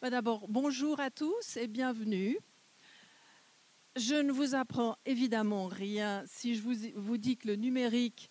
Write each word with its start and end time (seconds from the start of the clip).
Bah, 0.00 0.10
d'abord, 0.10 0.46
bonjour 0.46 1.00
à 1.00 1.10
tous 1.10 1.56
et 1.56 1.66
bienvenue. 1.66 2.38
Je 3.96 4.14
ne 4.14 4.30
vous 4.30 4.54
apprends 4.54 4.96
évidemment 5.04 5.66
rien 5.66 6.22
si 6.24 6.54
je 6.54 6.62
vous, 6.94 7.16
dis 7.16 7.36
que 7.36 7.48
le 7.48 7.56
numérique 7.56 8.30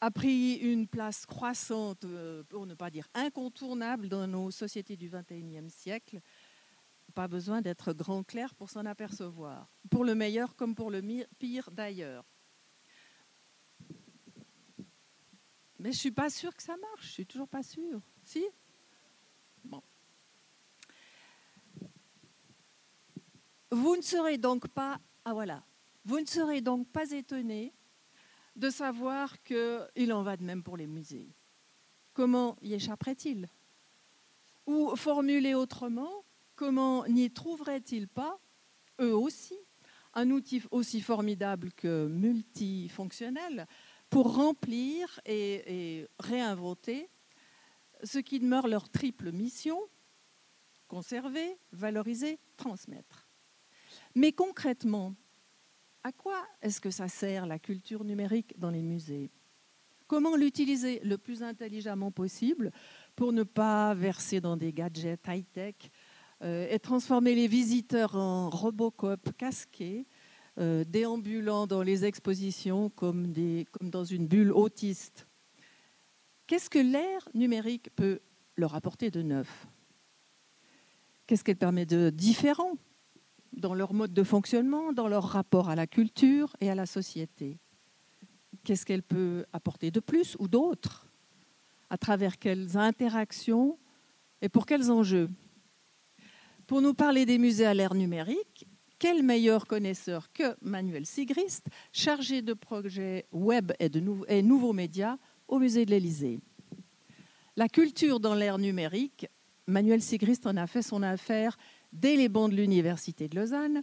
a 0.00 0.10
pris 0.10 0.54
une 0.54 0.88
place 0.88 1.26
croissante, 1.26 2.06
euh, 2.06 2.44
pour 2.44 2.64
ne 2.64 2.72
pas 2.72 2.88
dire 2.88 3.06
incontournable, 3.12 4.08
dans 4.08 4.26
nos 4.26 4.50
sociétés 4.50 4.96
du 4.96 5.10
XXIe 5.10 5.68
siècle. 5.68 6.20
Pas 7.14 7.28
besoin 7.28 7.60
d'être 7.60 7.92
grand 7.92 8.22
clair 8.22 8.54
pour 8.54 8.70
s'en 8.70 8.86
apercevoir, 8.86 9.68
pour 9.90 10.02
le 10.02 10.14
meilleur 10.14 10.56
comme 10.56 10.74
pour 10.74 10.90
le 10.90 11.02
pire 11.38 11.70
d'ailleurs. 11.72 12.24
Mais 15.78 15.92
je 15.92 15.96
ne 15.96 16.00
suis 16.00 16.10
pas 16.10 16.30
sûre 16.30 16.56
que 16.56 16.62
ça 16.62 16.78
marche, 16.78 17.08
je 17.08 17.12
suis 17.12 17.26
toujours 17.26 17.48
pas 17.48 17.62
sûre. 17.62 18.00
Si? 18.24 18.46
Vous 23.70 23.96
ne 23.96 24.02
serez 24.02 24.38
donc 24.38 24.68
pas, 24.68 25.00
ah 25.24 25.34
vous 26.04 26.20
ne 26.20 26.26
serez 26.26 26.60
donc 26.60 26.88
pas 26.88 27.10
étonné 27.10 27.72
de 28.54 28.70
savoir 28.70 29.42
qu'il 29.42 30.12
en 30.12 30.22
va 30.22 30.36
de 30.36 30.44
même 30.44 30.62
pour 30.62 30.76
les 30.76 30.86
musées. 30.86 31.34
Comment 32.14 32.56
y 32.62 32.74
échapperait-il 32.74 33.48
Ou 34.66 34.94
formulé 34.94 35.54
autrement, 35.54 36.24
comment 36.54 37.06
n'y 37.08 37.30
trouveraient-ils 37.30 38.08
pas, 38.08 38.38
eux 39.00 39.14
aussi, 39.14 39.58
un 40.14 40.30
outil 40.30 40.62
aussi 40.70 41.00
formidable 41.00 41.72
que 41.72 42.06
multifonctionnel 42.06 43.66
pour 44.08 44.36
remplir 44.36 45.20
et 45.26 46.08
réinventer 46.20 47.10
ce 48.04 48.20
qui 48.20 48.38
demeure 48.38 48.68
leur 48.68 48.88
triple 48.88 49.32
mission, 49.32 49.80
conserver, 50.86 51.58
valoriser, 51.72 52.38
transmettre? 52.56 53.25
Mais 54.16 54.32
concrètement, 54.32 55.14
à 56.02 56.10
quoi 56.10 56.42
est-ce 56.62 56.80
que 56.80 56.90
ça 56.90 57.06
sert 57.06 57.44
la 57.44 57.58
culture 57.58 58.02
numérique 58.02 58.58
dans 58.58 58.70
les 58.70 58.80
musées? 58.80 59.30
Comment 60.06 60.36
l'utiliser 60.36 61.00
le 61.00 61.18
plus 61.18 61.42
intelligemment 61.42 62.10
possible 62.10 62.72
pour 63.14 63.34
ne 63.34 63.42
pas 63.42 63.92
verser 63.92 64.40
dans 64.40 64.56
des 64.56 64.72
gadgets 64.72 65.20
high-tech 65.28 65.74
euh, 66.42 66.66
et 66.70 66.78
transformer 66.78 67.34
les 67.34 67.46
visiteurs 67.46 68.16
en 68.16 68.48
Robocop 68.48 69.36
casqués, 69.36 70.06
euh, 70.56 70.82
déambulant 70.84 71.66
dans 71.66 71.82
les 71.82 72.06
expositions 72.06 72.88
comme, 72.88 73.34
comme 73.70 73.90
dans 73.90 74.04
une 74.04 74.26
bulle 74.26 74.52
autiste? 74.52 75.26
Qu'est-ce 76.46 76.70
que 76.70 76.78
l'ère 76.78 77.28
numérique 77.34 77.90
peut 77.94 78.20
leur 78.56 78.74
apporter 78.74 79.10
de 79.10 79.20
neuf? 79.20 79.66
Qu'est-ce 81.26 81.44
qu'elle 81.44 81.56
permet 81.56 81.84
de 81.84 82.08
différent? 82.08 82.78
Dans 83.56 83.74
leur 83.74 83.94
mode 83.94 84.12
de 84.12 84.22
fonctionnement, 84.22 84.92
dans 84.92 85.08
leur 85.08 85.24
rapport 85.24 85.68
à 85.68 85.74
la 85.74 85.86
culture 85.86 86.54
et 86.60 86.70
à 86.70 86.74
la 86.74 86.86
société. 86.86 87.58
Qu'est-ce 88.64 88.84
qu'elle 88.84 89.02
peut 89.02 89.44
apporter 89.52 89.90
de 89.90 90.00
plus 90.00 90.36
ou 90.38 90.48
d'autre 90.48 91.06
À 91.90 91.96
travers 91.98 92.38
quelles 92.38 92.76
interactions 92.76 93.78
et 94.42 94.48
pour 94.48 94.66
quels 94.66 94.90
enjeux? 94.90 95.30
Pour 96.66 96.82
nous 96.82 96.94
parler 96.94 97.26
des 97.26 97.38
musées 97.38 97.66
à 97.66 97.74
l'ère 97.74 97.94
numérique, 97.94 98.66
quel 98.98 99.22
meilleur 99.22 99.66
connaisseur 99.66 100.32
que 100.32 100.56
Manuel 100.62 101.06
Sigrist, 101.06 101.66
chargé 101.92 102.42
de 102.42 102.54
projets 102.54 103.26
web 103.30 103.72
et, 103.78 103.88
de 103.88 104.00
nouveaux 104.00 104.72
médias 104.72 105.16
au 105.48 105.58
musée 105.58 105.84
de 105.84 105.90
l'Élysée? 105.90 106.40
La 107.56 107.68
culture 107.68 108.20
dans 108.20 108.34
l'ère 108.34 108.58
numérique, 108.58 109.28
Manuel 109.66 110.02
Sigrist 110.02 110.46
en 110.46 110.56
a 110.56 110.66
fait 110.66 110.82
son 110.82 111.02
affaire 111.02 111.56
dès 111.92 112.16
les 112.16 112.28
bancs 112.28 112.50
de 112.50 112.56
l'Université 112.56 113.28
de 113.28 113.36
Lausanne, 113.36 113.82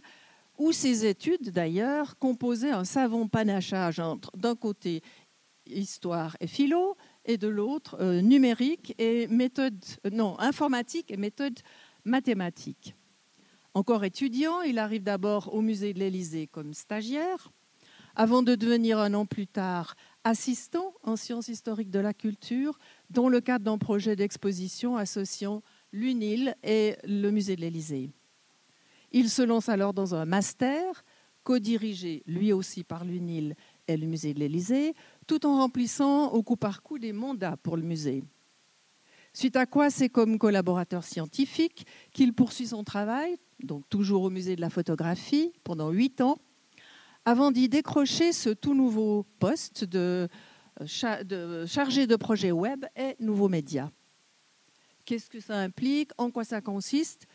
où 0.58 0.72
ses 0.72 1.06
études, 1.06 1.50
d'ailleurs, 1.50 2.18
composaient 2.18 2.70
un 2.70 2.84
savant 2.84 3.26
panachage 3.26 3.98
entre, 3.98 4.30
d'un 4.36 4.54
côté, 4.54 5.02
histoire 5.66 6.36
et 6.40 6.46
philo, 6.46 6.96
et 7.24 7.38
de 7.38 7.48
l'autre, 7.48 7.96
euh, 8.00 8.20
numérique 8.20 8.94
et 8.98 9.26
méthode, 9.28 9.82
euh, 10.06 10.10
non, 10.10 10.38
informatique 10.38 11.10
et 11.10 11.16
méthode 11.16 11.58
mathématique. 12.04 12.94
Encore 13.72 14.04
étudiant, 14.04 14.60
il 14.60 14.78
arrive 14.78 15.02
d'abord 15.02 15.52
au 15.54 15.60
musée 15.60 15.94
de 15.94 15.98
l'Élysée 15.98 16.46
comme 16.46 16.74
stagiaire, 16.74 17.50
avant 18.14 18.42
de 18.42 18.54
devenir 18.54 18.98
un 18.98 19.14
an 19.14 19.26
plus 19.26 19.48
tard 19.48 19.96
assistant 20.22 20.94
en 21.02 21.16
sciences 21.16 21.48
historiques 21.48 21.90
de 21.90 21.98
la 21.98 22.14
culture, 22.14 22.78
dans 23.10 23.28
le 23.28 23.40
cadre 23.40 23.64
d'un 23.64 23.78
projet 23.78 24.16
d'exposition 24.16 24.96
associant 24.96 25.62
l'UNIL 25.94 26.56
et 26.64 26.96
le 27.04 27.30
musée 27.30 27.54
de 27.54 27.60
l'Élysée. 27.60 28.10
Il 29.12 29.30
se 29.30 29.42
lance 29.42 29.68
alors 29.68 29.94
dans 29.94 30.14
un 30.16 30.24
master, 30.24 31.04
co-dirigé 31.44 32.24
lui 32.26 32.52
aussi 32.52 32.82
par 32.82 33.04
l'UNIL 33.04 33.54
et 33.86 33.96
le 33.96 34.06
musée 34.06 34.34
de 34.34 34.40
l'Élysée, 34.40 34.94
tout 35.28 35.46
en 35.46 35.58
remplissant 35.58 36.32
au 36.32 36.42
coup 36.42 36.56
par 36.56 36.82
coup 36.82 36.98
des 36.98 37.12
mandats 37.12 37.56
pour 37.56 37.76
le 37.76 37.84
musée. 37.84 38.24
Suite 39.32 39.56
à 39.56 39.66
quoi, 39.66 39.88
c'est 39.88 40.08
comme 40.08 40.38
collaborateur 40.38 41.04
scientifique 41.04 41.86
qu'il 42.12 42.32
poursuit 42.32 42.68
son 42.68 42.82
travail, 42.82 43.36
donc 43.62 43.88
toujours 43.88 44.22
au 44.22 44.30
musée 44.30 44.56
de 44.56 44.60
la 44.60 44.70
photographie, 44.70 45.52
pendant 45.62 45.90
huit 45.90 46.20
ans, 46.20 46.38
avant 47.24 47.52
d'y 47.52 47.68
décrocher 47.68 48.32
ce 48.32 48.50
tout 48.50 48.74
nouveau 48.74 49.26
poste 49.38 49.84
de, 49.84 50.28
chargé 50.86 52.06
de 52.06 52.16
projet 52.16 52.50
web 52.50 52.84
et 52.96 53.14
nouveaux 53.20 53.48
médias. 53.48 53.90
Qu'est-ce 55.04 55.28
que 55.28 55.40
ça 55.40 55.56
implique? 55.56 56.10
En 56.18 56.30
quoi 56.30 56.44
ça 56.44 56.60
consiste? 56.60 57.26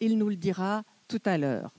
Il 0.00 0.16
nous 0.16 0.28
le 0.28 0.36
dira 0.36 0.84
tout 1.08 1.20
à 1.24 1.36
l'heure. 1.36 1.74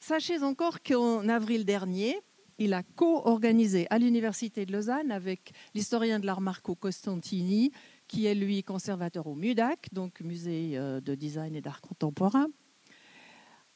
Sachez 0.00 0.42
encore 0.42 0.82
qu'en 0.82 1.28
avril 1.28 1.64
dernier, 1.64 2.18
il 2.58 2.74
a 2.74 2.82
co-organisé 2.82 3.86
à 3.90 3.98
l'Université 3.98 4.64
de 4.66 4.72
Lausanne 4.72 5.10
avec 5.10 5.52
l'historien 5.74 6.18
de 6.18 6.26
l'art 6.26 6.40
Marco 6.40 6.74
Costantini, 6.74 7.70
qui 8.08 8.26
est 8.26 8.34
lui 8.34 8.62
conservateur 8.62 9.26
au 9.26 9.34
MUDAC, 9.34 9.88
donc 9.92 10.20
Musée 10.20 10.72
euh, 10.74 11.00
de 11.00 11.14
design 11.14 11.54
et 11.54 11.60
d'art 11.60 11.80
contemporain, 11.80 12.46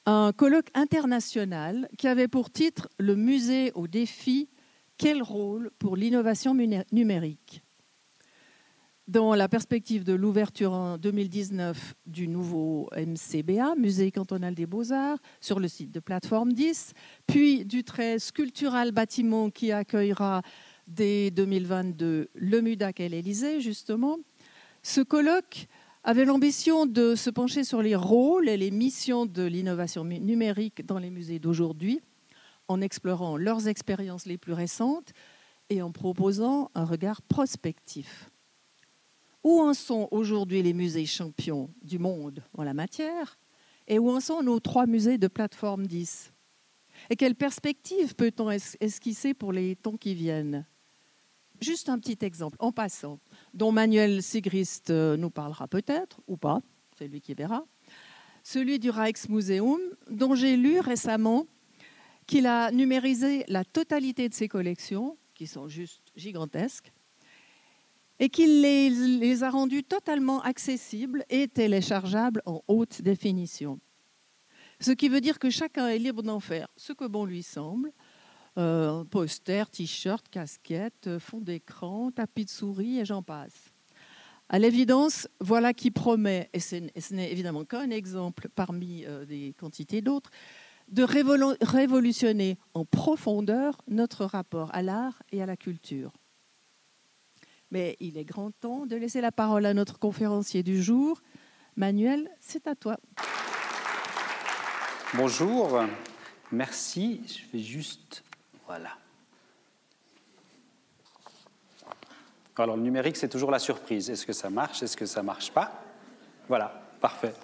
un 0.07 0.33
colloque 0.33 0.71
international 0.75 1.89
qui 1.99 2.07
avait 2.07 2.29
pour 2.29 2.51
titre 2.51 2.89
Le 2.99 3.17
musée 3.17 3.73
au 3.75 3.87
défi, 3.87 4.49
quel 4.99 5.23
rôle 5.23 5.71
pour 5.79 5.97
l'innovation 5.97 6.55
numérique? 6.93 7.66
Dans 9.09 9.35
la 9.35 9.49
perspective 9.49 10.03
de 10.03 10.15
l'ouverture 10.15 10.73
en 10.73 10.99
2019 10.99 11.95
du 12.07 12.27
nouveau 12.27 12.91
MCBA, 12.97 13.77
Musée 13.77 14.11
cantonal 14.11 14.55
des 14.55 14.67
beaux-arts, 14.67 15.19
sur 15.41 15.61
le 15.61 15.69
site 15.69 15.93
de 15.93 16.01
Plateforme 16.01 16.53
10, 16.53 16.93
puis 17.27 17.65
du 17.65 17.85
très 17.85 18.19
sculptural 18.19 18.91
bâtiment 18.91 19.51
qui 19.51 19.71
accueillera 19.71 20.43
dès 20.89 21.31
2022 21.31 22.31
le 22.35 22.61
MUDAC 22.61 23.01
et 23.01 23.09
l'Élysée, 23.09 23.61
justement, 23.61 24.19
ce 24.83 25.01
colloque 25.01 25.69
avait 26.03 26.25
l'ambition 26.25 26.87
de 26.87 27.15
se 27.15 27.31
pencher 27.31 27.65
sur 27.65 27.83
les 27.83 27.97
rôles 27.97 28.49
et 28.49 28.57
les 28.57 28.71
missions 28.71 29.27
de 29.27 29.45
l'innovation 29.45 30.05
numérique 30.05 30.85
dans 30.85 30.99
les 30.99 31.11
musées 31.11 31.39
d'aujourd'hui, 31.39 32.01
en 32.69 32.81
explorant 32.81 33.37
leurs 33.37 33.69
expériences 33.69 34.27
les 34.27 34.39
plus 34.39 34.53
récentes 34.53 35.13
et 35.71 35.83
en 35.83 35.93
proposant 35.93 36.71
un 36.75 36.85
regard 36.85 37.23
prospectif. 37.23 38.31
Où 39.47 39.61
en 39.61 39.75
sont 39.75 40.09
aujourd'hui 40.11 40.61
les 40.61 40.73
musées 40.73 41.07
champions 41.07 41.71
du 41.81 42.01
monde 42.01 42.43
en 42.59 42.65
la 42.65 42.75
matière 42.75 43.39
Et 43.87 44.01
où 44.01 44.11
en 44.11 44.19
sont 44.19 44.43
nos 44.43 44.59
trois 44.59 44.87
musées 44.87 45.19
de 45.19 45.29
plateforme 45.29 45.87
10 45.87 46.33
Et 47.11 47.15
quelles 47.15 47.37
perspectives 47.37 48.17
peut-on 48.17 48.51
esquisser 48.51 49.35
pour 49.35 49.53
les 49.53 49.77
temps 49.77 49.97
qui 49.97 50.17
viennent? 50.17 50.67
Juste 51.61 51.89
un 51.89 52.01
petit 52.01 52.19
exemple, 52.23 52.57
en 52.59 52.73
passant, 52.73 53.21
dont 53.55 53.71
Manuel 53.71 54.21
Sigrist 54.21 54.91
euh, 54.91 55.17
nous 55.17 55.31
parlera 55.31 55.69
peut-être, 55.69 56.21
ou 56.27 56.37
pas, 56.37 56.61
c'est 56.99 57.07
lui 57.07 57.21
qui 57.21 57.35
verra. 57.35 57.65
Celui 58.43 58.81
du 58.81 58.91
Rijksmuseum, 58.91 59.79
dont 60.11 60.35
j'ai 60.35 60.57
lu 60.57 60.81
récemment 60.81 61.47
qu'il 62.27 62.49
a 62.49 62.73
numérisé 62.73 63.45
la 63.47 63.65
totalité 63.65 64.29
de 64.29 64.35
ses 64.35 64.49
collections, 64.49 65.17
qui 65.35 65.47
sont 65.47 65.69
juste 65.69 66.03
gigantesques, 66.17 66.93
et 68.19 68.29
qu'il 68.29 68.63
les, 68.63 69.43
a 69.43 69.51
rendus 69.51 69.85
totalement 69.85 70.43
accessibles 70.43 71.25
et 71.29 71.49
téléchargeables 71.49 72.43
en 72.47 72.63
haute 72.69 73.03
définition. 73.03 73.79
Ce 74.81 74.91
qui 74.93 75.09
veut 75.09 75.21
dire 75.21 75.39
que 75.39 75.51
chacun 75.51 75.89
est 75.89 75.99
libre 75.99 76.23
d'en 76.23 76.41
faire 76.41 76.69
ce 76.77 76.93
que 76.93 77.07
bon 77.07 77.25
lui 77.25 77.43
semble. 77.43 77.93
Euh, 78.59 79.05
poster, 79.05 79.65
t-shirt, 79.71 80.27
casquette, 80.31 81.19
fond 81.19 81.41
d'écran, 81.41 82.11
tapis 82.11 82.47
de 82.47 82.51
souris 82.51 82.99
et 82.99 83.05
j'en 83.05 83.23
passe. 83.23 83.75
À 84.49 84.59
l'évidence, 84.59 85.29
voilà 85.41 85.75
qui 85.75 85.91
promet, 85.91 86.49
et 86.55 86.61
ce 86.61 86.77
n'est 87.13 87.33
évidemment 87.33 87.65
qu'un 87.65 87.91
exemple 87.91 88.49
parmi 88.55 89.05
euh, 89.05 89.27
des 89.27 89.55
quantités 89.59 90.01
d'autres, 90.01 90.31
de 90.89 91.03
révolutionner 91.03 92.57
en 92.73 92.85
profondeur 92.85 93.77
notre 93.89 94.25
rapport 94.25 94.73
à 94.73 94.83
l'art 94.83 95.21
et 95.33 95.43
à 95.43 95.47
la 95.47 95.57
culture. 95.57 96.13
Mais 97.71 97.97
il 98.01 98.17
est 98.19 98.25
grand 98.25 98.51
temps 98.53 98.87
de 98.87 98.97
laisser 98.97 99.21
la 99.21 99.33
parole 99.33 99.67
à 99.67 99.75
notre 99.75 99.99
conférencier 99.99 100.63
du 100.63 100.83
jour, 100.83 101.21
Manuel, 101.77 102.31
c'est 102.41 102.67
à 102.67 102.75
toi. 102.75 102.97
Bonjour, 105.15 105.83
merci. 106.53 107.21
Je 107.27 107.53
vais 107.53 107.63
juste. 107.63 108.23
Voilà. 108.67 108.91
Alors, 112.59 112.77
le 112.77 112.83
numérique, 112.83 113.17
c'est 113.17 113.29
toujours 113.29 113.51
la 113.51 113.59
surprise. 113.59 114.09
Est-ce 114.09 114.25
que 114.25 114.33
ça 114.33 114.49
marche? 114.49 114.83
Est-ce 114.83 114.97
que 114.97 115.05
ça 115.05 115.23
marche 115.23 115.51
pas? 115.53 115.83
Voilà, 116.49 116.83
parfait. 117.01 117.35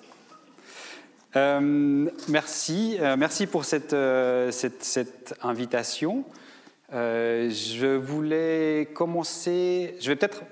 Euh, 1.37 2.09
merci, 2.29 2.97
euh, 3.01 3.17
merci 3.19 3.47
pour 3.47 3.65
cette, 3.65 3.93
euh, 3.93 4.51
cette, 4.51 5.35
invitation. 5.43 6.25
Je 6.93 7.97
voulais 7.97 8.89
commencer, 8.95 9.97
je 10.01 10.09
vais 10.09 10.17
peut-être 10.17 10.43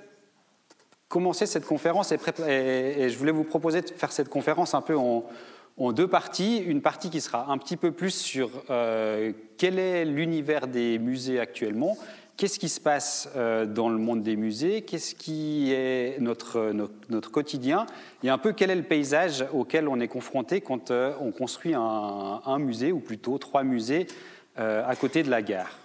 commencer 1.08 1.46
cette 1.46 1.66
conférence 1.66 2.12
et, 2.12 2.18
je 3.08 3.18
voulais 3.18 3.32
vous 3.32 3.44
proposer 3.44 3.82
de 3.82 3.90
faire 3.90 4.12
cette 4.12 4.28
conférence 4.28 4.74
un 4.74 4.80
peu 4.80 4.96
en, 4.96 5.24
deux 5.92 6.08
parties. 6.08 6.58
Une 6.58 6.82
partie 6.82 7.10
qui 7.10 7.20
sera 7.20 7.50
un 7.50 7.58
petit 7.58 7.76
peu 7.76 7.92
plus 7.92 8.14
sur 8.14 8.50
quel 9.56 9.78
est 9.78 10.04
l'univers 10.04 10.66
des 10.66 10.98
musées 10.98 11.40
actuellement 11.40 11.96
qu'est-ce 12.40 12.58
qui 12.58 12.70
se 12.70 12.80
passe 12.80 13.28
euh, 13.36 13.66
dans 13.66 13.90
le 13.90 13.98
monde 13.98 14.22
des 14.22 14.34
musées, 14.34 14.80
qu'est-ce 14.80 15.14
qui 15.14 15.72
est 15.74 16.16
notre, 16.20 16.72
notre, 17.10 17.30
quotidien 17.30 17.84
et 18.24 18.30
un 18.30 18.38
peu 18.38 18.54
quel 18.54 18.70
est 18.70 18.76
le 18.76 18.82
paysage 18.82 19.44
auquel 19.52 19.88
on 19.88 20.00
est 20.00 20.08
confronté 20.08 20.62
quand 20.62 20.90
euh, 20.90 21.12
on 21.20 21.32
construit 21.32 21.74
un, 21.74 22.58
musée, 22.58 22.92
ou 22.92 23.00
plutôt 23.00 23.36
trois 23.36 23.62
musées 23.62 24.06
euh, 24.58 24.82
à 24.88 24.96
côté 24.96 25.22
de 25.22 25.28
la 25.28 25.42
gare. 25.42 25.78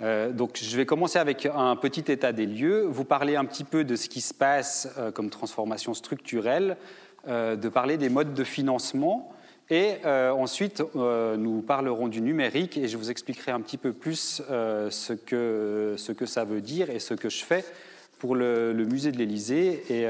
Donc 0.00 0.58
je 0.60 0.76
vais 0.76 0.86
commencer 0.86 1.18
avec 1.18 1.46
un 1.46 1.76
petit 1.76 2.10
état 2.10 2.32
des 2.32 2.46
lieux, 2.46 2.82
vous 2.82 3.04
parler 3.04 3.36
un 3.36 3.44
petit 3.44 3.64
peu 3.64 3.84
de 3.84 3.96
ce 3.96 4.08
qui 4.08 4.20
se 4.20 4.34
passe 4.34 4.88
comme 5.14 5.30
transformation 5.30 5.94
structurelle, 5.94 6.76
de 7.26 7.68
parler 7.68 7.96
des 7.96 8.08
modes 8.08 8.34
de 8.34 8.44
financement, 8.44 9.34
et 9.70 9.94
euh, 10.04 10.30
ensuite, 10.30 10.82
euh, 10.94 11.36
nous 11.36 11.62
parlerons 11.62 12.08
du 12.08 12.20
numérique 12.20 12.76
et 12.76 12.86
je 12.86 12.98
vous 12.98 13.10
expliquerai 13.10 13.50
un 13.50 13.60
petit 13.60 13.78
peu 13.78 13.94
plus 13.94 14.42
euh, 14.50 14.90
ce, 14.90 15.14
que, 15.14 15.94
ce 15.96 16.12
que 16.12 16.26
ça 16.26 16.44
veut 16.44 16.60
dire 16.60 16.90
et 16.90 16.98
ce 16.98 17.14
que 17.14 17.30
je 17.30 17.42
fais 17.42 17.64
pour 18.18 18.34
le, 18.34 18.74
musée 18.74 19.10
de 19.10 19.16
l'Élysée. 19.16 19.82
Et, 19.88 20.06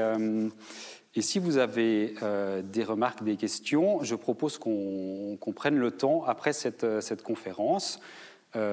et, 1.15 1.21
si 1.21 1.39
vous 1.39 1.57
avez 1.57 2.15
des 2.63 2.83
remarques, 2.83 3.23
des 3.23 3.35
questions, 3.35 4.03
je 4.03 4.15
propose 4.15 4.57
qu'on 4.57 5.53
prenne 5.53 5.77
le 5.77 5.91
temps 5.91 6.23
après 6.25 6.53
cette, 6.53 7.01
cette 7.01 7.23
conférence. 7.23 7.99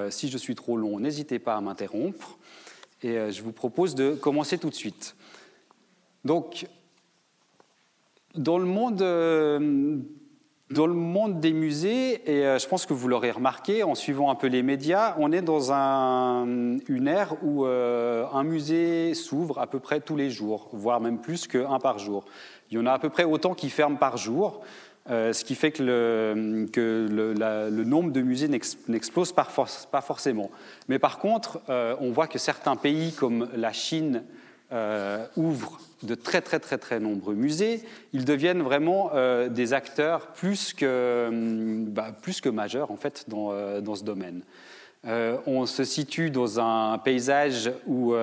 Si 0.09 0.29
je 0.29 0.37
suis 0.37 0.55
trop 0.55 0.77
long, 0.77 0.99
n'hésitez 0.99 1.39
pas 1.39 1.55
à 1.55 1.61
m'interrompre. 1.61 2.37
Et 3.01 3.31
je 3.31 3.41
vous 3.43 3.51
propose 3.51 3.95
de 3.95 4.15
commencer 4.15 4.57
tout 4.57 4.69
de 4.69 4.75
suite. 4.75 5.15
Donc, 6.23 6.67
dans 8.35 8.57
le 8.57 8.65
monde 8.65 9.03
dans 10.73 10.87
le 10.87 10.93
monde 10.93 11.39
des 11.39 11.53
musées, 11.53 12.21
et 12.29 12.45
euh, 12.45 12.57
je 12.57 12.67
pense 12.67 12.85
que 12.85 12.93
vous 12.93 13.07
l'aurez 13.07 13.31
remarqué 13.31 13.83
en 13.83 13.95
suivant 13.95 14.29
un 14.29 14.35
peu 14.35 14.47
les 14.47 14.63
médias, 14.63 15.15
on 15.19 15.31
est 15.31 15.41
dans 15.41 15.71
une 15.71 17.07
ère 17.07 17.35
où 17.43 17.65
euh, 17.65 18.25
un 18.33 18.43
musée 18.43 19.13
s'ouvre 19.13 19.59
à 19.59 19.67
peu 19.67 19.79
près 19.79 20.01
tous 20.01 20.15
les 20.15 20.29
jours, 20.29 20.69
voire 20.73 20.99
même 20.99 21.19
plus 21.19 21.47
qu'un 21.47 21.79
par 21.79 21.99
jour. 21.99 22.25
Il 22.69 22.77
y 22.77 22.79
en 22.81 22.85
a 22.85 22.93
à 22.93 22.99
peu 22.99 23.09
près 23.09 23.23
autant 23.23 23.53
qui 23.53 23.69
ferment 23.69 23.97
par 23.97 24.17
jour, 24.17 24.61
euh, 25.09 25.33
ce 25.33 25.43
qui 25.43 25.55
fait 25.55 25.71
que 25.71 25.83
le, 25.83 27.83
nombre 27.83 28.11
de 28.11 28.21
musées 28.21 28.47
n'explose 28.47 29.33
pas, 29.33 30.01
forcément. 30.01 30.51
Mais 30.87 30.99
par 30.99 31.19
contre, 31.19 31.61
on 31.67 32.11
voit 32.11 32.27
que 32.27 32.39
certains 32.39 32.75
pays 32.75 33.13
comme 33.13 33.49
la 33.55 33.73
Chine, 33.73 34.23
euh, 34.73 35.27
ouvrent 35.35 35.79
de 36.01 36.15
très 36.15 36.41
très 36.41 36.59
très 36.59 36.79
très 36.79 36.99
nombreux 36.99 37.35
musées, 37.35 37.83
ils 38.11 38.25
deviennent 38.25 38.63
vraiment 38.63 39.11
euh, 39.13 39.47
des 39.47 39.71
acteurs 39.71 40.33
plus 40.33 40.73
que, 40.73 41.27
hum, 41.27 41.85
bah, 41.89 42.11
plus 42.19 42.41
que 42.41 42.49
majeurs 42.49 42.89
en 42.89 42.95
fait 42.95 43.25
dans, 43.27 43.51
euh, 43.51 43.81
ce 43.93 44.03
domaine. 44.03 44.41
on 45.03 45.67
se 45.67 45.83
situe 45.83 46.31
dans 46.31 46.59
un 46.59 46.97
paysage 46.97 47.71
où, 47.85 48.15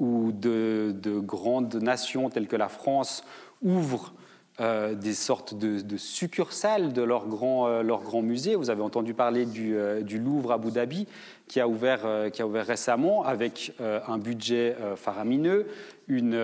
de, 0.00 0.96
de, 1.00 1.20
grandes 1.20 1.76
nations 1.76 2.28
telles 2.28 2.48
que 2.48 2.56
la 2.56 2.68
France 2.68 3.22
ouvrent 3.62 4.12
euh, 4.60 4.94
des 4.94 5.14
sortes 5.14 5.54
de, 5.54 5.96
succursales 5.96 6.92
de 6.92 7.00
leur 7.00 7.28
grand, 7.28 7.66
euh, 7.66 7.82
leur 7.82 8.02
grand 8.02 8.20
musée. 8.20 8.56
Vous 8.56 8.68
avez 8.68 8.82
entendu 8.82 9.14
parler 9.14 9.46
du, 9.46 9.74
euh, 9.74 10.02
Louvre 10.18 10.52
Abu 10.52 10.70
Dhabi 10.70 11.06
qui 11.48 11.60
a 11.60 11.68
ouvert, 11.68 12.30
qui 12.30 12.42
a 12.42 12.46
ouvert 12.46 12.66
récemment 12.66 13.24
avec 13.24 13.72
un 13.80 14.18
budget 14.18 14.76
faramineux, 14.94 15.66
une, 16.06 16.38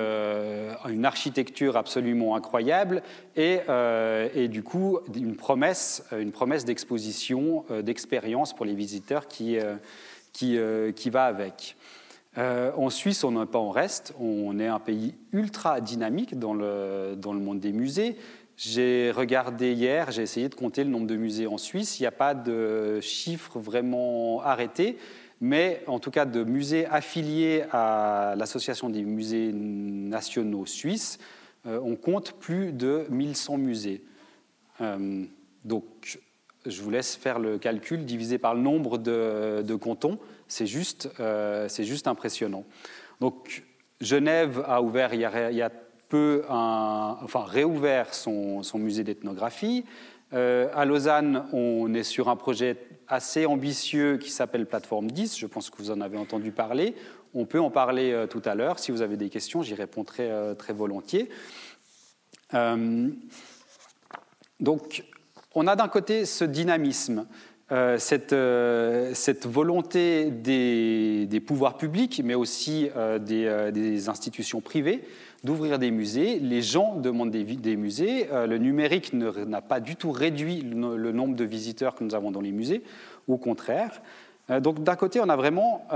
une, 0.89 1.05
architecture 1.05 1.77
absolument 1.77 2.35
incroyable 2.35 3.03
et, 3.37 3.61
et, 4.35 4.49
du 4.49 4.65
coup 4.65 4.99
une 5.15 5.37
promesse, 5.37 6.03
une 6.11 6.33
promesse 6.33 6.65
d'exposition, 6.65 7.65
d'expérience 7.85 8.53
pour 8.53 8.67
les 8.67 8.75
visiteurs 8.75 9.29
qui, 9.29 9.59
qui, 10.33 10.59
qui 10.97 11.11
va 11.11 11.27
avec. 11.27 11.77
Euh, 12.39 12.71
en 12.77 12.91
Suisse, 12.91 13.25
on 13.25 13.33
n'est 13.33 13.47
pas 13.47 13.59
en 13.59 13.71
reste. 13.71 14.15
On 14.21 14.59
est 14.59 14.67
un 14.67 14.81
pays 14.81 15.15
ultra 15.33 15.81
dynamique 15.81 16.39
dans 16.39 16.55
le, 16.55 17.15
dans 17.17 17.33
le 17.33 17.41
monde 17.41 17.61
des 17.61 17.73
musées. 17.73 18.17
J'ai 18.57 19.11
regardé 19.11 19.73
hier, 19.73 20.11
j'ai 20.11 20.23
essayé 20.23 20.49
de 20.49 20.55
compter 20.55 20.83
le 20.83 20.91
nombre 20.91 21.07
de 21.07 21.17
musées 21.17 21.47
en 21.47 21.59
Suisse. 21.59 21.99
Il 21.99 22.03
n'y 22.03 22.07
a 22.07 22.13
pas 22.13 22.35
de 22.35 23.01
chiffre 23.01 23.59
vraiment 23.59 24.41
arrêté, 24.41 24.97
mais 25.43 25.83
en 25.87 25.99
tout 25.99 26.11
cas 26.11 26.25
de 26.25 26.43
musées 26.43 26.87
affiliés 26.87 27.65
à 27.71 28.35
l'Association 28.37 28.89
des 28.89 29.03
musées 29.03 29.53
nationaux 29.53 30.65
suisses, 30.65 31.19
euh, 31.67 31.79
on 31.83 31.97
compte 31.97 32.33
plus 32.33 32.73
de 32.73 33.07
1100 33.11 33.59
musées. 33.59 34.03
Euh, 34.81 35.25
donc, 35.65 36.19
je 36.65 36.81
vous 36.81 36.91
laisse 36.91 37.15
faire 37.15 37.39
le 37.39 37.59
calcul 37.59 38.07
divisé 38.07 38.39
par 38.39 38.55
le 38.55 38.63
nombre 38.63 38.97
de, 38.97 39.63
de 39.63 39.75
cantons. 39.75 40.19
C'est 40.49 40.67
juste, 40.67 41.11
euh, 41.21 41.69
juste 41.69 42.07
impressionnant. 42.07 42.65
Donc, 43.21 43.65
Genève 44.01 44.63
a 44.67 44.83
ouvert 44.83 45.15
il 45.15 45.21
y 45.21 45.63
a, 45.63 45.71
peu, 46.09 46.45
enfin 46.49 47.45
réouvert 47.45 48.15
son, 48.15 48.63
musée 48.75 49.05
d'ethnographie. 49.05 49.85
Euh, 50.33 50.69
à 50.75 50.85
Lausanne, 50.85 51.47
on 51.53 51.93
est 51.95 52.03
sur 52.03 52.29
un 52.29 52.37
projet 52.37 52.77
assez 53.09 53.47
ambitieux 53.47 54.19
qui 54.19 54.31
s'appelle 54.31 54.67
Plateforme 54.67 55.11
10. 55.11 55.39
Je 55.39 55.47
pense 55.47 55.71
que 55.71 55.79
vous 55.79 55.91
en 55.91 56.01
avez 56.01 56.19
entendu 56.19 56.51
parler. 56.53 56.95
On 57.35 57.45
peut 57.45 57.61
en 57.61 57.71
parler 57.71 58.13
euh, 58.13 58.27
tout 58.27 58.43
à 58.45 58.55
l'heure. 58.55 58.79
Si 58.79 58.91
vous 58.91 59.03
avez 59.03 59.17
des 59.17 59.31
questions, 59.31 59.63
j'y 59.63 59.75
répondrai 59.75 60.31
euh, 60.31 60.55
très 60.55 60.73
volontiers. 60.73 61.29
Donc, 64.61 65.05
on 65.55 65.67
a 65.67 65.77
d'un 65.77 65.89
côté 65.89 66.25
ce 66.25 66.45
dynamisme. 66.45 67.27
Euh, 67.73 67.99
euh, 68.33 69.11
cette, 69.13 69.47
volonté 69.47 70.31
des, 70.31 71.43
pouvoirs 71.45 71.77
publics, 71.77 72.21
mais 72.25 72.35
aussi 72.35 72.89
euh, 72.97 73.19
des, 73.19 74.09
institutions 74.09 74.61
privées, 74.61 75.03
d'ouvrir 75.43 75.81
des 75.81 75.91
musées. 75.91 76.39
Les 76.39 76.63
gens 76.63 76.95
demandent 76.95 77.33
des, 77.33 77.77
musées. 77.77 78.29
le 78.33 78.59
numérique 78.59 79.13
n'a 79.13 79.63
pas 79.63 79.81
du 79.81 79.97
tout 79.97 80.13
réduit 80.13 80.63
le, 80.63 81.11
nombre 81.13 81.35
de 81.35 81.45
visiteurs 81.45 81.97
que 81.97 82.05
nous 82.05 82.15
avons 82.15 82.31
dans 82.31 82.41
les 82.41 82.53
musées, 82.53 82.85
au 83.27 83.37
contraire. 83.37 84.01
donc 84.61 84.85
d'un 84.85 84.97
côté, 84.97 85.21
on 85.21 85.29
a 85.29 85.37
vraiment 85.37 85.87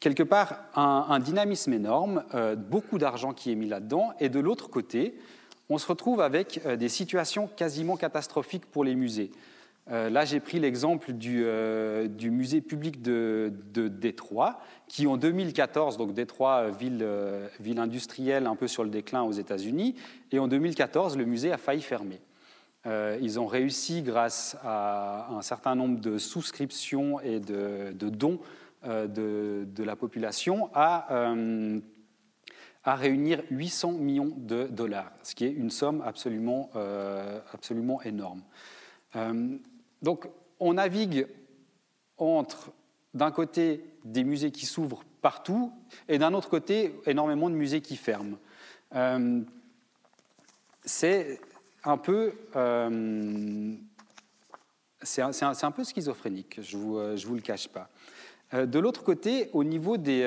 quelque 0.00 0.22
part 0.22 0.64
un, 0.74 1.18
dynamisme 1.20 1.72
énorme, 1.72 2.24
beaucoup 2.56 2.98
d'argent 2.98 3.32
qui 3.32 3.52
est 3.52 3.54
mis 3.54 3.68
là-dedans, 3.68 4.12
et 4.20 4.28
de 4.28 4.40
l'autre 4.40 4.68
côté, 4.68 5.14
on 5.68 5.78
se 5.78 5.86
retrouve 5.86 6.20
avec 6.20 6.66
des 6.66 6.88
situations 6.88 7.48
quasiment 7.54 7.96
catastrophiques 7.96 8.66
pour 8.66 8.84
les 8.84 8.94
musées. 8.94 9.30
Euh, 9.92 10.10
là, 10.10 10.24
j'ai 10.24 10.40
pris 10.40 10.58
l'exemple 10.58 11.12
du, 11.12 11.42
euh, 11.44 12.08
musée 12.22 12.60
public 12.60 13.02
de, 13.02 13.52
Détroit, 13.74 14.60
qui 14.88 15.06
en 15.06 15.16
2014, 15.16 15.96
donc 15.96 16.12
Détroit, 16.12 16.64
euh, 16.64 16.70
ville, 16.70 17.06
ville, 17.60 17.78
industrielle 17.78 18.46
un 18.46 18.56
peu 18.56 18.66
sur 18.66 18.82
le 18.82 18.90
déclin 18.90 19.22
aux 19.22 19.32
États-Unis, 19.32 19.94
et 20.32 20.38
en 20.38 20.48
2014, 20.48 21.16
le 21.16 21.24
musée 21.24 21.52
a 21.52 21.58
failli 21.58 21.82
fermer. 21.82 22.20
ils 23.20 23.38
ont 23.38 23.46
réussi, 23.46 24.02
grâce 24.02 24.56
à 24.62 25.28
un 25.30 25.42
certain 25.42 25.74
nombre 25.74 26.00
de 26.00 26.18
souscriptions 26.18 27.20
et 27.20 27.40
de, 27.40 27.92
dons 27.92 28.40
de, 28.84 29.82
la 29.84 29.96
population, 29.96 30.70
à, 30.74 31.32
à, 32.84 32.94
réunir 32.94 33.42
800 33.50 33.92
millions 33.92 34.32
de 34.36 34.64
dollars, 34.64 35.12
ce 35.22 35.34
qui 35.34 35.44
est 35.44 35.52
une 35.52 35.70
somme 35.70 36.02
absolument, 36.04 36.70
absolument 37.52 38.02
énorme. 38.02 38.42
Donc 40.02 40.28
on 40.60 40.74
navigue 40.74 41.26
entre, 42.18 42.72
d'un 43.14 43.30
côté, 43.30 43.84
des 44.04 44.24
musées 44.24 44.50
qui 44.50 44.66
s'ouvrent 44.66 45.04
partout, 45.20 45.72
et 46.08 46.18
d'un 46.18 46.34
autre 46.34 46.48
côté, 46.48 46.94
énormément 47.06 47.50
de 47.50 47.54
musées 47.54 47.80
qui 47.80 47.96
ferment. 47.96 48.38
Euh, 48.94 49.40
c'est 50.84 51.40
un 51.84 51.98
peu... 51.98 52.32
Euh, 52.54 53.72
un, 55.18 55.70
peu 55.72 55.84
schizophrénique, 55.84 56.60
je 56.62 56.76
ne 56.76 56.82
vous, 56.82 56.98
euh, 56.98 57.16
vous, 57.24 57.34
le 57.34 57.40
cache 57.40 57.68
pas. 57.68 57.88
De 58.52 58.78
l'autre 58.78 59.02
côté, 59.02 59.50
au 59.52 59.64
niveau 59.64 59.96
des, 59.96 60.22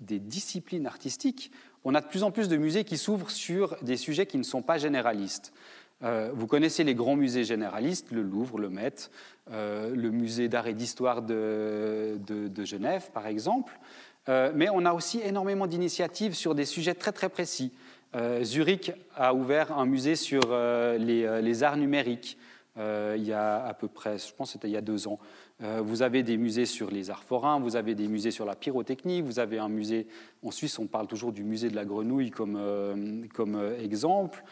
disciplines 0.00 0.86
artistiques, 0.86 1.50
on 1.84 1.94
a 1.94 2.00
de 2.00 2.06
plus 2.06 2.22
en 2.22 2.30
plus 2.30 2.48
de 2.48 2.56
musées 2.56 2.84
qui 2.84 2.98
s'ouvrent 2.98 3.30
sur 3.30 3.76
des 3.82 3.96
sujets 3.96 4.26
qui 4.26 4.36
ne 4.36 4.42
sont 4.42 4.62
pas 4.62 4.76
généralistes. 4.78 5.52
Euh, 6.04 6.30
vous 6.34 6.46
connaissez 6.46 6.84
les 6.84 6.94
grands 6.94 7.16
musées 7.16 7.44
généralistes, 7.44 8.10
le 8.10 8.22
Louvre, 8.22 8.58
le 8.58 8.68
Met, 8.68 9.10
euh, 9.50 9.94
le 9.94 10.10
musée 10.10 10.48
d'art 10.48 10.66
et 10.66 10.74
d'histoire 10.74 11.22
de, 11.22 12.18
Genève, 12.64 13.10
par 13.12 13.26
exemple. 13.26 13.78
Euh, 14.28 14.52
mais 14.54 14.68
on 14.70 14.84
a 14.84 14.92
aussi 14.92 15.20
énormément 15.20 15.66
d'initiatives 15.66 16.34
sur 16.34 16.54
des 16.54 16.64
sujets 16.64 16.94
très 16.94 17.12
très 17.12 17.28
précis. 17.28 17.72
Zurich 18.42 18.92
a 19.16 19.34
ouvert 19.34 19.76
un 19.76 19.86
musée 19.86 20.14
sur 20.14 20.42
les, 20.46 21.62
arts 21.64 21.76
numériques 21.76 22.38
il 22.76 23.24
y 23.24 23.32
a 23.32 23.66
à 23.66 23.74
peu 23.74 23.88
près, 23.88 24.18
je 24.18 24.32
pense 24.32 24.52
c'était 24.52 24.68
il 24.68 24.70
y 24.70 24.76
a 24.76 24.82
deux 24.82 25.08
ans. 25.08 25.18
vous 25.58 26.02
avez 26.02 26.22
des 26.22 26.36
musées 26.36 26.64
sur 26.64 26.92
les 26.92 27.10
arts 27.10 27.24
forains, 27.24 27.58
vous 27.58 27.74
avez 27.74 27.96
des 27.96 28.06
musées 28.06 28.30
sur 28.30 28.44
la 28.44 28.54
pyrotechnie, 28.54 29.20
vous 29.20 29.40
avez 29.40 29.58
un 29.58 29.68
musée, 29.68 30.06
en 30.44 30.52
Suisse 30.52 30.78
on 30.78 30.86
parle 30.86 31.08
toujours 31.08 31.32
du 31.32 31.42
musée 31.42 31.70
de 31.70 31.74
la 31.74 31.84
grenouille 31.84 32.30
comme, 32.30 33.26
comme 33.34 33.60
exemple. 33.80 34.44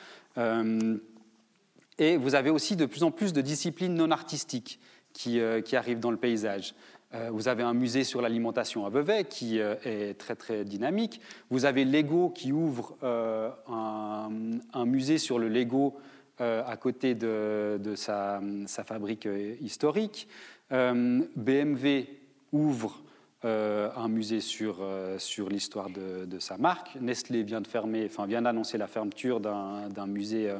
Et 2.03 2.17
vous 2.17 2.35
avez 2.35 2.51
aussi 2.51 2.75
de 2.75 2.85
plus 2.85 3.05
en 3.05 3.13
plus 3.13 3.33
de 3.33 3.41
disciplines 3.41 3.95
non 3.95 4.11
artistiques 4.11 4.81
qui, 5.13 5.39
euh, 5.39 5.61
arrivent 5.73 6.01
dans 6.01 6.11
le 6.11 6.17
paysage. 6.17 6.75
Euh, 7.15 7.29
vous 7.31 7.47
avez 7.47 7.63
un 7.63 7.75
musée 7.75 8.03
sur 8.03 8.21
l'alimentation 8.21 8.85
à 8.85 8.91
Vevey 8.91 9.23
qui 9.23 9.61
euh, 9.61 9.77
est 9.85 10.19
très 10.19 10.35
très 10.35 10.65
dynamique. 10.65 11.21
Vous 11.49 11.65
avez 11.65 11.85
Lego 11.85 12.31
qui 12.31 12.51
ouvre 12.51 12.97
un, 13.05 14.85
musée 14.85 15.19
sur 15.19 15.39
le 15.39 15.49
Lego 15.49 15.97
à 16.41 16.77
côté 16.77 17.15
de, 17.15 17.79
sa, 17.95 18.41
fabrique 18.67 19.29
historique. 19.61 20.27
BMW 20.71 22.07
ouvre 22.51 23.01
un 23.45 24.09
musée 24.09 24.41
sur, 24.41 24.85
sur 25.19 25.49
l'histoire 25.49 25.89
de, 25.89 26.25
de, 26.25 26.39
sa 26.41 26.57
marque. 26.57 26.97
Nestlé 27.01 27.45
vient 27.45 27.61
de 27.61 27.69
fermer, 27.69 28.07
enfin 28.07 28.27
vient 28.27 28.43
d'annoncer 28.43 28.77
la 28.77 28.89
fermeture 28.89 29.39
d'un 29.39 30.07
musée 30.09 30.53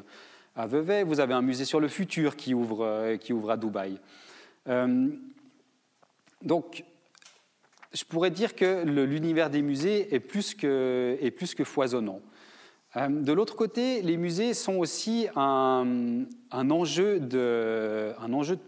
à 0.55 0.67
Vevey. 0.67 1.03
Vous 1.03 1.21
avez 1.21 1.35
un 1.35 1.43
musée 1.43 1.65
sur 1.65 1.81
le 1.81 1.89
futur 1.89 2.37
qui 2.37 2.55
ouvre, 2.55 2.85
euh, 2.85 3.49
à 3.49 3.57
Dubaï. 3.57 3.99
Euh, 4.69 5.09
donc, 6.43 6.85
je 7.93 8.05
pourrais 8.05 8.31
dire 8.31 8.55
que 8.55 8.85
l'univers 8.85 9.51
des 9.51 9.63
musées 9.63 10.15
est 10.15 10.21
plus 10.21 10.55
que, 10.55 11.65
foisonnant. 11.65 12.21
Euh, 12.97 13.09
de 13.09 13.33
l'autre 13.33 13.57
côté, 13.57 14.03
les 14.03 14.17
musées 14.17 14.55
sont 14.55 14.77
aussi 14.77 15.29
un, 15.37 16.27
enjeu, 16.53 17.21
de, 17.21 18.15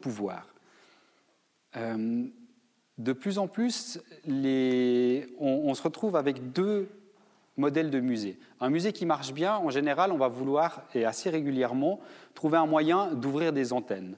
pouvoir. 0.00 0.55
de 1.75 3.12
plus 3.12 3.38
en 3.38 3.49
plus, 3.49 3.99
on, 4.26 5.75
se 5.75 5.83
retrouve 5.83 6.17
avec 6.17 6.53
deux 6.53 6.88
modèle 7.56 7.90
de 7.90 8.00
musée. 8.00 8.38
Un 8.61 8.70
musée 8.70 8.92
qui 8.92 9.06
marche 9.06 9.32
bien, 9.32 9.56
en 9.56 9.70
général, 9.70 10.12
on 10.12 10.18
va 10.18 10.28
vouloir, 10.28 10.82
et 10.94 11.04
assez 11.04 11.30
régulièrement, 11.30 12.00
trouver 12.34 12.58
un 12.58 12.66
moyen 12.66 13.12
d'ouvrir 13.12 13.52
des 13.52 13.73
antennes. 13.73 14.16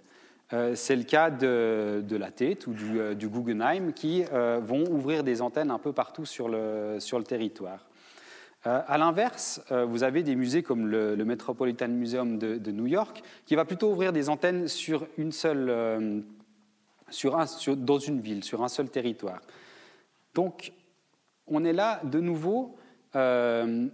Euh, 0.53 0.77
c'est 0.77 0.95
le 0.95 1.03
cas 1.03 1.31
de, 1.31 2.05
la 2.09 2.31
Tate 2.31 2.69
ou 2.69 2.73
du, 2.73 3.01
euh, 3.01 3.15
Guggenheim 3.15 3.93
qui 3.93 4.25
euh, 4.33 4.61
vont 4.63 4.85
ouvrir 4.89 5.25
des 5.25 5.43
antennes 5.43 5.73
un 5.73 5.79
peu 5.79 5.93
partout 5.93 6.25
sur 6.25 6.49
le, 6.49 6.99
sur 7.01 7.19
le 7.19 7.25
territoire. 7.25 7.89
à 8.65 8.99
l'inverse, 8.99 9.61
vous 9.71 10.03
avez 10.03 10.25
des 10.25 10.35
musées 10.35 10.63
comme 10.63 10.87
le, 10.89 11.25
Metropolitan 11.25 11.89
Museum 11.89 12.39
de, 12.39 12.71
New 12.73 12.87
York 12.87 13.23
qui 13.45 13.55
va 13.55 13.65
plutôt 13.65 13.91
ouvrir 13.91 14.13
des 14.13 14.29
antennes 14.29 14.67
sur 14.67 15.07
une 15.19 15.31
seule, 15.31 16.25
sur 17.11 17.39
un, 17.39 17.47
dans 17.77 17.99
une 17.99 18.21
ville, 18.21 18.43
sur 18.43 18.65
un 18.65 18.69
seul 18.69 18.89
territoire. 18.89 19.41
Donc, 20.35 20.73
on 21.47 21.65
est 21.65 21.73
là 21.73 22.01
de 22.03 22.19
nouveau 22.19 22.77
euh, 23.17 23.87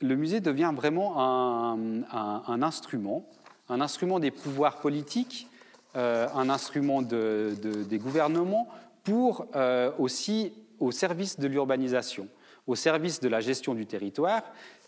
le 0.00 0.14
musée 0.14 0.40
devient 0.40 0.72
vraiment 0.74 1.18
un, 1.18 2.62
instrument, 2.62 3.28
un 3.68 3.80
instrument 3.80 4.20
des 4.20 4.30
pouvoirs 4.30 4.78
politiques, 4.78 5.48
euh, 5.96 6.28
un 6.34 6.48
instrument 6.48 7.02
des 7.02 7.98
gouvernements 7.98 8.68
pour 9.02 9.46
euh, 9.56 9.90
aussi 9.98 10.52
au 10.78 10.92
service 10.92 11.40
de 11.40 11.48
l'urbanisation, 11.48 12.28
au 12.68 12.76
service 12.76 13.18
de 13.18 13.28
la 13.28 13.40
gestion 13.40 13.74
du 13.74 13.86
territoire. 13.86 14.42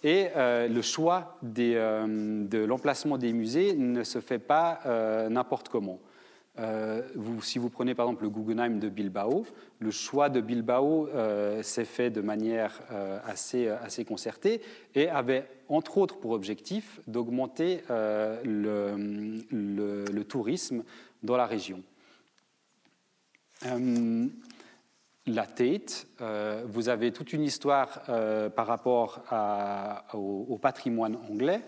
Et 0.04 0.28
le 0.36 0.80
choix 0.80 1.36
de 1.42 2.64
l'emplacement 2.64 3.18
des 3.18 3.34
musées 3.34 3.74
ne 3.74 4.02
se 4.02 4.20
fait 4.20 4.38
pas 4.38 4.80
n'importe 5.28 5.68
comment. 5.68 5.98
Euh, 6.60 7.02
si 7.42 7.58
vous 7.58 7.70
prenez 7.70 7.94
par 7.94 8.06
exemple 8.06 8.24
le 8.24 8.30
Guggenheim 8.30 8.78
de 8.78 8.88
Bilbao, 8.88 9.46
le 9.78 9.90
choix 9.90 10.28
de 10.28 10.40
Bilbao 10.40 11.08
euh, 11.08 11.62
s'est 11.62 11.84
fait 11.84 12.10
de 12.10 12.20
manière 12.20 12.80
euh, 12.92 13.18
assez, 13.24 13.68
assez, 13.68 14.04
concertée 14.04 14.60
et 14.94 15.08
avait 15.08 15.48
entre 15.68 15.98
autres 15.98 16.18
pour 16.18 16.32
objectif 16.32 17.00
d'augmenter 17.06 17.82
le, 17.88 19.42
le, 19.50 20.24
tourisme 20.24 20.82
dans 21.22 21.36
la 21.36 21.46
région. 21.46 21.82
la 25.26 25.46
Tate, 25.46 26.06
vous 26.66 26.88
avez 26.88 27.12
toute 27.12 27.32
une 27.32 27.44
histoire 27.44 28.02
par 28.56 28.66
rapport 28.66 29.22
au, 30.12 30.58
patrimoine 30.58 31.16
anglais. 31.30 31.62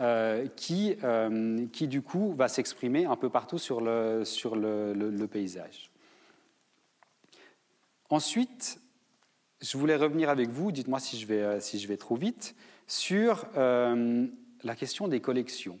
Euh, 0.00 0.48
qui, 0.56 0.96
euh, 1.04 1.68
qui, 1.72 1.86
du 1.86 2.02
coup 2.02 2.34
va 2.34 2.48
s'exprimer 2.48 3.04
un 3.04 3.14
peu 3.14 3.30
partout 3.30 3.58
sur 3.58 3.80
le, 3.80 4.24
sur 4.24 4.56
le, 4.56 5.26
paysage. 5.30 5.92
Ensuite, 8.10 8.80
je 9.62 9.78
voulais 9.78 9.94
revenir 9.94 10.30
avec 10.30 10.48
vous, 10.48 10.72
dites-moi 10.72 10.98
si, 10.98 11.16
je 11.16 11.26
vais, 11.26 11.42
euh, 11.42 11.60
si 11.60 11.78
je 11.78 11.86
vais 11.86 11.96
trop 11.96 12.16
vite, 12.16 12.56
sur 12.88 13.46
la 13.54 14.74
question 14.76 15.06
des 15.06 15.20
collections. 15.20 15.78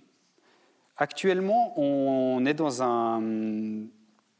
Actuellement, 0.96 1.76
on 1.76 2.46
est 2.46 2.54
dans 2.54 2.84
un, 2.84 3.20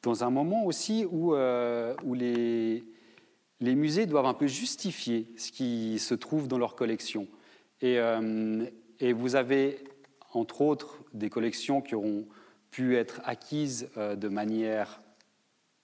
dans 0.02 0.22
un 0.22 0.30
moment 0.30 0.66
aussi 0.66 1.04
où, 1.10 1.34
où 1.34 2.14
les, 2.14 2.84
les 3.60 3.74
musées 3.74 4.06
doivent 4.06 4.26
un 4.26 4.34
peu 4.34 4.46
justifier 4.46 5.32
ce 5.36 5.50
qui 5.50 5.98
se 5.98 6.14
trouve 6.14 6.46
dans 6.46 6.58
leurs 6.58 6.76
collections. 6.76 7.26
Et, 7.82 7.98
et 9.04 9.12
vous 9.12 9.36
avez, 9.36 9.84
entre 10.32 10.62
autres, 10.62 10.96
des 11.12 11.28
collections 11.28 11.82
qui 11.82 11.94
auront 11.94 12.26
pu 12.70 12.96
être 12.96 13.20
acquises 13.24 13.90
euh, 13.98 14.16
de 14.16 14.28
manière 14.28 15.02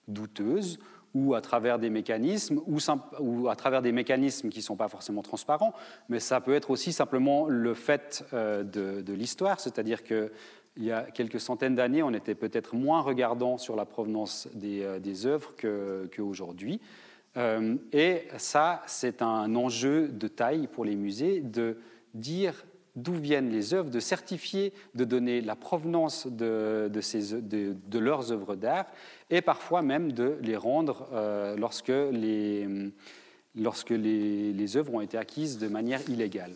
douteuse 0.07 0.79
ou 1.13 1.35
à 1.35 1.41
travers 1.41 1.77
des 1.77 1.91
mécanismes, 1.91 2.61
ou, 2.65 3.47
à 3.47 3.55
travers 3.55 3.83
des 3.83 3.91
mécanismes 3.91 4.49
qui 4.49 4.59
ne 4.59 4.63
sont 4.63 4.75
pas 4.75 4.87
forcément 4.87 5.21
transparents, 5.21 5.73
mais 6.09 6.19
ça 6.19 6.41
peut 6.41 6.55
être 6.55 6.71
aussi 6.71 6.93
simplement 6.93 7.47
le 7.47 7.75
fait 7.75 8.25
euh, 8.33 8.63
de, 8.63 9.13
l'histoire, 9.13 9.59
c'est-à-dire 9.59 10.03
qu'il 10.03 10.31
y 10.77 10.89
a 10.89 11.03
quelques 11.03 11.39
centaines 11.39 11.75
d'années, 11.75 12.01
on 12.01 12.13
était 12.13 12.33
peut-être 12.33 12.75
moins 12.75 13.01
regardant 13.01 13.59
sur 13.59 13.75
la 13.75 13.85
provenance 13.85 14.47
des, 14.55 14.81
euh, 14.81 14.99
des 14.99 15.27
œuvres 15.27 15.53
qu'aujourd'hui. 16.15 16.81
et 17.93 18.27
ça, 18.37 18.81
c'est 18.87 19.21
un 19.21 19.53
enjeu 19.55 20.07
de 20.07 20.27
taille 20.27 20.65
pour 20.65 20.85
les 20.85 20.95
musées 20.95 21.41
de 21.41 21.77
dire 22.13 22.65
d'où 22.95 23.13
viennent 23.13 23.49
les 23.49 23.73
œuvres, 23.73 23.89
de 23.89 23.99
certifier, 23.99 24.73
de 24.95 25.05
donner 25.05 25.41
la 25.41 25.55
provenance 25.55 26.27
de, 26.27 26.91
leurs 27.93 28.31
œuvres 28.31 28.55
d'art 28.55 28.85
et 29.29 29.41
parfois 29.41 29.81
même 29.81 30.11
de 30.11 30.37
les 30.41 30.57
rendre 30.57 31.07
euh, 31.13 31.55
lorsque, 31.57 31.89
les, 31.89 32.91
œuvres 34.77 34.93
ont 34.93 35.01
été 35.01 35.17
acquises 35.17 35.57
de 35.57 35.67
manière 35.67 36.07
illégale. 36.09 36.53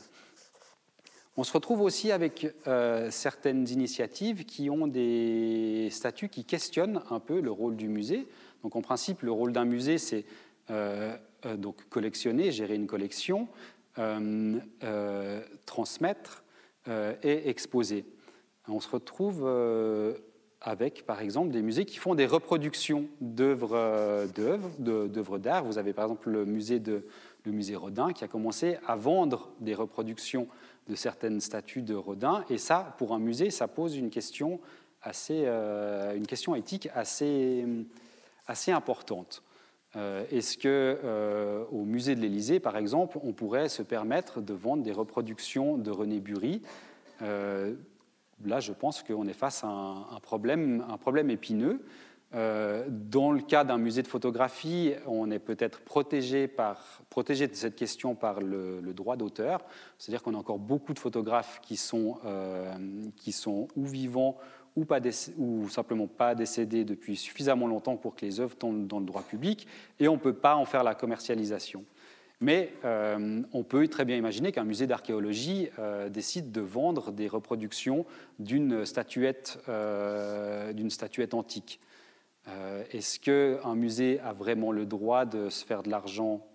On 1.37 1.43
se 1.43 1.51
retrouve 1.51 1.81
aussi 1.81 2.11
avec 2.11 2.47
euh, 2.65 3.09
certaines 3.11 3.67
initiatives 3.67 4.45
qui 4.45 4.69
ont 4.69 4.87
des 4.87 5.89
statuts 5.91 6.29
qui 6.29 6.45
questionnent 6.45 7.01
un 7.09 7.19
peu 7.19 7.41
le 7.41 7.51
rôle 7.51 7.75
du 7.75 7.89
musée. 7.89 8.25
Donc 8.63 8.77
en 8.77 8.81
principe, 8.81 9.21
le 9.21 9.31
rôle 9.31 9.51
d'un 9.51 9.65
musée, 9.65 9.97
c'est 9.97 10.23
euh, 10.69 11.17
donc 11.57 11.87
collectionner, 11.89 12.51
gérer 12.51 12.75
une 12.75 12.87
collection, 12.87 13.47
transmettre 15.65 16.43
euh, 16.87 17.15
et 17.23 17.49
exposer. 17.49 18.05
On 18.67 18.79
se 18.79 18.89
retrouve 18.89 19.47
avec, 20.61 21.05
par 21.05 21.21
exemple, 21.21 21.51
des 21.51 21.61
musées 21.61 21.85
qui 21.85 21.97
font 21.97 22.15
des 22.15 22.25
reproductions 22.25 23.07
d'œuvres 23.21 24.27
d'art. 25.37 25.63
Vous 25.63 25.77
avez, 25.77 25.93
par 25.93 26.05
exemple, 26.05 26.29
le 26.29 26.45
musée, 26.45 26.79
de, 26.79 27.05
le 27.43 27.51
musée 27.51 27.75
Rodin 27.75 28.11
qui 28.11 28.23
a 28.23 28.27
commencé 28.27 28.77
à 28.87 28.95
vendre 28.95 29.51
des 29.59 29.75
reproductions 29.75 30.47
de 30.87 30.95
certaines 30.95 31.41
statues 31.41 31.83
de 31.83 31.93
Rodin. 31.93 32.43
Et 32.49 32.57
ça, 32.57 32.95
pour 32.97 33.13
un 33.13 33.19
musée, 33.19 33.51
ça 33.51 33.67
pose 33.67 33.95
une 33.95 34.09
question, 34.09 34.59
assez, 35.03 35.45
une 35.45 36.25
question 36.27 36.55
éthique 36.55 36.89
assez, 36.95 37.65
assez 38.47 38.71
importante. 38.71 39.43
Euh, 39.95 40.25
est-ce 40.31 40.57
qu'au 40.57 40.67
euh, 40.67 41.65
musée 41.71 42.15
de 42.15 42.21
l'Élysée, 42.21 42.59
par 42.59 42.77
exemple, 42.77 43.17
on 43.23 43.33
pourrait 43.33 43.69
se 43.69 43.81
permettre 43.81 44.41
de 44.41 44.53
vendre 44.53 44.83
des 44.83 44.91
reproductions 44.91 45.77
de 45.77 45.91
René 45.91 46.19
Bury? 46.19 46.61
Euh, 47.21 47.73
Là, 48.43 48.59
je 48.59 48.73
pense 48.73 49.01
qu'on 49.01 49.25
est 49.29 49.33
face 49.33 49.63
à 49.63 49.67
un, 49.67 50.19
problème, 50.21 50.85
un 50.89 50.97
problème, 50.97 51.29
épineux. 51.29 51.79
dans 52.33 53.31
le 53.31 53.39
cas 53.39 53.63
d'un 53.63 53.77
musée 53.77 54.01
de 54.01 54.09
photographie, 54.09 54.91
on 55.07 55.31
est 55.31 55.39
peut-être 55.39 55.79
protégé, 55.79 56.53
protégé, 57.09 57.47
de 57.47 57.55
cette 57.55 57.77
question 57.77 58.13
par 58.13 58.41
le, 58.41 58.81
droit 58.93 59.15
d'auteur, 59.15 59.63
c'est-à-dire 59.97 60.21
qu'on 60.21 60.33
a 60.33 60.37
encore 60.37 60.59
beaucoup 60.59 60.93
de 60.93 60.99
photographes 60.99 61.61
qui 61.61 61.77
sont, 61.77 62.19
qui 63.15 63.31
sont 63.31 63.69
ou 63.77 63.85
vivants 63.85 64.37
ou, 64.75 65.69
simplement 65.69 66.07
pas 66.07 66.35
décédés 66.35 66.83
depuis 66.83 67.15
suffisamment 67.15 67.67
longtemps 67.67 67.95
pour 67.95 68.15
que 68.15 68.25
les 68.25 68.39
œuvres 68.39 68.55
tombent 68.55 68.87
dans 68.87 68.99
le 68.99 69.05
droit 69.05 69.23
public, 69.23 69.67
et 69.99 70.07
on 70.07 70.15
ne 70.15 70.19
peut 70.19 70.33
pas 70.33 70.55
en 70.55 70.65
faire 70.65 70.83
la 70.83 70.95
commercialisation. 70.95 71.85
Mais 72.41 72.73
euh, 72.83 73.41
on 73.53 73.63
peut 73.63 73.87
très 73.87 74.03
bien 74.03 74.17
imaginer 74.17 74.51
qu'un 74.51 74.65
musée 74.65 74.87
d'archéologie 74.87 75.69
euh, 75.79 76.09
décide 76.09 76.51
de 76.51 76.61
vendre 76.61 77.11
des 77.11 77.27
reproductions 77.27 78.05
d'une 78.39 78.85
statuette, 78.85 79.59
euh, 79.69 80.89
statuette, 80.89 81.33
antique. 81.33 81.79
Est-ce 82.91 83.19
qu'un 83.19 83.73
musée 83.73 84.19
a 84.19 84.31
vraiment 84.31 84.71
le 84.71 84.85
droit 84.85 85.25
de 85.25 85.49
se 85.49 85.65
faire 85.65 85.81
de 85.81 85.89
l'argent 85.89 86.45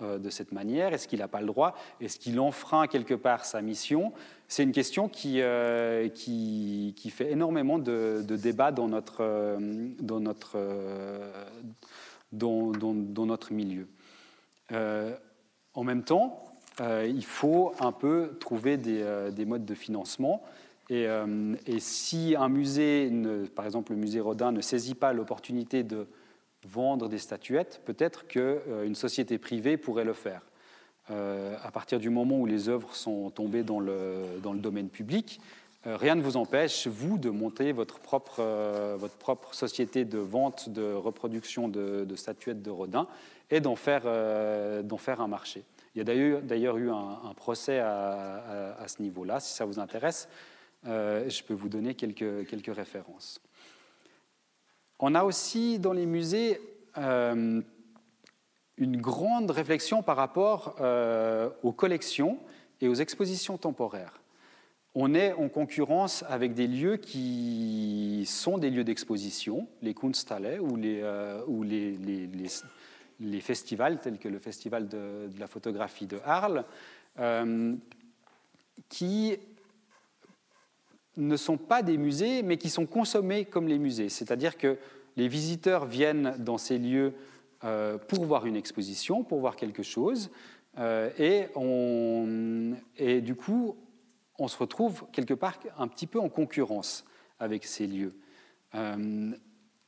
de 0.00 0.30
cette 0.30 0.50
manière? 0.50 0.94
Est-ce 0.94 1.06
qu'il 1.06 1.18
n'a 1.18 1.28
pas 1.28 1.40
le 1.40 1.46
droit? 1.46 1.74
Est-ce 2.00 2.18
qu'il 2.18 2.40
enfreint 2.40 2.86
quelque 2.86 3.12
part 3.12 3.44
sa 3.44 3.60
mission? 3.60 4.14
C'est 4.48 4.62
une 4.62 4.72
question 4.72 5.08
qui, 5.08 5.40
qui, 6.14 6.94
qui, 6.96 7.10
fait 7.10 7.32
énormément 7.32 7.78
de, 7.78 8.22
débats 8.28 8.70
dans 8.70 8.86
notre, 8.88 9.58
dans 10.00 10.20
notre, 10.20 10.56
dans, 12.32 12.72
dans 12.72 13.26
notre 13.26 13.52
milieu. 13.52 13.88
Euh, 14.72 15.14
en 15.74 15.84
même 15.84 16.02
temps, 16.02 16.42
euh, 16.80 17.06
il 17.08 17.24
faut 17.24 17.72
un 17.80 17.92
peu 17.92 18.36
trouver 18.40 18.76
des, 18.76 19.02
euh, 19.02 19.46
modes 19.46 19.64
de 19.64 19.74
financement. 19.74 20.42
Et, 20.88 21.08
si 21.78 22.36
un 22.38 22.48
musée, 22.48 23.10
par 23.56 23.64
exemple 23.64 23.92
le 23.92 23.98
musée 23.98 24.20
Rodin, 24.20 24.52
ne 24.52 24.60
saisit 24.60 24.94
pas 24.94 25.12
l'opportunité 25.12 25.82
de 25.82 26.06
vendre 26.64 27.08
des 27.08 27.18
statuettes, 27.18 27.82
peut-être 27.84 28.26
qu'une 28.28 28.94
société 28.94 29.38
privée 29.38 29.76
pourrait 29.76 30.04
le 30.04 30.12
faire. 30.12 30.42
À 31.08 31.70
partir 31.72 32.00
du 32.00 32.10
moment 32.10 32.38
où 32.38 32.46
les 32.46 32.68
œuvres 32.68 32.94
sont 32.94 33.30
tombées 33.30 33.62
dans 33.62 33.80
le, 33.80 34.24
dans 34.42 34.52
le 34.52 34.58
domaine 34.58 34.88
public, 34.88 35.40
rien 35.84 36.16
ne 36.16 36.22
vous 36.22 36.36
empêche, 36.36 36.88
vous, 36.88 37.16
de 37.16 37.30
monter 37.30 37.72
votre 37.72 38.00
propre, 38.00 38.42
votre 38.96 39.16
propre 39.16 39.54
société 39.54 40.04
de 40.04 40.18
vente, 40.18 40.68
de 40.68 40.92
reproduction 40.92 41.68
de, 41.68 42.16
statuettes 42.16 42.62
de 42.62 42.70
Rodin 42.70 43.06
et 43.50 43.60
d'en 43.60 43.76
faire, 43.76 44.02
euh, 44.04 44.82
faire, 44.98 45.20
un 45.20 45.28
marché. 45.28 45.64
Il 45.94 45.98
y 45.98 46.00
a 46.00 46.40
d'ailleurs 46.40 46.76
eu 46.76 46.90
un, 46.90 47.32
procès 47.36 47.78
à, 47.78 48.84
ce 48.86 49.00
niveau-là. 49.02 49.40
Si 49.40 49.54
ça 49.54 49.64
vous 49.64 49.78
intéresse, 49.78 50.28
euh, 50.86 51.28
je 51.28 51.42
peux 51.42 51.54
vous 51.54 51.68
donner 51.68 51.94
quelques, 51.94 52.46
quelques, 52.48 52.74
références. 52.74 53.40
On 54.98 55.14
a 55.14 55.24
aussi 55.24 55.78
dans 55.78 55.92
les 55.92 56.06
musées 56.06 56.60
euh, 56.98 57.62
une 58.78 59.00
grande 59.00 59.50
réflexion 59.50 60.02
par 60.02 60.16
rapport 60.16 60.76
aux 61.62 61.72
collections 61.72 62.38
et 62.80 62.88
aux 62.88 62.94
expositions 62.94 63.56
temporaires. 63.58 64.20
On 64.94 65.14
est 65.14 65.32
en 65.34 65.48
concurrence 65.48 66.24
avec 66.28 66.54
des 66.54 66.66
lieux 66.66 66.96
qui 66.96 68.24
sont 68.26 68.58
des 68.58 68.70
lieux 68.70 68.84
d'exposition, 68.84 69.68
les 69.82 69.94
Kunsthalle 69.94 70.58
ou 70.60 70.76
les, 70.76 71.98
les 73.20 73.40
festivals, 73.40 74.00
tels 74.00 74.18
que 74.18 74.28
le 74.28 74.38
Festival 74.38 74.88
de, 74.88 75.28
la 75.38 75.46
photographie 75.46 76.06
de 76.06 76.18
Arles, 76.24 76.64
euh, 77.18 77.74
qui 78.88 79.36
ne 81.16 81.36
sont 81.36 81.56
pas 81.56 81.82
des 81.82 81.96
musées, 81.96 82.42
mais 82.42 82.58
qui 82.58 82.68
sont 82.68 82.86
consommés 82.86 83.46
comme 83.46 83.68
les 83.68 83.78
musées. 83.78 84.10
C'est-à-dire 84.10 84.58
que 84.58 84.76
les 85.16 85.28
visiteurs 85.28 85.86
viennent 85.86 86.36
dans 86.38 86.58
ces 86.58 86.78
lieux 86.78 87.06
euh, 87.06 87.35
pour 88.08 88.24
voir 88.24 88.46
une 88.46 88.56
exposition, 88.56 89.24
pour 89.24 89.40
voir 89.40 89.56
quelque 89.56 89.82
chose, 89.82 90.30
euh, 90.78 91.10
et, 91.18 91.46
on, 91.54 92.74
et 92.96 93.20
du 93.20 93.34
coup, 93.34 93.76
on 94.38 94.48
se 94.48 94.58
retrouve 94.58 95.06
quelque 95.12 95.34
part 95.34 95.58
un 95.78 95.88
petit 95.88 96.06
peu 96.06 96.20
en 96.20 96.28
concurrence 96.28 97.04
avec 97.38 97.64
ces 97.64 97.86
lieux 97.86 98.12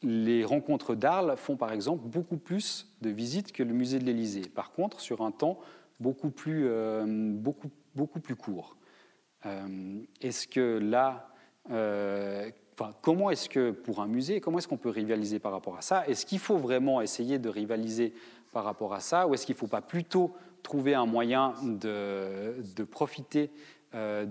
les 0.03 0.45
rencontres 0.45 0.95
d'Arles 0.95 1.37
font 1.37 1.57
par 1.57 1.73
exemple 1.73 2.07
beaucoup 2.07 2.37
plus 2.37 2.95
de 3.01 3.11
visites 3.11 3.53
que 3.53 3.63
le 3.63 3.73
musée 3.73 3.99
de 3.99 4.05
l'Élysée. 4.05 4.49
Par 4.49 4.73
contre, 4.73 5.01
sur 5.01 5.23
un 5.23 5.33
temps 5.33 5.59
beaucoup 6.01 6.31
plus, 6.31 6.67
euh, 6.67 7.05
beaucoup, 7.07 7.71
beaucoup 7.95 8.21
plus 8.21 8.37
court. 8.37 8.77
Euh, 9.47 10.01
est-ce 10.21 10.47
que 10.47 10.79
là, 10.79 11.29
comment 13.01 13.31
est-ce 13.31 13.49
que 13.49 13.71
pour 13.71 14.01
un 14.01 14.07
musée, 14.07 14.41
comment 14.41 14.59
est-ce 14.59 14.69
qu'on 14.69 14.77
peut 14.77 14.89
rivaliser 14.89 15.39
par 15.39 15.53
rapport 15.53 15.77
à 15.77 15.83
ça? 15.83 16.07
Est-ce 16.07 16.27
qu'il 16.27 16.39
faut 16.39 16.57
vraiment 16.57 17.01
essayer 17.01 17.39
de 17.39 17.49
rivaliser 17.49 18.13
par 18.53 18.65
rapport 18.65 18.95
à 18.95 19.01
ça, 19.01 19.27
ou 19.27 19.35
est-ce 19.35 19.47
qu'il 19.47 19.55
ne 19.55 19.59
faut 19.59 19.67
pas 19.67 19.83
plutôt 19.83 20.33
trouver 20.63 20.95
un 20.95 21.07
moyen 21.07 21.55
de, 21.63 22.85
profiter 22.85 23.51
euh, 23.95 24.25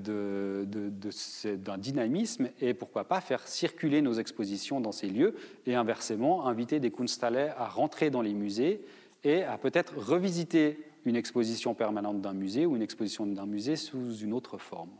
d'un 1.55 1.77
dynamisme 1.77 2.49
et 2.59 2.73
pourquoi 2.73 3.05
pas 3.05 3.21
faire 3.21 3.47
circuler 3.47 4.01
nos 4.01 4.13
expositions 4.13 4.81
dans 4.81 4.91
ces 4.91 5.07
lieux 5.07 5.35
et 5.65 5.75
inversement 5.75 6.47
inviter 6.47 6.79
des 6.79 6.91
Kunsthalle 6.91 7.53
à 7.57 7.67
rentrer 7.67 8.09
dans 8.09 8.21
les 8.21 8.33
musées 8.33 8.81
et 9.23 9.43
à 9.43 9.57
peut-être 9.57 9.97
revisiter 9.97 10.79
une 11.05 11.15
exposition 11.15 11.73
permanente 11.73 12.21
d'un 12.21 12.33
musée 12.33 12.65
ou 12.65 12.75
une 12.75 12.81
exposition 12.81 13.25
d'un 13.25 13.45
musée 13.45 13.75
sous 13.75 14.17
une 14.17 14.33
autre 14.33 14.57
forme? 14.57 14.91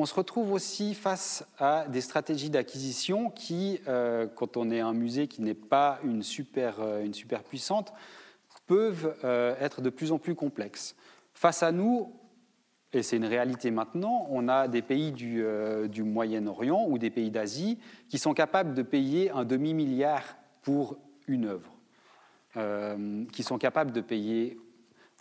On 0.00 0.06
se 0.06 0.14
retrouve 0.14 0.52
aussi 0.52 0.94
face 0.94 1.44
à 1.58 1.84
des 1.86 2.00
stratégies 2.00 2.48
d'acquisition 2.48 3.28
qui, 3.28 3.82
euh, 3.86 4.26
quand 4.34 4.56
on 4.56 4.70
est 4.70 4.80
un 4.80 4.94
musée 4.94 5.28
qui 5.28 5.42
n'est 5.42 5.52
pas 5.52 5.98
une 6.02 6.22
super, 6.22 6.80
euh, 6.80 7.04
une 7.04 7.12
puissante, 7.12 7.92
peuvent 8.66 9.14
euh, 9.24 9.54
être 9.60 9.82
de 9.82 9.90
plus 9.90 10.10
en 10.10 10.18
plus 10.18 10.34
complexes. 10.34 10.96
Face 11.34 11.62
à 11.62 11.70
nous, 11.70 12.14
et 12.94 13.02
c'est 13.02 13.18
une 13.18 13.26
réalité 13.26 13.70
maintenant, 13.70 14.26
on 14.30 14.48
a 14.48 14.68
des 14.68 14.80
pays 14.80 15.12
du, 15.12 15.44
euh, 15.44 15.86
Moyen-Orient 15.98 16.86
ou 16.88 16.96
des 16.96 17.10
pays 17.10 17.30
d'Asie 17.30 17.78
qui 18.08 18.16
sont 18.16 18.32
capables 18.32 18.72
de 18.72 18.82
payer 18.82 19.30
un 19.32 19.44
demi-milliard 19.44 20.24
pour 20.62 20.96
une 21.28 21.44
œuvre, 21.44 23.26
qui 23.32 23.42
sont 23.42 23.58
capables 23.58 23.92
de 23.92 24.00
payer, 24.00 24.58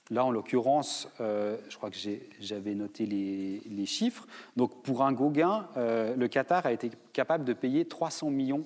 là 0.09 0.25
en 0.25 0.31
l'occurrence, 0.31 1.07
je 1.19 1.77
crois 1.77 1.89
que 1.89 1.97
j'avais 2.39 2.75
noté 2.75 3.05
les, 3.05 3.85
chiffres, 3.85 4.25
donc 4.55 4.81
pour 4.83 5.03
un 5.03 5.11
Gauguin, 5.13 5.67
le 5.75 6.27
Qatar 6.27 6.65
a 6.65 6.71
été 6.71 6.89
capable 7.13 7.45
de 7.45 7.53
payer 7.53 7.85
300 7.85 8.29
millions 8.29 8.65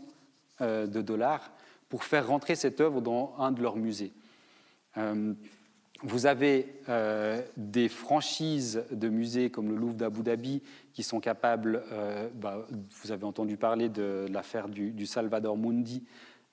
de 0.62 1.02
dollars 1.02 1.52
pour 1.94 2.04
faire 2.04 2.26
rentrer 2.28 2.56
cette 2.56 2.82
œuvre 2.82 3.02
dans 3.02 3.36
un 3.38 3.52
de 3.52 3.62
leurs 3.62 3.76
musées. 3.76 4.14
Euh, 4.98 5.34
vous 6.02 6.26
avez 6.26 6.82
euh, 6.90 7.40
des 7.56 7.88
franchises 7.88 8.84
de 8.90 9.10
musées 9.10 9.52
comme 9.52 9.70
le 9.70 9.76
Louvre 9.76 9.94
d'Abu 9.94 10.24
Dhabi 10.24 10.64
qui 10.92 11.04
sont 11.04 11.20
capables, 11.20 11.84
euh, 11.92 12.30
bah, 12.34 12.66
vous 13.04 13.12
avez 13.12 13.26
entendu 13.26 13.58
parler 13.58 13.90
de 13.90 14.26
l'affaire 14.32 14.70
du, 14.70 15.06
Salvador 15.06 15.56
Mundi, 15.56 16.04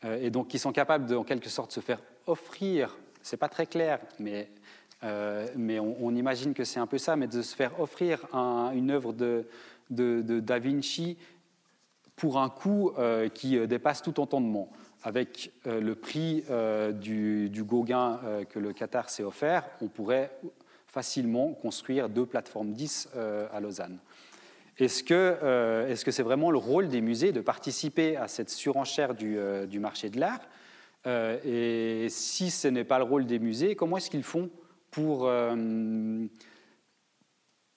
et 0.05 0.29
donc 0.29 0.49
qui 0.49 0.59
sont 0.59 0.73
capables 0.73 1.07
de, 1.07 1.17
en 1.17 1.25
quelque 1.25 1.49
sorte, 1.49 1.73
se 1.73 1.81
faire 1.81 2.03
offrir, 2.27 2.99
c'est 3.23 3.39
pas 3.39 3.49
très 3.49 3.67
clair, 3.67 3.99
mais, 4.19 4.51
mais 5.03 5.79
on, 5.81 6.15
imagine 6.15 6.55
que 6.55 6.65
c'est 6.65 6.81
un 6.81 6.87
peu 6.87 6.99
ça, 6.99 7.17
mais 7.17 7.27
de 7.27 7.43
se 7.43 7.55
faire 7.55 7.79
offrir 7.81 8.27
une 8.35 8.91
œuvre 8.91 9.13
de, 9.13 9.47
de, 9.91 10.41
Da 10.41 10.59
Vinci 10.59 11.17
pour 12.17 12.39
un 12.39 12.49
coût 12.49 12.93
qui 13.35 13.67
dépasse 13.67 14.03
tout 14.03 14.21
entendement 14.21 14.71
avec 15.03 15.53
euh, 15.67 15.81
le 15.81 15.95
prix 15.95 16.45
euh, 16.51 16.93
du, 16.93 17.65
Gauguin 17.65 18.21
euh, 18.25 18.45
que 18.45 18.59
le 18.59 18.73
Qatar 18.73 19.09
s'est 19.11 19.23
offert, 19.23 19.65
on 19.81 19.89
pourrait 19.89 20.31
facilement 20.87 21.53
construire 21.53 22.09
deux 22.09 22.27
plateformes 22.27 22.73
10 22.73 23.11
à 23.53 23.61
Lausanne. 23.61 23.99
Est-ce 24.77 25.05
que 25.05 25.37
c'est 25.95 26.11
-ce 26.11 26.23
vraiment 26.23 26.51
le 26.51 26.59
rôle 26.59 26.89
des 26.89 27.01
musées 27.01 27.31
de 27.31 27.41
participer 27.41 28.17
à 28.17 28.27
cette 28.27 28.51
surenchère 28.51 29.15
du, 29.15 29.79
marché 29.79 30.11
de 30.11 30.19
l'art? 30.19 30.41
Et 31.45 32.09
si 32.09 32.51
ce 32.51 32.67
n'est 32.67 32.83
pas 32.83 32.99
le 32.99 33.05
rôle 33.05 33.25
des 33.27 33.39
musées, 33.39 33.77
comment 33.77 33.99
est-ce 33.99 34.11
qu'ils 34.11 34.25
font? 34.25 34.51
Pour, 34.91 35.31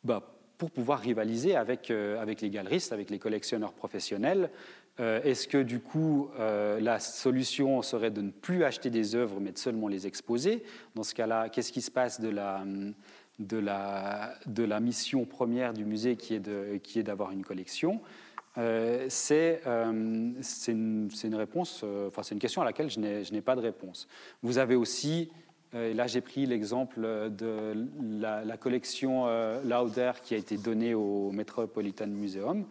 bah, 0.04 0.38
pour 0.58 0.71
pouvoir 0.71 0.99
rivaliser 0.99 1.56
avec, 1.56 1.91
avec 1.91 2.41
les 2.41 2.49
galeristes, 2.49 2.93
avec 2.93 3.10
les 3.10 3.19
collectionneurs 3.19 3.73
professionnels. 3.73 4.49
Euh, 4.99 5.21
est-ce 5.23 5.47
que 5.47 5.58
du 5.58 5.80
coup, 5.80 6.30
euh, 6.39 6.80
la 6.80 6.99
solution 6.99 7.82
serait 7.82 8.12
de 8.12 8.21
ne 8.21 8.30
plus 8.30 8.63
acheter 8.63 8.91
des 8.91 9.15
œuvres, 9.15 9.39
mais 9.39 9.52
de 9.52 9.58
seulement 9.58 9.88
les 9.88 10.06
exposer? 10.06 10.63
Dans 10.93 11.04
ce 11.04 11.15
cas-là, 11.15 11.49
qu'est-ce 11.49 11.71
qui 11.71 11.82
se 11.82 11.89
passe 11.89 12.21
de 12.21 12.30
la, 12.30 12.63
de, 13.39 13.58
la, 13.58 14.36
de 14.45 14.63
la, 14.63 14.80
mission 14.80 15.26
première 15.26 15.73
du 15.73 15.84
musée 15.84 16.15
qui 16.15 16.36
est 16.36 17.04
d'avoir 17.04 17.32
une 17.32 17.43
collection? 17.43 18.02
Euh, 18.60 19.08
c'est 19.10 19.62
une, 19.65 21.36
réponse, 21.36 21.84
enfin 22.08 22.21
c'est 22.21 22.36
une 22.36 22.41
question 22.41 22.62
à 22.62 22.65
laquelle 22.65 22.91
je 22.91 22.99
n'ai 22.99 23.41
pas 23.41 23.56
de 23.56 23.62
réponse. 23.62 24.08
Vous 24.43 24.60
avez 24.60 24.76
aussi, 24.76 25.32
et 25.76 25.94
là 25.94 26.08
j'ai 26.08 26.22
pris 26.22 26.46
l'exemple 26.46 27.02
de 27.02 27.74
la, 28.20 28.58
collection 28.58 29.26
Lauder 29.64 30.12
qui 30.24 30.36
a 30.36 30.38
été 30.38 30.58
donnée 30.58 30.94
au 30.94 31.32
Metropolitan 31.32 32.08
Museum. 32.08 32.66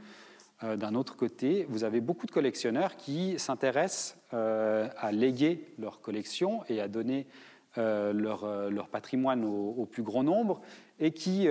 d'un 0.62 0.94
autre 0.94 1.16
côté, 1.16 1.66
vous 1.68 1.84
avez 1.84 2.00
beaucoup 2.00 2.26
de 2.26 2.30
collectionneurs 2.30 2.96
qui 2.96 3.38
s'intéressent 3.38 4.16
à 4.30 5.12
léguer 5.12 5.66
leur 5.78 6.00
collection 6.00 6.62
et 6.68 6.80
à 6.80 6.88
donner 6.88 7.26
leur, 7.76 8.88
patrimoine 8.90 9.44
au, 9.44 9.86
plus 9.90 10.02
grand 10.02 10.22
nombre 10.22 10.60
et 11.00 11.10
qui 11.10 11.48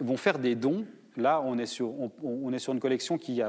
vont 0.00 0.16
faire 0.16 0.38
des 0.38 0.54
dons 0.54 0.84
Là, 1.16 1.42
on, 1.44 1.58
est 1.58 1.66
sur 1.66 1.92
une 2.72 2.80
collection 2.80 3.18
qui 3.18 3.42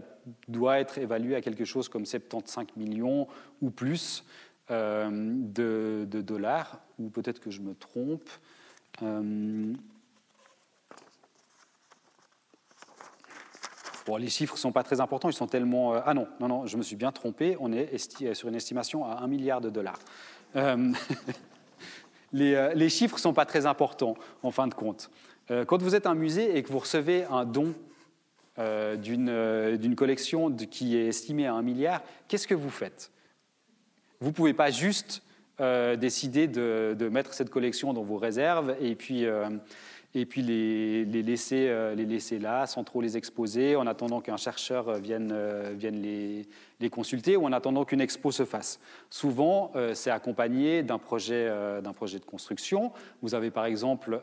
doit 0.49 0.79
être 0.79 0.97
évaluée 0.97 1.35
à 1.35 1.41
quelque 1.41 1.63
chose 1.63 1.87
comme 1.87 2.05
75 2.05 2.65
millions 2.75 3.27
ou 3.61 3.69
plus 3.69 4.25
euh, 4.71 5.09
de, 5.11 6.21
dollars, 6.21 6.79
ou 6.97 7.09
peut-être 7.09 7.41
que 7.41 7.51
je 7.51 7.59
me 7.59 7.75
trompe. 7.75 8.29
Euh, 9.01 9.73
bon, 14.05 14.15
les 14.15 14.29
chiffres 14.29 14.53
ne 14.53 14.59
sont 14.59 14.71
pas 14.71 14.83
très 14.83 15.01
importants, 15.01 15.29
ils 15.29 15.33
sont 15.33 15.47
tellement... 15.47 15.95
Euh, 15.95 15.99
ah 16.05 16.13
non, 16.13 16.29
non, 16.39 16.47
non, 16.47 16.65
je 16.65 16.77
me 16.77 16.81
suis 16.81 16.95
bien 16.95 17.11
trompé, 17.11 17.57
on 17.59 17.73
est 17.73 17.97
sur 18.33 18.47
une 18.47 18.55
estimation 18.55 19.05
à 19.05 19.17
1 19.17 19.27
milliard 19.27 19.59
de 19.59 19.69
dollars. 19.69 19.99
les, 22.31 22.71
les, 22.73 22.89
chiffres 22.89 23.15
ne 23.15 23.21
sont 23.21 23.33
pas 23.33 23.45
très 23.45 23.65
importants, 23.65 24.15
en 24.43 24.51
fin 24.51 24.67
de 24.67 24.73
compte. 24.73 25.09
Quand 25.49 25.81
vous 25.81 25.95
êtes 25.95 26.07
un 26.07 26.15
musée 26.15 26.55
et 26.55 26.63
que 26.63 26.71
vous 26.71 26.79
recevez 26.79 27.25
un 27.25 27.43
don 27.43 27.73
d'une 28.57 29.95
collection 29.97 30.55
qui 30.55 30.95
est 30.95 31.07
estimée 31.07 31.47
à 31.47 31.53
un 31.53 31.63
milliard, 31.63 32.01
qu'est-ce 32.29 32.47
que 32.47 32.55
vous 32.55 32.69
faites? 32.69 33.11
Vous 34.23 34.29
ne 34.29 34.33
pouvez 34.33 34.53
pas 34.53 34.71
juste 34.71 35.21
décider 35.59 36.47
de, 36.47 37.09
mettre 37.11 37.33
cette 37.33 37.49
collection 37.49 37.91
dans 37.91 38.03
vos 38.03 38.15
réserves 38.15 38.73
et 38.79 38.95
puis 38.95 39.27
laisser, 40.41 41.67
euh, 41.67 41.93
les 41.93 42.05
laisser 42.05 42.39
là 42.39 42.65
sans 42.65 42.85
trop 42.85 43.01
les 43.01 43.17
exposer 43.17 43.75
en 43.75 43.85
attendant 43.85 44.21
qu'un 44.21 44.37
chercheur 44.37 44.87
euh, 44.87 44.97
vienne, 44.97 45.31
euh, 45.33 45.75
les, 46.79 46.89
consulter 46.89 47.35
ou 47.35 47.45
en 47.45 47.51
attendant 47.51 47.83
qu'une 47.83 47.99
expo 47.99 48.31
se 48.31 48.45
fasse. 48.45 48.79
Souvent, 49.09 49.71
c'est 49.93 50.11
accompagné 50.11 50.83
d'un 50.83 50.97
projet, 50.97 51.49
d'un 51.81 51.93
projet 51.93 52.19
de 52.19 52.25
construction. 52.25 52.91
Vous 53.21 53.35
avez 53.35 53.51
par 53.51 53.63
exemple, 53.63 54.19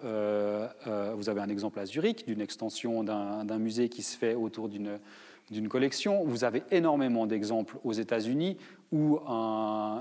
vous 1.17 1.29
avez 1.31 1.41
un 1.41 1.49
exemple 1.49 1.79
à 1.79 1.87
Zurich 1.87 2.27
d'une 2.27 2.43
extension 2.43 3.03
d'un 3.03 3.59
musée 3.59 3.89
qui 3.89 4.03
se 4.03 4.15
fait 4.15 4.35
autour 4.35 4.69
d'une 4.69 4.99
d'une 5.51 5.69
collection. 5.69 6.25
Vous 6.25 6.45
avez 6.45 6.63
énormément 6.71 7.27
d'exemples 7.27 7.77
aux 7.85 7.93
États-Unis 7.93 8.57
où 8.93 9.19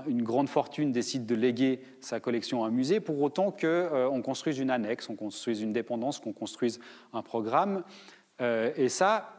une 0.06 0.22
grande 0.22 0.48
fortune 0.48 0.92
décide 0.92 1.26
de 1.26 1.34
léguer 1.34 1.80
sa 2.00 2.20
collection 2.20 2.64
à 2.64 2.68
un 2.68 2.70
musée 2.70 3.00
pour 3.00 3.20
autant 3.20 3.50
qu'on 3.50 3.58
euh, 3.64 4.20
construise 4.22 4.58
une 4.58 4.70
annexe, 4.70 5.08
on 5.08 5.16
construise 5.16 5.62
une 5.62 5.72
dépendance, 5.72 6.18
qu'on 6.18 6.32
construise 6.32 6.80
un 7.12 7.22
programme. 7.22 7.84
Euh, 8.40 8.72
et 8.76 8.88
ça, 8.88 9.32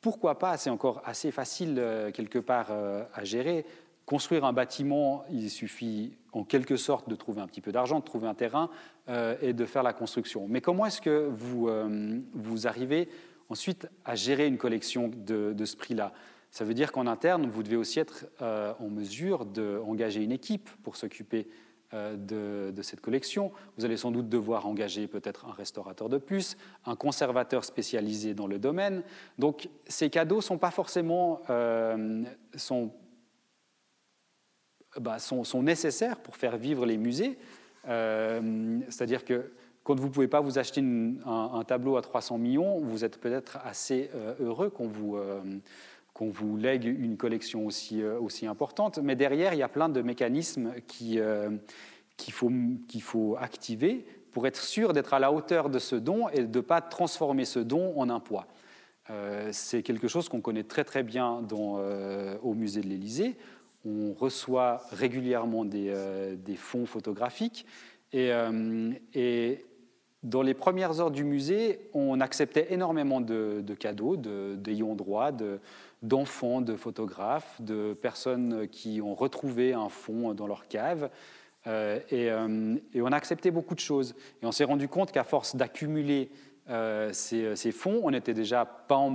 pourquoi 0.00 0.38
pas? 0.38 0.56
C'est 0.56 0.70
encore 0.70 1.02
assez 1.04 1.30
facile 1.30 1.76
euh, 1.78 2.10
quelque 2.10 2.38
part 2.38 2.68
à 3.14 3.24
gérer. 3.24 3.64
Construire 4.06 4.44
un 4.44 4.52
bâtiment, 4.52 5.24
il 5.30 5.50
suffit 5.50 6.16
en 6.32 6.42
quelque 6.42 6.76
sorte 6.76 7.08
de 7.08 7.14
trouver 7.14 7.40
un 7.40 7.46
petit 7.46 7.60
peu 7.60 7.70
d'argent, 7.70 8.00
de 8.00 8.04
trouver 8.04 8.26
un 8.26 8.34
terrain 8.34 8.70
et 9.40 9.52
de 9.52 9.64
faire 9.66 9.84
la 9.84 9.92
construction. 9.92 10.46
Mais 10.48 10.60
comment 10.60 10.86
est-ce 10.86 11.00
que 11.00 11.28
vous, 11.30 11.68
vous 12.34 12.66
arrivez 12.66 13.08
ensuite 13.50 13.88
à 14.04 14.14
gérer 14.14 14.46
une 14.46 14.56
collection 14.56 15.10
de, 15.14 15.64
ce 15.64 15.76
prix-là. 15.76 16.12
Ça 16.50 16.64
veut 16.64 16.74
dire 16.74 16.92
qu'en 16.92 17.06
interne, 17.06 17.46
vous 17.48 17.62
devez 17.62 17.76
aussi 17.76 18.00
être 18.00 18.26
euh, 18.40 18.72
en 18.80 18.88
mesure 18.88 19.44
d'engager 19.44 20.22
une 20.22 20.32
équipe 20.32 20.70
pour 20.82 20.96
s'occuper 20.96 21.48
euh, 21.92 22.70
de, 22.70 22.82
cette 22.82 23.00
collection. 23.00 23.52
Vous 23.76 23.84
allez 23.84 23.96
sans 23.96 24.12
doute 24.12 24.28
devoir 24.28 24.66
engager 24.66 25.06
peut-être 25.06 25.46
un 25.46 25.52
restaurateur 25.52 26.08
de 26.08 26.18
plus, 26.18 26.56
un 26.86 26.96
conservateur 26.96 27.64
spécialisé 27.64 28.34
dans 28.34 28.46
le 28.46 28.58
domaine. 28.58 29.02
Donc 29.38 29.68
ces 29.86 30.10
cadeaux 30.10 30.40
sont 30.40 30.58
pas 30.58 30.70
forcément 30.70 31.42
euh, 31.50 32.22
sont, 32.54 32.92
bah, 35.00 35.18
sont, 35.18 35.44
sont, 35.44 35.62
nécessaires 35.62 36.20
pour 36.20 36.36
faire 36.36 36.56
vivre 36.56 36.86
les 36.86 36.96
musées. 36.96 37.38
C'est-à-dire 37.84 39.24
que 39.24 39.52
quand 39.90 39.98
vous 39.98 40.06
ne 40.06 40.12
pouvez 40.12 40.28
pas 40.28 40.40
vous 40.40 40.56
acheter 40.60 40.84
un, 41.26 41.64
tableau 41.66 41.96
à 41.96 42.02
300 42.02 42.38
millions, 42.38 42.78
vous 42.78 43.04
êtes 43.04 43.18
peut-être 43.18 43.58
assez 43.64 44.08
euh, 44.14 44.34
heureux 44.38 44.70
qu'on 44.70 44.86
vous, 44.86 45.16
euh, 45.16 45.40
qu'on 46.14 46.30
vous 46.30 46.56
lègue 46.56 46.84
une 46.84 47.16
collection 47.16 47.66
aussi, 47.66 48.00
euh, 48.00 48.16
aussi 48.20 48.46
importante. 48.46 49.00
Mais 49.02 49.16
derrière, 49.16 49.52
il 49.52 49.58
y 49.58 49.64
a 49.64 49.68
plein 49.68 49.88
de 49.88 50.00
mécanismes 50.00 50.74
qu'il 50.86 51.20
faut, 52.30 52.52
qu'il 52.86 53.02
faut 53.02 53.36
activer 53.40 54.06
pour 54.30 54.46
être 54.46 54.62
sûr 54.62 54.92
d'être 54.92 55.12
à 55.12 55.18
la 55.18 55.32
hauteur 55.32 55.70
de 55.70 55.80
ce 55.80 55.96
don 55.96 56.28
et 56.28 56.44
de 56.44 56.58
ne 56.58 56.62
pas 56.62 56.80
transformer 56.80 57.44
ce 57.44 57.58
don 57.58 57.98
en 57.98 58.10
un 58.10 58.20
poids. 58.20 58.46
c'est 59.50 59.82
quelque 59.82 60.06
chose 60.06 60.28
qu'on 60.28 60.40
connaît 60.40 60.62
très 60.62 60.84
très 60.84 61.02
bien 61.02 61.44
au 62.44 62.54
musée 62.54 62.80
de 62.80 62.86
l'Élysée. 62.86 63.34
On 63.84 64.12
reçoit 64.12 64.82
régulièrement 64.92 65.64
des, 65.64 65.92
des 66.36 66.54
fonds 66.54 66.86
photographiques 66.86 67.66
et, 68.12 69.64
dans 70.22 70.42
les 70.42 70.54
premières 70.54 71.00
heures 71.00 71.10
du 71.10 71.24
musée, 71.24 71.88
on 71.94 72.20
acceptait 72.20 72.72
énormément 72.72 73.20
de, 73.20 73.64
cadeaux 73.78 74.16
d'ayants 74.16 74.94
droit, 74.94 75.30
d'enfants, 76.02 76.60
de, 76.60 76.76
photographes, 76.76 77.60
de 77.60 77.94
personnes 77.94 78.68
qui 78.68 79.00
ont 79.00 79.14
retrouvé 79.14 79.72
un 79.72 79.88
fonds 79.88 80.34
dans 80.34 80.46
leur 80.46 80.68
cave. 80.68 81.10
Euh, 81.66 82.00
euh, 82.12 82.76
et, 82.92 83.02
on 83.02 83.06
a 83.06 83.16
accepté 83.16 83.50
beaucoup 83.50 83.74
de 83.74 83.80
choses. 83.80 84.14
Et 84.42 84.46
on 84.46 84.52
s'est 84.52 84.64
rendu 84.64 84.88
compte 84.88 85.12
qu'à 85.12 85.24
force 85.24 85.56
d'accumuler 85.56 86.30
euh, 86.68 87.10
ces, 87.12 87.72
fonds, 87.72 88.00
on 88.04 88.10
n'était 88.10 88.34
déjà 88.34 88.64
pas 88.64 88.96
en, 88.96 89.10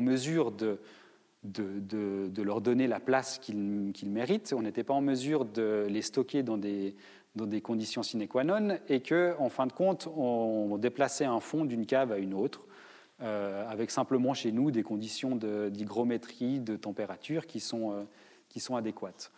mesure 0.00 0.52
de, 0.52 0.78
de, 1.42 2.42
leur 2.42 2.60
donner 2.60 2.86
la 2.86 3.00
place 3.00 3.38
qu'ils 3.38 4.10
méritent. 4.10 4.54
On 4.56 4.62
n'était 4.62 4.84
pas 4.84 4.94
en 4.94 5.00
mesure 5.00 5.44
de 5.44 5.86
les 5.88 6.02
stocker 6.02 6.42
dans 6.42 6.58
des, 6.58 6.94
dans 7.36 7.46
des 7.46 7.60
conditions 7.60 8.02
sine 8.02 8.26
qua 8.26 8.42
non, 8.42 8.78
et 8.88 9.00
que, 9.00 9.34
en 9.38 9.48
fin 9.48 9.66
de 9.66 9.72
compte, 9.72 10.08
on 10.16 10.78
déplaçait 10.78 11.26
un 11.26 11.40
fond 11.40 11.64
d'une 11.64 11.86
cave 11.86 12.10
à 12.10 12.18
une 12.18 12.34
autre, 12.34 12.62
euh, 13.22 13.66
avec 13.68 13.90
simplement 13.90 14.34
chez 14.34 14.52
nous 14.52 14.70
des 14.70 14.82
conditions 14.82 15.36
d'hygrométrie, 15.36 16.60
de, 16.60 16.76
température 16.76 17.46
qui 17.46 17.60
sont, 17.60 17.92
euh, 17.92 18.02
qui 18.48 18.60
sont 18.60 18.76
adéquates. 18.76 19.30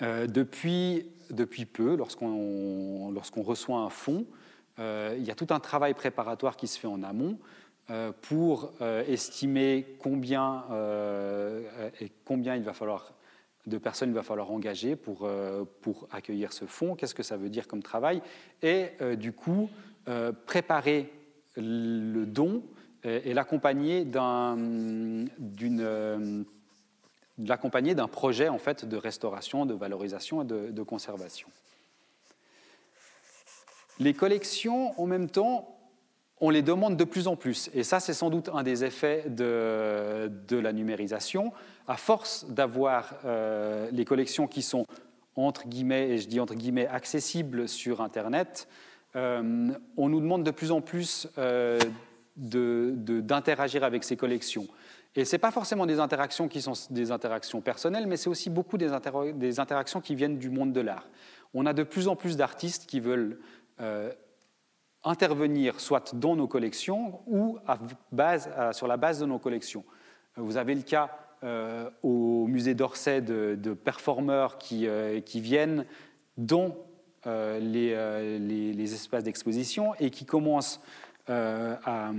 Euh, 0.00 0.26
depuis, 0.26 1.06
depuis 1.30 1.66
peu, 1.66 1.96
lorsqu'on 1.96 3.10
lorsqu'on 3.10 3.42
reçoit 3.42 3.78
un 3.78 3.90
fond, 3.90 4.26
il 4.78 5.22
y 5.22 5.30
a 5.30 5.34
tout 5.34 5.48
un 5.50 5.60
travail 5.60 5.94
préparatoire 5.94 6.56
qui 6.56 6.66
se 6.66 6.78
fait 6.78 6.88
en 6.88 7.02
amont 7.02 7.38
pour 8.22 8.72
estimer 9.06 9.96
combien, 10.00 10.64
combien 12.24 12.56
il 12.56 12.64
va 12.64 12.72
falloir 12.72 13.12
de 13.66 13.78
personnes 13.78 14.10
il 14.10 14.14
va 14.14 14.22
falloir 14.22 14.50
engager 14.50 14.96
pour, 14.96 15.24
euh, 15.24 15.64
pour 15.82 16.08
accueillir 16.10 16.52
ce 16.52 16.64
fonds, 16.64 16.94
qu'est-ce 16.94 17.14
que 17.14 17.22
ça 17.22 17.36
veut 17.36 17.48
dire 17.48 17.68
comme 17.68 17.82
travail, 17.82 18.22
et 18.62 18.88
euh, 19.00 19.14
du 19.14 19.32
coup 19.32 19.70
euh, 20.08 20.32
préparer 20.46 21.12
le 21.56 22.24
don 22.24 22.62
et, 23.04 23.34
l'accompagner 23.34 24.04
d'un, 24.04 25.26
projet 28.08 28.48
en 28.48 28.58
fait 28.58 28.84
de 28.84 28.96
restauration, 28.96 29.66
de 29.66 29.74
valorisation 29.74 30.42
et 30.42 30.44
de, 30.44 30.70
de 30.70 30.82
conservation. 30.82 31.48
Les 33.98 34.14
collections, 34.14 34.98
en 35.00 35.06
même 35.06 35.28
temps, 35.28 35.68
on 36.40 36.50
les 36.50 36.62
demande 36.62 36.96
de 36.96 37.04
plus 37.04 37.28
en 37.28 37.36
plus. 37.36 37.70
Et 37.74 37.84
ça, 37.84 38.00
c'est 38.00 38.14
sans 38.14 38.30
doute 38.30 38.48
un 38.52 38.62
des 38.62 38.84
effets 38.84 39.24
de, 39.28 40.30
de 40.48 40.56
la 40.56 40.72
numérisation. 40.72 41.52
À 41.88 41.96
force 41.96 42.46
d'avoir 42.48 43.14
euh, 43.24 43.88
les 43.90 44.04
collections 44.04 44.46
qui 44.46 44.62
sont, 44.62 44.86
entre 45.34 45.66
guillemets, 45.66 46.10
et 46.10 46.18
je 46.18 46.28
dis 46.28 46.38
entre 46.38 46.54
guillemets, 46.54 46.86
accessibles 46.86 47.68
sur 47.68 48.00
Internet, 48.00 48.68
euh, 49.16 49.72
on 49.96 50.08
nous 50.08 50.20
demande 50.20 50.44
de 50.44 50.52
plus 50.52 50.70
en 50.70 50.80
plus 50.80 51.28
euh, 51.38 51.78
d'interagir 52.36 53.82
avec 53.82 54.04
ces 54.04 54.16
collections. 54.16 54.68
Et 55.16 55.24
ce 55.24 55.34
n'est 55.34 55.40
pas 55.40 55.50
forcément 55.50 55.84
des 55.84 55.98
interactions 55.98 56.48
qui 56.48 56.62
sont 56.62 56.72
des 56.90 57.10
interactions 57.10 57.60
personnelles, 57.60 58.06
mais 58.06 58.16
c'est 58.16 58.30
aussi 58.30 58.48
beaucoup 58.48 58.78
des, 58.78 58.92
interactions 59.58 60.00
qui 60.00 60.14
viennent 60.14 60.38
du 60.38 60.48
monde 60.48 60.72
de 60.72 60.80
l'art. 60.80 61.08
On 61.52 61.66
a 61.66 61.74
de 61.74 61.82
plus 61.82 62.08
en 62.08 62.16
plus 62.16 62.36
d'artistes 62.36 62.86
qui 62.86 63.00
veulent 63.00 63.38
intervenir 65.04 65.80
soit 65.80 66.14
dans 66.14 66.34
nos 66.34 66.46
collections 66.46 67.20
ou 67.26 67.58
à 67.66 67.78
base, 68.10 68.48
sur 68.72 68.86
la 68.86 68.96
base 68.96 69.18
de 69.18 69.26
nos 69.26 69.38
collections. 69.38 69.84
Vous 70.36 70.56
avez 70.56 70.74
le 70.74 70.80
cas 70.80 71.10
euh, 71.44 71.90
au 72.02 72.46
musée 72.46 72.74
d'Orsay 72.74 73.20
de, 73.20 73.74
performeurs 73.74 74.58
qui, 74.58 74.86
euh, 74.86 75.20
qui, 75.20 75.40
viennent 75.40 75.84
dans 76.36 76.76
euh, 77.26 77.58
les, 77.58 78.72
les, 78.72 78.94
espaces 78.94 79.24
d'exposition 79.24 79.94
et 80.00 80.10
qui 80.10 80.24
commencent 80.24 80.80
à, 81.28 82.10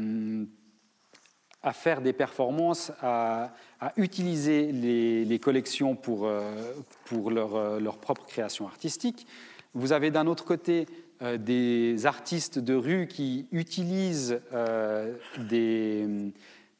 à, 1.61 1.73
faire 1.73 2.01
des 2.01 2.13
performances, 2.13 2.91
à, 3.01 3.53
à 3.79 3.93
utiliser 3.97 4.71
les, 4.71 5.39
collections 5.39 5.95
pour, 5.95 6.29
pour 7.05 7.31
leur, 7.31 7.79
leur, 7.79 7.97
propre 7.97 8.25
création 8.25 8.67
artistique. 8.67 9.27
Vous 9.73 9.91
avez 9.91 10.11
d'un 10.11 10.27
autre 10.27 10.45
côté 10.45 10.85
euh, 11.23 11.37
des 11.37 12.05
artistes 12.05 12.59
de 12.59 12.73
rue 12.73 13.07
qui 13.07 13.47
utilisent 13.51 14.41
euh, 14.51 15.15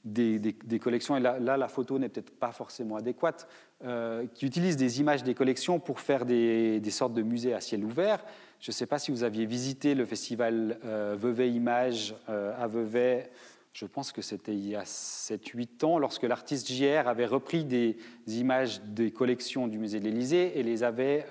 des, 0.04 0.38
des, 0.38 0.80
collections, 0.80 1.16
et 1.16 1.22
là, 1.22 1.40
la 1.40 1.68
photo 1.68 1.98
n'est 1.98 2.10
peut-être 2.10 2.38
pas 2.38 2.52
forcément 2.52 2.98
adéquate, 2.98 3.48
euh, 3.86 4.26
qui 4.34 4.46
utilisent 4.46 4.76
des 4.76 5.00
images 5.00 5.24
des 5.24 5.34
collections 5.34 5.80
pour 5.80 6.00
faire 6.00 6.26
des, 6.26 6.82
sortes 6.90 7.14
de 7.14 7.22
musées 7.22 7.54
à 7.54 7.62
ciel 7.62 7.86
ouvert. 7.86 8.24
Je 8.60 8.72
ne 8.72 8.74
sais 8.74 8.86
pas 8.86 9.00
si 9.00 9.12
vous 9.12 9.24
aviez 9.24 9.46
visité 9.46 9.96
le 9.96 10.06
festival 10.06 10.80
euh, 10.84 11.16
Vevey 11.18 11.52
Images 11.52 12.16
euh, 12.30 12.54
à 12.58 12.68
Vevey, 12.68 13.30
je 13.72 13.86
pense 13.86 14.12
que 14.12 14.22
c'était 14.22 14.54
il 14.54 14.68
y 14.68 14.76
a 14.76 14.84
7-8 14.84 15.86
ans, 15.86 15.98
lorsque 15.98 16.24
l'artiste 16.24 16.72
JR 16.72 17.08
avait 17.08 17.26
repris 17.26 17.66
des 17.66 17.98
images 18.28 18.82
des 18.84 19.12
collections 19.12 19.68
du 19.68 19.80
musée 19.80 20.00
de 20.00 20.06
l'Élysée 20.06 20.60
et 20.60 20.64
les 20.64 20.84
avait 20.84 21.26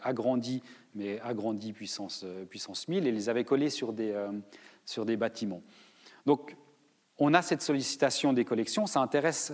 agrandies, 0.00 0.62
mais 0.94 1.18
agrandies 1.20 1.72
puissance, 1.72 2.24
puissance 2.48 2.86
1000, 2.86 3.08
et 3.08 3.12
les 3.12 3.28
avait 3.28 3.42
collées 3.42 3.70
sur 3.70 3.92
des, 3.92 4.14
sur 4.84 5.04
des 5.04 5.16
bâtiments. 5.16 5.62
Donc, 6.26 6.54
on 7.20 7.34
a 7.34 7.42
cette 7.42 7.60
sollicitation 7.60 8.32
des 8.32 8.46
collections, 8.46 8.86
ça 8.86 9.00
intéresse, 9.00 9.52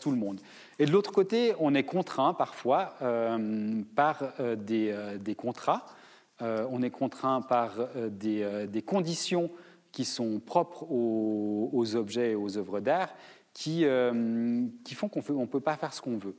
tout 0.00 0.10
le 0.10 0.18
monde. 0.18 0.40
Et 0.78 0.84
de 0.84 0.92
l'autre 0.92 1.10
côté, 1.10 1.54
on 1.58 1.74
est 1.74 1.82
contraint 1.82 2.34
parfois 2.34 2.94
euh, 3.00 3.82
par 3.96 4.22
euh, 4.40 4.56
euh, 4.70 5.16
des, 5.16 5.34
contrats, 5.34 5.86
on 6.40 6.82
est 6.82 6.90
contraint 6.90 7.40
par 7.40 7.88
des, 8.10 8.84
conditions 8.86 9.50
qui 9.90 10.04
sont 10.04 10.38
propres 10.38 10.86
aux, 10.90 11.96
objets 11.96 12.32
et 12.32 12.34
aux 12.36 12.58
œuvres 12.58 12.80
d'art 12.80 13.14
qui, 13.54 13.84
font 13.84 15.08
qu'on 15.08 15.40
ne 15.40 15.46
peut 15.46 15.60
pas 15.60 15.76
faire 15.76 15.94
ce 15.94 16.02
qu'on 16.02 16.18
veut. 16.18 16.36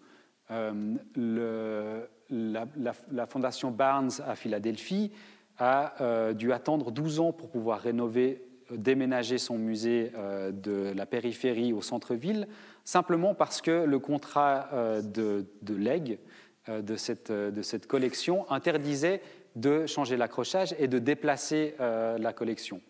La, 2.29 3.25
fondation 3.27 3.71
Barnes 3.71 4.11
à 4.25 4.35
Philadelphie 4.35 5.11
a 5.57 6.31
dû 6.33 6.53
attendre 6.53 6.91
12 6.91 7.19
ans 7.19 7.33
pour 7.33 7.49
pouvoir 7.49 7.81
rénover 7.81 8.48
déménager 8.71 9.37
son 9.37 9.57
musée 9.57 10.11
euh, 10.15 10.51
de 10.51 10.93
la 10.95 11.05
périphérie 11.05 11.73
au 11.73 11.81
centre-ville, 11.81 12.47
simplement 12.83 13.33
parce 13.33 13.61
que 13.61 13.85
le 13.85 13.99
contrat 13.99 14.69
euh, 14.73 15.01
de, 15.01 15.45
legs 15.73 16.19
euh, 16.67 16.81
de 16.81 16.95
cette, 16.95 17.87
collection 17.87 18.49
interdisait 18.51 19.21
de 19.55 19.85
changer 19.85 20.17
l'accrochage 20.17 20.75
et 20.79 20.87
de 20.87 20.99
déplacer 20.99 21.75
la 21.79 22.33
collection. 22.33 22.81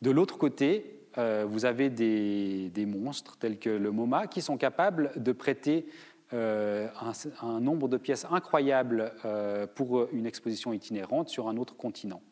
De 0.00 0.10
l'autre 0.10 0.38
côté, 0.38 0.98
vous 1.16 1.64
avez 1.66 1.90
des, 1.90 2.70
des, 2.70 2.86
monstres 2.86 3.36
tels 3.36 3.58
que 3.58 3.68
le 3.68 3.90
MoMA 3.90 4.26
qui 4.26 4.40
sont 4.40 4.56
capables 4.56 5.12
de 5.16 5.32
prêter 5.32 5.86
un, 6.32 7.12
un, 7.42 7.60
nombre 7.60 7.88
de 7.88 7.98
pièces 7.98 8.26
incroyables 8.30 9.12
pour 9.74 10.08
une 10.12 10.24
exposition 10.24 10.72
itinérante 10.72 11.28
sur 11.28 11.46
un 11.46 11.58
autre 11.58 11.76
continent. 11.76 12.22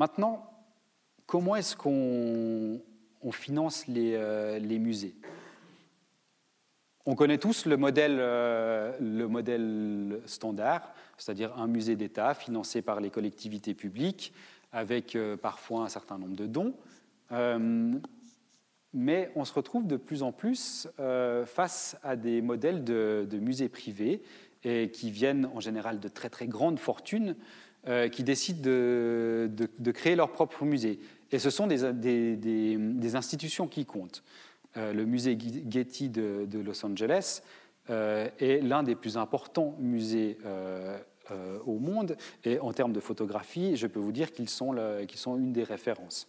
Maintenant, 0.00 0.50
comment 1.26 1.56
est-ce 1.56 1.76
qu'on 1.76 2.80
finance 3.32 3.84
euh, 3.90 4.58
les, 4.58 4.78
musées? 4.78 5.14
On 7.04 7.14
connaît 7.14 7.36
tous 7.36 7.66
le 7.66 7.76
modèle, 7.76 8.16
euh, 8.18 8.96
le 8.98 9.28
modèle 9.28 10.22
standard, 10.24 10.94
c'est-à-dire 11.18 11.52
un 11.58 11.66
musée 11.66 11.96
d'État 11.96 12.32
financé 12.32 12.80
par 12.80 12.98
les 13.02 13.10
collectivités 13.10 13.74
publiques, 13.74 14.32
avec 14.72 15.16
euh, 15.16 15.36
parfois 15.36 15.82
un 15.82 15.90
certain 15.90 16.16
nombre 16.16 16.34
de 16.34 16.46
dons. 16.46 16.72
mais 18.94 19.30
on 19.36 19.44
se 19.44 19.52
retrouve 19.52 19.86
de 19.86 19.98
plus 19.98 20.22
en 20.22 20.32
plus 20.32 20.88
face 21.44 21.98
à 22.02 22.16
des 22.16 22.40
modèles 22.40 22.84
de, 22.84 23.38
musées 23.38 23.68
privés 23.68 24.22
qui 24.62 25.10
viennent 25.10 25.44
en 25.54 25.60
général 25.60 26.00
de 26.00 26.08
très 26.08 26.30
très 26.30 26.46
grandes 26.46 26.78
fortunes 26.78 27.36
euh, 27.88 28.10
qui 28.10 28.24
décident 28.24 28.60
de, 28.60 29.90
créer 29.94 30.14
leur 30.14 30.32
propre 30.32 30.66
musée. 30.66 30.98
Et 31.32 31.38
ce 31.38 31.48
sont 31.48 31.66
des, 31.66 33.14
institutions 33.14 33.68
qui 33.68 33.86
comptent. 33.86 34.22
Euh, 34.76 34.92
le 34.92 35.06
musée 35.06 35.38
Getty 35.66 36.10
de, 36.10 36.58
Los 36.62 36.84
Angeles 36.84 37.40
euh, 37.88 38.28
est 38.38 38.62
l'un 38.62 38.82
des 38.82 38.94
plus 38.94 39.16
importants 39.16 39.76
musées 39.78 40.36
au 41.64 41.78
monde. 41.78 42.18
Et 42.44 42.58
en 42.58 42.74
termes 42.74 42.92
de 42.92 43.00
photographie, 43.00 43.76
je 43.76 43.86
peux 43.86 44.00
vous 44.00 44.12
dire 44.12 44.30
qu'ils 44.32 44.50
sont, 44.50 44.74
sont, 45.14 45.38
une 45.38 45.54
des 45.54 45.64
références. 45.64 46.28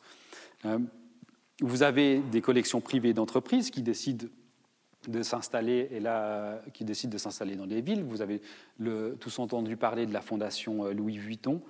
vous 1.60 1.84
avez 1.84 2.20
des 2.32 2.40
collections 2.40 2.80
privées 2.80 3.14
d'entreprises 3.14 3.72
qui 3.72 3.82
décident 3.82 4.28
de 5.08 5.24
s'installer 5.24 5.88
et 5.92 6.00
là 6.00 6.62
qui 6.74 6.86
décident 6.86 7.12
de 7.12 7.18
s'installer 7.18 7.56
dans 7.56 7.68
des 7.68 7.82
villes. 7.82 8.04
Vous 8.04 8.22
avez 8.22 8.42
tous 9.20 9.40
entendu 9.40 9.78
parler 9.78 10.06
de 10.06 10.14
la 10.14 10.22
fondation 10.22 10.86
euh, 10.86 10.94
Louis 10.94 11.18
Vuitton 11.18 11.62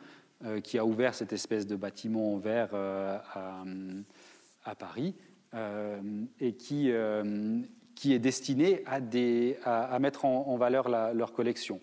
euh, 0.44 0.60
qui 0.60 0.78
a 0.78 0.86
ouvert 0.86 1.13
cette 1.13 1.34
espèce 1.34 1.67
de 1.67 1.76
bâtiment 1.76 2.34
en 2.34 2.38
verre 2.38 2.70
euh, 2.74 3.17
à, 4.65 4.76
Paris 4.76 5.15
et 6.39 6.54
qui, 6.54 6.91
qui 7.96 8.13
est 8.13 8.20
destiné 8.20 8.84
à, 8.86 9.02
des, 9.02 9.58
à, 9.65 10.00
mettre 10.00 10.24
en, 10.24 10.56
valeur 10.56 10.88
leur 10.88 11.34
collection. 11.34 11.82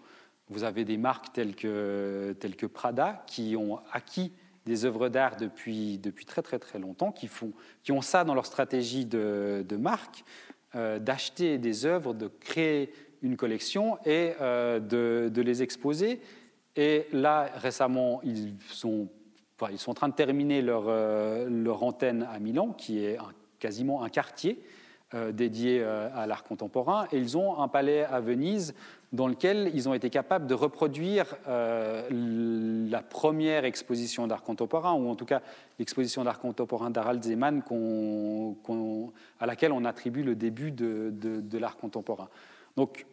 Vous 0.49 0.65
avez 0.65 0.87
des 0.87 0.97
marques 0.97 1.35
telles 1.35 1.55
que, 1.55 2.35
telles 2.41 2.57
que 2.57 2.65
Prada 2.65 3.23
qui 3.27 3.57
ont 3.57 3.81
acquis 3.93 4.33
des 4.65 4.85
œuvres 4.85 5.09
d'art 5.09 5.37
depuis, 5.37 5.99
depuis 5.99 6.25
très 6.25 6.43
très 6.43 6.59
très 6.59 6.79
longtemps, 6.79 7.11
qui, 7.11 7.27
font, 7.27 7.53
qui 7.83 7.93
ont 7.93 8.03
ça 8.03 8.25
dans 8.25 8.35
leur 8.35 8.47
stratégie 8.47 9.05
de, 9.07 9.65
de 9.69 9.77
marque. 9.77 10.25
Euh, 10.77 10.99
d'acheter 10.99 11.57
des 11.57 11.87
œuvres, 11.87 12.13
de 12.13 12.29
créer 12.29 12.93
une 13.23 13.39
collection 13.39 13.97
et 14.05 14.35
euh, 14.43 14.79
de, 14.79 15.41
les 15.41 15.63
exposer. 15.63 16.21
Et 16.77 17.07
là, 17.11 17.51
récemment, 17.55 18.21
ils 18.23 18.55
sont, 18.69 19.09
ils 19.71 19.79
sont 19.79 19.93
en 19.93 19.95
train 19.95 20.11
de 20.11 20.15
terminer 20.15 20.61
leur, 20.61 20.85
euh, 20.89 21.49
leur 21.49 21.83
antenne 21.83 22.29
à 22.31 22.39
Milan, 22.39 22.75
qui 22.77 23.03
est 23.03 23.17
quasiment 23.59 24.03
un 24.03 24.11
quartier 24.11 24.63
dédié 25.33 25.83
à 25.83 26.27
l'art 26.27 26.45
contemporain. 26.45 27.07
Et 27.13 27.19
ils 27.19 27.37
ont 27.37 27.61
un 27.61 27.69
palais 27.69 28.05
à 28.05 28.21
Venise 28.21 28.75
dans 29.13 29.27
lequel 29.27 29.71
ils 29.75 29.89
ont 29.89 29.95
été 29.95 30.11
capables 30.11 30.47
de 30.47 30.55
reproduire 30.55 31.37
euh, 31.49 32.07
la 32.91 33.03
première 33.03 33.65
exposition 33.65 34.27
d'art 34.27 34.43
contemporain, 34.43 34.93
ou 34.93 35.09
en 35.09 35.15
tout 35.15 35.25
cas 35.25 35.41
l'exposition 35.79 36.25
d'art 36.25 36.41
contemporain 36.41 36.91
d'Harald 36.91 37.23
Zeman 37.23 37.63
à 39.41 39.47
laquelle 39.47 39.73
on 39.73 39.85
attribue 39.85 40.23
le 40.23 40.35
début 40.35 40.73
de, 40.73 41.59
l'art 41.59 41.77
contemporain. 41.77 42.29
Donc, 42.77 43.07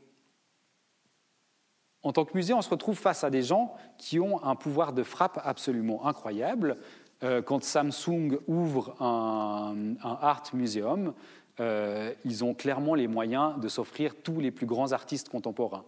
en 2.03 2.11
tant 2.11 2.25
que 2.25 2.35
musée, 2.35 2.53
on 2.53 2.61
se 2.61 2.69
retrouve 2.69 2.97
face 2.97 3.23
à 3.23 3.29
des 3.29 3.41
gens 3.41 3.73
qui 3.97 4.19
ont 4.19 4.43
un 4.43 4.55
pouvoir 4.55 4.93
de 4.93 5.01
frappe 5.01 5.39
absolument 5.43 6.05
incroyable. 6.05 6.77
Euh, 7.23 7.41
quand 7.41 7.63
Samsung 7.63 8.37
ouvre 8.47 9.01
un 9.01 9.95
Art 10.03 10.43
Museum, 10.53 11.13
euh, 11.59 12.13
ils 12.25 12.43
ont 12.43 12.53
clairement 12.53 12.95
les 12.95 13.07
moyens 13.07 13.59
de 13.59 13.67
s'offrir 13.67 14.15
tous 14.15 14.39
les 14.39 14.51
plus 14.51 14.65
grands 14.65 14.91
artistes 14.91 15.29
contemporains. 15.29 15.85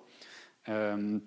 Euh, 0.70 1.20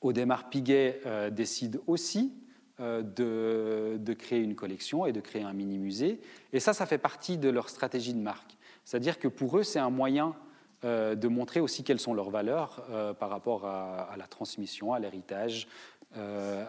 Audemars 0.00 0.48
Piguet 0.48 1.00
euh, 1.06 1.30
décide 1.30 1.80
aussi 1.86 2.32
de, 2.80 4.14
créer 4.16 4.38
une 4.38 4.54
collection 4.54 5.04
et 5.04 5.12
de 5.12 5.20
créer 5.20 5.42
un 5.42 5.52
mini-musée. 5.52 6.20
Et 6.52 6.60
ça, 6.60 6.72
ça 6.72 6.86
fait 6.86 6.98
partie 6.98 7.36
de 7.36 7.48
leur 7.48 7.70
stratégie 7.70 8.14
de 8.14 8.20
marque. 8.20 8.56
C'est-à-dire 8.84 9.18
que 9.18 9.26
pour 9.26 9.58
eux, 9.58 9.64
c'est 9.64 9.80
un 9.80 9.90
moyen 9.90 10.36
de 10.84 11.26
montrer 11.26 11.58
aussi 11.58 11.82
quelles 11.82 11.98
sont 11.98 12.14
leurs 12.14 12.30
valeurs 12.30 12.86
par 13.18 13.30
rapport 13.30 13.66
à, 13.66 14.14
la 14.16 14.28
transmission, 14.28 14.92
à 14.92 15.00
l'héritage, 15.00 15.66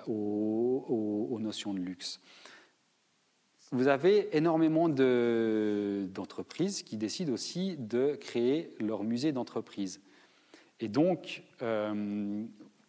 aux, 0.08 1.38
notions 1.40 1.76
de 1.76 1.80
luxe 1.80 2.20
vous 3.72 3.88
avez 3.88 4.36
énormément 4.36 4.90
d'entreprises 4.90 6.82
qui 6.82 6.98
décident 6.98 7.34
aussi 7.34 7.78
de 7.78 8.16
créer 8.20 8.74
leur 8.80 9.04
musée 9.04 9.32
d'entreprise. 9.32 10.02
Et 10.80 10.88
donc, 10.88 11.44
euh, 11.62 12.46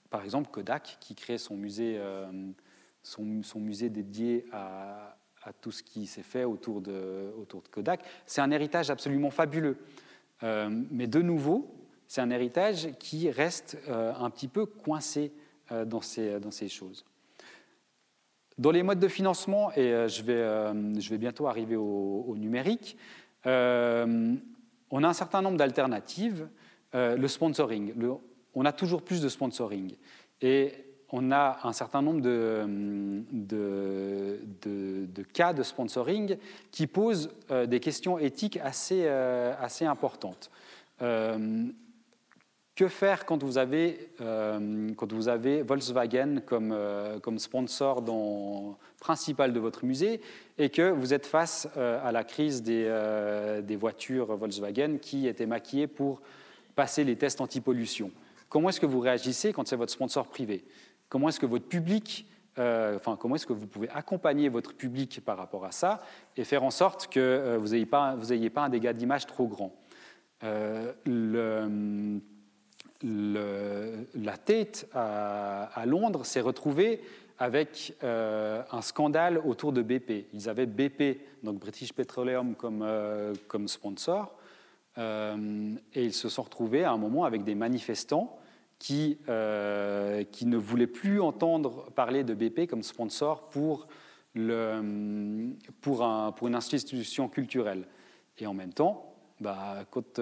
par 0.08 0.24
exemple, 0.24 0.50
Kodak, 0.50 0.96
qui 1.00 1.14
crée 1.14 1.38
son 1.38 1.56
musée, 1.56 1.96
euh, 1.98 2.26
son, 3.02 3.24
musée 3.56 3.90
dédié 3.90 4.46
à, 4.52 5.16
tout 5.60 5.72
ce 5.72 5.82
qui 5.82 6.06
s'est 6.06 6.22
fait 6.22 6.44
autour 6.44 6.80
de, 6.80 7.32
autour 7.38 7.62
de 7.62 7.68
Kodak, 7.68 8.02
c'est 8.26 8.40
un 8.40 8.50
héritage 8.50 8.90
absolument 8.90 9.30
fabuleux. 9.30 9.76
Euh, 10.42 10.70
mais 10.90 11.06
de 11.06 11.20
nouveau, 11.20 11.74
c'est 12.06 12.20
un 12.20 12.30
héritage 12.30 12.90
qui 12.98 13.30
reste 13.30 13.76
un 13.88 14.30
petit 14.30 14.48
peu 14.48 14.66
coincé 14.66 15.32
dans 15.86 16.00
ces, 16.00 16.40
dans 16.40 16.50
ces 16.50 16.68
choses. 16.68 17.04
Dans 18.60 18.70
les 18.72 18.82
modes 18.82 19.00
de 19.00 19.08
financement, 19.08 19.72
et 19.72 19.90
euh, 19.90 20.06
je 20.06 20.22
vais, 20.22 20.34
euh, 20.34 21.00
je 21.00 21.08
vais 21.08 21.16
bientôt 21.16 21.46
arriver 21.46 21.76
au, 21.76 22.34
numérique, 22.36 22.98
euh, 23.46 24.34
on 24.90 25.02
a 25.02 25.08
un 25.08 25.14
certain 25.14 25.40
nombre 25.40 25.56
d'alternatives. 25.56 26.46
le 26.92 27.26
sponsoring, 27.26 27.94
on 28.54 28.64
a 28.66 28.72
toujours 28.72 29.00
plus 29.00 29.22
de 29.22 29.30
sponsoring. 29.30 29.96
Et 30.42 30.74
on 31.10 31.32
a 31.32 31.60
un 31.62 31.72
certain 31.72 32.02
nombre 32.02 32.20
de, 32.20 32.66
cas 35.32 35.54
de 35.54 35.62
sponsoring 35.62 36.36
qui 36.70 36.86
posent 36.86 37.30
des 37.66 37.80
questions 37.80 38.18
éthiques 38.18 38.58
assez 38.62 39.06
importantes. 39.86 40.50
Que 42.80 42.88
faire 42.88 43.26
quand 43.26 43.42
vous 43.42 43.58
avez, 43.58 44.08
euh, 44.22 44.88
quand 44.96 45.12
vous 45.12 45.28
avez 45.28 45.60
Volkswagen 45.60 46.40
comme, 46.46 46.72
euh, 46.72 47.18
comme 47.18 47.38
sponsor 47.38 48.02
principal 48.98 49.52
de 49.52 49.60
votre 49.60 49.84
musée 49.84 50.22
et 50.56 50.70
que 50.70 50.90
vous 50.90 51.12
êtes 51.12 51.26
face 51.26 51.68
euh, 51.76 52.00
à 52.02 52.10
la 52.10 52.24
crise 52.24 52.62
des, 52.62 52.88
des, 53.62 53.76
voitures 53.76 54.34
Volkswagen 54.34 54.96
qui 54.96 55.26
étaient 55.26 55.44
maquillées 55.44 55.88
pour 55.88 56.22
passer 56.74 57.04
les 57.04 57.16
tests 57.16 57.42
anti-pollution. 57.42 58.12
Comment 58.48 58.70
est-ce 58.70 58.80
que 58.80 58.86
vous 58.86 59.00
réagissez 59.00 59.52
quand 59.52 59.68
c'est 59.68 59.76
votre 59.76 59.92
sponsor 59.92 60.26
privé? 60.28 60.64
Comment 61.10 61.28
est-ce 61.28 61.40
que 61.40 61.44
votre 61.44 61.66
public 61.66 62.24
enfin, 62.56 63.16
comment 63.20 63.34
est-ce 63.34 63.46
que 63.46 63.52
vous 63.52 63.66
pouvez 63.66 63.90
accompagner 63.90 64.48
votre 64.48 64.72
public 64.72 65.20
par 65.22 65.36
rapport 65.36 65.66
à 65.66 65.72
ça 65.72 66.00
et 66.34 66.44
faire 66.44 66.64
en 66.64 66.70
sorte 66.70 67.08
que 67.08 67.58
vous 67.58 67.68
n'ayez 67.68 67.84
pas, 67.84 68.16
pas 68.54 68.62
un 68.62 68.68
dégât 68.70 68.94
d'image 68.94 69.26
trop 69.26 69.46
grand? 69.48 69.74
La 73.02 74.36
tête 74.36 74.88
à, 74.94 75.84
Londres 75.86 76.24
s'est 76.24 76.40
retrouvée 76.40 77.00
avec 77.38 77.94
euh, 78.04 78.62
un 78.70 78.82
scandale 78.82 79.38
autour 79.38 79.72
de 79.72 79.82
BP. 79.82 80.26
Ils 80.34 80.48
avaient 80.48 80.66
BP, 80.66 81.20
donc 81.42 81.58
British 81.58 81.92
Petroleum, 81.92 82.54
comme, 82.54 82.82
euh, 82.82 83.34
sponsor, 83.66 84.34
euh, 84.98 85.74
et 85.94 86.04
ils 86.04 86.12
se 86.12 86.28
sont 86.28 86.42
retrouvés 86.42 86.84
à 86.84 86.92
un 86.92 86.98
moment 86.98 87.24
avec 87.24 87.44
des 87.44 87.54
manifestants 87.54 88.38
qui, 88.78 89.18
qui 89.18 90.46
ne 90.46 90.56
voulaient 90.56 90.86
plus 90.86 91.20
entendre 91.20 91.90
parler 91.94 92.24
de 92.24 92.32
BP 92.32 92.66
comme 92.66 92.82
sponsor 92.82 93.50
pour, 93.50 93.88
pour 95.82 96.48
une 96.48 96.54
institution 96.54 97.28
culturelle. 97.28 97.86
Et 98.38 98.46
en 98.46 98.54
même 98.54 98.72
temps, 98.72 99.14
bah, 99.38 99.84
quand 99.90 100.18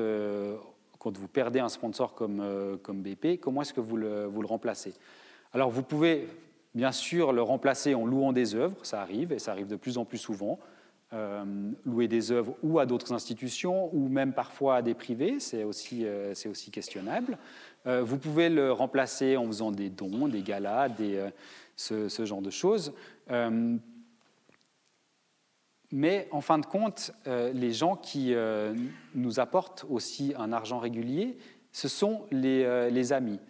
quand 0.98 1.16
vous 1.16 1.28
perdez 1.28 1.60
un 1.60 1.68
sponsor 1.68 2.14
comme, 2.14 2.40
euh, 2.40 2.76
comme 2.76 3.02
BP, 3.02 3.40
comment 3.40 3.62
est-ce 3.62 3.72
que 3.72 3.80
vous 3.80 3.96
le, 3.96 4.26
vous 4.26 4.42
le 4.42 4.48
remplacez? 4.48 4.94
Alors 5.52 5.70
vous 5.70 5.82
pouvez 5.82 6.28
bien 6.74 6.92
sûr 6.92 7.32
le 7.32 7.42
remplacer 7.42 7.94
en 7.94 8.04
louant 8.04 8.32
des 8.32 8.54
œuvres, 8.54 8.76
ça 8.82 9.00
arrive, 9.00 9.32
et 9.32 9.38
ça 9.38 9.52
arrive 9.52 9.68
de 9.68 9.76
plus 9.76 9.98
en 9.98 10.04
plus 10.04 10.18
souvent. 10.18 10.58
Euh, 11.14 11.42
louer 11.86 12.06
des 12.06 12.32
œuvres 12.32 12.54
ou 12.62 12.78
à 12.78 12.84
d'autres 12.84 13.14
institutions, 13.14 13.88
ou 13.94 14.08
même 14.08 14.34
parfois 14.34 14.76
à 14.76 14.82
des 14.82 14.92
privés, 14.92 15.40
c'est 15.40 15.64
aussi, 15.64 16.02
euh, 16.04 16.34
aussi 16.50 16.70
questionnable. 16.70 17.38
vous 17.86 18.18
pouvez 18.18 18.50
le 18.50 18.70
remplacer 18.70 19.38
en 19.38 19.46
faisant 19.46 19.70
des 19.70 19.88
dons, 19.88 20.28
des 20.28 20.42
galas, 20.42 20.90
des, 20.90 21.26
ce, 21.76 22.24
genre 22.26 22.42
de 22.42 22.50
choses. 22.50 22.92
Mais 25.90 26.28
en 26.32 26.40
fin 26.40 26.58
de 26.58 26.66
compte, 26.66 27.12
euh, 27.26 27.52
les 27.52 27.72
gens 27.72 27.96
qui 27.96 28.34
euh, 28.34 28.74
nous 29.14 29.40
apportent 29.40 29.86
aussi 29.88 30.34
un 30.36 30.52
argent 30.52 30.78
régulier, 30.78 31.38
ce 31.72 31.88
sont 31.88 32.26
les, 32.30 32.64
euh, 32.64 33.12
amis. 33.12 33.40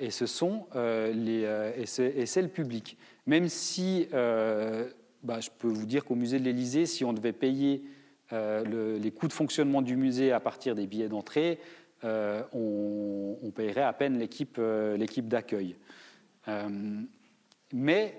et 0.00 0.10
ce 0.10 0.24
sont 0.24 0.66
les, 0.74 1.42
et 1.76 1.86
c'est 2.26 2.42
le 2.42 2.48
public. 2.48 2.96
Même 3.26 3.48
si, 3.48 4.08
bah, 4.10 5.40
je 5.40 5.50
peux 5.58 5.68
vous 5.68 5.84
dire 5.84 6.04
qu'au 6.04 6.14
musée 6.14 6.38
de 6.38 6.44
l'Élysée, 6.44 6.86
si 6.86 7.04
on 7.04 7.12
devait 7.12 7.34
payer 7.34 7.84
les 8.32 9.10
coûts 9.10 9.28
de 9.28 9.32
fonctionnement 9.32 9.82
du 9.82 9.96
musée 9.96 10.32
à 10.32 10.40
partir 10.40 10.74
des 10.74 10.86
billets 10.86 11.08
d'entrée, 11.08 11.58
on, 12.02 13.36
on, 13.42 13.50
payerait 13.50 13.82
à 13.82 13.92
peine 13.92 14.18
l'équipe 14.18 14.58
d'accueil. 15.28 15.76
mais 17.74 18.14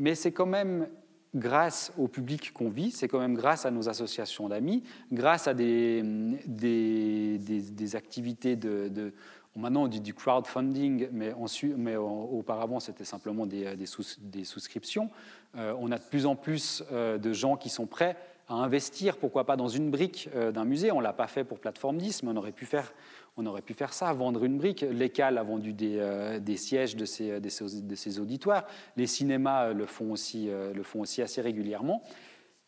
mais 0.00 0.14
c'est 0.14 0.32
quand 0.32 0.46
même 0.46 0.88
grâce 1.34 1.92
au 1.96 2.08
public 2.08 2.52
qu'on 2.52 2.68
vit, 2.68 2.90
c'est 2.90 3.08
quand 3.08 3.20
même 3.20 3.34
grâce 3.34 3.66
à 3.66 3.70
nos 3.70 3.88
associations 3.88 4.48
d'amis, 4.48 4.82
grâce 5.12 5.46
à 5.46 5.54
des, 5.54 6.02
des, 6.46 7.96
activités 7.96 8.56
de, 8.56 9.12
Maintenant, 9.56 9.82
on 9.82 9.88
dit 9.88 10.00
du 10.00 10.14
crowdfunding, 10.14 11.08
mais, 11.12 11.34
auparavant, 11.34 12.80
c'était 12.80 13.04
simplement 13.04 13.46
des, 13.46 13.76
des, 13.76 14.44
souscriptions. 14.44 15.10
Euh, 15.56 15.74
on 15.78 15.90
a 15.90 15.98
de 15.98 16.04
plus 16.04 16.24
en 16.24 16.36
plus 16.36 16.84
euh, 16.92 17.18
de 17.18 17.32
gens 17.32 17.56
qui 17.56 17.68
sont 17.68 17.86
prêts 17.86 18.16
à 18.48 18.54
investir, 18.54 19.16
pourquoi 19.16 19.44
pas 19.44 19.56
dans 19.56 19.68
une 19.68 19.90
brique 19.90 20.28
euh, 20.34 20.52
d'un 20.52 20.64
musée. 20.64 20.92
On 20.92 20.98
ne 20.98 21.02
l'a 21.02 21.12
pas 21.12 21.26
fait 21.26 21.44
pour 21.44 21.58
Plateforme 21.58 21.98
10, 21.98 22.22
mais 22.22 22.30
on 22.32 22.36
aurait 22.36 22.52
pu 22.52 22.64
faire 22.64 22.92
on 23.40 23.46
aurait 23.46 23.62
pu 23.62 23.74
faire 23.74 23.92
ça, 23.92 24.12
vendre 24.12 24.44
une 24.44 24.58
brique. 24.58 24.82
L'ECAL 24.82 25.38
a 25.38 25.42
vendu 25.42 25.72
des, 25.72 25.98
euh, 25.98 26.56
sièges 26.56 26.94
de 26.94 27.04
de, 27.38 28.20
auditoires. 28.20 28.66
Les 28.96 29.06
cinémas 29.06 29.68
euh, 29.68 29.72
le 29.72 29.86
font, 29.86 30.12
aussi, 30.12 30.50
euh, 30.50 30.74
le 30.74 30.82
font 30.82 31.00
aussi 31.00 31.22
assez 31.22 31.40
régulièrement. 31.40 32.02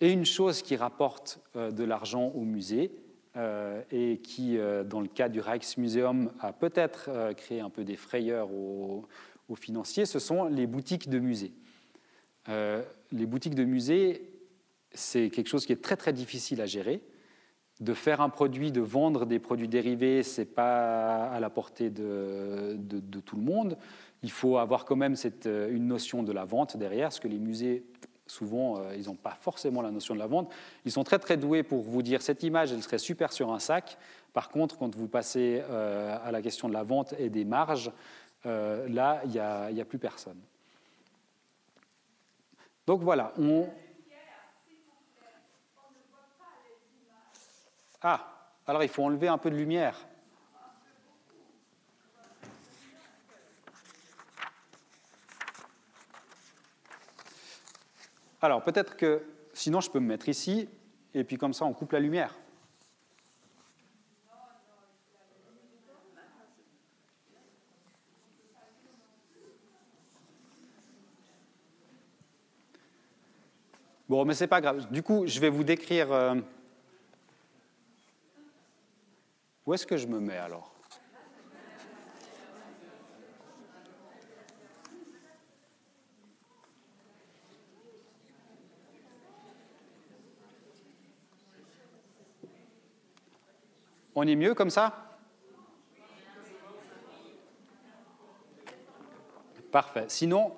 Et 0.01 0.11
une 0.11 0.25
chose 0.25 0.63
qui 0.63 0.75
rapporte 0.75 1.41
de 1.55 1.85
l'argent 1.85 2.33
au 2.35 2.41
musée, 2.41 2.91
et 3.93 4.19
qui, 4.19 4.59
dans 4.87 5.01
le 5.01 5.07
cas 5.07 5.29
du 5.29 5.39
Rijksmuseum, 5.39 6.33
a 6.41 6.53
peut-être 6.53 7.33
créé 7.37 7.61
un 7.61 7.71
peu 7.71 7.85
des 7.85 7.95
frayeurs 7.95 8.51
aux, 8.51 9.07
aux, 9.49 9.55
financiers, 9.55 10.05
ce 10.05 10.19
sont 10.19 10.47
les 10.47 10.67
boutiques 10.67 11.09
de 11.09 11.21
musées. 11.21 11.53
les 12.49 13.27
boutiques 13.27 13.55
de 13.55 13.63
musées, 13.63 14.29
c'est 14.93 15.31
quelque 15.31 15.47
chose 15.47 15.67
qui 15.67 15.73
est 15.73 15.81
très 15.81 15.97
très 15.97 16.13
difficile 16.13 16.61
à 16.61 16.67
gérer 16.67 17.01
de 17.83 17.95
faire 17.95 18.21
un 18.21 18.29
produit, 18.29 18.71
de 18.71 18.81
vendre 18.81 19.27
des 19.27 19.41
produits 19.41 19.67
dérivés, 19.67 20.23
ce 20.23 20.41
n'est 20.41 20.47
pas 20.47 21.25
à 21.25 21.41
la 21.41 21.51
portée 21.51 21.91
de, 21.91 22.79
tout 23.27 23.37
le 23.37 23.43
monde. 23.43 23.77
Il 24.23 24.31
faut 24.31 24.59
avoir 24.59 24.85
quand 24.85 24.95
même 24.95 25.17
cette, 25.17 25.47
euh, 25.47 25.75
une 25.75 25.89
notion 25.89 26.23
de 26.23 26.31
la 26.31 26.45
vente 26.45 26.77
derrière, 26.77 27.09
parce 27.09 27.19
que 27.19 27.27
les 27.27 27.41
musées, 27.41 27.85
souvent, 28.29 28.79
euh, 28.79 28.95
ils 28.97 29.07
n'ont 29.07 29.17
pas 29.17 29.35
forcément 29.35 29.83
la 29.83 29.91
notion 29.91 30.15
de 30.15 30.21
la 30.21 30.29
vente. 30.29 30.49
Ils 30.85 30.93
sont 30.93 31.03
très 31.03 31.19
très 31.19 31.37
doués 31.37 31.65
pour 31.65 31.83
vous 31.83 32.03
dire 32.03 32.23
cette 32.23 32.45
image, 32.45 32.73
elle 32.73 32.83
serait 32.85 32.99
super 32.99 33.33
sur 33.33 33.53
un 33.53 33.59
sac. 33.59 33.99
Par 34.33 34.49
contre, 34.49 34.79
quand 34.79 34.95
vous 34.95 35.09
passez 35.09 35.61
euh, 35.69 36.17
à 36.23 36.31
la 36.31 36.41
question 36.41 36.69
de 36.69 36.75
la 36.75 36.85
vente 36.85 37.15
et 37.19 37.31
des 37.31 37.45
marges, 37.45 37.91
là, 38.45 39.23
il 39.25 39.31
n'y 39.31 39.39
a, 39.81 39.85
plus 39.85 39.99
personne. 39.99 40.39
Donc 42.89 43.03
voilà, 43.03 43.33
Ah, 48.05 48.51
alors 48.67 48.83
il 48.83 48.89
faut 48.89 49.05
enlever 49.05 49.29
un 49.29 49.39
peu 49.39 49.51
de 49.51 49.57
lumière. 49.57 49.97
Alors 58.41 58.65
peut-être 58.65 58.97
que 58.97 59.23
sinon 59.53 59.81
je 59.81 59.89
peux 59.89 60.01
me 60.01 60.09
mettre 60.09 60.29
ici 60.29 60.69
et 61.15 61.23
puis 61.23 61.37
comme 61.37 61.53
ça 61.53 61.65
on 61.65 61.73
coupe 61.73 61.93
la 61.93 62.01
lumière. 62.01 62.35
Bon, 74.09 74.27
mais 74.27 74.35
c'est 74.35 74.47
pas 74.47 74.61
grave. 74.61 74.91
Du 74.91 75.03
coup, 75.03 75.27
je 75.27 75.41
vais 75.41 75.49
vous 75.49 75.65
décrire. 75.65 76.13
Euh, 76.13 76.35
Où 79.65 79.75
est-ce 79.75 79.87
que 79.87 79.97
je 79.97 80.07
me 80.07 80.19
mets 80.19 80.37
alors? 80.37 80.73
On 94.15 94.27
est 94.27 94.37
mieux 94.37 94.55
comme 94.55 94.71
ça? 94.71 95.19
Parfait. 99.71 100.05
Sinon, 100.09 100.53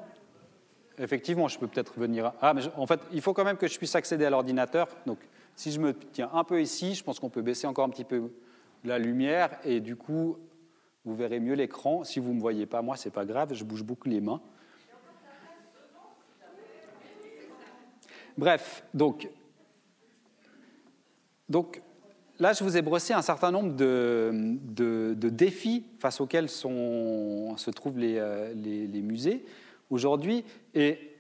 effectivement, 0.99 1.47
je 1.47 1.59
peux 1.59 1.69
peut-être 1.69 1.99
venir. 1.99 2.33
Ah, 2.41 2.53
mais 2.53 2.63
en 2.77 2.87
fait, 2.87 3.01
il 3.13 3.23
faut 3.23 3.33
quand 3.33 3.45
même 3.45 3.57
que 3.57 3.69
je 3.69 3.79
puisse 3.79 3.95
accéder 3.95 4.25
à 4.25 4.31
l'ordinateur. 4.31 4.89
Donc, 5.07 5.19
si 5.55 5.71
je 5.71 5.79
me 5.79 5.95
tiens 5.95 6.31
un 6.33 6.43
peu 6.43 6.61
ici, 6.61 6.97
je 6.97 7.05
pense 7.05 7.21
qu'on 7.21 7.31
peut 7.31 7.43
baisser 7.43 7.69
encore 7.69 7.85
un 7.85 7.91
petit 7.91 8.05
peu 8.05 8.33
la 8.85 8.99
lumière 8.99 9.59
et 9.65 9.81
du 9.81 9.97
coup, 9.97 10.37
vous 11.05 11.15
verrez 11.15 11.41
mieux 11.41 11.55
l'écran. 11.55 12.05
Si 12.05 12.21
vous 12.21 12.31
ne 12.31 12.37
me 12.37 12.41
voyez 12.41 12.67
pas, 12.67 12.83
moi, 12.83 12.97
c'est 12.97 13.11
pas 13.11 13.25
grave, 13.25 13.55
je 13.55 13.65
bouge 13.65 13.83
beaucoup 13.83 14.09
les 14.09 14.21
mains. 14.21 14.41
Bref, 18.37 18.85
donc, 18.95 19.29
donc 21.49 21.81
là, 22.39 22.53
je 22.53 22.65
vous 22.65 22.77
ai 22.77 22.83
brossé 22.83 23.13
un 23.13 23.23
certain 23.23 23.53
nombre 23.53 23.75
de, 23.75 24.59
de, 24.65 25.29
défis 25.29 25.85
face 26.01 26.21
auxquels 26.21 26.49
sont, 26.49 27.57
se 27.57 27.71
trouvent 27.71 27.99
les, 27.99 28.19
euh, 28.19 28.53
les, 28.55 29.03
musées 29.03 29.45
aujourd'hui. 29.89 30.45
Et 30.75 31.13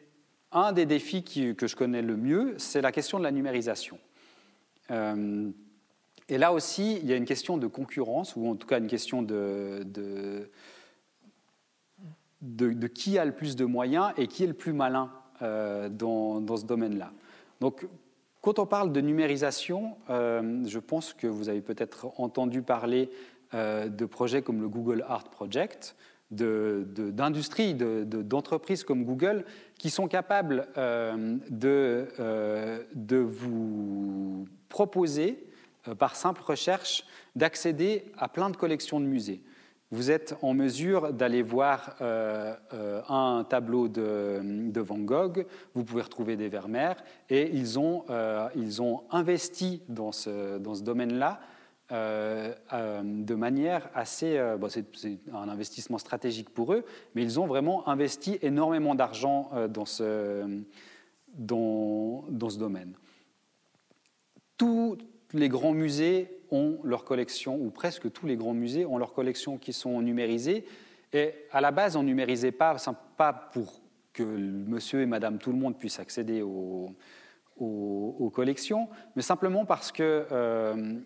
un 0.50 0.72
des 0.72 0.86
défis 0.86 1.22
que 1.22 1.66
je 1.66 1.76
connais 1.76 2.02
le 2.02 2.16
mieux, 2.16 2.54
c'est 2.58 2.80
la 2.80 2.90
question 2.90 3.18
de 3.18 3.22
la 3.22 3.30
numérisation. 3.30 3.98
Euh, 4.90 5.50
et 6.28 6.38
là 6.38 6.52
aussi, 6.52 6.98
il 7.02 7.06
y 7.06 7.12
a 7.12 7.16
une 7.16 7.26
question 7.26 7.58
de 7.58 7.66
concurrence, 7.66 8.34
ou 8.36 8.48
en 8.48 8.56
tout 8.56 8.66
cas 8.66 8.78
une 8.78 8.86
question 8.86 9.22
de, 9.22 9.84
de, 12.40 12.86
qui 12.86 13.18
a 13.18 13.24
le 13.24 13.32
plus 13.32 13.56
de 13.56 13.64
moyens 13.64 14.12
et 14.16 14.26
qui 14.26 14.44
est 14.44 14.46
le 14.46 14.54
plus 14.54 14.72
malin 14.72 15.10
euh, 15.42 15.88
dans, 15.90 16.40
dans, 16.40 16.56
ce 16.56 16.64
domaine-là. 16.64 17.12
Donc, 17.60 17.86
quand 18.40 18.58
on 18.58 18.64
parle 18.66 18.92
de 18.92 19.00
numérisation, 19.02 19.96
euh, 20.08 20.62
je 20.66 20.78
pense 20.78 21.12
que 21.12 21.26
vous 21.26 21.50
avez 21.50 21.60
peut-être 21.60 22.08
entendu 22.16 22.62
parler 22.62 23.10
de 23.52 24.04
projets 24.04 24.42
comme 24.42 24.60
le 24.60 24.68
Google 24.68 25.04
Art 25.06 25.30
Project, 25.30 25.94
d'industries, 26.32 27.74
de, 27.74 28.02
d'entreprises 28.02 28.82
comme 28.82 29.04
Google, 29.04 29.44
qui 29.78 29.90
sont 29.90 30.08
capables 30.08 30.66
de, 30.76 32.08
de 32.96 33.16
vous 33.16 34.48
proposer, 34.68 35.46
par 35.98 36.16
simple 36.16 36.42
recherche, 36.42 37.04
d'accéder 37.36 38.12
à 38.16 38.28
plein 38.28 38.50
de 38.50 38.56
collections 38.56 39.00
de 39.00 39.06
musées 39.06 39.42
vous 39.94 40.10
êtes 40.10 40.36
en 40.42 40.54
mesure 40.54 41.12
d'aller 41.12 41.42
voir 41.42 41.96
euh, 42.00 42.54
euh, 42.72 43.00
un 43.08 43.44
tableau 43.44 43.88
de, 43.88 44.80
Van 44.80 44.98
Gogh, 44.98 45.46
vous 45.74 45.84
pouvez 45.84 46.02
retrouver 46.02 46.36
des 46.36 46.48
Vermeer, 46.48 46.94
et 47.30 47.50
ils 47.54 47.78
ont, 47.78 48.04
euh, 48.10 48.48
ils 48.56 48.82
ont 48.82 49.04
investi 49.10 49.82
dans 49.88 50.10
ce, 50.10 50.58
dans 50.58 50.74
ce 50.74 50.82
domaine-là 50.82 51.40
de 51.90 53.34
manière 53.34 53.88
assez... 53.94 54.40
C'est 54.94 55.18
un 55.32 55.48
investissement 55.48 55.98
stratégique 55.98 56.50
pour 56.50 56.72
eux, 56.72 56.84
mais 57.14 57.22
ils 57.22 57.38
ont 57.38 57.46
vraiment 57.46 57.86
investi 57.88 58.38
énormément 58.42 58.96
d'argent 58.96 59.52
dans 59.68 59.84
ce, 59.84 60.60
dans, 61.34 62.24
dans 62.30 62.50
ce 62.50 62.58
domaine. 62.58 62.94
Tous 64.56 64.98
les 65.34 65.48
grands 65.48 65.72
musées 65.72 66.28
ont 66.50 66.78
leur 66.84 67.04
collection, 67.04 67.56
ou 67.56 67.70
presque 67.70 68.10
tous 68.12 68.26
les 68.26 68.36
grands 68.36 68.54
musées 68.54 68.86
ont 68.86 68.96
leurs 68.96 69.12
collections 69.12 69.58
qui 69.58 69.72
sont 69.72 70.00
numérisées. 70.00 70.64
Et 71.12 71.34
à 71.50 71.60
la 71.60 71.70
base, 71.70 71.96
on 71.96 72.02
numérisait 72.02 72.52
pas, 72.52 72.76
pas 73.16 73.32
pour 73.52 73.82
que 74.12 74.22
monsieur 74.22 75.02
et 75.02 75.06
madame 75.06 75.38
tout 75.38 75.50
le 75.50 75.58
monde 75.58 75.76
puissent 75.76 75.98
accéder 75.98 76.40
aux, 76.40 76.94
aux, 77.58 78.30
collections, 78.32 78.88
mais 79.16 79.22
simplement 79.22 79.64
parce 79.64 79.92
que 79.92 80.26
euh, 80.30 81.00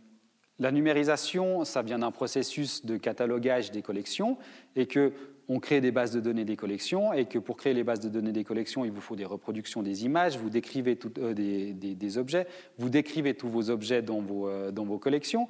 la 0.58 0.72
numérisation, 0.72 1.64
ça 1.64 1.82
vient 1.82 2.00
d'un 2.00 2.10
processus 2.10 2.84
de 2.84 2.96
catalogage 2.96 3.70
des 3.70 3.82
collections 3.82 4.38
et 4.76 4.86
que 4.86 5.12
on 5.48 5.60
crée 5.60 5.80
des 5.80 5.90
bases 5.90 6.12
de 6.12 6.20
données 6.20 6.44
des 6.44 6.56
collections 6.56 7.12
et 7.12 7.24
que 7.24 7.38
pour 7.38 7.56
créer 7.56 7.72
les 7.72 7.84
bases 7.84 8.00
de 8.00 8.08
données 8.08 8.32
des 8.32 8.44
collections, 8.44 8.84
il 8.84 8.92
vous 8.92 9.00
faut 9.00 9.16
des 9.16 9.24
reproductions 9.24 9.82
des 9.82 10.04
images, 10.04 10.36
vous 10.36 10.50
décrivez 10.50 10.98
euh, 11.18 11.32
des, 11.34 12.18
objets, 12.18 12.46
vous 12.76 12.90
décrivez 12.90 13.34
tous 13.34 13.48
vos 13.48 13.70
objets 13.70 14.02
dans 14.02 14.20
vos, 14.20 14.48
euh, 14.48 14.98
collections, 14.98 15.48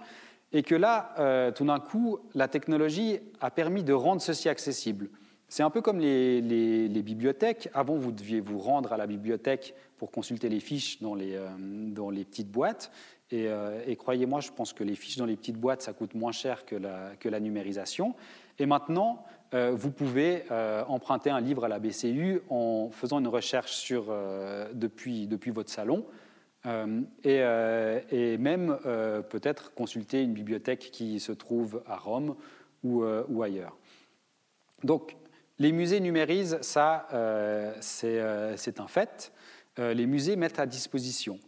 et 0.52 0.62
que 0.62 0.76
là, 0.76 1.14
euh, 1.18 1.50
tout 1.50 1.64
d'un 1.64 1.80
coup, 1.80 2.20
la 2.34 2.48
technologie 2.48 3.18
a 3.40 3.50
permis 3.50 3.82
de 3.82 3.92
rendre 3.92 4.22
ceci 4.22 4.48
accessible. 4.48 5.10
C'est 5.48 5.62
un 5.62 5.70
peu 5.70 5.80
comme 5.80 5.98
les, 5.98 7.02
bibliothèques. 7.02 7.68
Avant, 7.74 7.96
vous 7.96 8.12
deviez 8.12 8.40
vous 8.40 8.58
rendre 8.58 8.92
à 8.92 8.96
la 8.96 9.06
bibliothèque 9.06 9.74
pour 9.96 10.10
consulter 10.10 10.48
les 10.48 10.60
fiches 10.60 11.02
dans 11.02 11.14
les, 11.14 12.24
petites 12.24 12.50
boîtes. 12.50 12.92
Et, 13.30 13.48
croyez-moi, 13.96 14.40
je 14.40 14.50
pense 14.50 14.74
que 14.74 14.84
les 14.84 14.94
fiches 14.94 15.16
dans 15.16 15.24
les 15.24 15.36
petites 15.36 15.56
boîtes, 15.56 15.80
ça 15.80 15.94
coûte 15.94 16.14
moins 16.14 16.32
cher 16.32 16.66
que 16.66 16.76
la 17.28 17.40
numérisation. 17.40 18.14
Et 18.58 18.66
maintenant, 18.66 19.24
euh, 19.54 19.72
vous 19.74 19.90
pouvez 19.90 20.44
euh, 20.50 20.84
emprunter 20.88 21.30
un 21.30 21.40
livre 21.40 21.64
à 21.64 21.68
la 21.68 21.78
BCU 21.78 22.42
en 22.50 22.90
faisant 22.90 23.18
une 23.18 23.28
recherche 23.28 23.90
euh, 23.92 24.68
depuis, 24.74 25.26
votre 25.50 25.70
salon 25.70 26.04
et, 27.24 27.40
et, 28.10 28.36
même 28.36 28.76
peut-être 29.30 29.72
consulter 29.72 30.22
une 30.22 30.34
bibliothèque 30.34 30.90
qui 30.92 31.18
se 31.18 31.32
trouve 31.32 31.82
à 31.86 31.96
Rome 31.96 32.34
ou, 32.84 33.04
ou 33.04 33.42
ailleurs. 33.42 33.78
Donc, 34.84 35.16
les 35.58 35.72
musées 35.72 36.00
numérisent, 36.00 36.58
ça, 36.60 37.06
c'est 37.80 38.20
un 38.80 38.86
fait. 38.86 39.32
les 39.78 40.06
musées 40.06 40.36
mettent 40.36 40.58
à 40.58 40.66
disposition. 40.66 41.38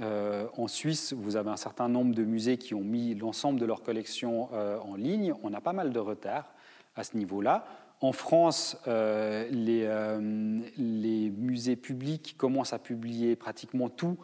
En 0.00 0.68
Suisse, 0.68 1.12
vous 1.12 1.36
avez 1.36 1.50
un 1.50 1.56
certain 1.56 1.88
nombre 1.88 2.14
de 2.14 2.24
musées 2.24 2.56
qui 2.56 2.74
ont 2.74 2.82
mis 2.82 3.14
l'ensemble 3.14 3.60
de 3.60 3.66
leur 3.66 3.82
collection 3.82 4.48
en 4.52 4.96
ligne. 4.96 5.34
On 5.42 5.52
a 5.52 5.60
pas 5.60 5.72
mal 5.72 5.92
de 5.92 5.98
retard 5.98 6.52
à 6.96 7.04
ce 7.04 7.16
niveau-là. 7.16 7.66
En 8.00 8.12
France, 8.12 8.78
euh, 8.88 9.46
euh, 9.52 10.60
les, 10.78 11.30
musées 11.30 11.76
publics 11.76 12.34
commencent 12.38 12.72
à 12.72 12.78
publier 12.78 13.36
pratiquement 13.36 13.90
tout 13.90 14.16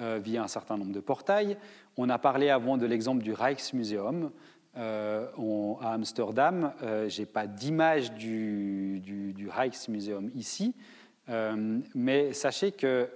euh, 0.00 0.18
via 0.22 0.42
un 0.42 0.48
certain 0.48 0.76
nombre 0.76 0.92
de 0.92 1.00
portails. 1.00 1.56
On 1.96 2.08
a 2.08 2.18
parlé 2.18 2.50
avant 2.50 2.76
de 2.76 2.86
l'exemple 2.86 3.22
du 3.22 3.32
Rijksmuseum 3.32 4.30
à 4.74 5.92
Amsterdam. 5.92 6.72
Je 6.80 7.20
n'ai 7.20 7.26
pas 7.26 7.46
d'image 7.46 8.12
du, 8.14 9.48
Rijksmuseum 9.48 10.30
ici, 10.34 10.74
mais 11.94 12.32
sachez 12.32 12.70
que 12.70 13.08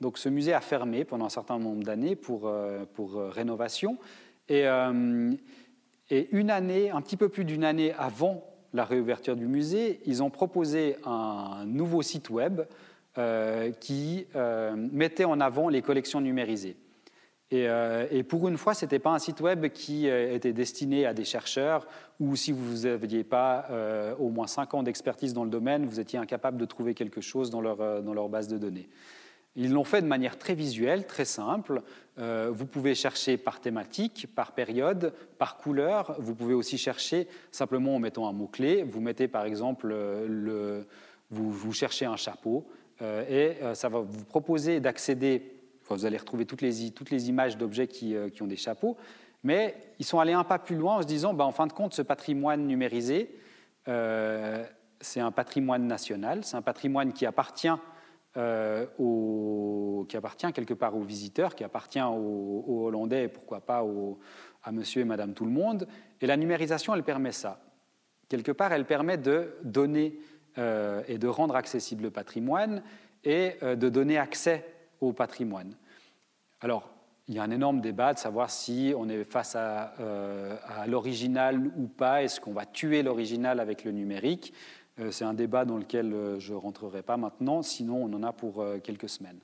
donc, 0.00 0.18
ce 0.18 0.28
musée 0.28 0.52
a 0.52 0.60
fermé 0.60 1.04
pendant 1.04 1.26
un 1.26 1.30
certain 1.30 1.58
nombre 1.58 1.82
d'années 1.82 2.16
pour, 2.16 2.52
pour 2.94 3.14
rénovation. 3.14 3.98
Et 4.48 4.66
et 6.10 6.28
une 6.32 6.50
année, 6.50 6.90
un 6.90 7.00
petit 7.02 7.16
peu 7.16 7.28
plus 7.28 7.44
d'une 7.44 7.64
année 7.64 7.92
avant 7.92 8.44
la 8.72 8.84
réouverture 8.84 9.36
du 9.36 9.46
musée, 9.46 10.00
ils 10.06 10.22
ont 10.22 10.30
proposé 10.30 10.96
un 11.04 11.64
nouveau 11.66 12.02
site 12.02 12.30
web 12.30 12.62
euh, 13.16 13.70
qui 13.72 14.26
euh, 14.34 14.74
mettait 14.92 15.24
en 15.24 15.40
avant 15.40 15.68
les 15.68 15.82
collections 15.82 16.20
numérisées. 16.20 16.76
Euh, 17.54 18.06
et, 18.10 18.22
pour 18.22 18.46
une 18.48 18.58
fois, 18.58 18.74
ce 18.74 18.84
n'était 18.84 18.98
pas 18.98 19.10
un 19.10 19.18
site 19.18 19.40
web 19.40 19.68
qui 19.68 20.06
était 20.06 20.52
destiné 20.52 21.06
à 21.06 21.14
des 21.14 21.24
chercheurs 21.24 21.86
ou 22.20 22.36
si 22.36 22.52
vous 22.52 22.86
n'aviez 22.86 23.24
pas 23.24 23.68
au 24.18 24.28
moins 24.28 24.46
cinq 24.46 24.74
ans 24.74 24.82
d'expertise 24.82 25.32
dans 25.32 25.44
le 25.44 25.50
domaine, 25.50 25.86
vous 25.86 26.00
étiez 26.00 26.18
incapable 26.18 26.58
de 26.58 26.64
trouver 26.64 26.94
quelque 26.94 27.20
chose 27.20 27.50
dans 27.50 27.60
leur, 27.60 28.02
dans 28.02 28.12
leur 28.12 28.28
base 28.28 28.48
de 28.48 28.58
données. 28.58 28.88
Ils 29.60 29.72
l'ont 29.72 29.84
fait 29.84 30.02
de 30.02 30.06
manière 30.06 30.38
très 30.38 30.54
visuelle, 30.54 31.04
très 31.04 31.24
simple. 31.24 31.82
Euh, 32.20 32.48
vous 32.54 32.64
pouvez 32.64 32.94
chercher 32.94 33.36
par 33.36 33.60
thématique, 33.60 34.28
par 34.32 34.52
période, 34.52 35.12
par 35.36 35.56
couleur. 35.56 36.14
Vous 36.20 36.36
pouvez 36.36 36.54
aussi 36.54 36.78
chercher 36.78 37.26
simplement 37.50 37.96
en 37.96 37.98
mettant 37.98 38.28
un 38.28 38.32
mot-clé. 38.32 38.84
Vous 38.84 39.00
mettez 39.00 39.26
par 39.26 39.44
exemple, 39.44 39.88
le, 39.88 40.86
vous, 41.30 41.72
cherchez 41.72 42.06
un 42.06 42.14
chapeau 42.14 42.68
euh, 43.02 43.24
et 43.28 43.60
euh, 43.64 43.74
ça 43.74 43.88
va 43.88 43.98
vous 43.98 44.24
proposer 44.26 44.78
d'accéder. 44.78 45.60
vous 45.88 46.06
allez 46.06 46.18
retrouver 46.18 46.46
toutes 46.46 46.62
les, 46.62 46.92
toutes 46.92 47.10
les 47.10 47.28
images 47.28 47.58
d'objets 47.58 47.88
qui, 47.88 48.14
qui, 48.32 48.42
ont 48.44 48.46
des 48.46 48.56
chapeaux. 48.56 48.96
Mais 49.42 49.74
ils 49.98 50.04
sont 50.04 50.20
allés 50.20 50.34
un 50.34 50.44
pas 50.44 50.60
plus 50.60 50.76
loin 50.76 50.98
en 50.98 51.02
se 51.02 51.06
disant, 51.08 51.34
bah, 51.34 51.44
en 51.44 51.52
fin 51.52 51.66
de 51.66 51.72
compte, 51.72 51.94
ce 51.94 52.02
patrimoine 52.02 52.64
numérisé, 52.64 53.34
c'est 55.00 55.20
un 55.20 55.32
patrimoine 55.32 55.88
national, 55.88 56.44
c'est 56.44 56.56
un 56.56 56.62
patrimoine 56.62 57.12
qui 57.12 57.26
appartient 57.26 57.68
euh, 58.36 58.86
qui 60.08 60.16
appartient 60.16 60.52
quelque 60.52 60.74
part 60.74 60.94
aux 60.94 61.02
visiteurs, 61.02 61.54
qui 61.54 61.64
appartient 61.64 62.00
aux, 62.00 62.86
Hollandais 62.86 63.24
et 63.24 63.28
pourquoi 63.28 63.60
pas 63.60 63.84
à 64.62 64.72
monsieur 64.72 65.02
et 65.02 65.04
madame 65.04 65.34
tout 65.34 65.44
le 65.44 65.50
monde. 65.50 65.88
Et 66.20 66.26
la 66.26 66.36
numérisation, 66.36 66.94
elle 66.94 67.02
permet 67.02 67.32
ça. 67.32 67.60
Quelque 68.28 68.52
part, 68.52 68.72
elle 68.72 68.84
permet 68.84 69.16
de 69.16 69.56
donner 69.62 70.18
euh, 70.58 71.02
et 71.08 71.18
de 71.18 71.28
rendre 71.28 71.56
accessible 71.56 72.04
le 72.04 72.10
patrimoine 72.10 72.82
et 73.24 73.54
euh, 73.62 73.76
de 73.76 73.88
donner 73.88 74.18
accès 74.18 74.64
au 75.00 75.12
patrimoine. 75.12 75.74
Alors, 76.60 76.90
il 77.28 77.34
y 77.34 77.38
a 77.38 77.42
un 77.42 77.50
énorme 77.50 77.80
débat 77.80 78.14
de 78.14 78.18
savoir 78.18 78.50
si 78.50 78.94
on 78.96 79.08
est 79.08 79.22
face 79.24 79.54
à, 79.54 79.94
l'original 80.86 81.70
ou 81.76 81.86
pas. 81.86 82.22
Est-ce 82.22 82.40
qu'on 82.40 82.54
va 82.54 82.64
tuer 82.64 83.02
l'original 83.02 83.60
avec 83.60 83.84
le 83.84 83.92
numérique? 83.92 84.54
C'est 85.10 85.24
un 85.24 85.34
débat 85.34 85.64
dans 85.64 85.78
lequel 85.78 86.12
euh, 86.12 86.40
je 86.40 86.52
ne 86.52 86.58
rentrerai 86.58 87.02
pas 87.02 87.16
maintenant, 87.16 87.62
sinon 87.62 88.04
on 88.04 88.12
en 88.14 88.22
a 88.22 88.32
pour 88.32 88.60
euh, 88.60 88.78
quelques 88.78 89.08
semaines. 89.08 89.38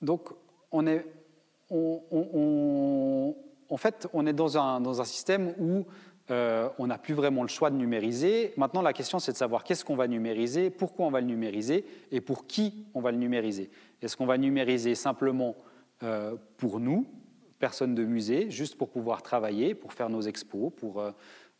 donc, 0.00 0.30
on 0.72 0.88
est, 0.88 1.06
en 1.70 3.76
fait, 3.76 4.08
on 4.12 4.26
est 4.26 4.32
dans 4.32 4.58
un, 4.58 4.80
dans 4.80 5.00
un 5.00 5.04
système 5.04 5.54
où 5.60 5.84
on 6.28 6.86
n'a 6.88 6.98
plus 6.98 7.14
vraiment 7.14 7.42
le 7.42 7.48
choix 7.48 7.70
de 7.70 7.76
numériser. 7.76 8.52
Maintenant, 8.56 8.82
la 8.82 8.92
question, 8.92 9.20
c'est 9.20 9.30
de 9.30 9.36
savoir 9.36 9.62
qu'est-ce 9.62 9.84
qu'on 9.84 9.94
va 9.94 10.08
numériser, 10.08 10.70
pourquoi 10.70 11.06
on 11.06 11.12
va 11.12 11.20
le 11.20 11.28
numériser 11.28 11.84
et 12.10 12.20
pour 12.20 12.48
qui 12.48 12.86
on 12.92 13.00
va 13.00 13.12
le 13.12 13.18
numériser. 13.18 13.70
Est-ce 14.02 14.16
qu'on 14.16 14.26
va 14.26 14.36
numériser 14.36 14.96
simplement 14.96 15.54
pour 16.56 16.80
nous, 16.80 17.06
personnes 17.60 17.94
de 17.94 18.04
musée, 18.04 18.50
juste 18.50 18.76
pour 18.76 18.90
pouvoir 18.90 19.22
travailler, 19.22 19.76
pour 19.76 19.92
faire 19.92 20.10
nos 20.10 20.22
expos, 20.22 20.72
pour 20.76 21.00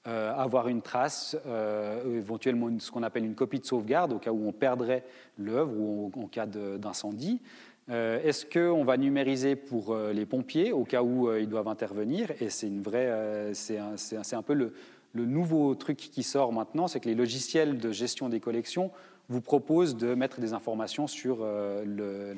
euh, 0.06 0.34
avoir 0.36 0.68
une 0.68 0.82
trace, 0.82 1.34
euh, 1.46 2.18
éventuellement 2.18 2.68
ce 2.78 2.90
qu'on 2.90 3.02
appelle 3.02 3.24
une 3.24 3.34
copie 3.34 3.58
de 3.58 3.64
sauvegarde 3.64 4.12
au 4.12 4.18
cas 4.18 4.32
où 4.32 4.46
on 4.46 4.52
perdrait 4.52 5.02
l'œuvre 5.38 5.72
ou 5.78 6.12
en, 6.14 6.26
cas 6.26 6.44
d'incendie. 6.44 7.40
Euh, 7.88 8.20
est-ce 8.22 8.44
qu'on 8.44 8.84
va 8.84 8.98
numériser 8.98 9.56
pour 9.56 9.96
les 9.96 10.26
pompiers 10.26 10.72
au 10.72 10.84
cas 10.84 11.02
où 11.02 11.32
ils 11.34 11.48
doivent 11.48 11.68
intervenir? 11.68 12.30
Et 12.42 12.50
c'est 12.50 12.66
une 12.66 12.82
vraie, 12.82 13.54
c'est 13.54 13.78
un, 13.78 13.94
un, 14.32 14.42
peu 14.42 14.52
le, 14.52 14.74
nouveau 15.14 15.74
truc 15.74 15.96
qui 15.96 16.22
sort 16.22 16.52
maintenant, 16.52 16.86
c'est 16.86 17.00
que 17.00 17.08
les 17.08 17.14
logiciels 17.14 17.78
de 17.78 17.90
gestion 17.90 18.28
des 18.28 18.40
collections 18.40 18.90
vous 19.30 19.40
proposent 19.40 19.96
de 19.96 20.14
mettre 20.14 20.38
des 20.38 20.52
informations 20.52 21.06
sur 21.06 21.46
la, 21.46 22.34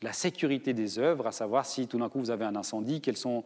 la, 0.00 0.12
sécurité 0.14 0.72
des 0.72 0.98
œuvres, 0.98 1.26
à 1.26 1.32
savoir 1.32 1.66
si 1.66 1.86
tout 1.86 1.98
d'un 1.98 2.08
coup 2.08 2.18
vous 2.18 2.30
avez 2.30 2.46
un 2.46 2.56
incendie, 2.56 3.02
quels 3.02 3.18
sont 3.18 3.44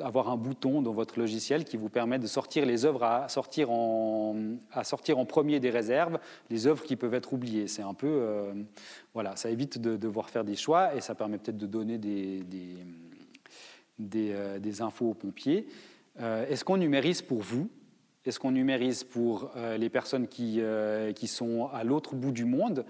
avoir 0.00 0.30
un 0.30 0.36
bouton 0.36 0.82
dans 0.82 0.92
votre 0.92 1.18
logiciel 1.18 1.64
qui 1.64 1.76
vous 1.76 1.88
permet 1.88 2.18
de 2.18 2.26
sortir 2.26 2.64
les 2.64 2.84
œuvres 2.84 3.04
à 3.04 3.28
sortir 3.28 3.70
en, 3.70 4.36
à 4.72 4.84
sortir 4.84 5.18
en 5.18 5.24
premier 5.24 5.60
des 5.60 5.70
réserves, 5.70 6.18
les 6.50 6.66
œuvres 6.66 6.82
qui 6.82 6.96
peuvent 6.96 7.14
être 7.14 7.32
oubliées. 7.32 7.68
C'est 7.68 7.82
un 7.82 7.94
peu, 7.94 8.08
euh, 8.08 8.52
voilà, 9.14 9.36
ça 9.36 9.50
évite 9.50 9.78
de 9.78 9.96
devoir 9.96 10.30
faire 10.30 10.44
des 10.44 10.56
choix 10.56 10.94
et 10.94 11.00
ça 11.00 11.14
permet 11.14 11.38
peut-être 11.38 11.58
de 11.58 11.66
donner 11.66 11.98
des, 11.98 12.42
des, 13.98 14.82
infos 14.82 15.10
aux 15.10 15.14
pompiers. 15.14 15.66
Est-ce 16.18 16.64
qu'on 16.64 16.76
numérise 16.76 17.22
pour 17.22 17.40
vous? 17.40 17.68
Est-ce 18.24 18.38
qu'on 18.38 18.52
numérise 18.52 19.04
pour 19.04 19.50
les 19.78 19.88
personnes 19.88 20.28
qui, 20.28 20.60
qui 21.14 21.26
sont 21.26 21.68
à 21.72 21.84
l'autre 21.84 22.14
bout 22.14 22.32
du 22.32 22.44
monde? 22.44 22.84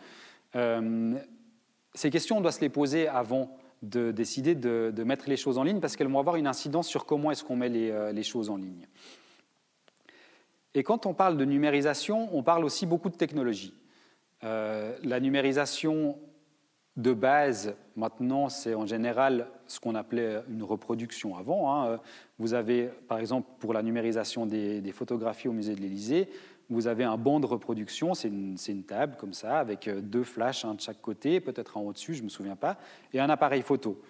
Ces 1.94 2.10
questions, 2.10 2.38
on 2.38 2.40
doit 2.40 2.52
se 2.52 2.60
les 2.60 2.68
poser 2.68 3.08
avant 3.08 3.56
de 3.82 4.12
décider 4.12 4.54
de, 4.54 5.02
mettre 5.04 5.28
les 5.28 5.36
choses 5.36 5.58
en 5.58 5.64
ligne 5.64 5.80
parce 5.80 5.96
qu'elles 5.96 6.08
vont 6.08 6.20
avoir 6.20 6.36
une 6.36 6.46
incidence 6.46 6.88
sur 6.88 7.04
comment 7.04 7.30
est-ce 7.30 7.44
qu'on 7.44 7.56
met 7.56 7.68
les, 7.68 8.22
choses 8.22 8.48
en 8.48 8.56
ligne. 8.56 8.86
Et 10.74 10.82
quand 10.82 11.04
on 11.06 11.14
parle 11.14 11.36
de 11.36 11.44
numérisation, 11.44 12.28
on 12.32 12.42
parle 12.42 12.64
aussi 12.64 12.86
beaucoup 12.86 13.10
de 13.10 13.16
technologie. 13.16 13.74
la 14.42 15.20
numérisation 15.20 16.16
de 16.96 17.12
base, 17.12 17.74
maintenant, 17.96 18.48
c'est 18.48 18.74
en 18.74 18.86
général 18.86 19.48
ce 19.66 19.80
qu'on 19.80 19.94
appelait 19.94 20.42
une 20.50 20.62
reproduction 20.62 21.36
avant. 21.36 21.74
Hein. 21.74 22.00
Vous 22.38 22.52
avez, 22.52 22.90
par 23.08 23.18
exemple, 23.18 23.48
pour 23.58 23.72
la 23.72 23.82
numérisation 23.82 24.44
des, 24.44 24.92
photographies 24.92 25.48
au 25.48 25.52
musée 25.52 25.74
de 25.74 25.80
l'Élysée, 25.80 26.28
vous 26.72 26.86
avez 26.86 27.04
un 27.04 27.16
banc 27.16 27.40
de 27.40 27.46
reproduction, 27.46 28.14
c'est 28.14 28.28
une, 28.28 28.84
table 28.84 29.16
comme 29.18 29.32
ça, 29.32 29.58
avec 29.58 29.88
deux 29.88 30.24
flashs, 30.24 30.64
un 30.64 30.74
de 30.74 30.80
chaque 30.80 31.00
côté, 31.00 31.40
peut-être 31.40 31.76
un 31.76 31.80
au-dessus, 31.80 32.14
je 32.14 32.20
ne 32.20 32.24
me 32.24 32.30
souviens 32.30 32.56
pas, 32.56 32.78
et 33.12 33.20
un 33.20 33.30
appareil 33.30 33.62
photo 33.62 34.00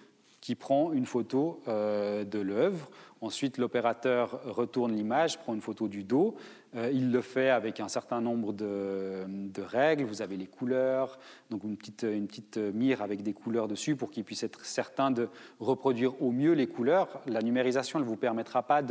qui 0.43 0.57
prend 0.57 0.93
une 0.93 1.07
photo 1.07 1.63
euh, 1.69 2.25
de 2.25 2.41
l'œuvre. 2.41 2.91
Ensuite, 3.21 3.59
l'opérateur 3.59 4.41
retourne 4.45 4.93
l'image, 4.93 5.39
prend 5.39 5.55
une 5.55 5.61
photo 5.61 5.87
du 5.87 6.03
dos. 6.03 6.35
Euh, 6.75 6.91
il 6.93 7.13
le 7.13 7.21
fait 7.21 7.49
avec 7.49 7.79
un 7.79 7.87
certain 7.87 8.21
nombre 8.21 8.53
de, 8.53 9.25
règles. 9.63 10.03
Vous 10.03 10.21
avez 10.21 10.37
les 10.37 10.49
couleurs, 10.49 11.21
donc 11.49 11.63
une 11.63 11.77
petite, 11.77 12.57
mire 12.57 13.03
avec 13.03 13.23
des 13.23 13.33
couleurs 13.33 13.69
dessus 13.69 13.95
pour 13.95 14.11
qu'il 14.11 14.25
puisse 14.25 14.43
être 14.43 14.65
certain 14.65 15.13
de 15.13 15.29
reproduire 15.61 16.21
au 16.21 16.33
mieux 16.33 16.55
les 16.55 16.67
couleurs. 16.67 17.23
La 17.27 17.41
numérisation 17.41 18.01
ne 18.01 18.05
vous 18.05 18.17
permettra 18.17 18.65
pas 18.65 18.83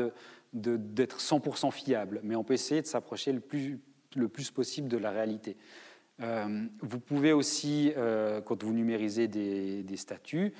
d'être 0.53 1.17
de, 1.17 1.21
100% 1.21 1.71
fiable, 1.71 2.19
mais 2.23 2.35
on 2.35 2.43
peut 2.43 2.53
essayer 2.53 2.81
de 2.81 2.87
s'approcher 2.87 3.31
le 3.31 3.39
plus, 3.39 3.79
le 4.15 4.27
plus 4.27 4.51
possible 4.51 4.87
de 4.87 4.97
la 4.97 5.11
réalité. 5.11 5.57
Euh, 6.21 6.65
vous 6.81 6.99
pouvez 6.99 7.33
aussi, 7.33 7.93
quand 8.45 8.63
vous 8.63 8.73
numérisez 8.73 9.27
des, 9.27 9.83
des 9.83 9.97
statues, 9.97 10.53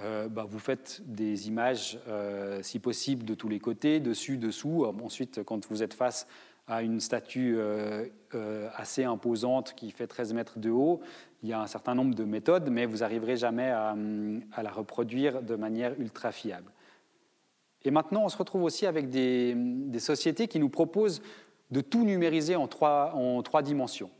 euh, 0.00 0.28
bah, 0.28 0.46
vous 0.48 0.58
faites 0.58 1.02
des 1.06 1.48
images, 1.48 1.98
euh, 2.08 2.60
si 2.62 2.78
possible, 2.78 3.24
de 3.24 3.34
tous 3.34 3.48
les 3.48 3.58
côtés, 3.58 4.00
dessus, 4.00 4.36
dessous. 4.36 4.84
Ensuite, 5.02 5.42
quand 5.44 5.66
vous 5.68 5.82
êtes 5.82 5.94
face 5.94 6.26
à 6.66 6.82
une 6.82 7.00
statue 7.00 7.56
euh, 7.58 8.06
assez 8.76 9.04
imposante 9.04 9.74
qui 9.74 9.90
fait 9.90 10.06
13 10.06 10.34
mètres 10.34 10.58
de 10.58 10.70
haut, 10.70 11.00
il 11.42 11.48
y 11.48 11.52
a 11.52 11.60
un 11.60 11.66
certain 11.66 11.94
nombre 11.94 12.14
de 12.14 12.24
méthodes, 12.24 12.68
mais 12.70 12.84
vous 12.84 12.98
n'arriverez 12.98 13.36
jamais 13.36 13.70
à, 13.70 13.94
la 14.62 14.70
reproduire 14.70 15.42
de 15.42 15.56
manière 15.56 15.98
ultra 15.98 16.30
fiable. 16.30 16.70
Et 17.84 17.90
maintenant, 17.90 18.24
on 18.24 18.28
se 18.28 18.36
retrouve 18.36 18.64
aussi 18.64 18.86
avec 18.86 19.08
des, 19.10 19.56
sociétés 19.98 20.48
qui 20.48 20.58
nous 20.58 20.68
proposent 20.68 21.22
de 21.70 21.80
tout 21.80 22.04
numériser 22.04 22.56
en 22.56 22.66
trois, 22.66 23.12
en 23.14 23.42
trois 23.42 23.62
dimensions 23.62 24.10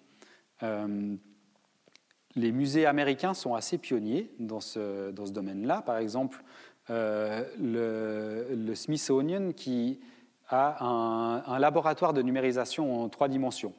les 2.39 2.53
musées 2.53 2.87
américains 2.87 3.35
sont 3.35 3.55
assez 3.55 3.79
pionniers 3.79 4.31
dans 4.39 4.61
ce, 4.61 5.11
dans 5.11 5.27
ce 5.27 5.33
domaine-là. 5.33 5.83
Par 5.83 5.99
exemple, 5.99 6.43
euh, 6.91 7.45
le, 7.61 8.75
Smithsonian 8.75 9.53
qui 9.53 9.99
a 10.49 10.85
un, 10.85 11.59
laboratoire 11.59 12.15
de 12.15 12.23
numérisation 12.23 13.03
en 13.03 13.09
trois 13.09 13.29
dimensions. 13.29 13.75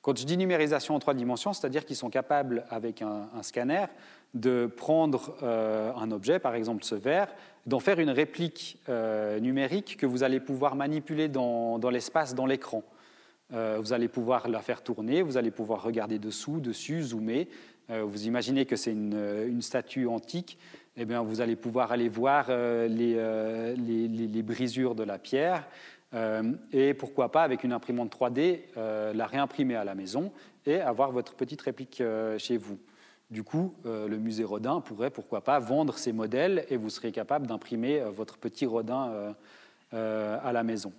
Quand 0.00 0.16
je 0.16 0.24
dis 0.24 0.36
numérisation 0.36 0.94
en 0.94 0.98
trois 0.98 1.14
dimensions, 1.14 1.52
c'est-à-dire 1.52 1.84
qu'ils 1.84 1.96
sont 1.96 2.10
capables, 2.10 2.64
avec 2.70 3.02
un, 3.02 3.28
scanner, 3.42 3.86
de 4.34 4.66
prendre 4.66 5.36
euh, 5.42 5.92
un 5.96 6.10
objet, 6.10 6.38
par 6.38 6.54
exemple 6.54 6.84
ce 6.84 6.94
verre, 6.94 7.28
d'en 7.66 7.80
faire 7.80 7.98
une 7.98 8.10
réplique 8.10 8.78
euh, 8.88 9.40
numérique 9.40 9.96
que 9.96 10.06
vous 10.06 10.22
allez 10.22 10.40
pouvoir 10.40 10.76
manipuler 10.76 11.28
dans, 11.28 11.78
l'espace, 11.90 12.34
dans 12.34 12.46
l'écran. 12.46 12.82
vous 13.50 13.92
allez 13.92 14.08
pouvoir 14.08 14.48
la 14.48 14.60
faire 14.60 14.82
tourner, 14.82 15.22
vous 15.22 15.36
allez 15.36 15.50
pouvoir 15.50 15.82
regarder 15.82 16.18
dessous, 16.18 16.60
dessus, 16.60 17.02
zoomer, 17.02 17.46
euh, 17.90 18.02
vous 18.02 18.26
imaginez 18.26 18.64
que 18.64 18.76
c'est 18.76 18.92
une, 18.92 19.60
statue 19.60 20.06
antique, 20.06 20.58
eh 20.96 21.04
bien, 21.04 21.22
vous 21.22 21.40
allez 21.40 21.56
pouvoir 21.56 21.92
aller 21.92 22.08
voir 22.08 22.46
euh, 22.48 22.88
euh, 22.88 23.74
les, 23.76 24.08
les, 24.08 24.42
brisures 24.42 24.94
de 24.94 25.02
la 25.02 25.18
pierre 25.18 25.66
et 26.72 26.94
pourquoi 26.94 27.32
pas, 27.32 27.42
avec 27.42 27.64
une 27.64 27.72
imprimante 27.72 28.14
3D, 28.16 28.60
la 28.76 29.26
réimprimer 29.26 29.74
à 29.74 29.82
la 29.82 29.96
maison 29.96 30.30
et 30.64 30.80
avoir 30.80 31.10
votre 31.10 31.34
petite 31.34 31.60
réplique 31.60 32.00
chez 32.38 32.56
vous. 32.56 32.78
Du 33.34 33.42
coup, 33.42 33.74
le 33.84 34.16
musée 34.16 34.44
Rodin 34.44 34.80
pourrait, 34.80 35.10
pourquoi 35.10 35.40
pas, 35.40 35.58
vendre 35.58 35.98
ces 35.98 36.12
modèles 36.12 36.64
et 36.68 36.76
vous 36.76 36.88
serez 36.88 37.10
capable 37.10 37.48
d'imprimer 37.48 37.98
votre 37.98 38.38
petit 38.38 38.64
Rodin 38.64 39.34
à 39.90 40.52
la 40.52 40.62
maison. 40.62 40.92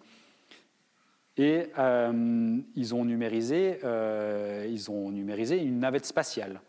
Et 1.38 1.70
ils, 2.76 2.94
ont 2.94 3.06
numérisé, 3.06 3.80
ils 4.70 4.92
ont 4.92 5.12
numérisé 5.12 5.64
une 5.64 5.80
navette 5.80 6.06
spatiale. 6.06 6.60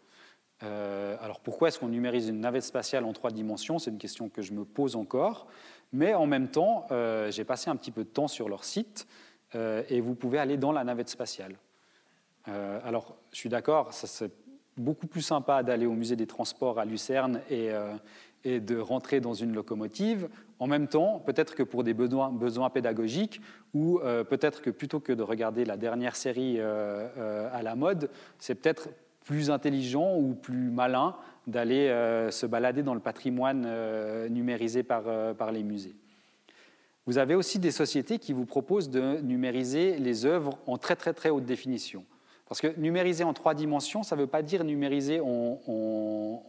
Euh, 0.62 1.17
alors 1.21 1.41
pourquoi 1.41 1.69
est-ce 1.69 1.79
qu'on 1.79 1.89
numérise 1.89 2.29
une 2.29 2.41
navette 2.41 2.62
spatiale 2.62 3.05
en 3.05 3.12
trois 3.12 3.31
dimensions? 3.31 3.79
C'est 3.79 3.91
une 3.91 3.99
question 3.99 4.29
que 4.29 4.43
je 4.43 4.53
me 4.53 4.64
pose 4.64 4.97
encore. 4.97 5.47
Mais 5.93 6.14
en 6.14 6.27
même 6.27 6.49
temps, 6.49 6.87
euh, 6.91 7.31
j'ai 7.31 7.45
passé 7.45 7.71
un 7.71 7.77
petit 7.77 7.91
peu 7.91 8.05
de 8.05 8.09
temps 8.09 8.29
sur 8.29 8.49
leur 8.49 8.64
site 8.64 9.07
euh, 9.55 9.83
et 9.89 10.01
vous 10.01 10.14
pouvez 10.14 10.39
aller 10.39 10.57
dans 10.57 10.73
la 10.73 10.85
navette 10.85 11.09
spatiale. 11.09 11.57
alors 12.47 13.17
je 13.33 13.39
suis 13.39 13.49
d'accord, 13.49 13.93
c'est 13.93 14.31
beaucoup 14.77 15.07
plus 15.07 15.22
sympa 15.22 15.62
d'aller 15.62 15.87
au 15.87 15.93
musée 15.93 16.16
des 16.16 16.27
transports 16.27 16.79
à 16.79 16.85
Lucerne 16.85 17.41
et, 17.51 17.70
et, 18.45 18.61
de 18.61 18.79
rentrer 18.79 19.20
dans 19.20 19.35
une 19.35 19.55
locomotive. 19.55 20.29
En 20.59 20.66
même 20.66 20.89
temps, 20.89 21.22
peut-être 21.24 21.55
que 21.55 21.62
pour 21.62 21.85
des 21.85 21.95
besoins, 21.95 22.70
pédagogiques 22.70 23.41
ou 23.74 24.01
peut-être 24.29 24.62
que 24.62 24.70
plutôt 24.70 25.01
que 25.01 25.12
de 25.12 25.22
regarder 25.22 25.64
la 25.64 25.77
dernière 25.77 26.16
série 26.16 26.61
à 26.61 27.62
la 27.62 27.74
mode, 27.74 28.11
c'est 28.39 28.55
peut-être 28.55 28.89
plus 29.27 29.51
intelligent 29.51 30.16
ou 30.16 30.35
plus 30.35 30.70
malin 30.70 31.16
d'aller 31.49 31.89
euh, 31.89 32.31
se 32.31 32.47
balader 32.47 32.83
dans 32.83 32.95
le 32.95 33.01
patrimoine 33.01 33.64
euh, 33.66 34.29
numérisé 34.29 34.85
par, 34.85 35.03
euh, 35.07 35.35
par 35.35 35.51
les 35.53 35.64
musées. 35.64 35.95
Vous 37.07 37.18
avez 37.18 37.35
aussi 37.35 37.59
des 37.59 37.72
sociétés 37.72 38.18
qui 38.18 38.33
vous 38.33 38.47
proposent 38.47 38.89
de 38.89 39.20
numériser 39.20 39.99
les 39.99 40.27
œuvres 40.27 40.59
en 40.66 40.79
très 40.79 40.97
très 40.97 41.12
très 41.12 41.31
haute 41.31 41.45
définition. 41.45 42.05
Parce 42.49 42.61
que 42.61 42.68
numériser 42.78 43.24
en 43.24 43.34
trois 43.34 43.55
dimensions, 43.55 44.03
ça 44.03 44.16
ne 44.16 44.22
veut 44.22 44.26
pas 44.26 44.42
dire 44.42 44.64
numériser 44.64 45.20
en, 45.20 46.42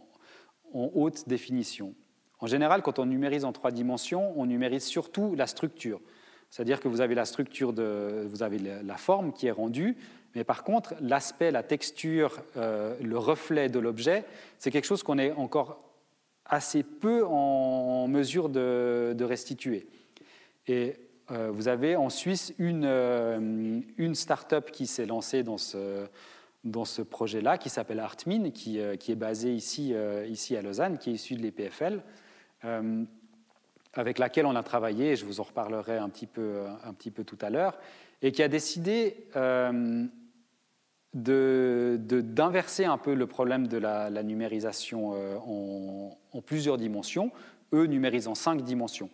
haute 0.72 1.28
définition. 1.28 1.94
En 2.40 2.46
général, 2.46 2.82
quand 2.82 2.98
on 2.98 3.06
numérise 3.06 3.44
en 3.44 3.52
trois 3.52 3.70
dimensions, 3.70 4.32
on 4.38 4.46
numérise 4.46 4.84
surtout 4.84 5.34
la 5.34 5.46
structure. 5.46 6.00
C'est-à-dire 6.50 6.80
que 6.80 6.88
vous 6.88 7.00
avez 7.00 7.14
la 7.14 7.24
structure, 7.24 7.72
de, 7.72 8.26
vous 8.28 8.42
avez 8.42 8.58
la 8.58 8.96
forme 8.96 9.32
qui 9.32 9.48
est 9.48 9.52
rendue, 9.52 9.96
mais 10.34 10.44
par 10.44 10.62
contre, 10.62 10.94
l'aspect, 11.00 11.50
la 11.50 11.62
texture, 11.62 12.42
euh, 12.56 12.96
le 13.02 13.18
reflet 13.18 13.68
de 13.68 13.78
l'objet, 13.78 14.24
c'est 14.58 14.70
quelque 14.70 14.84
chose 14.84 15.02
qu'on 15.02 15.18
est 15.18 15.32
encore 15.32 15.82
assez 16.44 16.82
peu 16.82 17.24
en 17.26 18.08
mesure 18.08 18.48
de, 18.48 19.16
restituer. 19.20 19.88
Et 20.66 20.94
euh, 21.30 21.50
vous 21.50 21.68
avez 21.68 21.96
en 21.96 22.08
Suisse 22.08 22.54
une, 22.58 22.84
euh, 22.84 24.14
start-up 24.14 24.70
qui 24.70 24.86
s'est 24.86 25.06
lancée 25.06 25.42
dans 25.42 25.58
ce, 25.58 27.02
projet-là, 27.02 27.58
qui 27.58 27.68
s'appelle 27.68 28.00
Artmin, 28.00 28.50
qui, 28.50 28.80
qui, 28.98 29.12
est 29.12 29.16
basée 29.16 29.54
ici, 29.54 29.94
ici 30.28 30.56
à 30.56 30.62
Lausanne, 30.62 30.98
qui 30.98 31.10
est 31.10 31.14
issue 31.14 31.34
de 31.34 31.42
l'EPFL, 31.42 32.02
avec 33.94 34.18
laquelle 34.18 34.46
on 34.46 34.56
a 34.56 34.62
travaillé, 34.62 35.16
je 35.16 35.24
vous 35.24 35.40
en 35.40 35.44
reparlerai 35.44 35.98
un 35.98 36.08
petit 36.08 36.26
peu, 36.26 36.62
un 36.84 36.92
petit 36.92 37.10
peu 37.10 37.24
tout 37.24 37.38
à 37.40 37.50
l'heure, 37.50 37.78
et 38.22 38.32
qui 38.32 38.42
a 38.42 38.48
décidé 38.48 39.28
d'inverser 41.14 42.84
un 42.84 42.98
peu 42.98 43.14
le 43.14 43.26
problème 43.26 43.66
de 43.66 43.78
la, 43.78 44.22
numérisation 44.22 45.14
euh, 45.14 45.36
en, 45.36 46.42
plusieurs 46.42 46.76
dimensions. 46.76 47.32
Eux 47.72 47.84
numérisent 47.84 48.28
en 48.28 48.34
cinq 48.34 48.62
dimensions. 48.62 49.10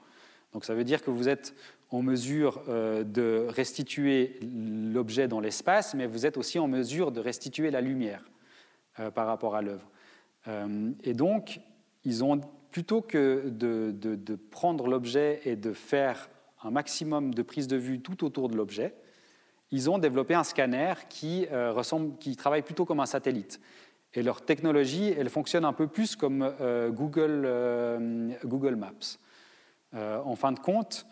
Donc 0.52 0.64
ça 0.64 0.74
veut 0.74 0.84
dire 0.84 1.02
que 1.02 1.10
vous 1.10 1.28
êtes 1.28 1.54
en 1.94 2.02
mesure 2.02 2.62
euh, 2.68 3.04
de 3.04 3.46
restituer 3.48 4.38
l'objet 4.42 5.28
dans 5.28 5.40
l'espace, 5.40 5.94
mais 5.94 6.06
vous 6.06 6.26
êtes 6.26 6.36
aussi 6.36 6.58
en 6.58 6.68
mesure 6.68 7.12
de 7.12 7.20
restituer 7.20 7.70
la 7.70 7.80
lumière 7.80 8.24
euh, 8.98 9.10
par 9.10 9.26
rapport 9.26 9.54
à 9.54 9.62
l'œuvre. 9.62 9.90
et 11.02 11.14
donc, 11.14 11.60
ils 12.04 12.22
ont, 12.22 12.38
plutôt 12.70 13.00
que 13.00 13.48
de, 13.48 13.92
de 13.92 14.36
prendre 14.36 14.88
l'objet 14.88 15.40
et 15.44 15.56
de 15.56 15.72
faire 15.72 16.28
un 16.62 16.70
maximum 16.70 17.32
de 17.32 17.42
prise 17.42 17.66
de 17.66 17.76
vue 17.76 18.00
tout 18.00 18.24
autour 18.24 18.48
de 18.48 18.56
l'objet, 18.56 18.94
ils 19.70 19.90
ont 19.90 19.98
développé 19.98 20.34
un 20.34 20.44
scanner 20.44 20.94
qui, 21.08 21.46
euh, 21.50 21.72
ressemble, 21.72 22.16
qui 22.18 22.36
travaille 22.36 22.62
plutôt 22.62 22.84
comme 22.84 23.00
un 23.00 23.06
satellite. 23.06 23.60
Et 24.14 24.22
leur 24.22 24.42
technologie, 24.42 25.12
elle 25.18 25.28
fonctionne 25.28 25.64
un 25.64 25.72
peu 25.72 25.88
plus 25.88 26.14
comme 26.14 26.42
euh, 26.60 26.90
Google, 26.90 27.42
euh, 27.44 28.30
Google, 28.44 28.76
Maps. 28.76 29.18
en 29.92 30.36
fin 30.36 30.52
de 30.52 30.60
compte, 30.60 31.06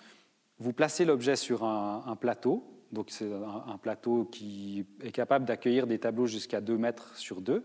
vous 0.62 0.72
placez 0.72 1.04
l'objet 1.04 1.34
sur 1.34 1.64
un, 1.64 2.16
plateau, 2.20 2.62
donc 2.92 3.06
c'est 3.08 3.28
un, 3.32 3.76
plateau 3.78 4.24
qui 4.24 4.86
est 5.02 5.10
capable 5.10 5.44
d'accueillir 5.44 5.88
des 5.88 5.98
tableaux 5.98 6.26
jusqu'à 6.26 6.60
2 6.60 6.78
mètres 6.78 7.16
sur 7.16 7.40
2. 7.40 7.64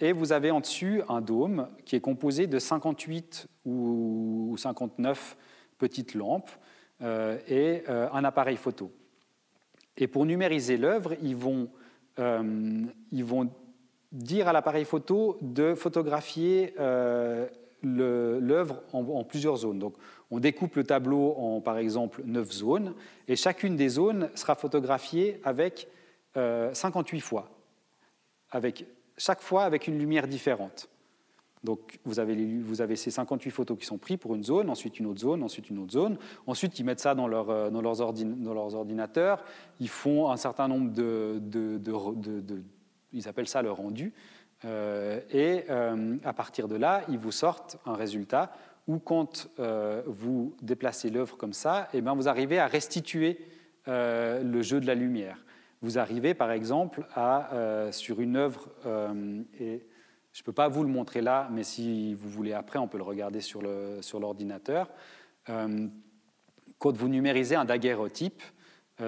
et 0.00 0.12
vous 0.12 0.32
avez 0.32 0.52
en 0.52 0.60
dessus 0.60 1.02
un 1.08 1.20
dôme 1.20 1.68
qui 1.84 1.96
est 1.96 2.00
composé 2.00 2.46
de 2.46 2.60
58 2.60 3.48
ou 3.64 4.54
59 4.56 5.36
petites 5.78 6.14
lampes 6.14 6.50
et 7.02 7.82
un 7.88 8.24
appareil 8.24 8.56
photo. 8.56 8.92
Et 9.96 10.06
pour 10.06 10.24
numériser 10.24 10.76
l'œuvre, 10.76 11.14
ils 11.20 11.34
vont, 11.34 11.68
ils 12.16 13.24
vont 13.24 13.50
dire 14.12 14.46
à 14.46 14.52
l'appareil 14.52 14.84
photo 14.84 15.36
de 15.42 15.74
photographier 15.74 16.74
l'œuvre 17.82 18.82
en, 18.92 19.24
plusieurs 19.24 19.56
zones. 19.56 19.90
On 20.30 20.40
découpe 20.40 20.76
le 20.76 20.84
tableau 20.84 21.34
en, 21.38 21.60
par 21.60 21.78
exemple, 21.78 22.22
neuf 22.24 22.50
zones, 22.50 22.94
et 23.28 23.36
chacune 23.36 23.76
des 23.76 23.88
zones 23.88 24.30
sera 24.34 24.54
photographiée 24.54 25.40
avec 25.44 25.88
58 26.34 27.16
euh, 27.16 27.20
fois, 27.20 27.50
avec, 28.50 28.86
chaque 29.16 29.40
fois 29.40 29.64
avec 29.64 29.86
une 29.86 29.98
lumière 29.98 30.26
différente. 30.26 30.88
Donc, 31.64 31.98
vous 32.04 32.20
avez, 32.20 32.60
vous 32.60 32.80
avez, 32.80 32.96
ces 32.96 33.10
58 33.10 33.50
photos 33.50 33.78
qui 33.78 33.86
sont 33.86 33.98
prises 33.98 34.18
pour 34.18 34.34
une 34.34 34.44
zone, 34.44 34.68
ensuite 34.68 35.00
une 35.00 35.06
autre 35.06 35.20
zone, 35.20 35.42
ensuite 35.42 35.70
une 35.70 35.78
autre 35.78 35.92
zone. 35.92 36.18
Ensuite, 36.46 36.78
ils 36.78 36.84
mettent 36.84 37.00
ça 37.00 37.14
dans, 37.14 37.26
leur, 37.26 37.50
euh, 37.50 37.70
dans, 37.70 37.80
leurs, 37.80 38.74
ordinateurs. 38.74 39.42
Ils 39.80 39.88
font 39.88 40.30
un 40.30 40.36
certain 40.36 40.68
nombre 40.68 40.92
de, 40.92 41.40
ils 43.12 43.28
appellent 43.28 43.48
ça 43.48 43.62
le 43.62 43.72
rendu. 43.72 44.12
Euh, 44.64 45.20
et 45.30 45.68
à 46.24 46.32
partir 46.32 46.68
de 46.68 46.76
là, 46.76 47.02
ils 47.08 47.18
vous 47.18 47.32
sortent 47.32 47.78
un 47.84 47.94
résultat 47.94 48.52
où 48.86 48.98
quand 48.98 49.48
euh, 49.58 50.02
vous 50.06 50.56
déplacez 50.62 51.10
l'œuvre 51.10 51.36
comme 51.36 51.52
ça, 51.52 51.88
eh 51.92 52.00
bien 52.00 52.14
vous 52.14 52.28
arrivez 52.28 52.58
à 52.58 52.66
restituer 52.66 53.38
le 53.88 54.62
jeu 54.62 54.80
de 54.80 54.86
la 54.86 54.96
lumière. 54.96 55.44
Vous 55.80 55.96
arrivez 55.96 56.34
par 56.34 56.50
exemple 56.50 57.06
à, 57.14 57.88
sur 57.92 58.20
une 58.20 58.34
œuvre, 58.34 58.68
et 59.60 59.86
je 60.32 60.42
ne 60.42 60.44
peux 60.44 60.52
pas 60.52 60.66
vous 60.66 60.82
le 60.82 60.88
montrer 60.88 61.20
là, 61.20 61.48
mais 61.52 61.62
si 61.62 62.14
vous 62.14 62.28
voulez 62.28 62.52
après, 62.52 62.80
on 62.80 62.88
peut 62.88 62.98
le 62.98 63.04
regarder 63.04 63.40
sur 63.40 63.62
l'ordinateur. 63.62 64.90
Quand 65.46 66.96
vous 66.96 67.08
numérisez 67.08 67.54
un 67.54 67.64
daguerreotype, 67.64 68.42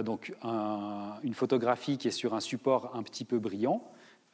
donc 0.04 0.32
une 1.24 1.34
photographie 1.34 1.98
qui 1.98 2.06
est 2.06 2.12
sur 2.12 2.34
un 2.34 2.40
support 2.40 2.94
un 2.94 3.02
petit 3.02 3.24
peu 3.24 3.40
brillant, 3.40 3.82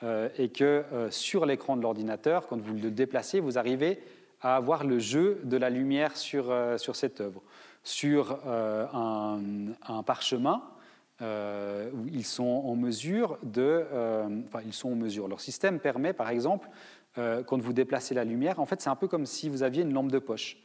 euh, 0.03 0.29
et 0.37 0.49
que 0.49 0.85
euh, 0.93 1.11
sur 1.11 1.47
l'écran 1.47 1.77
de 1.77 1.83
l'ordinateur, 1.83 2.49
quand 2.49 2.61
vous 2.61 2.75
le 2.75 2.91
déplacez, 2.91 3.39
vous 3.39 3.59
arrivez 3.59 4.01
à 4.45 4.55
avoir 4.55 4.85
le 4.85 5.01
jeu 5.01 5.41
de 5.43 5.57
la 5.57 5.71
lumière 5.71 6.17
sur, 6.17 6.51
euh, 6.51 6.79
sur 6.79 6.95
cette 6.95 7.21
œuvre. 7.21 7.43
Sur 7.83 8.39
un, 8.47 10.03
parchemin, 10.07 10.63
ils 11.21 12.25
sont 12.25 12.63
en 12.65 12.77
mesure 12.77 13.37
de... 13.43 13.85
enfin, 14.47 14.61
ils 14.65 14.73
sont 14.73 14.93
en 14.93 14.95
mesure. 14.95 15.29
Leur 15.29 15.43
système 15.43 15.79
permet, 15.79 16.15
par 16.15 16.31
exemple, 16.31 16.71
quand 17.15 17.61
vous 17.61 17.75
déplacez 17.75 18.15
la 18.15 18.25
lumière, 18.25 18.59
en 18.59 18.65
fait, 18.65 18.81
c'est 18.81 18.89
un 18.89 18.97
peu 18.97 19.07
comme 19.07 19.27
si 19.27 19.51
vous 19.51 19.65
aviez 19.65 19.83
une 19.83 19.93
lampe 19.93 20.11
de 20.11 20.19
poche. 20.19 20.57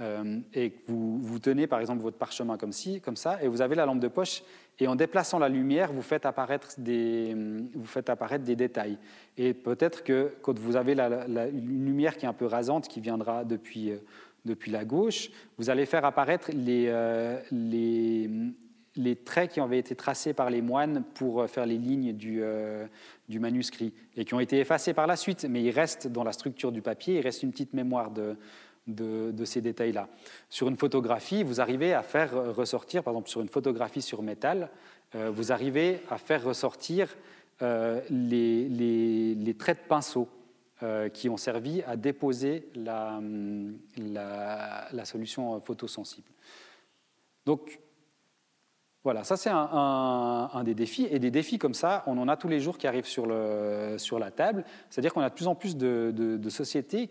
Euh, 0.00 0.40
et 0.54 0.72
vous, 0.88 1.18
vous 1.18 1.38
tenez 1.38 1.66
par 1.66 1.80
exemple 1.80 2.00
votre 2.00 2.16
parchemin 2.16 2.56
comme, 2.56 2.72
ci, 2.72 3.00
comme 3.00 3.16
ça, 3.16 3.42
et 3.42 3.48
vous 3.48 3.60
avez 3.60 3.74
la 3.74 3.84
lampe 3.84 4.00
de 4.00 4.08
poche, 4.08 4.42
et 4.78 4.88
en 4.88 4.96
déplaçant 4.96 5.38
la 5.38 5.48
lumière, 5.48 5.92
vous 5.92 6.02
faites 6.02 6.26
apparaître 6.26 6.74
des, 6.78 7.34
vous 7.74 7.84
faites 7.84 8.10
apparaître 8.10 8.44
des 8.44 8.56
détails. 8.56 8.98
Et 9.36 9.54
peut-être 9.54 10.02
que 10.02 10.34
quand 10.42 10.58
vous 10.58 10.76
avez 10.76 10.94
la, 10.94 11.26
une 11.48 11.84
lumière 11.84 12.16
qui 12.16 12.24
est 12.24 12.28
un 12.28 12.32
peu 12.32 12.46
rasante, 12.46 12.88
qui 12.88 13.00
viendra 13.00 13.44
depuis, 13.44 13.90
euh, 13.90 13.98
depuis 14.44 14.70
la 14.70 14.84
gauche, 14.84 15.30
vous 15.58 15.70
allez 15.70 15.86
faire 15.86 16.04
apparaître 16.04 16.50
les, 16.52 16.86
euh, 16.88 17.38
les, 17.50 18.30
les, 18.96 19.16
traits 19.16 19.52
qui 19.52 19.60
avaient 19.60 19.78
été 19.78 19.94
tracés 19.94 20.32
par 20.32 20.50
les 20.50 20.62
moines 20.62 21.04
pour 21.14 21.48
faire 21.48 21.66
les 21.66 21.78
lignes 21.78 22.12
du, 22.12 22.42
du 23.28 23.38
manuscrit, 23.40 23.92
et 24.16 24.24
qui 24.24 24.34
ont 24.34 24.40
été 24.40 24.58
effacés 24.58 24.94
par 24.94 25.06
la 25.06 25.16
suite, 25.16 25.46
mais 25.48 25.62
ils 25.62 25.70
restent 25.70 26.08
dans 26.08 26.24
la 26.24 26.32
structure 26.32 26.72
du 26.72 26.82
papier, 26.82 27.18
il 27.18 27.20
reste 27.20 27.42
une 27.42 27.52
petite 27.52 27.74
mémoire 27.74 28.10
de 28.10 28.36
de, 28.86 29.44
ces 29.44 29.60
détails-là. 29.60 30.08
Sur 30.48 30.68
une 30.68 30.76
photographie, 30.76 31.42
vous 31.42 31.60
arrivez 31.60 31.94
à 31.94 32.02
faire 32.02 32.32
ressortir, 32.54 33.02
par 33.02 33.12
exemple 33.12 33.28
sur 33.28 33.40
une 33.40 33.48
photographie 33.48 34.02
sur 34.02 34.22
métal, 34.22 34.70
euh, 35.14 35.30
vous 35.30 35.52
arrivez 35.52 36.00
à 36.10 36.18
faire 36.18 36.44
ressortir 36.44 37.14
euh, 37.60 38.00
les, 38.10 39.54
traits 39.58 39.82
de 39.82 39.88
pinceau 39.88 40.28
euh, 40.82 41.08
qui 41.08 41.28
ont 41.28 41.36
servi 41.36 41.82
à 41.82 41.96
déposer 41.96 42.68
la, 42.74 43.20
la, 43.98 45.04
solution 45.04 45.60
photosensible. 45.60 46.28
Donc, 47.44 47.78
voilà, 49.04 49.24
ça 49.24 49.36
c'est 49.36 49.50
un, 49.52 50.62
des 50.64 50.74
défis. 50.74 51.06
Et 51.10 51.18
des 51.18 51.30
défis 51.30 51.58
comme 51.58 51.74
ça, 51.74 52.04
on 52.06 52.18
en 52.18 52.28
a 52.28 52.36
tous 52.36 52.48
les 52.48 52.60
jours 52.60 52.78
qui 52.78 52.86
arrivent 52.86 53.04
sur, 53.04 53.26
la 53.26 54.30
table. 54.30 54.64
C'est-à-dire 54.90 55.12
qu'on 55.12 55.20
a 55.20 55.28
de 55.28 55.34
plus 55.34 55.48
en 55.48 55.54
plus 55.54 55.76
de 55.76 56.48
sociétés 56.48 57.10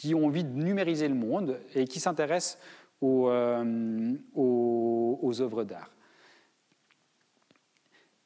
qui 0.00 0.14
ont 0.14 0.24
envie 0.24 0.44
de 0.44 0.58
numériser 0.58 1.08
le 1.08 1.14
monde 1.14 1.60
et 1.74 1.84
qui 1.84 2.00
s'intéressent 2.00 2.58
aux, 3.02 3.28
euh, 3.28 4.14
œuvres 5.40 5.64
d'art. 5.64 5.90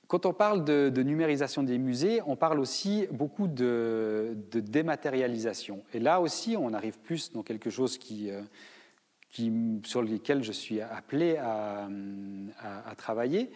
Quand 0.07 0.25
on 0.25 0.33
parle 0.33 0.65
de, 0.65 1.03
numérisation 1.03 1.65
des 1.65 1.79
musées, 1.79 2.21
on 2.29 2.37
parle 2.37 2.61
aussi 2.61 3.09
beaucoup 3.11 3.49
de, 3.49 4.37
dématérialisation. 4.53 5.83
Et 5.93 5.99
là 5.99 6.21
aussi, 6.21 6.57
on 6.57 6.73
arrive 6.75 6.97
plus 7.01 7.33
dans 7.33 7.43
quelque 7.43 7.71
chose 7.71 7.99
qui, 7.99 8.31
euh, 8.31 8.43
sur 9.85 10.01
lequel 10.01 10.45
je 10.45 10.53
suis 10.53 10.81
appelé 10.81 11.39
à, 11.39 11.89
à, 12.63 12.95
travailler. 12.95 13.51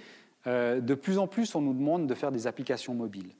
Euh, 0.49 0.81
de 0.81 0.95
plus 0.95 1.19
en 1.19 1.29
plus, 1.29 1.55
on 1.55 1.61
nous 1.61 1.73
demande 1.75 2.09
de 2.09 2.15
faire 2.15 2.33
des 2.33 2.49
applications 2.49 2.95
mobiles. 2.95 3.31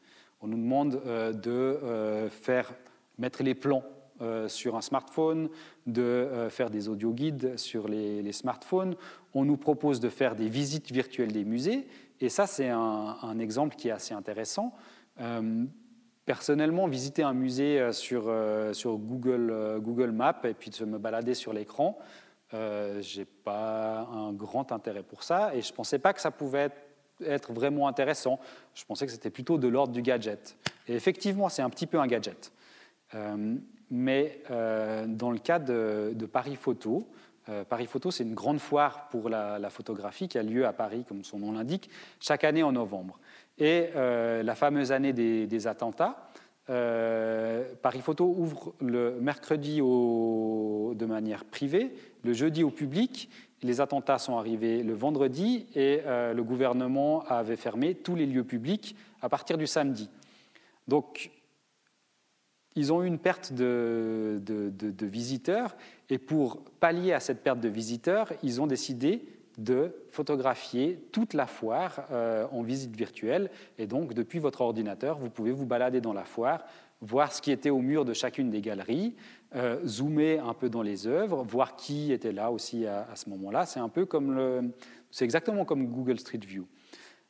On 0.41 0.47
nous 0.47 0.57
demande 0.57 1.03
de 1.43 2.29
faire 2.31 2.73
mettre 3.19 3.43
les 3.43 3.57
plans 3.57 3.83
euh, 4.21 4.49
sur 4.49 4.75
un 4.75 4.81
smartphone, 4.81 5.49
de 5.87 6.03
euh, 6.03 6.51
faire 6.51 6.71
des 6.71 6.89
audio 6.89 7.13
guides 7.13 7.57
sur 7.57 7.87
les, 7.87 8.33
smartphones. 8.33 8.97
On 9.33 9.45
nous 9.45 9.57
propose 9.57 10.01
de 10.01 10.09
faire 10.09 10.35
des 10.35 10.49
visites 10.49 10.91
virtuelles 10.91 11.31
des 11.31 11.45
musées. 11.45 11.87
Et 12.21 12.29
ça, 12.29 12.49
c'est 12.49 12.69
un, 12.69 13.39
exemple 13.39 13.77
qui 13.77 13.87
est 13.87 13.93
assez 13.93 14.15
intéressant. 14.15 14.75
Euh, 15.21 15.65
personnellement, 16.27 16.89
visiter 16.89 17.23
un 17.23 17.33
musée 17.33 17.93
sur, 17.93 18.25
Google, 18.99 19.79
Google 19.79 20.11
Maps 20.11 20.41
et 20.43 20.55
puis 20.55 20.71
de 20.71 20.85
me 20.85 20.99
balader 20.99 21.35
sur 21.35 21.53
l'écran, 21.53 21.97
j'ai 23.01 23.25
pas 23.25 24.01
un 24.01 24.33
grand 24.33 24.73
intérêt 24.73 25.05
pour 25.05 25.23
ça 25.23 25.55
et 25.55 25.63
je 25.63 25.71
ne 25.71 25.77
pensais 25.77 26.01
pas 26.01 26.13
que 26.13 26.21
ça 26.21 26.33
pouvait 26.33 26.71
être, 27.25 27.53
vraiment 27.53 27.87
intéressant. 27.87 28.41
Je 28.75 28.85
pensais 28.85 29.07
que 29.07 29.13
c'était 29.13 29.31
plutôt 29.31 29.59
de 29.59 29.69
l'ordre 29.69 29.93
du 29.93 30.03
gadget. 30.03 30.57
Et 30.89 30.95
effectivement, 30.95 31.49
c'est 31.49 31.63
un 31.63 31.71
petit 31.71 31.87
peu 31.87 32.01
un 32.01 32.09
gadget 32.09 32.53
mais 33.91 34.41
euh, 34.51 35.07
dans 35.07 35.31
le 35.31 35.39
cas 35.39 35.59
de, 35.59 36.15
Paris 36.31 36.57
Photo, 36.57 37.09
euh, 37.49 37.65
Paris 37.65 37.87
Photo, 37.87 38.11
c'est 38.11 38.25
une 38.25 38.35
grande 38.35 38.59
foire 38.59 39.09
pour 39.09 39.29
la, 39.29 39.71
photographie 39.71 40.29
qui 40.29 40.39
a 40.39 40.43
lieu 40.43 40.67
à 40.67 40.73
Paris, 40.73 41.05
comme 41.09 41.25
son 41.25 41.39
nom 41.39 41.53
l'indique, 41.53 41.89
chaque 42.21 42.45
année 42.45 42.63
en 42.63 42.73
novembre. 42.73 43.19
Et 43.59 43.89
euh, 43.97 44.43
la 44.43 44.55
fameuse 44.55 44.93
année 44.93 45.13
des, 45.13 45.67
attentats, 45.67 46.29
Paris 46.67 48.03
Photo 48.03 48.35
ouvre 48.37 48.75
le 48.83 49.19
mercredi 49.21 49.79
de 49.79 51.07
manière 51.07 51.47
privée, 51.47 51.95
le 52.25 52.35
jeudi 52.35 52.63
au 52.63 52.71
public. 52.71 53.31
Les 53.63 53.81
attentats 53.81 54.19
sont 54.19 54.37
arrivés 54.37 54.83
le 54.83 54.93
vendredi 54.93 55.67
et 55.75 56.03
le 56.07 56.43
gouvernement 56.43 57.25
avait 57.27 57.57
fermé 57.57 57.95
tous 57.95 58.15
les 58.15 58.27
lieux 58.27 58.45
publics 58.45 58.95
à 59.23 59.31
partir 59.31 59.57
du 59.57 59.67
samedi. 59.67 60.11
Donc 60.89 61.31
ils 62.79 62.93
ont 62.93 63.03
eu 63.03 63.07
une 63.07 63.19
perte 63.19 63.53
de, 63.53 64.41
visiteurs 65.03 65.77
et 66.09 66.19
pour 66.19 66.63
pallier 66.81 67.13
à 67.13 67.21
cette 67.21 67.43
perte 67.43 67.61
de 67.61 67.69
visiteurs, 67.69 68.33
ils 68.43 68.61
ont 68.61 68.67
décidé 68.67 69.25
de 69.59 69.93
photographier 70.11 71.01
toute 71.11 71.35
la 71.35 71.47
foire 71.47 72.07
euh, 72.13 72.47
en 72.53 72.63
visite 72.63 72.95
virtuelle. 72.95 73.51
Et 73.77 73.89
donc, 73.89 74.15
depuis 74.15 74.39
votre 74.39 74.61
ordinateur, 74.61 75.19
vous 75.19 75.31
pouvez 75.31 75.51
vous 75.51 75.67
balader 75.67 76.01
dans 76.01 76.13
la 76.13 76.25
foire, 76.25 76.65
voir 77.01 77.33
ce 77.33 77.43
qui 77.43 77.51
était 77.51 77.71
au 77.71 77.81
mur 77.81 78.05
de 78.05 78.13
chacune 78.13 78.51
des 78.51 78.61
galeries, 78.61 79.17
euh, 79.57 79.85
zoomer 79.85 80.39
un 80.39 80.55
peu 80.55 80.69
dans 80.69 80.83
les 80.83 81.09
œuvres, 81.09 81.43
voir 81.43 81.75
qui 81.75 82.13
était 82.13 82.31
là 82.31 82.53
aussi 82.53 82.87
à, 82.87 83.09
ce 83.17 83.29
moment-là. 83.31 83.67
C'est 83.67 83.81
un 83.81 83.89
peu 83.89 84.07
comme 84.07 84.73
c'est 85.11 85.25
exactement 85.25 85.65
comme 85.65 85.89
Google 85.89 86.21
Street 86.21 86.41
View. 86.47 86.67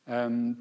Euh, 0.09 0.53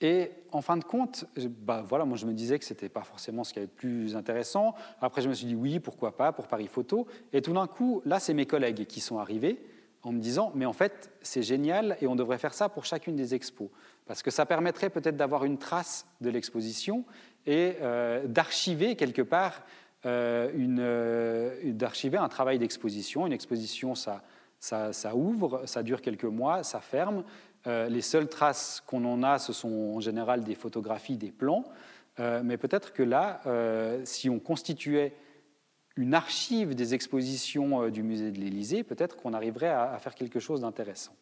et 0.00 0.30
en 0.52 0.60
fin 0.60 0.76
de 0.76 0.84
compte, 0.84 1.24
bah 1.36 1.82
voilà, 1.86 2.04
moi 2.04 2.16
je 2.16 2.26
me 2.26 2.34
disais 2.34 2.58
que 2.58 2.64
ce 2.64 2.74
n'était 2.74 2.88
pas 2.88 3.02
forcément 3.02 3.44
ce 3.44 3.52
qui 3.52 3.58
avait 3.58 3.66
le 3.66 3.72
plus 3.72 4.14
intéressant. 4.14 4.74
Après, 5.00 5.22
je 5.22 5.28
me 5.28 5.34
suis 5.34 5.46
dit 5.46 5.54
oui, 5.54 5.80
pourquoi 5.80 6.16
pas, 6.16 6.32
pour 6.32 6.48
Paris 6.48 6.68
Photo. 6.68 7.06
Et 7.32 7.40
tout 7.40 7.54
d'un 7.54 7.66
coup, 7.66 8.02
là, 8.04 8.20
c'est 8.20 8.34
mes 8.34 8.46
collègues 8.46 8.86
qui 8.86 9.00
sont 9.00 9.18
arrivés 9.18 9.62
en 10.02 10.12
me 10.12 10.20
disant, 10.20 10.52
mais 10.54 10.66
en 10.66 10.72
fait, 10.72 11.10
c'est 11.22 11.42
génial 11.42 11.96
et 12.00 12.06
on 12.06 12.14
devrait 12.14 12.38
faire 12.38 12.54
ça 12.54 12.68
pour 12.68 12.84
chacune 12.84 13.16
des 13.16 13.34
expos. 13.34 13.70
Parce 14.06 14.22
que 14.22 14.30
ça 14.30 14.46
permettrait 14.46 14.90
peut-être 14.90 15.16
d'avoir 15.16 15.44
une 15.44 15.58
trace 15.58 16.06
de 16.20 16.30
l'exposition 16.30 17.04
et 17.46 17.76
euh, 17.80 18.26
d'archiver 18.26 18.94
quelque 18.96 19.22
part, 19.22 19.64
euh, 20.04 20.50
euh, 20.78 21.72
d'archiver 21.72 22.18
un 22.18 22.28
travail 22.28 22.58
d'exposition. 22.58 23.26
Une 23.26 23.32
exposition, 23.32 23.94
ça, 23.94 24.22
ça, 24.60 25.14
ouvre, 25.14 25.62
ça 25.64 25.82
dure 25.82 26.00
quelques 26.00 26.24
mois, 26.24 26.62
ça 26.62 26.80
ferme. 26.80 27.24
Euh, 27.66 27.88
les 27.88 28.00
seules 28.00 28.28
traces 28.28 28.82
qu'on 28.86 29.04
en 29.04 29.22
a, 29.22 29.38
ce 29.38 29.52
sont 29.52 29.94
en 29.96 30.00
général 30.00 30.44
des 30.44 30.54
photographies, 30.54 31.16
des 31.16 31.32
plans. 31.32 31.64
mais 32.18 32.56
peut-être 32.56 32.94
que 32.94 33.02
là, 33.02 33.42
si 34.04 34.30
on 34.30 34.38
constituait 34.38 35.14
une 35.96 36.14
archive 36.14 36.74
des 36.74 36.94
expositions 36.94 37.90
du 37.90 38.02
musée 38.02 38.30
de 38.30 38.38
l'Élysée, 38.38 38.84
peut-être 38.84 39.16
qu'on 39.16 39.34
arriverait 39.34 39.68
à, 39.68 39.98
faire 39.98 40.14
quelque 40.14 40.40
chose 40.40 40.62
d'intéressant. 40.62 41.14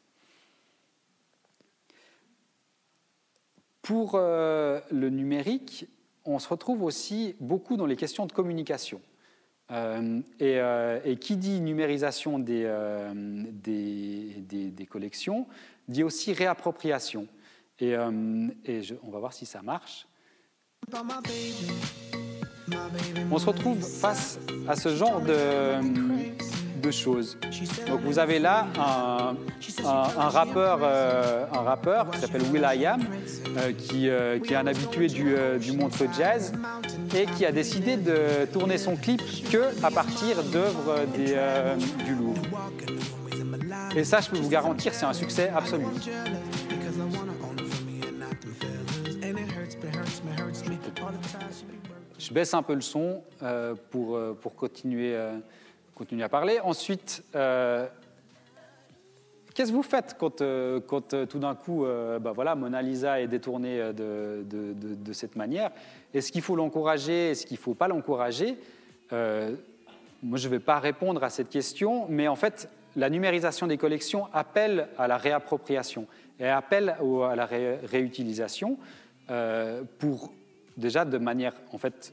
Pour 3.82 4.16
le 4.16 5.08
numérique, 5.08 5.88
on 6.24 6.38
se 6.38 6.48
retrouve 6.48 6.84
aussi 6.84 7.34
beaucoup 7.40 7.76
dans 7.76 7.86
les 7.86 7.96
questions 7.96 8.26
de 8.26 8.32
communication. 8.32 9.00
Euh, 9.74 10.20
euh, 10.40 11.00
et, 11.04 11.16
qui 11.16 11.36
dit 11.36 11.60
numérisation 11.60 12.38
des, 12.38 12.62
euh, 12.64 13.12
des, 13.12 14.86
collections 14.88 15.48
dit 15.88 16.04
aussi 16.04 16.32
réappropriation. 16.32 17.26
Et, 17.80 17.90
et 17.90 18.80
on 19.02 19.10
va 19.10 19.18
voir 19.18 19.32
si 19.32 19.46
ça 19.46 19.62
marche. 19.62 20.06
On 23.30 23.38
se 23.38 23.46
retrouve 23.46 23.82
face 23.82 24.38
à 24.68 24.76
ce 24.76 24.94
genre 24.94 25.20
de, 25.20 26.03
de 26.84 26.90
choses. 26.90 27.38
Donc 27.86 28.00
vous 28.02 28.18
avez 28.18 28.38
là 28.38 28.66
un, 28.78 30.28
rappeur, 30.28 30.84
un 30.84 31.62
rappeur 31.62 32.10
qui 32.10 32.18
s'appelle 32.18 32.42
Will.i.am, 32.52 33.00
qui, 33.78 34.08
qui, 34.44 34.52
est 34.52 34.56
un 34.56 34.66
habitué 34.66 35.06
du, 35.06 35.34
du 35.60 35.72
montre 35.72 36.04
jazz, 36.16 36.52
et 37.14 37.26
qui 37.26 37.46
a 37.46 37.52
décidé 37.52 37.96
de 37.96 38.46
tourner 38.52 38.78
son 38.78 38.96
clip 38.96 39.20
que 39.50 39.84
à 39.84 39.90
partir 39.90 40.42
d'œuvres 40.44 41.06
euh, 41.18 41.76
du 42.04 42.14
Louvre. 42.14 42.42
Et 43.96 44.04
ça, 44.04 44.20
je 44.20 44.30
peux 44.30 44.38
vous 44.38 44.48
garantir, 44.48 44.92
c'est 44.94 45.06
un 45.06 45.12
succès 45.12 45.50
absolu. 45.54 45.84
Je 52.18 52.32
baisse 52.32 52.54
un 52.54 52.62
peu 52.62 52.74
le 52.74 52.80
son 52.80 53.22
euh, 53.42 53.74
pour, 53.90 54.16
euh, 54.16 54.36
pour 54.40 54.54
continuer, 54.54 55.16
continuer 55.94 56.24
à 56.24 56.28
parler. 56.28 56.60
Ensuite, 56.60 57.22
Qu'est-ce 59.54 59.70
que 59.70 59.76
vous 59.76 59.84
faites 59.84 60.16
quand, 60.18 60.42
euh, 60.42 60.80
quand 60.80 61.14
euh, 61.14 61.26
tout 61.26 61.38
d'un 61.38 61.54
coup, 61.54 61.84
euh, 61.84 62.18
bah 62.18 62.32
voilà, 62.32 62.56
Mona 62.56 62.82
Lisa 62.82 63.20
est 63.20 63.28
détournée 63.28 63.78
de, 63.92 64.44
de, 64.44 65.12
cette 65.12 65.36
manière? 65.36 65.70
Est-ce 66.12 66.32
qu'il 66.32 66.42
faut 66.42 66.56
l'encourager? 66.56 67.30
Est-ce 67.30 67.46
qu'il 67.46 67.56
ne 67.56 67.62
faut 67.62 67.74
pas 67.74 67.86
l'encourager? 67.86 68.58
Moi, 69.12 70.38
je 70.38 70.48
ne 70.48 70.50
vais 70.50 70.58
pas 70.58 70.80
répondre 70.80 71.22
à 71.22 71.30
cette 71.30 71.50
question, 71.50 72.06
mais 72.08 72.26
en 72.26 72.34
fait, 72.34 72.68
la 72.96 73.08
numérisation 73.10 73.68
des 73.68 73.76
collections 73.76 74.26
appelle 74.32 74.88
à 74.98 75.06
la 75.06 75.18
réappropriation 75.18 76.08
et 76.40 76.48
appelle 76.48 76.96
à 76.98 77.36
la 77.36 77.46
réutilisation 77.46 78.76
pour, 79.98 80.32
déjà, 80.76 81.04
de 81.04 81.18
manière, 81.18 81.54
en 81.72 81.78
fait, 81.78 82.12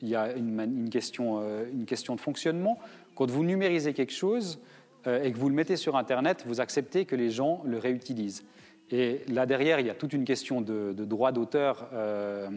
il 0.00 0.08
y 0.08 0.16
a 0.16 0.32
une, 0.32 0.88
question, 0.88 1.42
une 1.70 1.84
question 1.84 2.14
de 2.14 2.20
fonctionnement. 2.20 2.78
Quand 3.18 3.28
vous 3.28 3.42
numérisez 3.42 3.94
quelque 3.94 4.12
chose, 4.12 4.60
euh, 5.08 5.24
et 5.24 5.32
que 5.32 5.38
vous 5.38 5.48
le 5.48 5.54
mettez 5.56 5.74
sur 5.74 5.96
Internet, 5.96 6.44
vous 6.46 6.60
acceptez 6.60 7.04
que 7.04 7.16
les 7.16 7.30
gens 7.30 7.62
le 7.64 7.76
réutilisent. 7.76 8.44
Et 8.92 9.22
là 9.26 9.44
derrière, 9.44 9.80
il 9.80 9.88
y 9.88 9.90
a 9.90 9.94
toute 9.94 10.12
une 10.12 10.24
question 10.24 10.60
de, 10.60 10.92
droit 10.92 11.32
d'auteur 11.32 11.88
euh, 11.94 12.48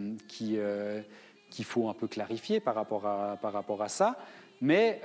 euh, 0.43 1.01
qu'il 1.49 1.65
faut 1.65 1.89
un 1.89 1.95
peu 1.95 2.05
clarifier 2.05 2.59
par 2.59 2.75
rapport 2.75 3.07
à, 3.07 3.39
par 3.41 3.53
rapport 3.53 3.81
à 3.81 3.87
ça. 3.87 4.17
Mais 4.61 5.01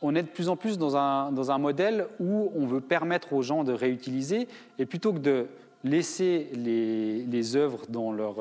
on 0.00 0.14
est 0.14 0.22
de 0.22 0.28
plus 0.28 0.48
en 0.48 0.56
plus 0.56 0.78
dans 0.78 0.96
un, 0.96 1.30
dans 1.30 1.50
un, 1.50 1.58
modèle 1.58 2.06
où 2.18 2.50
on 2.56 2.64
veut 2.64 2.80
permettre 2.80 3.34
aux 3.34 3.42
gens 3.42 3.64
de 3.64 3.74
réutiliser, 3.74 4.48
et 4.78 4.86
plutôt 4.86 5.12
que 5.12 5.18
de 5.18 5.46
laisser 5.84 6.48
les, 6.54 7.22
les 7.24 7.56
œuvres 7.56 7.82
dans 7.90 8.12
leur, 8.12 8.36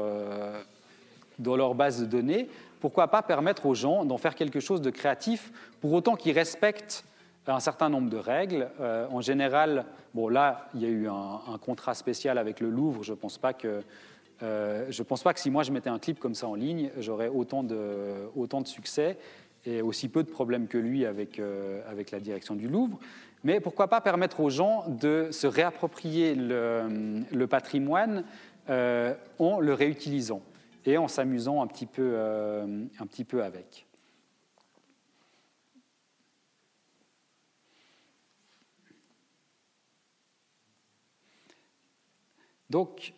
dans 1.37 1.57
leur 1.57 1.75
base 1.75 1.99
de 1.99 2.05
données, 2.05 2.47
pourquoi 2.85 3.07
pas 3.07 3.23
permettre 3.23 3.65
aux 3.65 3.73
gens 3.73 4.05
d'en 4.05 4.19
faire 4.19 4.35
quelque 4.35 4.59
chose 4.59 4.79
de 4.79 4.91
créatif, 4.91 5.51
pour 5.81 5.91
autant 5.93 6.15
qu'ils 6.15 6.33
respectent 6.33 7.03
un 7.47 7.59
certain 7.59 7.89
nombre 7.89 8.11
de 8.11 8.17
règles. 8.17 8.69
Euh, 8.79 9.07
en 9.09 9.21
général, 9.21 9.85
bon 10.13 10.27
là, 10.27 10.69
il 10.75 10.83
y 10.83 10.85
a 10.85 10.89
eu 10.89 11.07
un, 11.07 11.57
contrat 11.57 11.95
spécial 11.95 12.37
avec 12.37 12.59
le 12.59 12.69
Louvre. 12.69 13.01
Je 13.01 13.13
ne 13.13 13.17
pense 13.17 13.39
pas 13.39 13.53
que 13.53 13.81
euh, 14.43 14.85
je 14.87 15.01
pense 15.01 15.23
pas 15.23 15.33
que 15.33 15.39
si 15.39 15.49
moi 15.49 15.63
je 15.63 15.71
mettais 15.71 15.89
un 15.89 15.97
clip 15.97 16.19
comme 16.19 16.35
ça 16.35 16.47
en 16.47 16.53
ligne, 16.53 16.91
j'aurais 16.99 17.27
autant 17.27 17.63
de, 17.63 18.29
autant 18.35 18.61
de 18.61 18.67
succès 18.67 19.17
et 19.65 19.81
aussi 19.81 20.07
peu 20.07 20.21
de 20.21 20.29
problèmes 20.29 20.67
que 20.67 20.77
lui 20.77 21.07
avec, 21.07 21.39
euh, 21.39 21.81
avec 21.89 22.11
la 22.11 22.19
direction 22.19 22.53
du 22.53 22.67
Louvre. 22.67 22.99
Mais 23.43 23.61
pourquoi 23.61 23.87
pas 23.87 23.99
permettre 23.99 24.41
aux 24.41 24.51
gens 24.51 24.85
de 24.87 25.29
se 25.31 25.47
réapproprier 25.47 26.35
le, 26.35 27.23
le 27.31 27.47
patrimoine 27.47 28.25
en 28.69 29.59
le 29.59 29.73
réutilisant 29.73 30.43
et 30.85 30.97
en 30.97 31.07
s'amusant 31.07 31.61
un, 31.61 31.67
petit 31.67 31.85
peu, 31.85 32.17
un 32.17 33.07
petit 33.07 33.25
peu 33.25 33.43
avec. 33.43 33.85
Donc, 42.69 43.13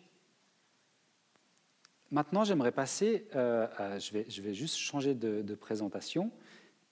maintenant, 2.10 2.44
j'aimerais 2.44 2.72
passer, 2.72 3.26
euh, 3.34 3.66
je, 3.98 4.12
vais, 4.12 4.26
je, 4.28 4.42
vais, 4.42 4.54
juste 4.54 4.76
changer 4.76 5.14
de, 5.14 5.54
présentation 5.54 6.30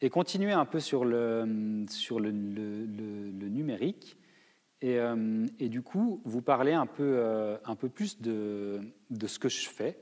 et 0.01 0.11
continuer 0.11 0.53
un 0.53 0.65
peu 0.65 0.81
sur 0.81 1.05
le, 1.05 1.87
sur 1.89 2.19
le, 2.19 2.31
numérique. 2.31 4.17
Et, 4.83 4.99
euh, 4.99 5.47
et, 5.59 5.69
du 5.69 5.83
coup, 5.83 6.21
vous 6.25 6.43
parler 6.43 6.73
un 6.73 6.87
peu, 6.87 7.15
euh, 7.19 7.57
un 7.65 7.77
peu 7.77 7.89
plus 7.89 8.21
de, 8.21 8.81
de, 9.11 9.27
ce 9.27 9.39
que 9.39 9.49
je 9.49 9.69
fais 9.69 9.99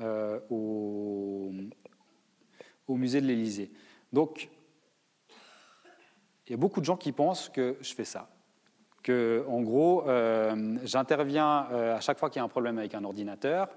au, 0.00 1.52
au, 2.88 2.96
musée 2.96 3.20
de 3.20 3.26
l'Élysée. 3.26 3.70
Donc, 4.12 4.48
il 6.46 6.50
y 6.50 6.54
a 6.54 6.58
beaucoup 6.58 6.80
de 6.80 6.84
gens 6.84 6.96
qui 6.96 7.12
pensent 7.12 7.48
que 7.48 7.76
je 7.80 7.94
fais 7.94 8.04
ça 8.04 8.28
que, 9.04 9.44
en 9.46 9.60
gros, 9.60 10.08
euh, 10.08 10.76
j'interviens 10.82 11.68
euh, 11.70 11.96
à 11.96 12.00
chaque 12.00 12.18
fois 12.18 12.30
qu'il 12.30 12.40
y 12.40 12.42
a 12.42 12.44
un 12.44 12.48
problème 12.48 12.78
avec 12.78 12.94
un 12.94 13.04
ordinateur, 13.04 13.68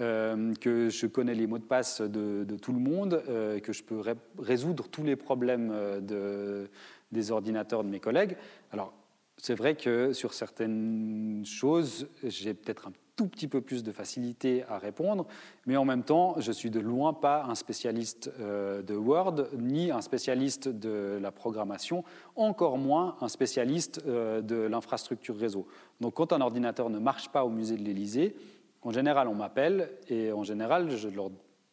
euh, 0.00 0.54
que 0.54 0.88
je 0.88 1.06
connais 1.06 1.34
les 1.34 1.46
mots 1.46 1.58
de 1.58 1.64
passe 1.64 2.00
de, 2.00 2.56
tout 2.56 2.72
le 2.72 2.78
monde, 2.78 3.22
que 3.62 3.72
je 3.72 3.82
peux 3.82 4.00
résoudre 4.38 4.88
tous 4.88 5.02
les 5.02 5.16
problèmes 5.16 6.00
de, 6.00 6.70
des 7.10 7.30
ordinateurs 7.32 7.82
de 7.82 7.88
mes 7.90 7.98
collègues. 7.98 8.36
Alors, 8.70 8.94
c'est 9.40 9.54
vrai 9.54 9.76
que 9.76 10.12
sur 10.12 10.34
certaines 10.34 11.44
choses, 11.44 12.08
j'ai 12.24 12.54
peut-être 12.54 12.88
un 12.88 12.92
tout 13.18 13.26
petit 13.26 13.48
peu 13.48 13.60
plus 13.60 13.82
de 13.82 13.90
facilité 13.90 14.64
à 14.68 14.78
répondre, 14.78 15.26
mais 15.66 15.76
en 15.76 15.84
même 15.84 16.04
temps, 16.04 16.36
je 16.38 16.52
suis 16.52 16.70
de 16.70 16.78
loin 16.78 17.12
pas 17.12 17.44
un 17.48 17.56
spécialiste 17.56 18.30
euh, 18.38 18.80
de 18.80 18.94
Word, 18.94 19.48
ni 19.58 19.90
un 19.90 20.00
spécialiste 20.00 20.68
de 20.68 21.18
la 21.20 21.32
programmation, 21.32 22.04
encore 22.36 22.78
moins 22.78 23.16
un 23.20 23.28
spécialiste 23.28 24.02
euh, 24.06 24.40
de 24.40 24.56
l'infrastructure 24.56 25.36
réseau. 25.36 25.66
Donc 26.00 26.14
quand 26.14 26.32
un 26.32 26.40
ordinateur 26.40 26.90
ne 26.90 27.00
marche 27.00 27.28
pas 27.30 27.44
au 27.44 27.50
musée 27.50 27.76
de 27.76 27.82
l'Élysée, 27.82 28.36
en 28.82 28.92
général, 28.92 29.26
on 29.26 29.34
m'appelle 29.34 29.90
et 30.08 30.30
en 30.30 30.44
général, 30.44 30.96
je 30.96 31.08
leur 31.08 31.30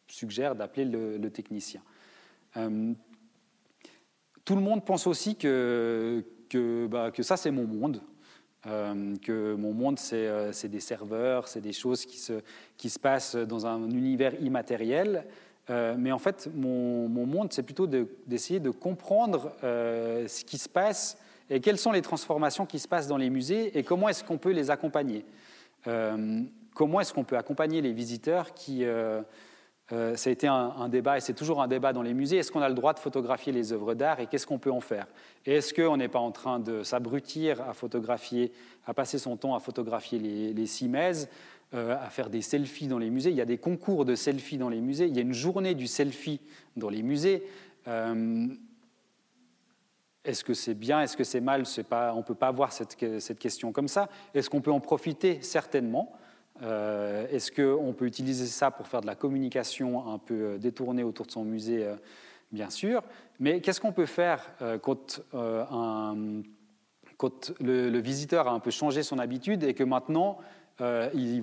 suggère 0.08 0.56
d'appeler 0.56 0.84
le, 0.84 1.30
technicien. 1.30 1.80
Euh, 2.56 2.92
tout 4.44 4.54
le 4.56 4.62
monde 4.62 4.84
pense 4.84 5.06
aussi 5.06 5.36
que, 5.36 6.24
que, 6.48 6.86
bah, 6.86 7.10
que 7.10 7.22
ça, 7.22 7.36
c'est 7.36 7.50
mon 7.50 7.66
monde. 7.66 8.00
Euh, 8.66 9.14
que 9.22 9.54
mon 9.54 9.72
monde, 9.72 9.98
euh, 10.12 10.50
c'est 10.52 10.68
des 10.68 10.80
serveurs, 10.80 11.46
c'est 11.46 11.60
des 11.60 11.72
choses 11.72 12.04
qui 12.04 12.18
se, 12.18 12.98
passent 12.98 13.36
dans 13.36 13.66
un 13.66 13.90
univers 13.90 14.34
immatériel. 14.40 15.24
Euh, 15.70 15.94
mais 15.96 16.10
en 16.10 16.18
fait, 16.18 16.48
mon 16.54 17.08
monde, 17.08 17.52
c'est 17.52 17.62
plutôt 17.62 17.86
d'essayer 17.86 18.58
de, 18.58 18.70
comprendre 18.70 19.52
ce 19.62 20.44
qui 20.44 20.58
se 20.58 20.68
passe 20.68 21.18
et 21.48 21.60
quelles 21.60 21.78
sont 21.78 21.92
les 21.92 22.02
transformations 22.02 22.66
qui 22.66 22.80
se 22.80 22.88
passent 22.88 23.06
dans 23.06 23.16
les 23.16 23.30
musées 23.30 23.76
et 23.78 23.84
comment 23.84 24.08
est-ce 24.08 24.24
qu'on 24.24 24.38
peut 24.38 24.52
les 24.52 24.70
accompagner. 24.70 25.24
comment 26.74 27.00
est-ce 27.00 27.12
qu'on 27.12 27.24
peut 27.24 27.36
accompagner 27.36 27.80
les 27.80 27.92
visiteurs 27.92 28.52
qui, 28.52 28.84
euh, 29.92 30.16
ça 30.16 30.30
a 30.30 30.32
été 30.32 30.48
un, 30.48 30.88
débat, 30.88 31.16
et 31.16 31.20
c'est 31.20 31.32
toujours 31.32 31.62
un 31.62 31.68
débat 31.68 31.92
dans 31.92 32.02
les 32.02 32.12
musées. 32.12 32.38
Est-ce 32.38 32.50
qu'on 32.50 32.62
a 32.62 32.68
le 32.68 32.74
droit 32.74 32.92
de 32.92 32.98
photographier 32.98 33.52
les 33.52 33.72
œuvres 33.72 33.94
d'art 33.94 34.18
et 34.18 34.26
qu'est-ce 34.26 34.46
qu'on 34.46 34.58
peut 34.58 34.72
en 34.72 34.80
faire? 34.80 35.06
Est-ce 35.44 35.72
qu'on 35.72 35.96
n'est 35.96 36.08
pas 36.08 36.18
en 36.18 36.32
train 36.32 36.58
de 36.58 36.82
s'abrutir 36.82 37.60
à 37.60 37.72
photographier, 37.72 38.52
à 38.84 38.94
passer 38.94 39.18
son 39.18 39.36
temps 39.36 39.54
à 39.54 39.60
photographier 39.60 40.18
les, 40.18 40.52
les 40.52 40.84
euh, 41.74 41.96
à 41.96 42.10
faire 42.10 42.30
des 42.30 42.42
selfies 42.42 42.88
dans 42.88 42.98
les 42.98 43.10
musées? 43.10 43.30
Il 43.30 43.36
y 43.36 43.40
a 43.40 43.46
des 43.46 43.58
concours 43.58 44.04
de 44.04 44.16
selfies 44.16 44.58
dans 44.58 44.70
les 44.70 44.80
musées, 44.80 45.06
il 45.06 45.14
y 45.14 45.20
a 45.20 45.22
une 45.22 45.32
journée 45.32 45.76
du 45.76 45.86
selfie 45.86 46.40
dans 46.76 46.88
les 46.88 47.04
musées. 47.04 47.44
Euh, 47.86 48.48
est-ce 50.24 50.42
que 50.42 50.54
c'est 50.54 50.74
bien? 50.74 51.00
Est-ce 51.00 51.16
que 51.16 51.22
c'est 51.22 51.40
mal? 51.40 51.62
On 51.92 52.16
ne 52.16 52.22
peut 52.22 52.34
pas 52.34 52.48
avoir 52.48 52.72
cette 52.72 53.38
question 53.38 53.70
comme 53.70 53.86
ça. 53.86 54.08
Est-ce 54.34 54.50
qu'on 54.50 54.60
peut 54.60 54.72
en 54.72 54.80
profiter? 54.80 55.40
Certainement. 55.42 56.12
Euh, 56.62 57.26
est-ce 57.30 57.52
qu'on 57.52 57.92
peut 57.92 58.06
utiliser 58.06 58.46
ça 58.46 58.70
pour 58.70 58.86
faire 58.86 59.00
de 59.00 59.06
la 59.06 59.14
communication 59.14 60.08
un 60.08 60.18
peu 60.18 60.34
euh, 60.34 60.58
détournée 60.58 61.02
autour 61.02 61.26
de 61.26 61.30
son 61.32 61.44
musée? 61.44 61.84
Euh, 61.84 61.96
Bien 62.52 62.70
sûr. 62.70 63.02
Mais 63.40 63.60
qu'est-ce 63.60 63.80
qu'on 63.80 63.92
peut 63.92 64.06
faire 64.06 64.48
quand, 64.80 65.20
le, 67.60 67.98
visiteur 67.98 68.46
a 68.46 68.52
un 68.52 68.60
peu 68.60 68.70
changé 68.70 69.02
son 69.02 69.18
habitude 69.18 69.64
et 69.64 69.74
que 69.74 69.82
maintenant 69.82 70.38
il, 70.80 71.42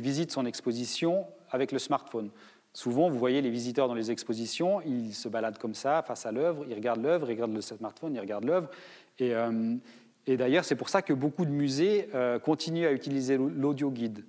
visite 0.00 0.30
son 0.30 0.46
exposition 0.46 1.26
avec 1.50 1.72
le 1.72 1.80
smartphone? 1.80 2.30
Souvent, 2.72 3.10
vous 3.10 3.18
voyez 3.18 3.42
les 3.42 3.50
visiteurs 3.50 3.88
dans 3.88 3.94
les 3.94 4.12
expositions, 4.12 4.80
ils 4.82 5.12
se 5.12 5.28
baladent 5.28 5.58
comme 5.58 5.74
ça, 5.74 6.02
face 6.02 6.24
à 6.24 6.30
l'œuvre, 6.30 6.64
ils 6.68 6.74
regardent 6.74 7.02
l'œuvre, 7.02 7.28
ils 7.28 7.34
regardent 7.34 7.54
le 7.54 7.60
smartphone, 7.60 8.14
ils 8.14 8.20
regardent 8.20 8.44
l'œuvre. 8.44 8.70
Et, 9.18 10.36
d'ailleurs, 10.36 10.64
c'est 10.64 10.76
pour 10.76 10.88
ça 10.88 11.02
que 11.02 11.12
beaucoup 11.12 11.46
de 11.46 11.50
musées 11.50 12.08
continuent 12.44 12.86
à 12.86 12.92
utiliser 12.92 13.36
l'audio 13.36 13.90
guide, 13.90 14.24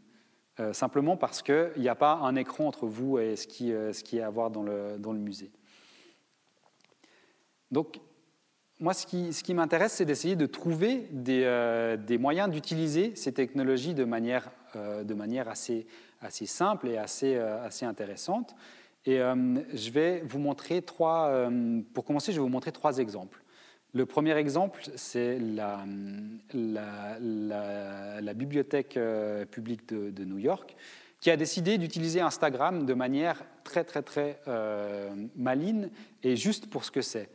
euh, 0.60 0.74
simplement 0.74 1.18
parce 1.18 1.42
qu'il 1.42 1.74
n'y 1.78 1.90
a 1.90 1.96
pas 1.96 2.14
un 2.14 2.36
écran 2.36 2.68
entre 2.68 2.88
vous 2.88 3.20
et 3.20 3.36
ce 3.36 3.48
qui, 3.48 3.74
qui 4.04 4.18
est 4.18 4.22
à 4.22 4.30
voir 4.30 4.50
dans 4.52 4.64
le, 4.64 4.98
musée. 5.14 5.52
Donc, 7.72 8.00
moi, 8.80 8.94
ce 8.94 9.06
qui, 9.06 9.54
m'intéresse, 9.54 9.94
c'est 9.94 10.06
d'essayer 10.06 10.36
de 10.36 10.46
trouver 10.46 11.08
des, 11.12 11.98
des 12.06 12.18
moyens 12.18 12.50
d'utiliser 12.50 13.16
ces 13.16 13.34
technologies 13.34 13.94
de 13.94 14.04
manière, 14.04 14.52
assez, 15.48 15.88
simple 16.46 16.90
et 16.90 16.98
assez, 16.98 17.36
euh, 17.36 17.66
assez 17.66 17.86
intéressante. 17.86 18.56
Et 19.06 19.22
euh, 19.22 19.36
je 19.74 19.92
vais 19.92 20.22
vous 20.22 20.40
montrer 20.40 20.82
trois, 20.82 21.28
euh, 21.28 21.82
pour 21.94 22.06
commencer, 22.06 22.32
je 22.32 22.38
vais 22.38 22.44
vous 22.44 22.50
montrer 22.50 22.72
trois 22.72 22.98
exemples. 22.98 23.44
Le 23.96 24.06
premier 24.06 24.36
exemple, 24.36 24.84
c'est 24.96 25.40
la, 25.40 25.86
bibliothèque 28.34 29.00
publique 29.50 29.88
de, 29.88 30.26
New 30.26 30.38
York, 30.38 30.76
qui 31.22 31.32
a 31.32 31.38
décidé 31.38 31.78
d'utiliser 31.78 32.20
Instagram 32.20 32.86
de 32.86 32.94
manière 32.94 33.46
très, 33.64 33.86
très, 33.86 34.02
très 34.02 34.42
euh, 34.50 35.16
maligne 35.38 35.88
et 36.24 36.36
juste 36.36 36.70
pour 36.70 36.84
ce 36.84 36.92
que 36.92 37.02
c'est 37.02 37.30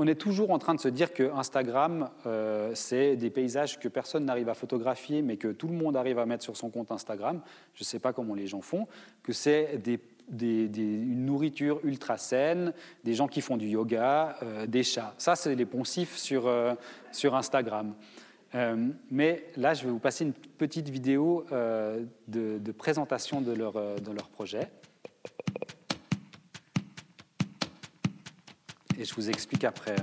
on 0.00 0.06
est 0.06 0.14
toujours 0.14 0.50
en 0.50 0.58
train 0.58 0.74
de 0.74 0.80
se 0.80 0.88
dire 0.88 1.12
que 1.12 1.30
Instagram, 1.34 2.08
euh, 2.24 2.72
c'est 2.74 3.16
des 3.16 3.28
paysages 3.28 3.78
que 3.78 3.86
personne 3.86 4.24
n'arrive 4.24 4.48
à 4.48 4.54
photographier, 4.54 5.20
mais 5.20 5.36
que 5.36 5.48
tout 5.48 5.68
le 5.68 5.74
monde 5.74 5.94
arrive 5.94 6.18
à 6.18 6.24
mettre 6.24 6.42
sur 6.42 6.56
son 6.56 6.70
compte 6.70 6.90
Instagram. 6.90 7.42
Je 7.74 7.82
ne 7.82 7.84
sais 7.84 7.98
pas 7.98 8.14
comment 8.14 8.34
les 8.34 8.46
gens 8.46 8.62
font, 8.62 8.88
que 9.22 9.34
c'est 9.34 9.76
une 10.30 11.26
nourriture 11.26 11.80
ultra 11.84 12.16
saine, 12.18 12.72
des 13.04 13.14
gens 13.14 13.28
qui 13.28 13.40
font 13.40 13.56
du 13.56 13.68
yoga, 13.68 14.36
euh, 14.42 14.66
des 14.66 14.82
chats. 14.82 15.14
Ça, 15.18 15.36
c'est 15.36 15.54
les 15.54 15.66
poncifs 15.66 16.16
sur, 16.16 16.46
euh, 16.46 16.74
sur 17.12 17.34
Instagram. 17.34 17.94
mais 19.10 19.44
là, 19.56 19.74
je 19.74 19.84
vais 19.84 19.90
vous 19.90 20.00
passer 20.00 20.24
une 20.24 20.32
petite 20.32 20.88
vidéo 20.88 21.46
de, 21.50 22.72
présentation 22.72 23.40
de 23.40 23.52
leur, 23.52 23.74
de 23.74 24.10
leur 24.10 24.28
projet. 24.28 24.68
et 29.00 29.04
je 29.04 29.14
vous 29.14 29.30
explique 29.30 29.64
après. 29.64 29.96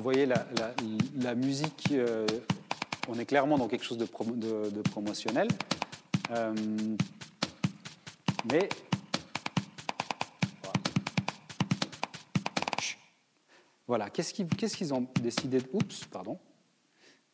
Vous 0.00 0.04
voyez 0.04 0.24
la, 0.24 1.34
musique 1.34 1.88
euh, 1.92 2.26
on 3.06 3.18
est 3.18 3.26
clairement 3.26 3.58
dans 3.58 3.68
quelque 3.68 3.84
chose 3.84 3.98
de, 3.98 4.06
promotionnel. 4.88 5.46
Euh, 6.30 6.54
mais 8.50 8.66
voilà, 13.86 14.08
qu'est-ce 14.08 14.32
qu'ils 14.32 14.94
ont 14.94 15.06
décidé 15.20 15.58
de... 15.58 15.68
Oups, 15.74 16.06
pardon. 16.06 16.38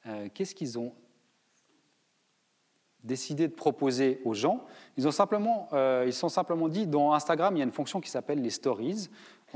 Euh, 0.06 0.28
qu'est-ce 0.34 0.56
qu'ils 0.56 0.76
ont 0.76 0.92
décidé 3.04 3.46
de 3.46 3.54
proposer 3.54 4.20
aux 4.24 4.34
gens? 4.34 4.66
Ils 4.96 5.06
ont 5.06 5.12
simplement, 5.12 5.68
ils 6.04 6.12
sont 6.12 6.28
simplement 6.28 6.68
dit, 6.68 6.88
dans 6.88 7.12
Instagram, 7.12 7.54
il 7.54 7.60
y 7.60 7.62
a 7.62 7.64
une 7.64 7.70
fonction 7.70 8.00
qui 8.00 8.10
s'appelle 8.10 8.42
les 8.42 8.50
stories. 8.50 9.08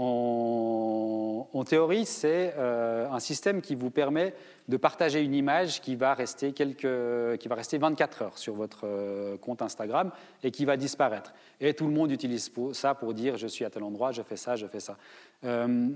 En, 0.03 1.63
théorie, 1.67 2.07
c'est 2.07 2.55
euh, 2.57 3.07
un 3.11 3.21
système 3.21 3.61
qui 3.61 3.75
vous 3.75 3.91
permet 3.91 4.33
de 4.67 4.79
partager 4.79 5.23
une 5.23 5.35
image 5.35 5.83
qui 5.83 5.95
va 5.95 6.15
rester, 6.15 6.53
quelques, 6.53 7.39
qui 7.39 7.49
va 7.49 7.55
rester 7.55 7.77
24 7.77 8.23
heures 8.23 8.39
sur 8.39 8.55
votre 8.55 8.87
euh, 8.87 9.37
compte 9.37 9.61
Instagram 9.61 10.11
et 10.43 10.53
qui 10.53 10.65
va 10.65 10.79
disparaître. 10.79 11.35
Et 11.61 11.75
tout 11.75 11.87
le 11.87 11.93
monde 11.93 12.11
utilise 12.11 12.51
ça 12.73 12.95
pour 12.95 13.13
dire 13.13 13.37
je 13.37 13.47
suis 13.47 13.67
à 13.67 13.69
tel 13.69 13.83
endroit, 13.83 14.11
je 14.11 14.23
fais 14.23 14.37
ça, 14.37 14.57
je 14.57 14.67
fais 14.67 14.81
ça. 14.81 14.97
Euh, 15.45 15.91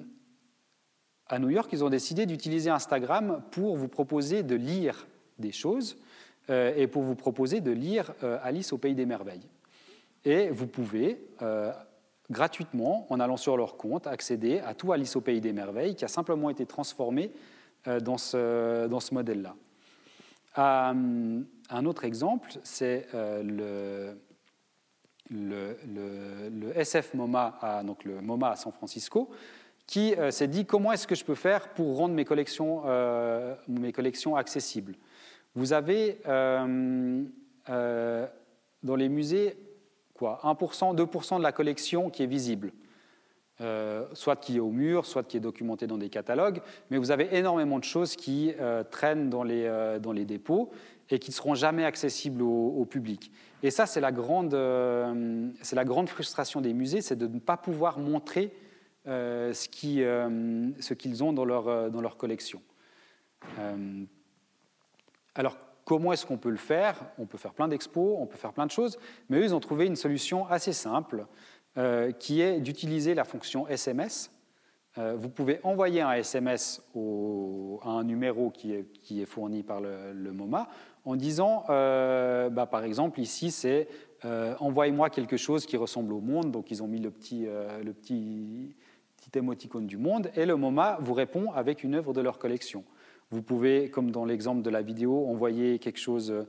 à 1.26 1.38
New 1.38 1.48
York, 1.48 1.70
ils 1.72 1.82
ont 1.82 1.88
décidé 1.88 2.26
d'utiliser 2.26 2.68
Instagram 2.68 3.42
pour 3.52 3.74
vous 3.74 3.88
proposer 3.88 4.42
de 4.42 4.54
lire 4.54 5.06
des 5.38 5.52
choses 5.52 5.96
et 6.50 6.86
pour 6.88 7.02
vous 7.02 7.14
proposer 7.14 7.62
de 7.62 7.70
lire 7.70 8.12
Alice 8.42 8.74
au 8.74 8.76
Pays 8.76 8.94
des 8.94 9.06
Merveilles. 9.06 9.48
Et 10.26 10.50
vous 10.50 10.66
pouvez 10.66 11.18
gratuitement, 12.30 13.06
en 13.10 13.20
allant 13.20 13.36
sur 13.36 13.56
leur 13.56 13.76
compte, 13.76 14.06
accéder 14.06 14.60
à 14.60 14.74
tout 14.74 14.92
Alice 14.92 15.16
au 15.16 15.20
Pays 15.20 15.40
des 15.40 15.52
Merveilles, 15.52 15.94
qui 15.94 16.04
a 16.04 16.08
simplement 16.08 16.50
été 16.50 16.66
transformé 16.66 17.32
euh, 17.86 18.00
dans 18.00 18.18
ce, 18.18 19.14
modèle-là. 19.14 19.54
Euh, 20.56 21.42
un 21.70 21.84
autre 21.84 22.04
exemple, 22.04 22.50
c'est 22.62 23.08
euh, 23.14 24.16
le, 25.30 25.76
le, 26.56 26.78
SF 26.78 27.14
MoMA, 27.14 27.58
à, 27.60 27.82
donc 27.82 28.04
le 28.04 28.20
MoMA 28.20 28.50
à 28.50 28.56
San 28.56 28.72
Francisco, 28.72 29.30
qui 29.86 30.14
s'est 30.30 30.48
dit 30.48 30.64
comment 30.64 30.92
est-ce 30.92 31.06
que 31.06 31.14
je 31.14 31.26
peux 31.26 31.34
faire 31.34 31.68
pour 31.74 31.98
rendre 31.98 32.14
mes 32.14 32.24
collections 32.24 32.82
accessibles? 34.34 34.94
Vous 35.54 35.74
avez 35.74 36.20
dans 38.84 38.96
les 38.96 39.08
musées 39.10 39.58
quoi, 40.14 40.40
1%, 40.44 40.96
2% 40.96 41.38
de 41.38 41.42
la 41.42 41.52
collection 41.52 42.10
qui 42.10 42.22
est 42.22 42.26
visible. 42.26 42.72
Euh, 43.60 44.04
soit 44.14 44.34
qui 44.34 44.56
est 44.56 44.60
au 44.60 44.70
mur, 44.70 45.06
soit 45.06 45.22
qui 45.22 45.36
est 45.36 45.40
documenté 45.40 45.86
dans 45.86 45.96
des 45.96 46.08
catalogues, 46.08 46.60
mais 46.90 46.98
vous 46.98 47.12
avez 47.12 47.36
énormément 47.36 47.78
de 47.78 47.84
choses 47.84 48.16
qui 48.16 48.52
euh, 48.58 48.82
traînent 48.82 49.30
dans 49.30 49.44
les, 49.44 49.62
euh, 49.66 50.00
dans 50.00 50.10
les 50.10 50.24
dépôts 50.24 50.72
et 51.08 51.20
qui 51.20 51.30
ne 51.30 51.34
seront 51.34 51.54
jamais 51.54 51.84
accessibles 51.84 52.42
au, 52.42 52.84
public. 52.84 53.30
Et 53.62 53.70
ça, 53.70 53.86
c'est 53.86 54.00
la, 54.00 54.10
grande, 54.10 54.58
c'est 55.62 55.76
la 55.76 55.84
grande 55.84 56.08
frustration 56.08 56.60
des 56.60 56.72
musées, 56.72 57.00
c'est 57.00 57.14
de 57.14 57.28
ne 57.28 57.38
pas 57.38 57.56
pouvoir 57.56 57.98
montrer 57.98 58.52
ce, 59.04 59.68
qui, 59.68 59.96
ce 59.98 60.94
qu'ils 60.94 61.22
ont 61.22 61.34
dans 61.34 61.44
leur, 61.44 61.90
dans 61.90 62.00
leur 62.00 62.16
collection. 62.16 62.62
alors, 65.34 65.58
Comment 65.84 66.12
est-ce 66.12 66.24
qu'on 66.24 66.38
peut 66.38 66.50
le 66.50 66.56
faire 66.56 66.96
On 67.18 67.26
peut 67.26 67.36
faire 67.36 67.52
plein 67.52 67.68
d'expos, 67.68 68.16
on 68.18 68.26
peut 68.26 68.36
faire 68.36 68.52
plein 68.52 68.66
de 68.66 68.70
choses, 68.70 68.98
mais 69.28 69.38
eux, 69.38 69.44
ils 69.44 69.54
ont 69.54 69.60
trouvé 69.60 69.86
une 69.86 69.96
solution 69.96 70.46
assez 70.46 70.72
simple, 70.72 71.26
euh, 71.76 72.12
qui 72.12 72.40
est 72.40 72.60
d'utiliser 72.60 73.14
la 73.14 73.24
fonction 73.24 73.68
SMS. 73.68 74.30
Euh, 74.96 75.14
vous 75.18 75.28
pouvez 75.28 75.58
envoyer 75.64 76.00
un 76.00 76.12
SMS 76.12 76.80
à 77.82 77.88
un 77.88 78.04
numéro 78.04 78.50
qui 78.50 78.72
est, 78.72 79.26
fourni 79.26 79.62
par 79.62 79.80
le, 79.80 80.32
MoMA 80.32 80.68
en 81.04 81.16
disant, 81.16 81.64
euh, 81.68 82.48
bah, 82.48 82.66
par 82.66 82.84
exemple, 82.84 83.20
ici, 83.20 83.50
c'est 83.50 83.88
envoyez-moi 84.58 85.10
quelque 85.10 85.36
chose 85.36 85.66
qui 85.66 85.76
ressemble 85.76 86.14
au 86.14 86.20
monde. 86.20 86.50
Donc, 86.50 86.70
ils 86.70 86.82
ont 86.82 86.86
mis 86.86 87.00
le 87.00 87.10
petit, 87.10 87.46
le 87.84 87.92
petit, 87.92 88.74
petit 89.18 89.38
émoticône 89.38 89.86
du 89.86 89.98
monde, 89.98 90.30
et 90.34 90.46
le 90.46 90.56
MoMA 90.56 90.96
vous 91.00 91.12
répond 91.12 91.52
avec 91.52 91.84
une 91.84 91.94
œuvre 91.94 92.14
de 92.14 92.22
leur 92.22 92.38
collection. 92.38 92.84
Vous 93.34 93.42
pouvez, 93.42 93.90
comme 93.90 94.12
dans 94.12 94.24
l'exemple 94.24 94.62
de 94.62 94.70
la 94.70 94.80
vidéo, 94.80 95.26
envoyer 95.26 95.80
quelque 95.80 95.98
chose, 95.98 96.30
euh, 96.30 96.44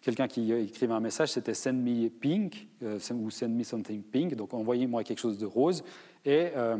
quelqu'un 0.00 0.26
qui 0.26 0.50
écrivait 0.50 0.94
un 0.94 1.00
message, 1.00 1.32
c'était 1.32 1.52
send 1.52 1.74
me 1.74 2.08
pink 2.08 2.66
euh, 2.82 2.98
ou 3.12 3.30
send 3.30 3.50
me 3.50 3.62
something 3.62 4.02
pink, 4.02 4.34
donc 4.36 4.54
envoyez-moi 4.54 5.04
quelque 5.04 5.18
chose 5.18 5.36
de 5.36 5.44
rose. 5.44 5.84
Et 6.24 6.48
euh, 6.56 6.78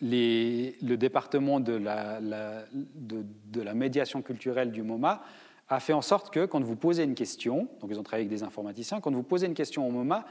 le 0.00 0.94
département 0.94 1.58
de 1.58 1.72
la, 1.72 2.20
médiation 3.74 4.22
culturelle 4.22 4.70
du 4.70 4.84
MoMA 4.84 5.24
a 5.68 5.80
fait 5.80 5.92
en 5.92 6.02
sorte 6.02 6.32
que 6.32 6.46
quand 6.46 6.62
vous 6.62 6.76
posez 6.76 7.02
une 7.02 7.16
question, 7.16 7.66
donc 7.80 7.90
ils 7.90 7.98
ont 7.98 8.04
travaillé 8.04 8.28
avec 8.28 8.38
des 8.38 8.44
informaticiens, 8.44 9.00
quand 9.00 9.10
vous 9.10 9.24
posez 9.24 9.48
une 9.48 9.54
question 9.54 9.88
au 9.88 9.90
MoMA, 9.90 10.24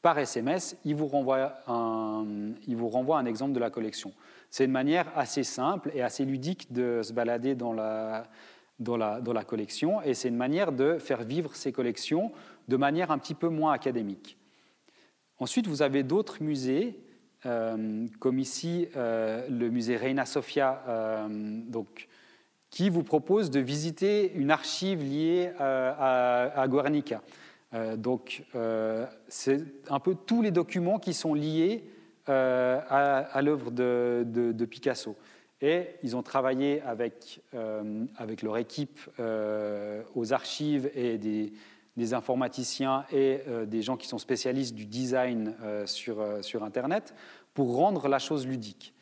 par 0.00 0.18
SMS, 0.18 0.76
il 0.84 0.96
vous 0.96 1.06
renvoie 1.06 1.54
un, 1.68 2.24
il 2.66 2.74
vous 2.74 2.88
renvoie 2.88 3.20
un 3.20 3.24
exemple 3.24 3.52
de 3.52 3.60
la 3.60 3.70
collection. 3.70 4.12
C'est 4.52 4.66
une 4.66 4.70
manière 4.70 5.10
assez 5.16 5.44
simple 5.44 5.90
et 5.94 6.02
assez 6.02 6.26
ludique 6.26 6.74
de 6.74 7.00
se 7.02 7.14
balader 7.14 7.54
dans 7.54 7.72
la, 7.72 8.28
collection 9.46 10.02
et 10.02 10.12
c'est 10.12 10.28
une 10.28 10.36
manière 10.36 10.72
de 10.72 10.98
faire 10.98 11.22
vivre 11.22 11.56
ces 11.56 11.72
collections 11.72 12.32
de 12.68 12.76
manière 12.76 13.10
un 13.10 13.16
petit 13.16 13.32
peu 13.32 13.48
moins 13.48 13.72
académique. 13.72 14.36
Ensuite, 15.38 15.66
vous 15.66 15.80
avez 15.80 16.02
d'autres 16.02 16.42
musées, 16.42 17.00
euh, 17.46 18.06
comme 18.20 18.38
ici 18.38 18.88
euh, 18.94 19.48
le 19.48 19.70
musée 19.70 19.96
Reina 19.96 20.26
Sofia, 20.26 20.84
euh, 20.86 21.26
donc, 21.30 22.08
qui 22.68 22.90
vous 22.90 23.04
propose 23.04 23.50
de 23.50 23.58
visiter 23.58 24.34
une 24.34 24.50
archive 24.50 25.02
liée 25.02 25.50
à, 25.58 26.60
à, 26.60 26.68
Guernica. 26.68 27.22
donc, 27.96 28.44
c'est 29.28 29.64
un 29.88 29.98
peu 29.98 30.14
tous 30.14 30.42
les 30.42 30.50
documents 30.50 30.98
qui 30.98 31.14
sont 31.14 31.32
liés 31.32 31.84
à, 32.32 33.42
l'œuvre 33.42 33.70
de, 33.70 34.64
Picasso. 34.64 35.16
Et 35.60 35.86
ils 36.02 36.16
ont 36.16 36.22
travaillé 36.22 36.82
avec, 36.82 37.40
avec 38.16 38.42
leur 38.42 38.56
équipe 38.58 39.00
aux 40.14 40.32
archives 40.32 40.90
et 40.94 41.18
des, 41.18 42.14
informaticiens 42.14 43.04
et 43.12 43.40
des 43.66 43.82
gens 43.82 43.96
qui 43.96 44.08
sont 44.08 44.18
spécialistes 44.18 44.74
du 44.74 44.86
design 44.86 45.54
sur, 45.86 46.24
sur 46.40 46.64
Internet 46.64 47.14
pour 47.54 47.76
rendre 47.76 48.08
la 48.08 48.18
chose 48.18 48.46
ludique. 48.46 48.92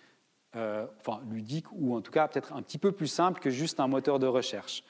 enfin, 0.54 1.22
ludique 1.30 1.66
ou 1.72 1.96
en 1.96 2.02
tout 2.02 2.12
cas 2.12 2.28
peut-être 2.28 2.52
un 2.52 2.62
petit 2.62 2.78
peu 2.78 2.92
plus 2.92 3.06
simple 3.06 3.40
que 3.40 3.50
juste 3.50 3.80
un 3.80 3.88
moteur 3.88 4.18
de 4.18 4.26
recherche. 4.26 4.84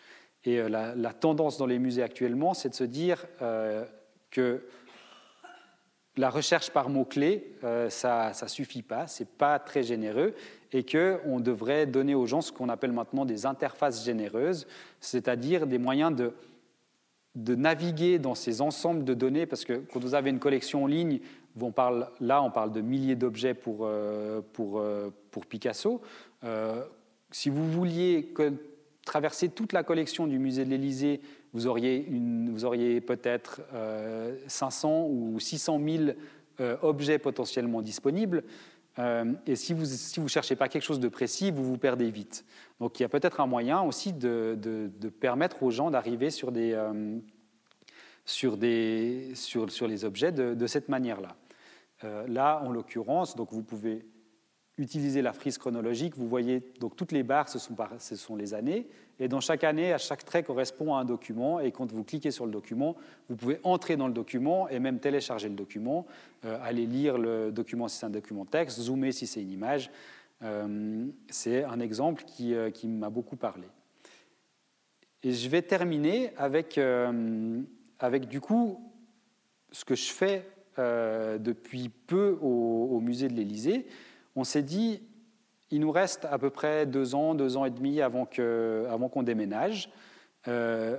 Et 0.45 0.59
euh, 0.59 0.69
la, 0.69 1.13
tendance 1.13 1.59
dans 1.59 1.67
les 1.67 1.79
musées 1.79 2.03
actuellement, 2.03 2.55
c'est 2.55 2.71
de 2.71 2.75
se 2.75 2.85
dire 2.85 3.27
euh, 3.43 3.85
que 4.31 4.65
la 6.21 6.29
recherche 6.29 6.71
par 6.71 6.91
mots-clés, 6.91 7.51
euh, 7.65 7.89
ça 7.89 8.33
ne 8.43 8.49
suffit 8.49 8.83
pas, 8.83 9.07
ce 9.07 9.23
n'est 9.23 9.29
pas 9.39 9.59
très 9.59 9.83
généreux, 9.83 10.35
et 10.71 10.85
qu'on 10.85 11.41
devrait 11.41 11.87
donner 11.87 12.15
aux 12.15 12.27
gens 12.27 12.43
ce 12.43 12.53
qu'on 12.53 12.69
appelle 12.69 12.93
maintenant 12.93 13.25
des 13.25 13.47
interfaces 13.47 14.05
généreuses, 14.05 14.67
c'est-à-dire 15.01 15.67
des 15.67 15.79
moyens 15.79 16.15
de, 16.15 16.35
de 17.37 17.55
naviguer 17.55 18.19
dans 18.19 18.35
ces 18.35 18.61
ensembles 18.61 19.05
de 19.05 19.15
données, 19.15 19.47
parce 19.47 19.65
que 19.65 19.83
quand 19.93 20.01
vous 20.01 20.15
avez 20.15 20.29
une 20.29 20.39
collection 20.39 20.85
en 20.85 20.87
ligne, 20.87 21.21
on 21.59 21.73
parle, 21.73 22.09
là 22.21 22.43
on 22.43 22.51
parle 22.51 22.73
de 22.73 22.83
milliers 22.83 23.17
d'objets 23.17 23.55
pour, 23.55 23.89
pour, 24.53 24.83
pour, 25.31 25.47
Picasso. 25.47 26.01
si 27.33 27.51
vous 27.51 27.71
vouliez 27.71 28.33
traverser 29.05 29.49
toute 29.49 29.73
la 29.73 29.83
collection 29.83 30.27
du 30.27 30.39
musée 30.39 30.65
de 30.65 30.71
l'Élysée, 30.71 31.21
vous 31.53 31.67
auriez, 31.67 33.01
peut-être 33.01 33.61
500 34.47 34.89
euh, 34.89 35.09
ou 35.09 35.41
600 35.41 35.81
000 35.85 36.05
euh, 36.61 36.77
objets 36.83 37.19
potentiellement 37.19 37.83
disponibles. 37.83 38.45
Euh, 38.99 39.33
et 39.47 39.57
si 39.57 39.73
vous 39.73 39.83
ne 39.83 39.87
si 39.87 40.21
vous 40.21 40.29
cherchez 40.29 40.57
pas 40.57 40.69
quelque 40.69 40.83
chose 40.83 41.01
de 41.01 41.09
précis, 41.09 41.51
vous 41.51 41.65
vous 41.65 41.79
perdez 41.79 42.11
vite. 42.11 42.45
Donc 42.81 42.99
il 42.99 43.03
y 43.03 43.07
a 43.07 43.09
peut-être 43.09 43.41
un 43.41 43.47
moyen 43.47 43.83
aussi 43.83 44.13
de, 44.13 44.57
de, 44.61 45.09
permettre 45.09 45.63
aux 45.63 45.71
gens 45.71 45.91
d'arriver 45.91 46.31
sur, 46.31 46.53
des, 46.53 46.77
sur, 48.25 48.59
sur, 49.35 49.71
sur, 49.71 49.89
les 49.89 50.05
objets 50.05 50.33
de, 50.33 50.55
de 50.55 50.67
cette 50.67 50.89
manière-là. 50.89 51.37
là, 52.27 52.61
en 52.65 52.71
l'occurrence, 52.71 53.37
vous 53.37 53.63
pouvez 53.63 54.05
utilisez 54.81 55.23
la 55.23 55.33
frise 55.33 55.59
chronologique, 55.59 56.17
vous 56.17 56.29
voyez 56.29 56.63
donc 56.81 56.97
toutes 56.97 57.13
les 57.13 57.23
barres, 57.23 57.49
ce 57.49 57.59
sont, 57.59 57.77
ce 57.99 58.17
sont, 58.17 58.37
les 58.37 58.55
années, 58.55 58.89
et 59.21 59.29
dans 59.29 59.41
chaque 59.41 59.65
année, 59.65 59.93
à 59.93 59.99
chaque 59.99 60.25
trait 60.25 60.43
correspond 60.43 60.95
à 60.95 61.01
un 61.01 61.05
document, 61.05 61.61
et 61.61 61.71
quand 61.71 61.93
vous 61.93 62.03
cliquez 62.03 62.31
sur 62.31 62.47
le 62.47 62.53
document, 62.53 62.97
vous 63.29 63.37
pouvez 63.37 63.61
entrer 63.63 63.97
dans 63.97 64.09
le 64.09 64.15
document 64.15 64.67
et 64.71 64.81
même 64.81 64.99
télécharger 64.99 65.51
le 65.51 65.55
document, 65.55 66.07
euh, 66.47 66.59
aller 66.63 66.87
lire 66.87 67.19
le 67.19 67.53
document 67.53 67.87
si 67.87 67.99
c'est 67.99 68.07
un 68.07 68.11
document 68.11 68.47
texte, 68.47 68.81
zoomer 68.81 69.13
si 69.13 69.27
c'est 69.27 69.43
une 69.43 69.53
image. 69.53 69.91
Euh, 70.43 71.07
c'est 71.29 71.65
un 71.65 71.81
exemple 71.81 72.25
qui, 72.25 72.55
euh, 72.55 72.71
qui 72.71 72.89
m'a 72.89 73.11
beaucoup 73.11 73.37
parlé. 73.37 73.67
Et 75.23 75.33
je 75.33 75.49
vais 75.51 75.61
terminer 75.61 76.33
avec, 76.39 76.81
avec 77.99 78.27
du 78.27 78.41
coup 78.41 78.91
ce 79.71 79.85
que 79.85 79.95
je 79.95 80.11
fais 80.11 80.47
depuis 80.79 81.91
peu 81.91 82.39
au, 82.41 82.89
au 82.93 83.01
musée 83.01 83.29
de 83.29 83.35
l'Élysée 83.35 83.87
on 84.37 84.45
s'est 84.45 84.63
dit, 84.63 85.03
il 85.71 85.81
nous 85.81 85.93
reste 85.93 86.25
à 86.25 86.39
peu 86.39 86.51
près 86.51 86.87
deux 86.87 87.15
ans, 87.15 87.35
deux 87.35 87.57
ans 87.57 87.65
et 87.65 87.71
demi 87.71 88.01
avant 88.01 88.27
qu'on 88.27 89.23
déménage. 89.23 89.91
Euh, 90.49 90.99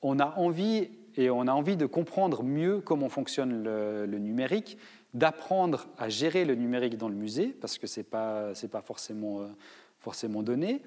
on 0.00 0.18
a 0.18 0.34
envie 0.36 0.90
et 1.16 1.30
on 1.30 1.42
a 1.42 1.52
envie 1.52 1.76
de 1.76 1.86
comprendre 1.86 2.42
mieux 2.42 2.80
comment 2.80 3.08
fonctionne 3.08 3.62
le, 3.64 4.18
numérique, 4.18 4.78
d'apprendre 5.12 5.86
à 5.98 6.08
gérer 6.08 6.44
le 6.44 6.54
numérique 6.54 6.96
dans 6.96 7.08
le 7.08 7.14
musée, 7.14 7.48
parce 7.48 7.76
que 7.76 7.86
ce 7.86 8.00
n'est 8.00 8.04
pas, 8.04 8.52
pas 8.70 8.80
forcément, 8.80 9.46
forcément 10.00 10.42
donné, 10.42 10.82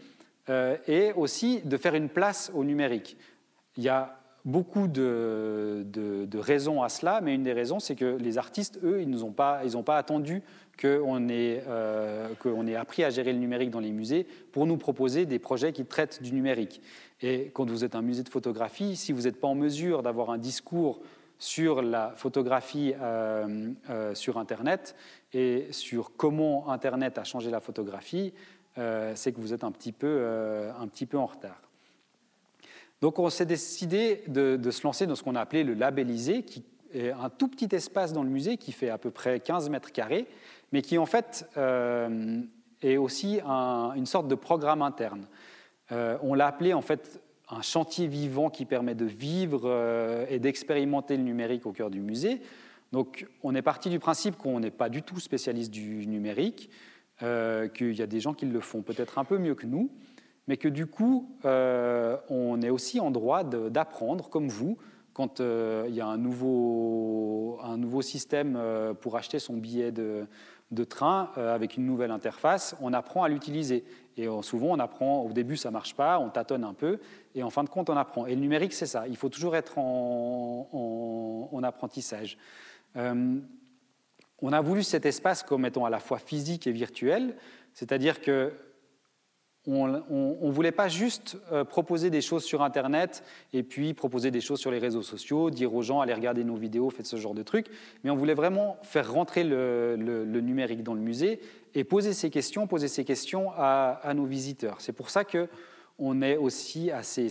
euh, 0.50 0.78
et 0.88 1.14
aussi 1.14 1.62
de 1.62 1.78
faire 1.78 1.96
une 1.96 2.10
place 2.10 2.52
au 2.54 2.64
numérique. 2.64 3.18
Il 3.78 3.84
y 3.84 3.90
a 3.90 4.20
beaucoup 4.46 4.88
de, 4.88 5.84
de, 5.88 6.38
raisons 6.38 6.84
à 6.84 6.90
cela, 6.90 7.20
mais 7.22 7.34
une 7.34 7.44
des 7.44 7.54
raisons, 7.54 7.80
c'est 7.80 7.96
que 7.96 8.18
les 8.18 8.38
artistes, 8.38 8.80
eux, 8.84 9.02
ils 9.02 9.10
n'ont 9.10 9.32
pas, 9.32 9.62
pas 9.86 9.98
attendu 9.98 10.44
qu'on 10.80 11.30
ait, 11.30 11.64
euh, 11.68 12.28
ait, 12.68 12.76
appris 12.76 13.04
à 13.04 13.10
gérer 13.10 13.34
le 13.34 13.40
numérique 13.40 13.72
dans 13.72 13.80
les 13.80 13.92
musées 13.92 14.28
pour 14.52 14.68
nous 14.68 14.78
proposer 14.78 15.26
des 15.26 15.40
projets 15.40 15.74
qui 15.74 15.86
traitent 15.86 16.22
du 16.22 16.32
numérique. 16.32 16.82
Et 17.22 17.50
quand 17.54 17.68
vous 17.70 17.84
êtes 17.84 17.96
un 17.96 18.02
musée 18.02 18.24
de 18.24 18.30
photographie, 18.30 18.96
si 18.96 19.12
vous 19.12 19.24
n'êtes 19.24 19.40
pas 19.40 19.48
en 19.48 19.56
mesure 19.56 20.04
d'avoir 20.04 20.30
un 20.30 20.38
discours 20.38 21.02
sur 21.40 21.82
la 21.82 22.14
photographie 22.16 22.94
euh, 23.02 23.72
euh, 23.90 24.14
sur 24.14 24.38
Internet 24.38 24.96
et 25.34 25.68
sur 25.72 26.16
comment 26.16 26.70
Internet 26.70 27.18
a 27.18 27.24
changé 27.24 27.50
la 27.50 27.62
photographie, 27.62 28.34
c'est 29.16 29.32
que 29.32 29.40
vous 29.40 29.54
êtes 29.54 29.64
un 29.64 29.72
petit 29.72 29.94
peu, 29.94 30.70
un 30.78 30.86
petit 30.90 31.06
peu 31.06 31.18
en 31.18 31.28
retard. 31.28 31.65
Donc 33.02 33.20
on 33.20 33.30
s'est 33.30 33.46
décidé 33.46 34.24
de, 34.28 34.72
se 34.72 34.84
lancer 34.84 35.06
dans 35.06 35.16
ce 35.16 35.24
qu'on 35.24 35.36
a 35.36 35.42
appelé 35.42 35.64
le 35.64 35.74
labellisé, 35.74 36.44
qui 36.44 36.64
est 36.94 37.12
un 37.12 37.30
tout 37.30 37.48
petit 37.48 37.74
espace 37.76 38.14
dans 38.14 38.24
le 38.24 38.30
musée 38.30 38.58
qui 38.58 38.72
fait 38.72 38.90
à 38.90 38.98
peu 38.98 39.12
près 39.12 39.40
15 39.40 39.70
mètres 39.70 39.92
carrés, 39.92 40.28
mais 40.72 40.82
qui 40.82 40.98
en 40.98 41.06
fait 41.06 41.48
euh, 41.58 42.42
est 42.82 42.98
aussi 42.98 43.42
une 43.42 44.06
sorte 44.06 44.28
de 44.28 44.36
programme 44.36 44.82
interne. 44.82 45.28
Euh, 45.92 46.18
on 46.24 46.34
l'a 46.34 46.48
appelé 46.48 46.74
en 46.74 46.82
fait 46.82 47.22
un 47.50 47.62
chantier 47.62 48.08
vivant 48.08 48.50
qui 48.50 48.66
permet 48.66 48.96
de 48.96 49.06
vivre 49.06 49.64
euh, 49.66 50.26
et 50.30 50.40
d'expérimenter 50.40 51.16
le 51.18 51.24
numérique 51.24 51.66
au 51.66 51.74
cœur 51.74 51.90
du 51.90 52.00
musée. 52.00 52.42
Donc 52.92 53.28
on 53.44 53.54
est 53.56 53.62
parti 53.62 53.90
du 53.90 54.00
principe 54.00 54.38
qu'on 54.38 54.60
n'est 54.60 54.72
pas 54.72 54.90
du 54.90 55.04
tout 55.04 55.20
spécialiste 55.20 55.72
du 55.72 56.08
numérique, 56.08 56.70
qu'il 57.20 57.94
y 57.94 58.02
a 58.02 58.08
des 58.08 58.20
gens 58.20 58.34
qui 58.34 58.46
le 58.46 58.60
font 58.60 58.82
peut-être 58.82 59.18
un 59.20 59.24
peu 59.24 59.38
mieux 59.38 59.56
que 59.56 59.66
nous, 59.66 59.90
mais 60.48 60.58
que 60.58 60.68
du 60.68 60.86
coup 60.86 61.38
on 61.44 62.62
est 62.62 62.70
aussi 62.70 63.00
en 63.00 63.12
droit 63.12 63.44
d'apprendre, 63.44 64.30
comme 64.30 64.48
vous, 64.48 64.78
quand 65.14 65.40
il 65.40 65.96
y 65.96 66.02
a 66.02 66.08
un 66.08 66.18
nouveau, 66.18 67.60
un 67.64 67.78
nouveau 67.78 68.02
système 68.02 68.60
pour 69.02 69.16
acheter 69.18 69.40
son 69.40 69.54
billet 69.54 69.92
de, 69.92 70.28
train 70.84 71.32
euh, 71.38 71.54
avec 71.54 71.78
une 71.78 71.86
nouvelle 71.86 72.12
interface, 72.12 72.76
on 72.82 72.94
apprend 72.94 73.24
à 73.24 73.30
l'utiliser. 73.30 73.86
Et 74.18 74.28
euh, 74.28 74.42
souvent, 74.42 74.68
on 74.68 74.80
apprend, 74.80 75.22
au 75.22 75.32
début, 75.32 75.58
ça 75.58 75.70
ne 75.70 75.74
marche 75.74 75.96
pas, 75.96 76.20
on 76.20 76.30
tâtonne 76.30 76.64
un 76.64 76.74
peu, 76.74 77.00
et 77.34 77.44
en 77.44 77.50
fin 77.50 77.64
de 77.64 77.70
compte, 77.70 77.90
on 77.90 77.98
apprend. 77.98 78.26
Et 78.26 78.36
le 78.36 78.42
numérique, 78.42 78.74
c'est 78.74 78.86
ça, 78.86 79.08
il 79.08 79.18
faut 79.18 79.30
toujours 79.30 79.56
être 79.56 79.78
en, 79.78 81.62
apprentissage. 81.64 82.38
Euh, 82.96 83.40
on 84.42 84.54
a 84.54 84.62
voulu 84.62 84.84
cet 84.84 85.06
espace 85.06 85.42
comme 85.42 85.66
étant 85.66 85.86
à 85.86 85.90
la 85.90 86.00
fois 86.00 86.20
physique 86.20 86.68
et 86.68 86.72
virtuel, 86.72 87.36
c'est-à-dire 87.74 88.22
que 88.22 88.54
on 89.68 89.88
ne 89.88 90.52
voulait 90.52 90.72
pas 90.72 90.88
juste 90.88 91.38
euh, 91.52 91.64
proposer 91.64 92.10
des 92.10 92.22
choses 92.22 92.44
sur 92.44 92.62
Internet 92.62 93.24
et 93.54 93.64
puis 93.64 93.94
proposer 93.94 94.30
des 94.30 94.42
choses 94.42 94.60
sur 94.60 94.72
les 94.72 94.78
réseaux 94.78 95.02
sociaux, 95.02 95.50
dire 95.50 95.74
aux 95.74 95.82
gens 95.82 96.02
allez 96.02 96.14
regarder 96.14 96.44
nos 96.44 96.56
vidéos, 96.56 96.90
faites 96.90 97.08
ce 97.08 97.18
genre 97.18 97.34
de 97.34 97.44
trucs, 97.44 97.68
mais 98.04 98.10
on 98.10 98.16
voulait 98.16 98.36
vraiment 98.36 98.78
faire 98.84 99.12
rentrer 99.12 99.44
le, 99.44 99.96
numérique 100.42 100.84
dans 100.84 100.94
le 100.94 101.02
musée 101.02 101.40
et 101.74 101.84
poser 101.84 102.14
ces 102.14 102.30
questions, 102.30 102.68
poser 102.68 102.88
ces 102.88 103.06
questions 103.06 103.52
à, 103.56 104.14
nos 104.16 104.26
visiteurs. 104.26 104.82
C'est 104.82 104.94
pour 104.94 105.10
ça 105.10 105.24
que 105.24 105.48
on 105.98 106.22
est 106.22 106.38
aussi 106.38 106.92
assez, 106.92 107.30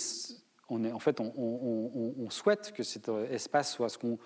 en 0.68 0.98
fait, 0.98 1.20
on, 1.20 2.30
souhaite 2.30 2.72
que 2.72 2.82
cet 2.82 3.10
espace 3.30 3.72
soit 3.72 3.90
ce 3.90 3.98
qu'on 3.98 4.18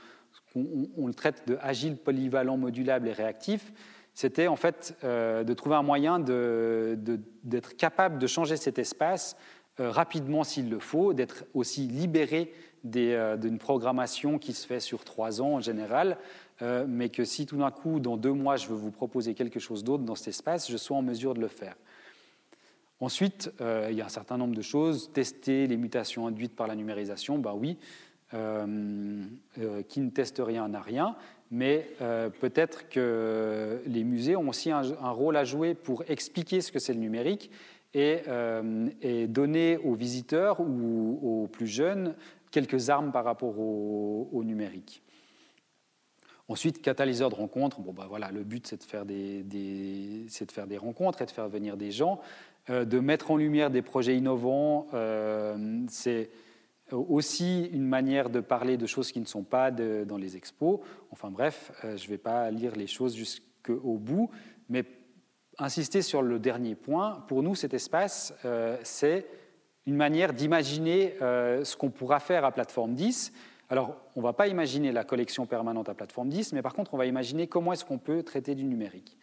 on, 0.55 1.07
le 1.07 1.15
traite 1.15 1.47
de 1.47 1.59
agile, 1.61 1.97
polyvalent, 1.97 2.57
modulable 2.57 3.09
et 3.09 3.13
réactif 3.13 3.73
c'était 4.19 4.49
en 4.49 4.57
fait 4.57 4.97
euh, 5.05 5.45
de 5.45 5.55
trouver 5.55 5.77
un 5.77 5.85
moyen 5.85 6.19
d'être 6.19 7.77
capable 7.77 8.19
de 8.19 8.27
changer 8.27 8.57
cet 8.57 8.81
espace 8.81 9.37
euh, 9.79 9.93
rapidement 9.93 10.43
s'il 10.43 10.69
le 10.71 10.81
faut, 10.81 11.15
d'être 11.15 11.45
aussi 11.55 11.87
libéré 11.87 12.53
euh, 12.97 13.37
d'une 13.37 13.59
programmation 13.59 14.41
qui 14.41 14.55
se 14.55 14.67
fait 14.67 14.81
sur 14.81 15.05
trois 15.05 15.41
ans 15.41 15.53
en 15.53 15.61
général, 15.61 16.19
mais 16.89 17.11
que 17.11 17.25
si 17.25 17.47
tout 17.47 17.59
d'un 17.59 17.71
coup, 17.71 18.01
dans 18.01 18.17
deux 18.17 18.33
mois, 18.33 18.57
je 18.57 18.67
veux 18.67 18.75
vous 18.75 18.91
proposer 18.91 19.35
quelque 19.35 19.61
chose 19.61 19.85
d'autre 19.85 20.03
dans 20.03 20.17
cet 20.17 20.27
espace, 20.27 20.69
je 20.69 20.77
sois 20.77 20.97
en 20.97 21.03
mesure 21.03 21.35
de 21.35 21.41
le 21.41 21.47
faire. 21.47 21.77
Ensuite, 22.99 23.53
il 23.61 23.95
y 23.95 24.01
a 24.01 24.07
un 24.07 24.09
certain 24.09 24.37
nombre 24.37 24.57
de 24.57 24.63
choses. 24.63 25.13
Tester 25.13 25.69
les 25.69 25.77
mutations 25.77 26.27
induites 26.27 26.57
par 26.57 26.67
la 26.67 26.75
numérisation, 26.75 27.39
ben 27.39 27.55
oui, 27.55 27.79
qui 28.33 30.01
ne 30.01 30.11
teste 30.11 30.43
rien 30.45 30.67
n'a 30.67 30.81
rien 30.81 31.15
mais 31.51 31.91
euh, 32.03 32.29
peut-être 32.29 32.89
que 32.89 33.81
les 33.87 34.05
musées 34.05 34.37
ont 34.37 34.49
aussi 34.49 34.71
un, 34.71 34.83
rôle 35.11 35.37
à 35.37 35.45
jouer 35.45 35.75
pour 35.75 36.05
expliquer 36.09 36.61
ce 36.61 36.71
que 36.71 36.79
c'est 36.79 36.93
le 36.93 37.01
numérique 37.01 37.51
et, 37.95 38.21
euh, 38.29 39.27
donner 39.27 39.79
aux 39.79 39.95
visiteurs 39.95 40.61
ou 40.61 41.19
aux 41.23 41.47
plus 41.47 41.67
jeunes 41.67 42.15
quelques 42.51 42.91
armes 42.91 43.13
par 43.13 43.25
rapport 43.25 43.59
au, 43.59 44.43
numérique. 44.45 45.03
Ensuite, 46.49 46.81
catalyseur 46.81 47.29
de 47.29 47.35
rencontres. 47.35 47.81
Bon, 47.81 47.93
bah 47.93 48.07
voilà, 48.09 48.31
le 48.31 48.43
but, 48.43 48.67
c'est 48.67 48.79
de, 48.79 48.85
faire 48.85 49.05
des, 49.05 49.43
de 49.43 50.53
faire 50.53 50.67
des 50.67 50.79
rencontres 50.79 51.21
et 51.21 51.27
de 51.27 51.31
faire 51.31 51.49
venir 51.49 51.77
des 51.77 51.91
gens, 51.91 52.21
euh, 52.71 52.85
de 52.85 53.01
mettre 53.01 53.31
en 53.31 53.37
lumière 53.37 53.71
des 53.71 53.83
projets 53.83 54.17
innovants. 54.17 54.87
c'est 55.89 56.31
aussi 56.93 57.65
une 57.73 57.87
manière 57.87 58.31
de 58.31 58.41
parler 58.41 58.77
de 58.77 58.87
choses 58.87 59.13
qui 59.13 59.21
ne 59.21 59.27
sont 59.27 59.43
pas 59.43 59.71
dans 59.71 60.17
les 60.17 60.37
expos. 60.37 60.81
Enfin 61.11 61.31
bref, 61.31 61.73
euh, 61.85 61.97
je 61.97 62.05
ne 62.05 62.11
vais 62.11 62.19
pas 62.19 62.51
lire 62.51 62.75
les 62.77 62.87
choses 62.87 63.41
qu'au 63.63 63.99
bout, 63.99 64.31
mais 64.69 64.85
insister 65.59 66.03
sur 66.03 66.23
le 66.23 66.39
dernier 66.39 66.75
point, 66.75 67.25
pour 67.29 67.43
nous, 67.43 67.55
cet 67.55 67.75
espace, 67.75 68.33
c'est 68.85 69.27
une 69.87 69.97
manière 69.97 70.33
d'imaginer 70.33 71.15
ce 71.19 71.77
qu'on 71.77 71.91
pourra 71.91 72.21
faire 72.21 72.45
à 72.45 72.53
plateforme 72.53 72.95
10. 72.95 73.33
Alors, 73.69 73.97
on 74.15 74.21
ne 74.21 74.25
va 74.25 74.33
pas 74.33 74.47
imaginer 74.47 74.93
la 74.93 75.03
collection 75.03 75.47
permanente 75.47 75.89
à 75.89 75.95
plateforme 75.95 76.29
10, 76.29 76.53
mais 76.53 76.63
par 76.63 76.75
contre, 76.75 76.95
on 76.95 76.97
va 76.97 77.07
imaginer 77.07 77.49
comment 77.49 77.73
est-ce 77.73 77.85
qu'on 77.85 77.99
peut 77.99 78.23
traiter 78.23 78.55
du 78.55 78.63
numérique. 78.63 79.19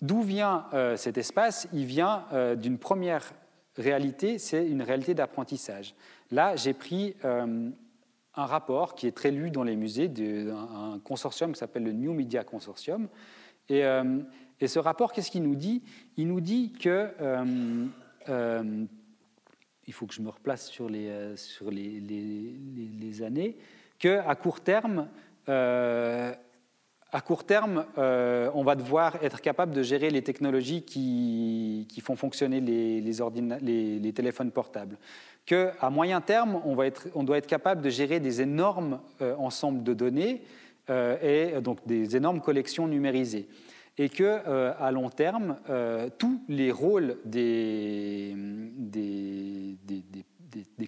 D'où 0.00 0.22
vient 0.22 0.66
cet 0.96 1.16
espace? 1.16 1.68
Il 1.72 1.84
vient 1.84 2.24
d'une 2.56 2.78
première 2.78 3.32
réalité, 3.80 4.38
c'est 4.38 4.66
une 4.66 4.82
réalité 4.82 5.14
d'apprentissage. 5.14 5.94
Là, 6.30 6.56
j'ai 6.56 6.72
pris 6.72 7.16
euh, 7.24 7.70
un 8.34 8.46
rapport 8.46 8.94
qui 8.94 9.06
est 9.06 9.12
très 9.12 9.30
lu 9.30 9.50
dans 9.50 9.64
les 9.64 9.76
musées 9.76 10.08
d'un 10.08 11.00
consortium 11.04 11.52
qui 11.52 11.58
s'appelle 11.58 11.84
le 11.84 11.92
New 11.92 12.12
Media 12.12 12.44
Consortium. 12.44 13.08
Et, 13.68 13.84
euh, 13.84 14.20
ce 14.64 14.78
rapport, 14.78 15.12
qu'est-ce 15.12 15.30
qu'il 15.30 15.42
nous 15.42 15.54
dit? 15.54 15.82
Il 16.18 16.28
nous 16.28 16.40
dit 16.40 16.72
que 16.72 17.08
euh, 17.20 18.86
il 19.86 19.92
faut 19.92 20.06
que 20.06 20.14
je 20.14 20.20
me 20.20 20.28
replace 20.28 20.68
sur 20.68 20.88
les, 20.88 21.34
sur 21.36 21.70
les, 21.70 21.98
les, 21.98 22.54
les 23.00 23.22
années, 23.22 23.56
qu'à 23.98 24.34
court 24.34 24.60
terme, 24.60 25.08
à 27.12 27.20
court 27.20 27.44
terme, 27.44 27.84
euh, 27.98 28.50
on 28.54 28.62
va 28.62 28.76
devoir 28.76 29.16
être 29.22 29.40
capable 29.40 29.72
de 29.72 29.82
gérer 29.82 30.10
les 30.10 30.22
technologies 30.22 30.82
qui, 30.82 31.86
font 32.02 32.16
fonctionner 32.16 32.60
les, 32.60 34.12
téléphones 34.12 34.52
portables. 34.52 34.96
Qu'à 35.44 35.90
moyen 35.90 36.20
terme, 36.20 36.60
on, 36.64 37.24
doit 37.24 37.36
être 37.36 37.46
capable 37.46 37.82
de 37.82 37.90
gérer 37.90 38.20
des 38.20 38.42
énormes 38.42 39.00
euh, 39.20 39.34
ensembles 39.36 39.82
de 39.82 39.92
données 39.92 40.42
euh, 40.88 41.56
et 41.56 41.60
donc 41.60 41.84
des 41.86 42.16
énormes 42.16 42.40
collections 42.40 42.86
numérisées. 42.86 43.48
Et 43.98 44.08
que 44.08 44.40
à 44.80 44.92
long 44.92 45.10
terme, 45.10 45.56
tous 46.16 46.40
les 46.48 46.70
rôles 46.72 47.18
des, 47.26 48.34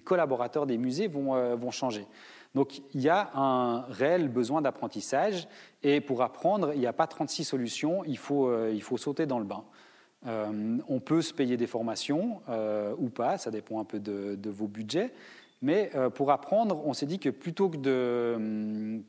collaborateurs 0.03 0.65
des 0.65 0.79
musées 0.79 1.07
vont 1.07 1.69
changer. 1.69 2.07
Donc 2.53 2.81
il 2.93 3.01
y 3.01 3.09
a 3.09 3.31
un 3.35 3.81
réel 3.89 4.29
besoin 4.29 4.61
d'apprentissage 4.61 5.47
et 5.81 6.01
pour 6.01 6.21
apprendre, 6.21 6.73
il 6.73 6.79
n'y 6.79 6.87
a 6.87 6.93
pas 6.93 7.07
36 7.07 7.43
solutions, 7.43 8.03
il 8.05 8.17
faut, 8.17 8.47
euh, 8.47 8.71
il 8.73 8.83
faut 8.83 8.97
sauter 8.97 9.25
dans 9.25 9.39
le 9.39 9.45
bain. 9.45 9.63
Euh, 10.25 10.77
on 10.87 10.99
peut 10.99 11.21
se 11.21 11.33
payer 11.33 11.57
des 11.57 11.67
formations 11.67 12.41
euh, 12.47 12.95
ou 12.97 13.09
pas, 13.09 13.37
ça 13.37 13.51
dépend 13.51 13.79
un 13.79 13.85
peu 13.85 13.99
de, 13.99 14.49
vos 14.49 14.67
budgets. 14.67 15.13
Mais 15.61 15.91
pour 16.13 16.29
apprendre, 16.29 16.85
on 16.85 16.91
s'est 16.91 17.05
dit 17.05 17.19
que 17.19 17.29
plutôt 17.29 17.69
que 17.69 17.77
de, 17.77 18.33
hum, 18.35 19.03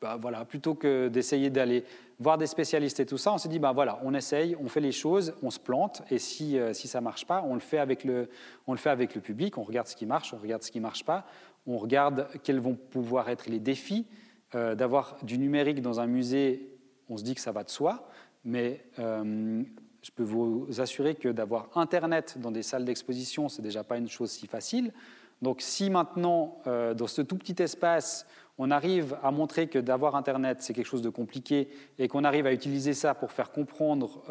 bah, 0.00 0.16
voilà, 0.18 0.46
plutôt 0.46 0.74
que 0.74 1.08
d'essayer 1.08 1.50
d'aller 1.50 1.84
voir 2.18 2.38
des 2.38 2.46
spécialistes 2.46 3.00
et 3.00 3.06
tout 3.06 3.18
ça, 3.18 3.34
on 3.34 3.38
s'est 3.38 3.50
dit 3.50 3.58
bah 3.58 3.72
voilà, 3.72 4.00
on 4.02 4.14
essaye, 4.14 4.56
on 4.56 4.68
fait 4.68 4.80
les 4.80 4.92
choses, 4.92 5.34
on 5.42 5.50
se 5.50 5.60
plante, 5.60 6.02
et 6.10 6.18
si, 6.18 6.58
si 6.72 6.88
ça 6.88 7.02
marche 7.02 7.26
pas, 7.26 7.44
on 7.46 7.52
le 7.52 7.60
fait 7.60 7.78
avec 7.78 8.04
le, 8.04 8.30
on 8.66 8.72
le 8.72 8.78
fait 8.78 8.88
avec 8.88 9.14
le 9.14 9.20
public, 9.20 9.58
on 9.58 9.62
regarde 9.62 9.88
ce 9.88 9.94
qui 9.94 10.06
marche, 10.06 10.32
on 10.32 10.38
regarde 10.38 10.62
ce 10.62 10.70
qui 10.70 10.80
marche 10.80 11.04
pas, 11.04 11.26
on 11.68 11.76
regarde 11.76 12.26
quels 12.42 12.58
vont 12.58 12.74
pouvoir 12.74 13.28
être 13.28 13.46
les 13.46 13.60
défis. 13.60 14.06
Euh, 14.54 14.74
d'avoir 14.74 15.18
du 15.22 15.36
numérique 15.36 15.82
dans 15.82 16.00
un 16.00 16.06
musée, 16.06 16.74
on 17.10 17.18
se 17.18 17.22
dit 17.22 17.34
que 17.34 17.40
ça 17.40 17.52
va 17.52 17.64
de 17.64 17.68
soi, 17.68 18.08
mais 18.44 18.82
euh, 18.98 19.62
je 20.00 20.10
peux 20.10 20.22
vous 20.22 20.66
assurer 20.78 21.14
que 21.14 21.28
d'avoir 21.28 21.68
Internet 21.76 22.38
dans 22.40 22.50
des 22.50 22.62
salles 22.62 22.86
d'exposition, 22.86 23.50
c'est 23.50 23.60
déjà 23.60 23.84
pas 23.84 23.98
une 23.98 24.08
chose 24.08 24.30
si 24.30 24.46
facile. 24.46 24.94
Donc 25.42 25.60
si 25.60 25.90
maintenant, 25.90 26.56
euh, 26.66 26.94
dans 26.94 27.06
ce 27.06 27.20
tout 27.20 27.36
petit 27.36 27.62
espace, 27.62 28.26
on 28.56 28.70
arrive 28.70 29.18
à 29.22 29.30
montrer 29.30 29.68
que 29.68 29.78
d'avoir 29.78 30.16
Internet, 30.16 30.62
c'est 30.62 30.72
quelque 30.72 30.86
chose 30.86 31.02
de 31.02 31.10
compliqué, 31.10 31.68
et 31.98 32.08
qu'on 32.08 32.24
arrive 32.24 32.46
à 32.46 32.52
utiliser 32.54 32.94
ça 32.94 33.14
pour 33.14 33.30
faire 33.30 33.52
comprendre 33.52 34.22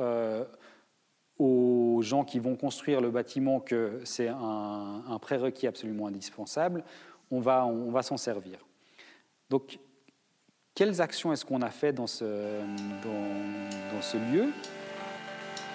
aux 1.38 2.02
gens 2.02 2.26
qui 2.26 2.40
vont 2.40 2.56
construire 2.56 3.00
le 3.00 3.12
bâtiment 3.12 3.60
que 3.60 4.02
c'est 4.04 4.28
un, 4.28 5.04
un 5.08 5.20
prérequis 5.20 5.68
absolument 5.68 6.08
indispensable, 6.08 6.84
on 7.32 7.40
va, 7.40 7.66
on 7.66 7.92
va 7.92 8.02
s'en 8.02 8.18
servir. 8.18 8.60
Donc, 9.50 9.80
quelles 10.76 11.02
actions 11.02 11.34
est-ce 11.34 11.46
qu'on 11.46 11.62
a 11.62 11.70
fait 11.70 11.92
dans 11.92 12.08
ce, 12.08 12.26
dans, 13.04 14.02
ce 14.02 14.18
lieu? 14.18 14.50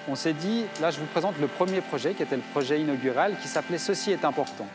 On 0.09 0.15
s'est 0.15 0.33
dit, 0.33 0.65
là 0.81 0.91
je 0.91 1.01
vous 1.01 1.07
présente 1.07 1.39
le 1.41 1.47
premier 1.47 1.81
projet 1.81 2.15
qui 2.15 2.23
était 2.23 2.37
le 2.37 2.43
projet 2.53 2.81
inaugural 2.81 3.37
qui 3.41 3.49
s'appelait 3.49 3.79
Ceci 3.79 4.13
est 4.13 4.25
important. 4.25 4.67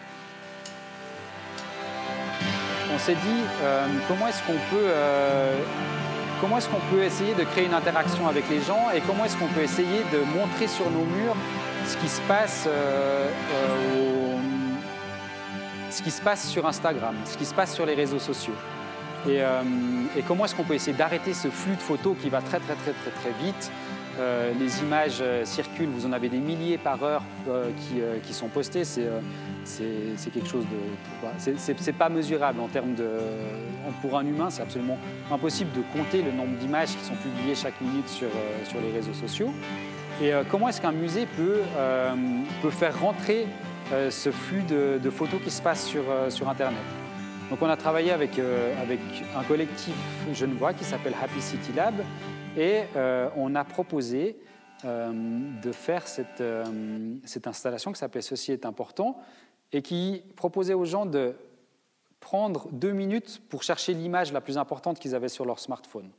On 2.93 2.99
s'est 2.99 3.15
dit, 3.15 3.41
euh, 3.61 3.88
comment 4.07 4.28
est-ce 4.28 4.41
qu'on 4.43 4.53
peut... 4.53 4.88
Euh, 4.89 5.57
comment 6.41 6.57
est-ce 6.57 6.69
qu'on 6.69 6.82
peut 6.91 7.03
essayer 7.03 7.34
de 7.34 7.43
créer 7.43 7.65
une 7.65 7.73
interaction 7.73 8.28
avec 8.28 8.49
les 8.49 8.61
gens 8.61 8.91
et 8.91 9.01
comment 9.01 9.25
est-ce 9.25 9.38
qu'on 9.38 9.47
peut 9.47 9.61
essayer 9.61 10.03
de 10.11 10.19
montrer 10.38 10.67
sur 10.67 10.89
nos 10.89 11.03
murs 11.03 11.36
ce 11.86 11.97
qui 11.97 12.09
se 12.09 12.21
passe 12.21 12.65
euh, 12.67 13.30
ce 15.89 16.01
qui 16.01 16.11
se 16.11 16.21
passe 16.21 16.47
sur 16.47 16.65
Instagram, 16.65 17.15
ce 17.25 17.38
qui 17.38 17.45
se 17.45 17.53
passe 17.53 17.73
sur 17.73 17.85
les 17.85 17.95
réseaux 17.95 18.19
sociaux. 18.19 18.55
Et, 19.27 19.41
euh, 19.41 19.61
comment 20.27 20.45
est-ce 20.45 20.55
qu'on 20.55 20.63
peut 20.63 20.75
essayer 20.75 20.95
d'arrêter 20.95 21.33
ce 21.33 21.49
flux 21.49 21.75
de 21.75 21.81
photos 21.81 22.15
qui 22.21 22.29
va 22.29 22.41
très 22.41 22.59
très 22.59 22.75
très 22.75 22.91
très 22.91 23.11
très 23.11 23.43
vite? 23.43 23.71
Euh, 24.19 24.51
les 24.59 24.79
images 24.81 25.19
euh, 25.21 25.45
circulent, 25.45 25.89
vous 25.89 26.07
en 26.07 26.11
avez 26.11 26.27
des 26.27 26.39
milliers 26.39 26.79
par 26.79 27.03
heure 27.03 27.21
qui, 27.77 28.01
qui, 28.23 28.33
sont 28.33 28.47
postées. 28.47 28.83
C'est 28.83 30.31
quelque 30.33 30.47
chose 30.47 30.65
de. 30.65 31.49
C'est 31.57 31.93
pas 31.93 32.09
mesurable 32.09 32.59
en 32.59 32.67
termes 32.67 32.95
de. 32.95 33.09
Pour 34.01 34.17
un 34.17 34.25
humain, 34.25 34.49
c'est 34.49 34.61
absolument 34.61 34.97
impossible 35.31 35.71
de 35.71 35.81
compter 35.97 36.21
le 36.21 36.31
nombre 36.31 36.57
d'images 36.57 36.89
qui 36.89 37.03
sont 37.03 37.15
publiées 37.15 37.55
chaque 37.55 37.79
minute 37.81 38.07
sur, 38.07 38.27
sur 38.65 38.79
les 38.81 38.91
réseaux 38.91 39.13
sociaux. 39.13 39.51
Et 40.21 40.31
comment 40.49 40.67
est-ce 40.67 40.81
qu'un 40.81 40.91
musée 40.91 41.27
peut, 41.38 41.61
peut 42.61 42.69
faire 42.69 42.99
rentrer 42.99 43.45
euh, 43.93 44.11
ce 44.11 44.31
flux 44.31 44.63
de, 44.63 45.09
photos 45.09 45.41
qui 45.41 45.49
se 45.49 45.61
passe 45.61 45.85
sur, 45.85 46.03
euh, 46.09 46.29
Internet. 46.45 46.83
Donc 47.49 47.61
on 47.61 47.69
a 47.69 47.77
travaillé 47.77 48.11
avec, 48.11 48.38
euh, 48.38 48.81
avec 48.81 48.99
un 49.33 49.43
collectif 49.43 49.95
genevois 50.33 50.73
qui 50.73 50.83
s'appelle 50.83 51.13
Happy 51.21 51.41
City 51.41 51.71
Lab 51.73 51.95
et 52.57 52.81
on 53.38 53.55
a 53.55 53.63
proposé 53.63 54.35
de 54.83 55.71
faire 55.71 56.07
cette 56.07 56.41
installation 57.45 57.91
qui 57.91 57.99
s'appelait 57.99 58.21
Ceci 58.21 58.51
est 58.51 58.65
important 58.65 59.21
et 59.71 59.83
qui 59.83 60.23
proposait 60.35 60.73
aux 60.73 60.85
gens 60.85 61.05
de 61.05 61.35
prendre 62.19 62.67
deux 62.71 62.93
minutes 62.93 63.41
pour 63.47 63.61
chercher 63.61 63.93
l'image 63.93 64.33
la 64.33 64.41
plus 64.41 64.57
importante 64.57 64.99
qu'ils 64.99 65.13
avaient 65.13 65.29
sur 65.29 65.45
leur 65.45 65.59
smartphone. 65.59 66.09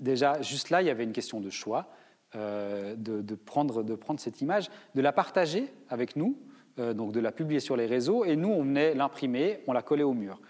déjà, 0.00 0.40
juste 0.42 0.70
là, 0.70 0.80
il 0.80 0.86
y 0.86 0.90
avait 0.90 1.04
une 1.04 1.12
question 1.12 1.40
de 1.40 1.50
choix. 1.50 1.88
Euh, 2.36 2.94
de, 2.96 3.34
prendre, 3.34 3.82
cette 4.18 4.40
image, 4.40 4.70
de 4.94 5.00
la 5.00 5.12
partager 5.12 5.66
avec 5.88 6.14
nous, 6.14 6.38
euh, 6.78 6.94
donc 6.94 7.10
de 7.10 7.18
la 7.18 7.32
publier 7.32 7.58
sur 7.58 7.76
les 7.76 7.86
réseaux, 7.86 8.24
et 8.24 8.36
nous, 8.36 8.50
on 8.50 8.62
venait 8.62 8.94
l'imprimer, 8.94 9.58
on 9.66 9.72
la 9.72 9.82
collait 9.82 10.04
au 10.04 10.14
mur. 10.14 10.40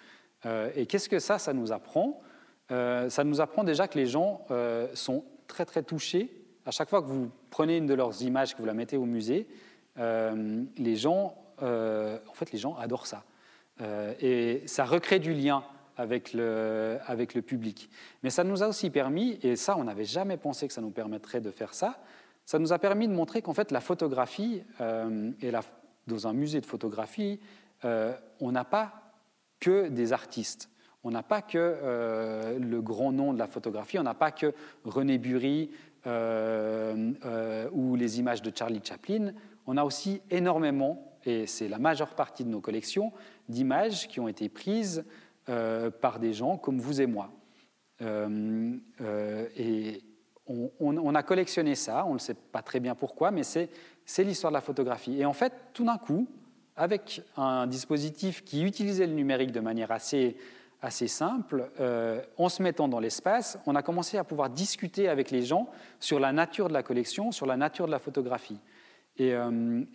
Euh, 0.45 0.71
et 0.77 0.85
qu'est-ce 0.85 1.09
que 1.09 1.19
ça, 1.19 1.39
ça 1.39 1.55
nous 1.55 1.73
apprend? 1.73 2.21
Ça 2.69 3.25
nous 3.25 3.41
apprend 3.41 3.65
déjà 3.65 3.89
que 3.89 3.99
les 3.99 4.07
gens 4.07 4.47
sont 4.95 5.25
très, 5.49 5.65
très 5.65 5.83
touchés. 5.83 6.31
À 6.65 6.71
chaque 6.71 6.89
fois 6.89 7.03
que 7.03 7.09
vous 7.09 7.29
prenez 7.51 7.79
une 7.79 7.87
de 7.87 7.95
leurs 7.95 8.23
images, 8.23 8.55
que 8.55 8.61
vous 8.61 8.67
la 8.67 8.75
mettez 8.75 8.97
au 8.97 9.07
musée, 9.07 9.49
les 9.97 10.95
gens, 10.95 11.35
en 11.61 12.35
fait, 12.35 12.53
les 12.53 12.61
gens 12.61 12.77
adorent 12.77 13.09
ça. 13.09 13.25
et 14.21 14.63
ça 14.67 14.85
recrée 14.85 15.19
du 15.19 15.35
lien 15.35 15.65
avec 16.01 16.33
le, 16.33 17.41
public. 17.41 17.91
Mais 18.23 18.31
ça 18.31 18.45
nous 18.45 18.63
a 18.63 18.69
aussi 18.69 18.91
permis, 18.91 19.39
et 19.43 19.57
ça 19.57 19.77
on 19.77 19.85
n'avait 19.85 20.05
jamais 20.05 20.37
pensé 20.37 20.67
que 20.67 20.73
ça 20.73 20.81
nous 20.81 20.91
permettrait 20.91 21.41
de 21.41 21.51
faire 21.51 21.75
ça, 21.75 21.99
ça 22.45 22.59
nous 22.59 22.73
a 22.73 22.79
permis 22.79 23.07
de 23.07 23.13
montrer 23.13 23.43
qu'en 23.43 23.55
fait 23.55 23.71
la 23.71 23.81
photographie, 23.81 24.63
euh, 24.81 25.31
et 25.41 25.51
la, 25.51 25.61
dans 26.07 26.27
un 26.27 26.33
musée 26.33 26.61
de 26.61 26.67
photographie, 26.67 27.41
euh, 27.85 28.13
on 28.41 28.53
n'a 28.53 28.65
pas 28.65 29.15
que 29.61 29.89
des 29.89 30.13
artistes. 30.13 30.69
On 31.03 31.11
n'a 31.11 31.23
pas 31.23 31.43
que 31.43 31.59
euh, 31.59 32.59
le 32.59 32.83
grand 32.83 33.13
nom 33.13 33.33
de 33.33 33.39
la 33.39 33.47
photographie, 33.47 33.99
on 33.99 34.03
n'a 34.03 34.15
pas 34.15 34.33
que 34.33 34.53
René 34.85 35.19
Bury 35.19 35.71
ou 36.07 37.97
les 37.97 38.19
images 38.19 38.41
de 38.43 38.51
Charlie 38.55 38.81
Chaplin, 38.83 39.33
on 39.67 39.77
a 39.77 39.85
aussi 39.85 40.23
énormément, 40.31 41.19
et 41.25 41.47
c'est 41.47 41.69
la 41.69 41.79
majeure 41.79 42.15
partie 42.15 42.45
de 42.45 42.49
nos 42.49 42.61
collections, 42.61 43.13
d'images 43.51 44.09
qui 44.09 44.19
ont 44.19 44.29
été 44.29 44.49
prises 44.49 45.05
euh, 45.51 45.91
par 45.91 46.21
des 46.21 46.33
gens 46.33 46.57
comme 46.57 46.79
vous 46.79 47.01
et 47.01 47.07
moi. 47.07 47.29
Euh, 48.03 48.77
euh, 49.01 49.49
et 49.57 50.01
on, 50.47 51.15
a 51.15 51.23
collectionné 51.25 51.75
ça, 51.75 52.07
on 52.07 52.15
ne 52.15 52.19
sait 52.19 52.35
pas 52.35 52.63
très 52.63 52.79
bien 52.79 52.95
pourquoi, 52.95 53.33
mais 53.33 53.43
c'est 53.43 53.69
l'histoire 54.19 54.53
de 54.53 54.55
la 54.55 54.61
photographie. 54.61 55.19
Et 55.21 55.25
en 55.25 55.33
fait, 55.33 55.53
tout 55.73 55.85
d'un 55.85 55.99
coup, 55.99 56.29
avec 56.77 57.23
un 57.37 57.67
dispositif 57.67 58.45
qui 58.45 58.63
utilisait 58.63 59.09
le 59.09 59.15
numérique 59.15 59.51
de 59.51 59.59
manière 59.59 59.91
assez, 59.91 60.37
simple, 61.09 61.69
en 62.37 62.49
se 62.49 62.63
mettant 62.63 62.87
dans 62.87 63.01
l'espace, 63.01 63.59
on 63.67 63.75
a 63.75 63.83
commencé 63.83 64.19
à 64.19 64.25
pouvoir 64.25 64.51
discuter 64.51 65.09
avec 65.09 65.33
les 65.33 65.43
gens 65.43 65.69
sur 65.99 66.21
la 66.21 66.33
nature 66.33 66.69
de 66.69 66.75
la 66.75 66.85
collection, 66.85 67.33
sur 67.33 67.47
la 67.47 67.57
nature 67.57 67.87
de 67.87 67.93
la 67.93 67.99
photographie. 67.99 68.61
Et, 69.17 69.35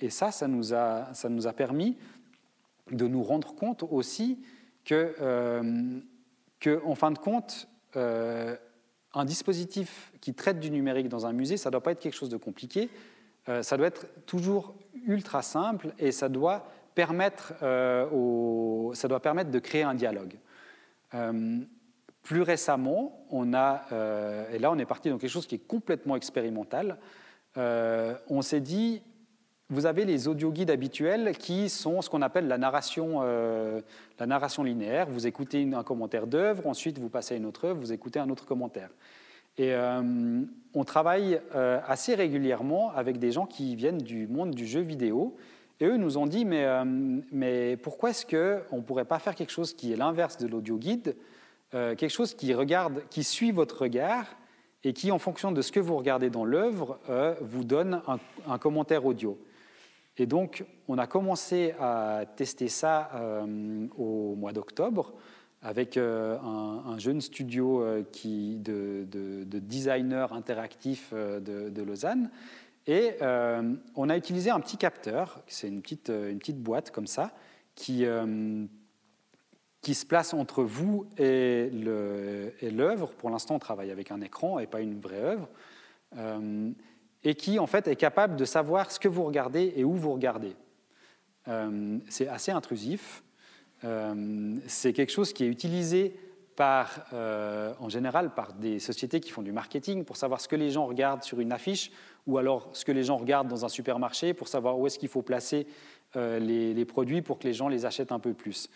ça, 0.10 0.32
ça 0.32 0.48
nous 0.48 0.74
a 0.74 1.54
permis 1.56 1.98
de 2.92 3.08
nous 3.08 3.24
rendre 3.24 3.56
compte 3.56 3.84
aussi 3.84 4.40
euh, 4.94 6.00
que 6.60 6.82
en 6.86 6.96
fin 6.96 7.12
de 7.12 7.18
compte, 7.18 7.68
euh, 7.96 8.56
un 9.14 9.26
dispositif 9.26 10.12
qui 10.22 10.34
traite 10.34 10.60
du 10.60 10.72
numérique 10.72 11.10
dans 11.10 11.26
un 11.26 11.34
musée, 11.34 11.58
ça 11.58 11.70
ne 11.70 11.72
doit 11.72 11.84
pas 11.84 11.92
être 11.92 12.00
quelque 12.00 12.16
chose 12.16 12.30
de 12.30 12.38
compliqué, 12.38 12.90
euh, 13.48 13.62
ça 13.62 13.78
doit 13.78 13.88
être 13.88 14.08
toujours 14.26 14.76
ultra 15.06 15.42
simple 15.42 15.94
et 16.00 16.12
ça 16.12 16.30
doit 16.30 16.68
permettre, 16.96 17.54
au, 18.14 18.92
ça 18.94 19.10
doit 19.10 19.20
permettre 19.20 19.52
de 19.52 19.60
créer 19.60 19.84
un 19.84 19.96
dialogue. 19.96 20.38
plus 22.24 22.42
récemment, 22.42 23.26
on 23.30 23.54
a, 23.54 23.86
et 24.54 24.60
là 24.60 24.72
on 24.72 24.78
est 24.78 24.86
parti 24.86 25.10
dans 25.10 25.18
quelque 25.18 25.30
chose 25.30 25.46
qui 25.46 25.56
est 25.56 25.68
complètement 25.68 26.16
expérimental, 26.16 26.98
on 27.58 28.42
s'est 28.42 28.62
dit, 28.62 29.02
vous 29.70 29.88
avez 29.88 30.06
les 30.06 30.28
audio-guides 30.28 30.70
habituels 30.70 31.36
qui 31.38 31.70
sont 31.70 32.02
ce 32.02 32.10
qu'on 32.10 32.22
appelle 32.22 32.48
la 32.48 32.60
narration, 32.60 33.22
euh, 33.24 33.82
la 34.20 34.28
narration 34.28 34.64
linéaire. 34.64 35.10
Vous 35.10 35.26
écoutez 35.26 35.68
un 35.74 35.84
commentaire 35.84 36.28
d'œuvre, 36.28 36.68
ensuite 36.68 37.00
vous 37.00 37.10
passez 37.10 37.34
à 37.34 37.38
une 37.38 37.46
autre 37.46 37.66
œuvre, 37.66 37.80
vous 37.80 37.92
écoutez 37.92 38.20
un 38.20 38.30
autre 38.30 38.46
commentaire. 38.46 38.90
Et 39.58 39.74
euh, 39.74 40.42
on 40.74 40.84
travaille 40.84 41.42
euh, 41.56 41.80
assez 41.88 42.14
régulièrement 42.14 42.92
avec 42.92 43.18
des 43.18 43.32
gens 43.32 43.48
qui 43.48 43.76
viennent 43.76 43.98
du 43.98 44.28
monde 44.28 44.52
du 44.52 44.68
jeu 44.68 44.82
vidéo. 44.82 45.36
Et 45.80 45.86
eux 45.86 45.98
nous 45.98 46.18
ont 46.18 46.28
dit, 46.28 46.46
mais, 46.46 46.66
mais 47.34 47.76
pourquoi 47.76 48.12
est-ce 48.12 48.26
qu'on 48.26 48.78
ne 48.78 48.82
pourrait 48.82 49.04
pas 49.04 49.20
faire 49.20 49.36
quelque 49.36 49.52
chose 49.52 49.74
qui 49.74 49.92
est 49.92 49.98
l'inverse 49.98 50.38
de 50.38 50.48
l'audio-guide, 50.48 51.18
quelque 51.72 52.08
chose 52.08 52.34
qui, 52.34 52.54
regarde, 52.54 53.02
qui 53.10 53.26
suit 53.26 53.52
votre 53.52 53.82
regard 53.82 54.38
et 54.86 54.94
qui, 54.94 55.12
en 55.12 55.20
fonction 55.20 55.52
de 55.52 55.62
ce 55.62 55.74
que 55.74 55.82
vous 55.82 55.98
regardez 55.98 56.30
dans 56.30 56.46
l'œuvre, 56.46 56.98
vous 57.42 57.66
donne 57.66 58.02
un, 58.08 58.20
un 58.48 58.58
commentaire 58.58 59.06
audio? 59.06 59.38
Et 60.18 60.26
donc, 60.26 60.66
on 60.88 60.98
a 60.98 61.08
commencé 61.08 61.74
à 61.80 62.24
tester 62.36 62.70
ça 62.70 63.12
euh, 63.16 63.88
au 63.98 64.36
mois 64.36 64.54
d'octobre 64.54 65.14
avec 65.62 65.98
euh, 65.98 66.38
un, 66.40 66.98
jeune 67.00 67.22
studio 67.22 67.82
euh, 67.82 68.04
qui, 68.12 68.58
de, 68.58 69.06
designers 69.44 70.28
interactifs 70.32 71.14
de, 71.14 71.82
Lausanne. 71.82 72.30
Et 72.88 73.16
on 73.96 74.10
a 74.10 74.16
utilisé 74.16 74.52
un 74.52 74.60
petit 74.60 74.78
capteur, 74.78 75.42
c'est 75.48 75.68
une 75.68 75.82
petite, 75.82 76.10
une 76.10 76.38
petite 76.38 76.62
boîte 76.62 76.92
comme 76.92 77.08
ça, 77.08 77.32
qui, 77.74 78.06
qui 79.82 79.94
se 79.96 80.06
place 80.06 80.36
entre 80.36 80.64
vous 80.64 81.08
et 81.18 81.72
l'œuvre. 81.72 83.12
Pour 83.14 83.32
l'instant, 83.32 83.56
on 83.56 83.60
travaille 83.60 83.90
avec 83.90 84.12
un 84.12 84.22
écran 84.22 84.60
et 84.60 84.68
pas 84.68 84.82
une 84.82 85.00
vraie 85.00 85.20
œuvre 85.20 85.50
et 87.26 87.34
qui 87.34 87.60
en 87.60 87.68
fait 87.68 87.88
est 87.88 87.96
capable 87.96 88.38
de 88.38 88.46
savoir 88.46 88.92
ce 88.92 89.00
que 89.00 89.08
vous 89.08 89.24
regardez 89.24 89.74
et 89.76 89.84
où 89.84 89.94
vous 89.94 90.14
regardez. 90.14 90.56
Euh, 91.48 91.98
c'est 92.08 92.28
assez 92.28 92.52
intrusif. 92.52 93.24
Euh, 93.84 94.56
c'est 94.68 94.94
quelque 94.94 95.12
chose 95.12 95.34
qui 95.34 95.44
est 95.44 95.48
utilisé 95.48 96.16
par, 96.56 97.06
euh, 97.12 97.74
en 97.80 97.90
général 97.90 98.34
par 98.34 98.54
des 98.54 98.80
sociétés 98.80 99.20
qui 99.20 99.32
font 99.32 99.42
du 99.42 99.52
marketing 99.52 100.06
pour 100.06 100.16
savoir 100.16 100.40
ce 100.40 100.48
que 100.48 100.56
les 100.56 100.70
gens 100.70 100.86
regardent 100.86 101.24
sur 101.24 101.42
une 101.42 101.52
affiche 101.52 101.92
ou 102.28 102.38
alors 102.38 102.70
ce 102.74 102.86
que 102.86 102.92
les 102.92 103.04
gens 103.04 103.18
regardent 103.18 103.50
dans 103.50 103.66
un 103.66 103.70
supermarché 103.70 104.34
pour 104.34 104.48
savoir 104.48 104.80
où 104.80 104.88
est-ce 104.88 104.98
qu'il 104.98 105.10
faut 105.10 105.22
placer 105.22 105.68
les, 106.16 106.74
les, 106.74 106.86
produits 106.86 107.22
pour 107.22 107.40
que 107.40 107.44
les 107.46 107.54
gens 107.54 107.68
les 107.68 107.86
achètent 107.86 108.14
un 108.14 108.20
peu 108.20 108.34
plus. 108.34 108.70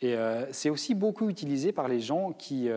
Et 0.00 0.16
c'est 0.50 0.70
aussi 0.70 0.96
beaucoup 0.96 1.30
utilisé 1.30 1.70
par 1.70 1.86
les 1.86 2.00
gens 2.00 2.32
qui, 2.32 2.68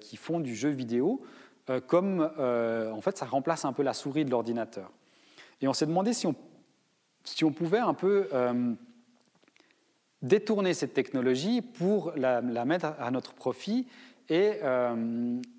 qui 0.00 0.16
font 0.16 0.40
du 0.40 0.56
jeu 0.56 0.70
vidéo 0.70 1.22
euh, 1.70 1.80
comme 1.80 2.30
euh, 2.38 2.92
en 2.92 3.00
fait 3.00 3.16
ça 3.16 3.24
remplace 3.24 3.64
un 3.64 3.72
peu 3.72 3.82
la 3.82 3.94
souris 3.94 4.26
de 4.26 4.30
l'ordinateur. 4.30 4.90
Et 5.62 5.68
on 5.68 5.72
s'est 5.72 5.86
demandé 5.86 6.12
si 6.12 6.26
on, 6.26 6.34
si 7.24 7.42
on, 7.42 7.52
pouvait 7.52 7.78
un 7.78 7.94
peu 7.94 8.28
euh, 8.34 8.74
détourner 10.20 10.74
cette 10.74 10.92
technologie 10.92 11.62
pour 11.62 12.12
la, 12.16 12.42
mettre 12.42 12.92
à 12.98 13.10
notre 13.10 13.32
profit 13.32 13.86
et, 14.28 14.60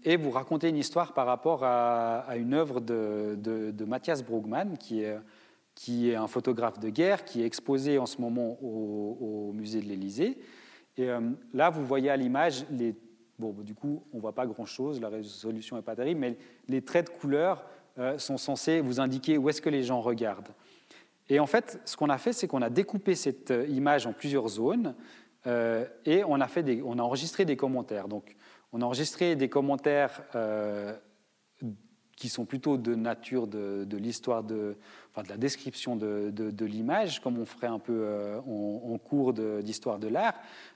et, 0.04 0.18
vous 0.18 0.32
raconter 0.32 0.70
une 0.70 0.78
histoire 0.78 1.14
par 1.14 1.28
rapport 1.28 1.64
à, 1.64 2.36
une 2.36 2.54
œuvre 2.54 2.82
de, 2.82 3.36
de, 3.38 3.86
Matthias 3.86 4.24
Brugman, 4.24 4.76
qui 4.80 5.02
est, 5.02 5.18
qui 5.76 6.10
est, 6.10 6.16
un 6.16 6.28
photographe 6.28 6.80
de 6.80 6.90
guerre, 6.90 7.26
qui 7.26 7.44
est 7.44 7.46
exposé 7.46 8.00
en 8.00 8.08
ce 8.08 8.20
moment 8.20 8.58
au, 8.64 9.50
au 9.50 9.54
musée 9.54 9.82
de 9.82 9.86
l'Élysée. 9.86 10.40
Et 10.98 11.10
là, 11.54 11.70
vous 11.70 11.86
voyez 11.86 12.10
à 12.10 12.18
l'image 12.18 12.66
les 12.72 12.96
Bon, 13.38 13.52
bah, 13.52 13.64
du 13.64 13.76
coup, 13.76 14.04
on 14.14 14.18
ne 14.18 14.22
voit 14.22 14.34
pas 14.34 14.46
grand-chose, 14.46 15.02
la 15.02 15.10
résolution 15.10 15.76
n'est 15.76 15.82
pas 15.82 15.96
terrible, 15.96 16.20
mais 16.20 16.38
les 16.68 16.82
traits 16.82 17.08
de 17.08 17.18
couleur 17.18 17.66
euh, 18.00 18.18
sont 18.18 18.38
censés 18.38 18.82
vous 18.82 19.00
indiquer 19.00 19.38
où 19.38 19.50
est-ce 19.50 19.62
que 19.62 19.70
les 19.70 19.84
gens 19.84 20.02
regardent. 20.02 20.54
Et 21.28 21.40
en 21.40 21.46
fait, 21.46 21.80
ce 21.86 21.98
qu'on 21.98 22.10
a 22.10 22.18
fait, 22.18 22.34
c'est 22.34 22.48
qu'on 22.48 22.62
a 22.62 22.70
découpé 22.70 23.16
cette 23.16 23.52
euh, 23.52 23.68
image 23.68 24.06
en 24.08 24.14
plusieurs 24.14 24.48
zones 24.48 24.96
euh, 25.48 25.86
et 26.06 26.24
on 26.24 26.40
a, 26.40 26.48
fait 26.48 26.82
on 26.84 27.00
a 27.00 27.02
enregistré 27.02 27.46
des 27.46 27.58
commentaires. 27.58 28.08
Donc, 28.08 28.36
on 28.72 28.82
a 28.82 28.86
enregistré 28.86 29.36
des 29.36 29.48
commentaires 29.48 30.22
qui 32.16 32.30
sont 32.30 32.46
plutôt 32.46 32.78
de 32.78 32.96
nature 32.96 33.48
de, 33.48 33.98
l'histoire, 33.98 34.44
de, 34.44 34.78
enfin 35.12 35.24
de 35.24 35.30
la 35.30 35.38
description 35.38 35.96
de, 35.96 36.66
l'image, 36.66 37.22
comme 37.22 37.38
on 37.38 37.46
ferait 37.46 37.68
un 37.68 37.80
peu 37.80 38.08
en, 38.48 38.94
en, 38.94 38.98
cours 38.98 39.34
d'histoire 39.34 40.00
de 40.00 40.08
l'art. 40.08 40.36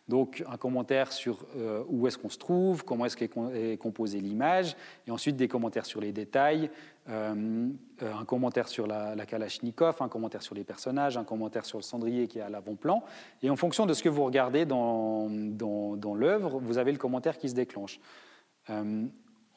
Donc 0.09 0.43
un 0.49 0.57
commentaire 0.57 1.13
sur 1.13 1.45
euh, 1.55 1.83
où 1.87 2.07
est-ce 2.07 2.17
qu'on 2.17 2.29
se 2.29 2.39
trouve, 2.39 2.83
comment 2.83 3.05
est-ce 3.05 3.15
qu'est 3.15 3.77
composée 3.77 4.19
l'image, 4.19 4.75
et 5.07 5.11
ensuite 5.11 5.35
des 5.35 5.47
commentaires 5.47 5.85
sur 5.85 6.01
les 6.01 6.11
détails, 6.11 6.71
euh, 7.09 7.69
euh, 8.01 8.13
un 8.13 8.25
commentaire 8.25 8.67
sur 8.67 8.87
la, 8.87 9.15
Kalachnikov, 9.27 9.97
un 10.01 10.09
commentaire 10.09 10.41
sur 10.41 10.55
les 10.55 10.63
personnages, 10.63 11.15
un 11.15 11.23
commentaire 11.23 11.63
sur 11.63 11.77
le 11.77 11.83
cendrier 11.83 12.27
qui 12.27 12.39
est 12.39 12.41
à 12.41 12.49
l'avant-plan. 12.49 13.03
Et 13.43 13.51
en 13.51 13.55
fonction 13.55 13.85
de 13.85 13.93
ce 13.93 14.01
que 14.01 14.09
vous 14.09 14.23
regardez 14.23 14.65
dans, 14.65 15.29
l'œuvre, 16.15 16.59
vous 16.59 16.79
avez 16.79 16.91
le 16.91 16.97
commentaire 16.97 17.37
qui 17.37 17.49
se 17.49 17.55
déclenche. 17.55 17.99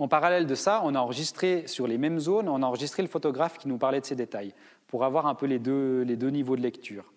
En 0.03 0.09
parallèle 0.09 0.47
de 0.47 0.55
ça, 0.55 0.81
on 0.85 0.95
a 0.95 0.99
enregistré 0.99 1.67
sur 1.67 1.87
les 1.87 1.97
mêmes 1.97 2.19
zones, 2.19 2.49
on 2.49 2.63
a 2.63 2.67
enregistré 2.67 3.03
le 3.03 3.09
photographe 3.09 3.59
qui 3.59 3.69
nous 3.69 3.79
parlait 3.79 4.01
de 4.01 4.07
ces 4.07 4.17
détails, 4.17 4.53
pour 4.89 5.05
avoir 5.05 5.27
un 5.27 5.35
peu 5.35 5.47
les 5.47 5.59
deux, 5.59 6.03
les 6.03 6.17
deux 6.17 6.31
niveaux 6.31 6.57
de 6.57 6.63
lecture. 6.63 7.13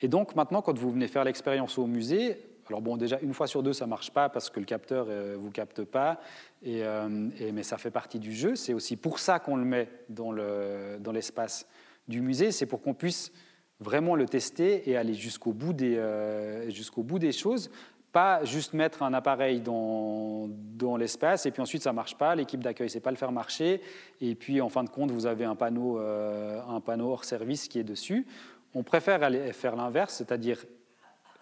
Et 0.00 0.08
donc 0.08 0.36
maintenant, 0.36 0.62
quand 0.62 0.78
vous 0.78 0.90
venez 0.90 1.08
faire 1.08 1.24
l'expérience 1.24 1.78
au 1.78 1.86
musée, 1.86 2.38
alors 2.68 2.80
bon, 2.80 2.96
déjà 2.96 3.18
une 3.20 3.34
fois 3.34 3.46
sur 3.46 3.62
deux, 3.62 3.72
ça 3.72 3.86
marche 3.86 4.10
pas 4.10 4.28
parce 4.28 4.50
que 4.50 4.58
le 4.58 4.66
capteur 4.66 5.06
ne 5.06 5.10
euh, 5.10 5.36
vous 5.38 5.50
capte 5.50 5.84
pas, 5.84 6.20
euh, 6.66 7.28
et, 7.38 7.52
mais 7.52 7.62
ça 7.62 7.78
fait 7.78 7.90
partie 7.90 8.18
du 8.18 8.32
jeu. 8.32 8.56
C'est 8.56 8.72
aussi 8.74 8.96
pour 8.96 9.18
ça 9.18 9.38
qu'on 9.38 9.56
le 9.56 9.64
met 9.64 9.88
dans 10.08 10.32
l'espace 10.32 11.62
le, 11.62 12.08
dans 12.08 12.12
du 12.12 12.20
musée, 12.20 12.52
c'est 12.52 12.66
pour 12.66 12.82
qu'on 12.82 12.94
puisse 12.94 13.32
vraiment 13.80 14.14
le 14.14 14.26
tester 14.26 14.88
et 14.88 14.96
aller 14.96 15.14
jusqu'au 15.14 15.52
bout, 15.52 15.74
euh, 15.82 16.70
jusqu'au 16.70 17.02
bout 17.02 17.18
des 17.18 17.32
choses. 17.32 17.70
Pas 18.14 18.44
juste 18.44 18.74
mettre 18.74 19.02
un 19.02 19.12
appareil 19.12 19.60
dans, 19.60 20.48
dans 20.48 20.96
l'espace 20.96 21.46
et 21.46 21.50
puis 21.50 21.60
ensuite 21.60 21.82
ça 21.82 21.92
marche 21.92 22.16
pas, 22.16 22.36
l'équipe 22.36 22.62
d'accueil 22.62 22.88
sait 22.88 23.00
pas 23.00 23.10
le 23.10 23.16
faire 23.16 23.32
marcher, 23.32 23.82
et 24.20 24.36
puis 24.36 24.60
en 24.60 24.68
fin 24.68 24.84
de 24.84 24.88
compte 24.88 25.10
vous 25.10 25.26
avez 25.26 25.44
un 25.44 25.56
panneau, 25.56 25.98
un 25.98 26.80
panneau 26.80 27.10
hors 27.10 27.24
service 27.24 27.66
qui 27.66 27.80
est 27.80 27.84
dessus. 27.84 28.24
On 28.72 28.84
préfère 28.84 29.24
aller 29.24 29.52
faire 29.52 29.74
l'inverse, 29.74 30.14
c'est-à-dire 30.14 30.64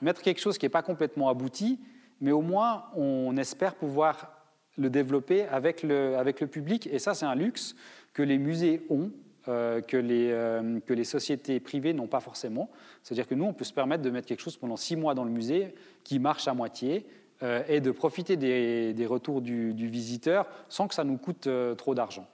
mettre 0.00 0.22
quelque 0.22 0.40
chose 0.40 0.56
qui 0.56 0.64
n'est 0.64 0.70
pas 0.70 0.82
complètement 0.82 1.28
abouti, 1.28 1.78
mais 2.22 2.32
au 2.32 2.40
moins 2.40 2.86
on 2.96 3.36
espère 3.36 3.74
pouvoir 3.74 4.32
le 4.78 4.88
développer 4.88 5.44
avec 5.48 5.82
le, 5.82 6.16
avec 6.16 6.40
le 6.40 6.46
public. 6.46 6.88
Et 6.90 6.98
ça, 6.98 7.12
c'est 7.12 7.26
un 7.26 7.34
luxe 7.34 7.76
que 8.14 8.22
les 8.22 8.38
musées 8.38 8.86
ont, 8.88 9.10
euh, 9.48 9.80
que, 9.80 9.96
les, 9.96 10.30
euh, 10.30 10.78
que 10.80 10.92
les 10.92 11.02
sociétés 11.02 11.58
privées 11.58 11.94
n'ont 11.94 12.06
pas 12.06 12.20
forcément. 12.20 12.70
C'est-à-dire 13.02 13.26
que 13.26 13.34
nous, 13.34 13.44
on 13.44 13.52
peut 13.52 13.64
se 13.64 13.72
permettre 13.72 14.04
de 14.04 14.10
mettre 14.10 14.28
quelque 14.28 14.40
chose 14.42 14.56
pendant 14.56 14.76
six 14.76 14.94
mois 14.94 15.14
dans 15.14 15.24
le 15.24 15.32
musée 15.32 15.74
qui 16.04 16.20
marche 16.20 16.46
à 16.46 16.54
moitié 16.54 17.06
euh, 17.42 17.64
et 17.66 17.80
de 17.80 17.90
profiter 17.90 18.36
des, 18.36 18.94
des 18.94 19.06
retours 19.06 19.42
du, 19.42 19.74
du, 19.74 19.88
visiteur 19.88 20.46
sans 20.68 20.86
que 20.86 20.94
ça 20.94 21.02
nous 21.02 21.16
coûte 21.16 21.48
trop 21.76 21.94
d'argent. 21.96 22.28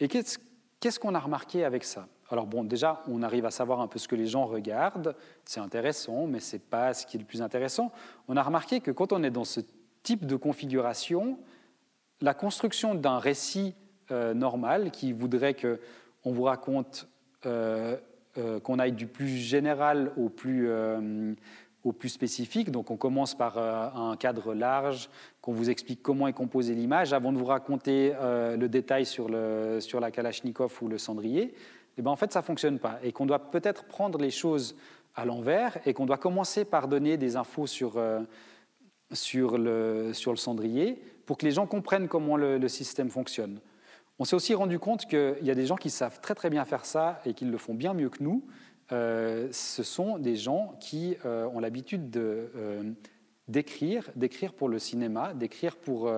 et 0.00 0.08
qu'est-ce 0.08 0.98
qu'on 0.98 1.14
a 1.14 1.20
remarqué 1.20 1.64
avec 1.64 1.84
ça? 1.84 2.08
Alors 2.30 2.46
bon, 2.46 2.64
déjà, 2.64 3.04
on 3.06 3.22
arrive 3.22 3.46
à 3.46 3.52
savoir 3.52 3.80
un 3.80 3.86
peu 3.86 4.00
ce 4.00 4.08
que 4.08 4.16
les 4.16 4.26
gens 4.26 4.46
regardent, 4.46 5.14
c'est 5.44 5.60
intéressant, 5.60 6.26
mais 6.26 6.40
ce 6.40 6.56
n'est 6.56 6.60
pas 6.60 6.92
ce 6.92 7.06
qui 7.06 7.16
est 7.16 7.20
le 7.20 7.26
plus 7.26 7.40
intéressant. 7.40 7.92
On 8.26 8.36
a 8.36 8.42
remarqué 8.42 8.80
que 8.80 8.90
quand 8.90 9.12
on 9.12 9.22
est 9.22 9.30
dans 9.30 9.44
ce 9.44 9.60
type 10.02 10.26
de 10.26 10.34
configuration, 10.34 11.38
la 12.20 12.34
construction 12.34 12.96
d'un 12.96 13.18
récit 13.18 13.76
euh, 14.10 14.88
qui 14.90 15.12
voudrait 15.12 15.54
qu'on 15.54 16.32
vous 16.32 16.44
raconte, 16.44 17.08
euh, 17.46 17.96
euh, 18.36 18.60
qu'on 18.60 18.78
aille 18.78 18.92
du 18.92 19.06
plus 19.06 19.28
général 19.28 20.12
au 20.16 20.28
plus, 20.28 20.70
au 21.84 21.92
plus 21.92 22.08
spécifique. 22.08 22.70
Donc 22.70 22.90
on 22.90 22.96
commence 22.96 23.34
par 23.34 23.58
un 23.58 24.16
cadre 24.16 24.54
large, 24.54 25.08
qu'on 25.40 25.52
vous 25.52 25.70
explique 25.70 26.02
comment 26.02 26.28
est 26.28 26.32
composée 26.32 26.74
l'image, 26.74 27.12
avant 27.12 27.32
de 27.32 27.38
vous 27.38 27.46
raconter 27.46 28.12
le 28.20 28.66
détail 28.66 29.06
sur, 29.06 29.28
le, 29.28 29.78
sur 29.80 30.00
la 30.00 30.10
Kalachnikov 30.10 30.76
ou 30.82 30.88
le 30.88 30.98
cendrier. 30.98 31.54
Eh 31.98 32.02
ben, 32.02 32.12
en 32.12 32.16
fait, 32.16 32.32
ça 32.32 32.40
ne 32.40 32.44
fonctionne 32.44 32.78
pas. 32.78 33.00
Et 33.02 33.10
qu'on 33.10 33.26
doit 33.26 33.50
peut-être 33.50 33.84
prendre 33.84 34.18
les 34.18 34.30
choses 34.30 34.76
à 35.16 35.24
l'envers 35.24 35.78
et 35.84 35.92
qu'on 35.92 36.06
doit 36.06 36.16
commencer 36.16 36.64
par 36.64 36.86
donner 36.86 37.16
des 37.16 37.34
infos 37.34 37.66
sur, 37.66 37.94
euh, 37.96 38.20
sur, 39.12 39.58
le, 39.58 40.12
sur 40.14 40.30
le 40.30 40.36
cendrier 40.36 41.02
pour 41.26 41.36
que 41.36 41.44
les 41.44 41.50
gens 41.50 41.66
comprennent 41.66 42.06
comment 42.06 42.36
le, 42.36 42.68
système 42.68 43.10
fonctionne. 43.10 43.58
On 44.18 44.24
s'est 44.24 44.34
aussi 44.34 44.54
rendu 44.54 44.78
compte 44.78 45.06
qu'il 45.06 45.38
y 45.42 45.50
a 45.50 45.54
des 45.54 45.66
gens 45.66 45.76
qui 45.76 45.90
savent 45.90 46.20
très 46.20 46.34
très 46.34 46.50
bien 46.50 46.64
faire 46.64 46.84
ça 46.84 47.20
et 47.24 47.34
qui 47.34 47.44
le 47.44 47.58
font 47.58 47.74
bien 47.74 47.94
mieux 47.94 48.08
que 48.08 48.22
nous. 48.22 48.44
Euh, 48.90 49.48
ce 49.52 49.82
sont 49.82 50.18
des 50.18 50.34
gens 50.34 50.76
qui 50.80 51.16
euh, 51.24 51.46
ont 51.46 51.60
l'habitude 51.60 52.10
de 52.10 52.50
d'écrire, 53.46 54.10
d'écrire 54.14 54.52
pour 54.52 54.68
le 54.68 54.78
cinéma, 54.78 55.32
d'écrire 55.32 55.76
pour 55.76 56.12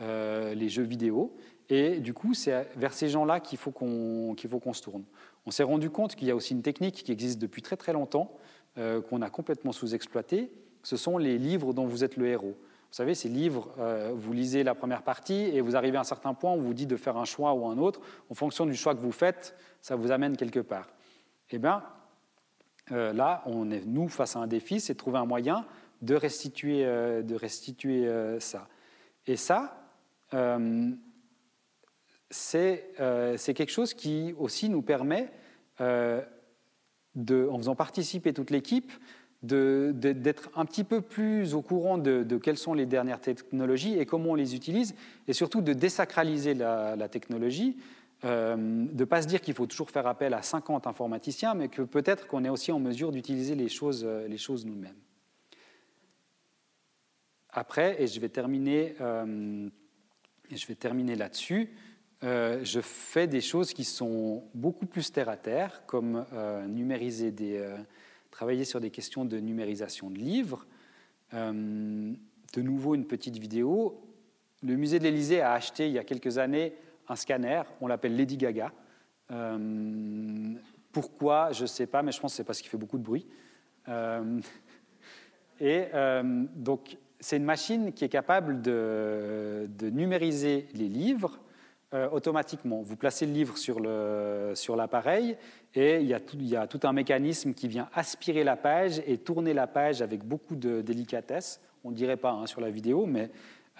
les 0.00 0.68
jeux 0.68 0.82
vidéo. 0.82 1.36
Et 1.68 2.00
du 2.00 2.14
coup, 2.14 2.32
c'est 2.34 2.68
vers 2.76 2.94
ces 2.94 3.08
gens-là 3.08 3.40
qu'il 3.40 3.58
faut 3.58 3.70
qu'on 3.70 4.34
qu'il 4.34 4.48
faut 4.48 4.60
qu'on 4.60 4.72
se 4.72 4.80
tourne. 4.80 5.04
On 5.44 5.50
s'est 5.50 5.62
rendu 5.62 5.90
compte 5.90 6.14
qu'il 6.14 6.26
y 6.28 6.30
a 6.30 6.36
aussi 6.36 6.54
une 6.54 6.62
technique 6.62 7.02
qui 7.04 7.12
existe 7.12 7.38
depuis 7.38 7.60
très 7.60 7.76
très 7.76 7.92
longtemps, 7.92 8.32
qu'on 8.76 9.20
a 9.20 9.28
complètement 9.28 9.72
sous-exploitée. 9.72 10.50
Ce 10.82 10.96
sont 10.96 11.18
les 11.18 11.36
livres 11.36 11.74
dont 11.74 11.86
vous 11.86 12.04
êtes 12.04 12.16
le 12.16 12.28
héros. 12.28 12.56
Vous 12.94 12.98
savez, 12.98 13.16
ces 13.16 13.28
livres, 13.28 13.74
euh, 13.80 14.12
vous 14.14 14.32
lisez 14.32 14.62
la 14.62 14.76
première 14.76 15.02
partie 15.02 15.50
et 15.52 15.60
vous 15.60 15.74
arrivez 15.74 15.96
à 15.96 16.02
un 16.02 16.04
certain 16.04 16.32
point 16.32 16.52
où 16.52 16.58
on 16.58 16.60
vous 16.60 16.74
dit 16.74 16.86
de 16.86 16.96
faire 16.96 17.16
un 17.16 17.24
choix 17.24 17.52
ou 17.52 17.66
un 17.66 17.76
autre. 17.76 18.00
En 18.30 18.34
fonction 18.34 18.66
du 18.66 18.76
choix 18.76 18.94
que 18.94 19.00
vous 19.00 19.10
faites, 19.10 19.56
ça 19.80 19.96
vous 19.96 20.12
amène 20.12 20.36
quelque 20.36 20.60
part. 20.60 20.86
Eh 21.50 21.58
bien, 21.58 21.82
euh, 22.92 23.12
là, 23.12 23.42
on 23.46 23.68
est, 23.72 23.84
nous, 23.84 24.06
face 24.06 24.36
à 24.36 24.38
un 24.38 24.46
défi, 24.46 24.78
c'est 24.78 24.92
de 24.92 24.98
trouver 24.98 25.18
un 25.18 25.24
moyen 25.24 25.66
de 26.02 26.14
restituer, 26.14 26.84
euh, 26.84 27.22
de 27.22 27.34
restituer 27.34 28.08
ça. 28.38 28.68
Et 29.26 29.34
ça, 29.34 29.76
c'est 32.30 33.54
quelque 33.56 33.72
chose 33.72 33.92
qui 33.92 34.36
aussi 34.38 34.68
nous 34.68 34.82
permet, 34.82 35.32
de, 35.80 37.48
en 37.48 37.58
faisant 37.58 37.74
participer 37.74 38.32
toute 38.32 38.50
l'équipe, 38.50 38.92
d'être 39.44 40.50
un 40.56 40.64
petit 40.64 40.84
peu 40.84 41.00
plus 41.00 41.54
au 41.54 41.62
courant 41.62 41.98
de, 41.98 42.36
quelles 42.38 42.58
sont 42.58 42.74
les 42.74 42.86
dernières 42.86 43.20
technologies 43.20 43.98
et 43.98 44.06
comment 44.06 44.30
on 44.30 44.34
les 44.34 44.54
utilise, 44.54 44.94
et 45.28 45.32
surtout 45.32 45.60
de 45.60 45.72
désacraliser 45.72 46.54
la, 46.54 47.08
technologie, 47.08 47.76
euh, 48.24 48.56
de 48.56 49.00
ne 49.00 49.04
pas 49.04 49.22
se 49.22 49.26
dire 49.26 49.40
qu'il 49.40 49.54
faut 49.54 49.66
toujours 49.66 49.90
faire 49.90 50.06
appel 50.06 50.32
à 50.34 50.42
50 50.42 50.86
informaticiens, 50.86 51.54
mais 51.54 51.68
que 51.68 51.82
peut-être 51.82 52.26
qu'on 52.26 52.44
est 52.44 52.48
aussi 52.48 52.72
en 52.72 52.78
mesure 52.78 53.12
d'utiliser 53.12 53.54
les 53.54 53.68
choses, 53.68 54.04
euh, 54.06 54.26
les 54.28 54.38
choses 54.38 54.64
nous-mêmes. 54.64 54.96
Après, 57.50 58.02
et 58.02 58.06
je 58.06 58.18
vais 58.18 58.30
terminer, 58.30 58.96
euh, 59.00 59.68
terminer 60.80 61.16
là-dessus, 61.16 61.70
je 62.22 62.80
fais 62.80 63.26
des 63.26 63.42
choses 63.42 63.74
qui 63.74 63.84
sont 63.84 64.44
beaucoup 64.54 64.86
plus 64.86 65.12
terre 65.12 65.28
à 65.28 65.36
terre, 65.36 65.82
comme 65.86 66.24
numériser 66.66 67.30
des 67.30 67.62
travailler 68.34 68.64
sur 68.64 68.80
des 68.80 68.90
questions 68.90 69.24
de 69.24 69.38
numérisation 69.38 70.10
de 70.10 70.18
livres. 70.18 70.66
Euh, 71.34 72.12
de 72.52 72.62
nouveau, 72.62 72.96
une 72.96 73.06
petite 73.06 73.38
vidéo. 73.38 74.02
Le 74.64 74.74
musée 74.74 74.98
de 74.98 75.04
l'Élysée 75.04 75.40
a 75.40 75.52
acheté 75.52 75.86
il 75.86 75.92
y 75.92 76.00
a 76.00 76.04
quelques 76.04 76.38
années 76.38 76.74
un 77.08 77.14
scanner, 77.14 77.62
on 77.80 77.86
l'appelle 77.86 78.16
Lady 78.16 78.36
Gaga. 78.36 78.72
Euh, 79.30 80.54
pourquoi? 80.90 81.52
Je 81.52 81.62
ne 81.62 81.66
sais 81.68 81.86
pas, 81.86 82.02
mais 82.02 82.10
je 82.10 82.20
pense 82.20 82.32
que 82.32 82.36
c'est 82.38 82.44
parce 82.44 82.60
qu'il 82.60 82.70
fait 82.70 82.76
beaucoup 82.76 82.98
de 82.98 83.04
bruit. 83.04 83.24
Euh, 83.88 84.40
et 85.60 85.84
donc, 86.56 86.98
c'est 87.20 87.36
une 87.36 87.44
machine 87.44 87.92
qui 87.92 88.04
est 88.04 88.08
capable 88.08 88.62
de, 88.62 89.68
de 89.78 89.90
numériser 89.90 90.66
les 90.74 90.88
livres 90.88 91.38
automatiquement. 92.10 92.82
Vous 92.82 92.96
placez 92.96 93.24
le 93.24 93.32
livre 93.32 93.56
sur, 93.56 93.78
l'appareil 93.78 95.36
et 95.76 96.00
il 96.00 96.06
y, 96.06 96.14
a 96.56 96.66
tout, 96.66 96.80
un 96.84 96.92
mécanisme 96.92 97.52
qui 97.52 97.66
vient 97.66 97.88
aspirer 97.94 98.44
la 98.44 98.56
page 98.56 99.02
et 99.06 99.18
tourner 99.18 99.52
la 99.52 99.66
page 99.66 100.02
avec 100.02 100.24
beaucoup 100.24 100.54
de 100.54 100.82
délicatesse. 100.82 101.60
On 101.82 101.90
ne 101.90 101.96
dirait 101.96 102.16
pas 102.16 102.30
hein, 102.30 102.46
sur 102.46 102.60
la 102.60 102.70
vidéo, 102.70 103.06
mais 103.06 103.30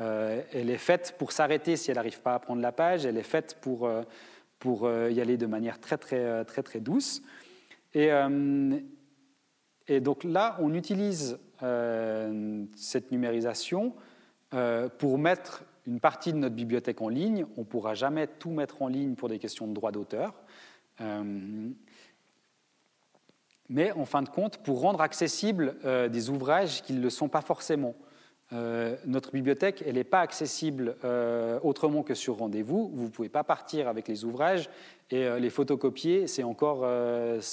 euh, 0.01 0.43
elle 0.53 0.71
est 0.71 0.79
faite 0.79 1.15
pour 1.19 1.31
s'arrêter 1.31 1.77
si 1.77 1.93
elle 1.93 1.97
n'arrive 1.97 2.21
pas 2.21 2.35
à 2.35 2.39
prendre 2.41 2.61
la 2.61 2.73
page. 2.73 3.07
Elle 3.07 3.17
est 3.17 3.23
faite 3.23 3.59
pour, 3.61 3.87
euh, 3.87 4.03
pour 4.59 4.91
y 4.91 5.21
aller 5.21 5.37
de 5.37 5.47
manière 5.47 5.79
très, 5.79 5.97
très, 5.97 6.45
très, 6.45 6.65
très 6.65 6.81
douce. 6.81 7.23
Et, 7.95 8.11
donc 10.01 10.25
là, 10.25 10.57
on 10.61 10.75
utilise 10.75 11.39
cette 12.75 13.13
numérisation 13.13 13.95
pour 14.99 15.19
mettre 15.19 15.65
une 15.87 16.01
partie 16.01 16.33
de 16.33 16.39
notre 16.39 16.55
bibliothèque 16.57 17.03
en 17.03 17.09
ligne. 17.09 17.47
On 17.57 17.61
ne 17.61 17.67
pourra 17.67 17.95
jamais 17.95 18.27
tout 18.27 18.51
mettre 18.51 18.83
en 18.83 18.89
ligne 18.89 19.15
pour 19.15 19.29
des 19.29 19.39
questions 19.39 19.69
de 19.69 19.75
droit 19.75 19.93
d'auteur. 19.93 20.35
Euh, 21.01 21.71
mais 23.69 23.93
en 23.93 24.05
fin 24.05 24.23
de 24.23 24.29
compte, 24.29 24.59
pour 24.59 24.81
rendre 24.81 25.01
accessibles 25.01 25.77
euh, 25.85 26.09
des 26.09 26.31
ouvrages 26.31 26.83
qui 26.83 26.93
ne 26.93 27.01
le 27.01 27.11
sont 27.11 27.29
pas 27.29 27.41
forcément. 27.41 27.95
Euh, 28.53 28.97
notre 29.07 29.33
bibliothèque, 29.33 29.83
elle 29.87 29.95
n'est 29.95 30.05
pas 30.05 30.21
accessible 30.21 30.97
autrement 31.63 32.03
que 32.03 32.15
sur 32.15 32.37
rendez-vous. 32.37 32.91
Vous 32.95 33.05
ne 33.05 33.09
pouvez 33.09 33.31
pas 33.31 33.43
partir 33.43 33.89
avec 33.89 34.07
les 34.07 34.25
ouvrages 34.25 34.69
et 35.11 35.29
les 35.41 35.51
photocopier, 35.51 36.27
c'est 36.27 36.43
encore, 36.43 36.87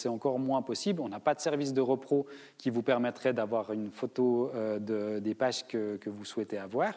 encore 0.06 0.40
moins 0.40 0.62
possible. 0.62 1.02
On 1.02 1.10
n'a 1.10 1.20
pas 1.20 1.34
de 1.34 1.40
service 1.40 1.74
de 1.74 1.82
repro 1.82 2.28
qui 2.58 2.70
vous 2.70 2.82
permettrait 2.82 3.34
d'avoir 3.34 3.72
une 3.72 3.90
photo 3.90 4.52
de, 4.80 5.20
des 5.20 5.34
pages 5.34 5.66
que, 5.66 5.98
vous 6.06 6.26
souhaitez 6.26 6.58
avoir. 6.58 6.94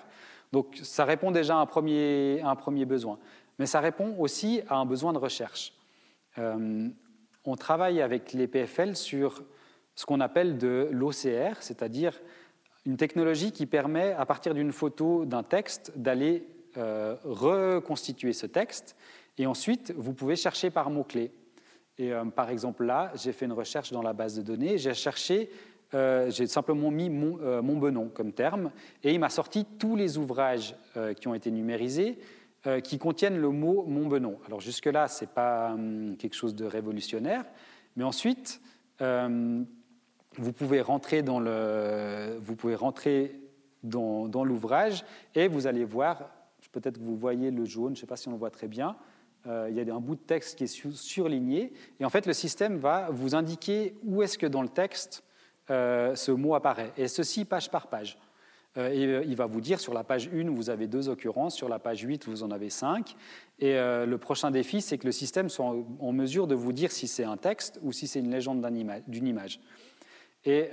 Donc 0.52 0.78
ça 0.82 1.04
répond 1.04 1.30
déjà 1.30 1.56
à 1.56 1.58
un 1.58 1.66
premier, 1.66 2.40
un 2.42 2.56
premier 2.56 2.84
besoin. 2.84 3.18
Mais 3.58 3.66
ça 3.66 3.80
répond 3.80 4.14
aussi 4.18 4.62
à 4.68 4.76
un 4.76 4.86
besoin 4.86 5.12
de 5.12 5.18
recherche. 5.18 5.72
Euh, 6.38 6.88
on 7.44 7.56
travaille 7.56 8.00
avec 8.00 8.32
les 8.32 8.46
PFL 8.46 8.96
sur 8.96 9.42
ce 9.94 10.06
qu'on 10.06 10.20
appelle 10.20 10.58
de 10.58 10.88
l'OCR, 10.90 11.56
c'est-à-dire 11.60 12.20
une 12.86 12.96
technologie 12.96 13.52
qui 13.52 13.66
permet, 13.66 14.12
à 14.12 14.26
partir 14.26 14.54
d'une 14.54 14.72
photo 14.72 15.24
d'un 15.24 15.42
texte, 15.42 15.92
d'aller 15.96 16.46
euh, 16.76 17.16
reconstituer 17.24 18.32
ce 18.32 18.46
texte. 18.46 18.96
Et 19.38 19.46
ensuite, 19.46 19.92
vous 19.96 20.12
pouvez 20.12 20.36
chercher 20.36 20.70
par 20.70 20.90
mots-clés. 20.90 21.32
Et 21.98 22.12
euh, 22.12 22.24
par 22.24 22.50
exemple, 22.50 22.84
là, 22.84 23.12
j'ai 23.14 23.32
fait 23.32 23.46
une 23.46 23.52
recherche 23.52 23.92
dans 23.92 24.02
la 24.02 24.12
base 24.12 24.36
de 24.36 24.42
données. 24.42 24.76
J'ai 24.78 24.94
cherché 24.94 25.50
euh, 25.94 26.28
j'ai 26.30 26.46
simplement 26.46 26.90
mis 26.90 27.08
mon, 27.08 27.62
Montbenon 27.62 28.10
comme 28.12 28.32
terme, 28.32 28.72
et 29.04 29.12
il 29.12 29.20
m'a 29.20 29.28
sorti 29.28 29.64
tous 29.64 29.94
les 29.94 30.18
ouvrages 30.18 30.74
qui 31.20 31.28
ont 31.28 31.34
été 31.34 31.52
numérisés 31.52 32.18
qui 32.82 32.98
contiennent 32.98 33.38
le 33.38 33.50
mot 33.50 33.84
Montbenon. 33.86 34.38
Alors 34.46 34.60
jusque-là, 34.60 35.08
ce 35.08 35.24
n'est 35.24 35.30
pas 35.30 35.72
hum, 35.72 36.16
quelque 36.16 36.34
chose 36.34 36.54
de 36.54 36.64
révolutionnaire, 36.64 37.44
mais 37.96 38.04
ensuite, 38.04 38.60
vous 39.00 40.52
pouvez 40.52 40.80
rentrer 40.80 41.22
dans 41.22 41.40
le, 41.40 42.38
vous 42.40 42.56
pouvez 42.56 42.74
rentrer 42.74 43.40
dans, 43.82 44.28
dans 44.28 44.44
l'ouvrage 44.44 45.04
et 45.34 45.46
vous 45.46 45.66
allez 45.66 45.84
voir, 45.84 46.30
peut-être 46.72 46.98
que 46.98 47.04
vous 47.04 47.16
voyez 47.16 47.50
le 47.50 47.64
jaune, 47.64 47.94
je 47.94 47.98
ne 47.98 48.00
sais 48.00 48.06
pas 48.06 48.16
si 48.16 48.28
on 48.28 48.32
le 48.32 48.38
voit 48.38 48.50
très 48.50 48.68
bien, 48.68 48.96
il 49.46 49.74
y 49.74 49.80
a 49.80 49.94
un 49.94 50.00
bout 50.00 50.14
de 50.16 50.20
texte 50.20 50.56
qui 50.56 50.64
est 50.64 50.94
surligné, 50.94 51.72
et 52.00 52.04
en 52.04 52.10
fait 52.10 52.26
le 52.26 52.32
système 52.32 52.78
va 52.78 53.10
vous 53.10 53.34
indiquer 53.34 53.94
où 54.02 54.22
est-ce 54.22 54.38
que 54.38 54.46
dans 54.46 54.62
le 54.62 54.68
texte 54.68 55.22
euh, 55.70 56.14
ce 56.14 56.30
mot 56.30 56.54
apparaît. 56.54 56.92
Et 56.98 57.08
ceci 57.08 57.46
page 57.46 57.70
par 57.70 57.86
page. 57.86 58.18
Euh, 58.76 58.90
euh, 58.90 59.24
il 59.26 59.36
va 59.36 59.46
vous 59.46 59.60
dire 59.60 59.80
sur 59.80 59.94
la 59.94 60.04
page 60.04 60.28
1, 60.32 60.50
vous 60.50 60.70
avez 60.70 60.86
deux 60.86 61.08
occurrences, 61.08 61.54
sur 61.54 61.68
la 61.68 61.78
page 61.78 62.02
8, 62.02 62.26
vous 62.26 62.42
en 62.42 62.50
avez 62.50 62.70
cinq. 62.70 63.14
Et 63.60 63.74
le 63.74 64.16
prochain 64.16 64.50
défi, 64.50 64.80
c'est 64.80 64.98
que 64.98 65.06
le 65.06 65.12
système 65.12 65.48
soit 65.48 65.72
en, 66.00 66.12
mesure 66.12 66.48
de 66.48 66.56
vous 66.56 66.72
dire 66.72 66.90
si 66.90 67.06
c'est 67.06 67.22
un 67.22 67.36
texte 67.36 67.78
ou 67.82 67.92
si 67.92 68.08
c'est 68.08 68.18
une 68.18 68.32
légende 68.32 68.66
d'une 69.06 69.28
image. 69.28 69.60
Et 70.44 70.70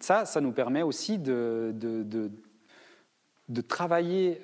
ça, 0.00 0.24
ça 0.24 0.40
nous 0.40 0.50
permet 0.50 0.82
aussi 0.82 1.18
de, 1.18 1.72
de, 1.72 3.60
travailler 3.60 4.42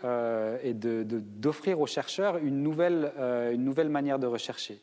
et 0.62 0.74
d'offrir 0.74 1.80
aux 1.80 1.88
chercheurs 1.88 2.38
une 2.38 2.62
nouvelle, 2.62 3.12
une 3.52 3.64
nouvelle 3.64 3.88
manière 3.88 4.20
de 4.20 4.28
rechercher. 4.28 4.80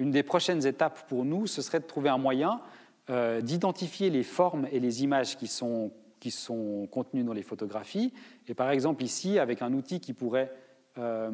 Une 0.00 0.10
des 0.10 0.24
prochaines 0.24 0.66
étapes 0.66 1.08
pour 1.08 1.24
nous, 1.24 1.46
ce 1.46 1.62
serait 1.62 1.78
de 1.78 1.86
trouver 1.86 2.08
un 2.08 2.18
moyen 2.18 2.60
euh, 3.10 3.42
d'identifier 3.42 4.08
les 4.08 4.22
formes 4.22 4.66
et 4.72 4.80
les 4.80 5.04
images 5.04 5.36
qui 5.36 5.46
sont, 5.46 5.92
qui 6.24 6.30
sont 6.30 6.88
contenues 6.90 7.22
dans 7.22 7.34
les 7.34 7.42
photographies. 7.42 8.14
Et 8.48 8.54
par 8.54 8.70
exemple, 8.70 9.04
ici, 9.04 9.38
avec 9.38 9.60
un 9.60 9.74
outil 9.74 10.00
qui 10.00 10.14
pourrait, 10.14 10.50
euh, 10.96 11.30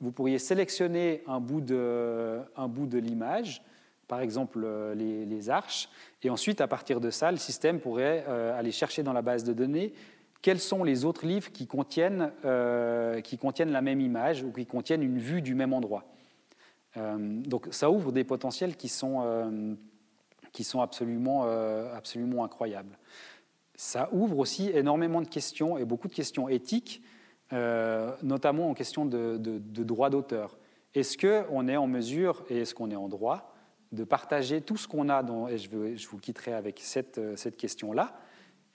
vous 0.00 0.12
pourriez 0.12 0.38
sélectionner 0.38 1.22
un 1.26 1.40
bout 1.40 1.60
de, 1.60 2.38
de 2.56 2.98
l'image, 2.98 3.62
par 4.08 4.22
exemple 4.22 4.62
euh, 4.64 4.94
les, 4.94 5.50
arches, 5.50 5.90
et 6.22 6.30
ensuite, 6.30 6.62
à 6.62 6.68
partir 6.68 7.02
de 7.02 7.10
ça, 7.10 7.30
le 7.30 7.36
système 7.36 7.80
pourrait 7.80 8.24
aller 8.56 8.72
chercher 8.72 9.02
dans 9.02 9.12
la 9.12 9.20
base 9.20 9.44
de 9.44 9.52
données 9.52 9.92
quels 10.40 10.60
sont 10.60 10.84
les 10.84 11.04
autres 11.04 11.26
livres 11.26 11.52
qui 11.52 11.66
contiennent, 11.66 12.32
qui 13.22 13.36
contiennent 13.36 13.72
la 13.72 13.82
même 13.82 14.00
image 14.00 14.42
ou 14.42 14.52
qui 14.52 14.64
contiennent 14.64 15.02
une 15.02 15.18
vue 15.18 15.42
du 15.42 15.54
même 15.54 15.74
endroit. 15.74 16.04
donc 16.96 17.68
ça 17.72 17.90
ouvre 17.90 18.10
des 18.10 18.24
potentiels 18.24 18.76
qui 18.76 18.88
sont 18.88 19.76
qui 20.52 20.64
sont 20.64 20.80
absolument, 20.80 21.42
euh, 21.44 21.94
absolument 21.94 22.44
incroyables. 22.44 22.98
Ça 23.82 24.10
ouvre 24.12 24.38
aussi 24.38 24.68
énormément 24.74 25.22
de 25.22 25.26
questions 25.26 25.78
et 25.78 25.86
beaucoup 25.86 26.06
de 26.06 26.12
questions 26.12 26.50
éthiques, 26.50 27.00
euh, 27.54 28.14
notamment 28.22 28.68
en 28.68 28.74
question 28.74 29.06
de, 29.06 29.38
de, 29.38 29.84
droit 29.84 30.10
d'auteur. 30.10 30.58
Est-ce 30.94 31.16
qu'on 31.16 31.66
est 31.66 31.78
en 31.78 31.86
mesure 31.86 32.44
et 32.50 32.58
est-ce 32.58 32.74
qu'on 32.74 32.90
est 32.90 32.96
en 32.96 33.08
droit 33.08 33.54
de 33.92 34.04
partager 34.04 34.60
tout 34.60 34.76
ce 34.76 34.86
qu'on 34.86 35.08
a, 35.08 35.22
dans, 35.22 35.48
et 35.48 35.56
je, 35.56 35.70
vous 35.70 36.18
quitterai 36.18 36.52
avec 36.52 36.78
cette, 36.78 37.16
euh, 37.16 37.36
cette 37.36 37.56
question-là, 37.56 38.12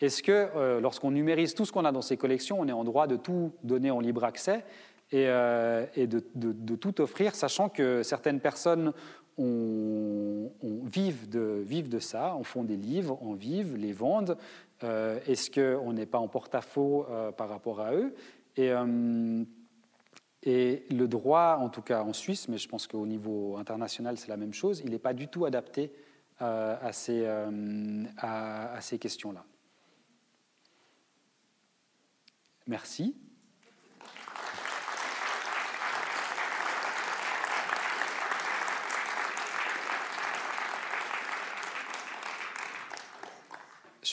est-ce 0.01 0.23
que 0.23 0.79
lorsqu'on 0.79 1.11
numérise 1.11 1.53
tout 1.53 1.65
ce 1.65 1.71
qu'on 1.71 1.85
a 1.85 1.91
dans 1.91 2.01
ces 2.01 2.17
collections, 2.17 2.59
on 2.59 2.67
est 2.67 2.71
en 2.71 2.83
droit 2.83 3.05
de 3.05 3.15
tout 3.15 3.51
donner 3.63 3.91
en 3.91 3.99
libre 3.99 4.23
accès 4.23 4.65
et, 5.11 5.27
de, 5.27 6.75
tout 6.75 6.99
offrir, 6.99 7.35
sachant 7.35 7.69
que 7.69 8.01
certaines 8.01 8.39
personnes 8.39 8.91
on, 9.37 10.49
vive, 10.83 11.29
de, 11.29 11.61
vive 11.65 11.89
de 11.89 11.99
ça, 11.99 12.35
on 12.37 12.43
font 12.43 12.63
des 12.63 12.77
livres, 12.77 13.17
on 13.21 13.33
vive, 13.33 13.75
les 13.75 13.91
vendent. 13.91 14.37
Est-ce 14.81 15.49
qu'on 15.49 15.93
n'est 15.93 16.05
pas 16.05 16.19
en 16.19 16.27
porte-à-faux 16.27 17.05
par 17.37 17.49
rapport 17.49 17.81
à 17.81 17.93
eux? 17.93 18.13
Et, 18.57 18.71
et, 20.43 20.85
le 20.91 21.07
droit, 21.07 21.57
en 21.59 21.69
tout 21.69 21.81
cas 21.81 22.03
en 22.03 22.13
Suisse, 22.13 22.47
mais 22.47 22.57
je 22.57 22.67
pense 22.67 22.87
qu'au 22.87 23.05
niveau 23.05 23.57
international 23.57 24.17
c'est 24.17 24.27
la 24.27 24.37
même 24.37 24.53
chose, 24.53 24.81
il 24.83 24.91
n'est 24.91 24.99
pas 24.99 25.13
du 25.13 25.27
tout 25.27 25.45
adapté 25.45 25.91
à 26.39 26.91
ces, 26.91 27.25
à 28.17 28.81
ces 28.81 28.99
questions-là. 28.99 29.45
Merci. 32.67 33.15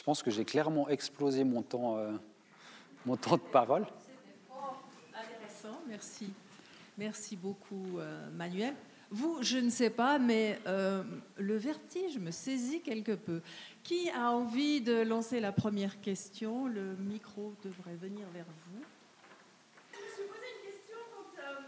Je 0.03 0.05
pense 0.05 0.21
que 0.21 0.33
j'ai 0.33 0.45
clairement 0.45 0.89
explosé 0.89 1.45
mon 1.45 1.63
temps, 1.63 1.97
euh, 1.97 2.11
mon 3.07 3.17
temps 3.17 3.37
de 3.37 3.43
parole. 3.43 3.87
C'était 4.01 4.37
fort 4.49 4.83
intéressant, 5.15 5.81
merci. 5.87 6.33
Merci 6.99 7.37
beaucoup, 7.37 8.01
euh, 8.01 8.29
Manuel. 8.33 8.75
Vous, 9.13 9.39
je 9.43 9.59
ne 9.59 9.71
sais 9.71 9.91
pas, 9.91 10.19
mais 10.19 10.59
euh, 10.67 11.05
le 11.37 11.57
vertige 11.57 12.19
me 12.19 12.33
saisit 12.33 12.81
quelque 12.81 13.13
peu. 13.13 13.43
Qui 13.85 14.11
a 14.11 14.31
envie 14.31 14.81
de 14.81 15.03
lancer 15.03 15.39
la 15.39 15.53
première 15.53 16.01
question? 16.01 16.67
Le 16.67 16.97
micro 16.97 17.55
devrait 17.63 17.95
venir 17.95 18.27
vers 18.35 18.47
vous. 18.47 18.83
Je 19.93 19.99
me 19.99 20.09
suis 20.11 20.27
posé 20.27 20.49
une 20.49 20.73
question 20.73 20.97
quand, 21.15 21.39
euh, 21.39 21.61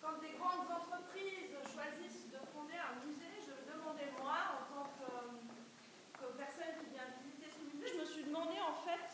quand, 0.00 0.20
des 0.22 0.38
grandes 0.38 0.70
entreprises 0.70 1.52
choisissent 1.74 2.30
de 2.32 2.40
fonder 2.54 2.78
un 2.80 3.04
musée. 3.04 3.34
Je 3.44 3.50
me 3.50 3.76
demandais, 3.76 4.08
moi, 4.16 4.54
en 4.54 4.62
tant 4.70 4.88
que, 4.94 6.22
que 6.22 6.38
personne 6.38 6.78
qui 6.78 6.94
vient 6.94 7.10
visiter 7.18 7.50
ce 7.50 7.62
musée, 7.66 7.90
je 7.94 8.00
me 8.00 8.06
suis 8.06 8.24
demandé 8.30 8.62
en 8.62 8.78
fait 8.86 9.10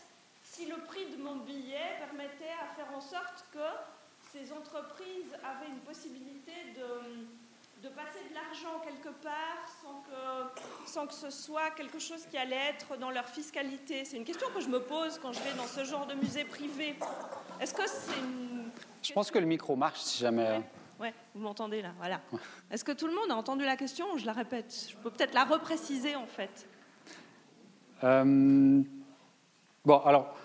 si 0.53 0.67
le 0.67 0.77
prix 0.87 1.07
de 1.17 1.23
mon 1.23 1.37
billet 1.37 1.97
permettait 1.99 2.55
à 2.63 2.67
faire 2.75 2.95
en 2.95 3.01
sorte 3.01 3.47
que 3.53 3.69
ces 4.33 4.53
entreprises 4.53 5.33
avaient 5.43 5.69
une 5.69 5.81
possibilité 5.81 6.53
de 6.77 7.27
de 7.83 7.89
passer 7.89 8.21
de 8.31 8.35
l'argent 8.35 8.81
quelque 8.85 9.09
part 9.09 9.67
sans 9.83 10.03
que, 10.03 10.61
sans 10.89 11.07
que 11.09 11.15
ce 11.15 11.31
soit 11.31 11.71
quelque 11.71 11.99
chose 11.99 12.25
qui 12.31 12.39
allait 12.39 12.71
être 12.71 12.97
dans 12.97 13.11
leur 13.11 13.27
fiscalité 13.27 14.05
C'est 14.05 14.17
une 14.17 14.25
question 14.25 14.47
que 14.55 14.61
je 14.61 14.69
me 14.69 14.81
pose 14.81 15.19
quand 15.21 15.33
je 15.33 15.41
vais 15.41 15.53
dans 15.55 15.67
ce 15.67 15.83
genre 15.83 16.07
de 16.07 16.15
musée 16.15 16.45
privé. 16.45 16.95
Est-ce 17.61 17.75
que 17.75 17.83
c'est 17.85 18.17
une... 18.21 18.71
Je 19.03 19.13
pense 19.13 19.33
que 19.33 19.39
le 19.41 19.47
micro 19.47 19.75
marche 19.75 19.99
si 20.01 20.21
jamais... 20.21 20.63
Ouais, 21.01 21.13
vous 21.35 21.41
m'entendez 21.43 21.83
là, 21.83 21.91
voilà. 21.99 22.21
Est-ce 22.71 22.85
que 22.85 22.93
tout 22.93 23.09
le 23.09 23.15
monde 23.15 23.33
a 23.33 23.35
entendu 23.35 23.65
la 23.65 23.77
question 23.77 24.17
Je 24.17 24.27
la 24.27 24.33
répète? 24.33 24.89
Je 24.91 24.97
peux 24.99 25.11
peut-être 25.11 25.35
la 25.35 25.45
repréciser 25.45 26.15
en 26.15 26.27
fait. 26.27 26.69
Euh, 28.05 28.83
bon, 29.85 29.99
alors, 30.05 30.37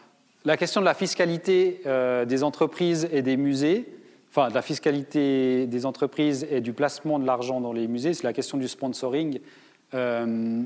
la 0.45 0.57
question 0.57 0.81
de 0.81 0.85
la 0.85 0.93
fiscalité 0.93 1.81
euh, 1.85 2.25
des 2.25 2.43
entreprises 2.43 3.07
et 3.11 3.21
des 3.21 3.37
musées, 3.37 3.85
enfin, 4.29 4.49
de 4.49 4.53
la 4.53 4.61
fiscalité 4.61 5.67
des 5.67 5.85
entreprises 5.85 6.47
et 6.49 6.61
du 6.61 6.73
placement 6.73 7.19
de 7.19 7.25
l'argent 7.25 7.59
dans 7.59 7.73
les 7.73 7.87
musées, 7.87 8.13
c'est 8.13 8.23
la 8.23 8.33
question 8.33 8.57
du 8.57 8.67
sponsoring. 8.67 9.39
Euh, 9.93 10.61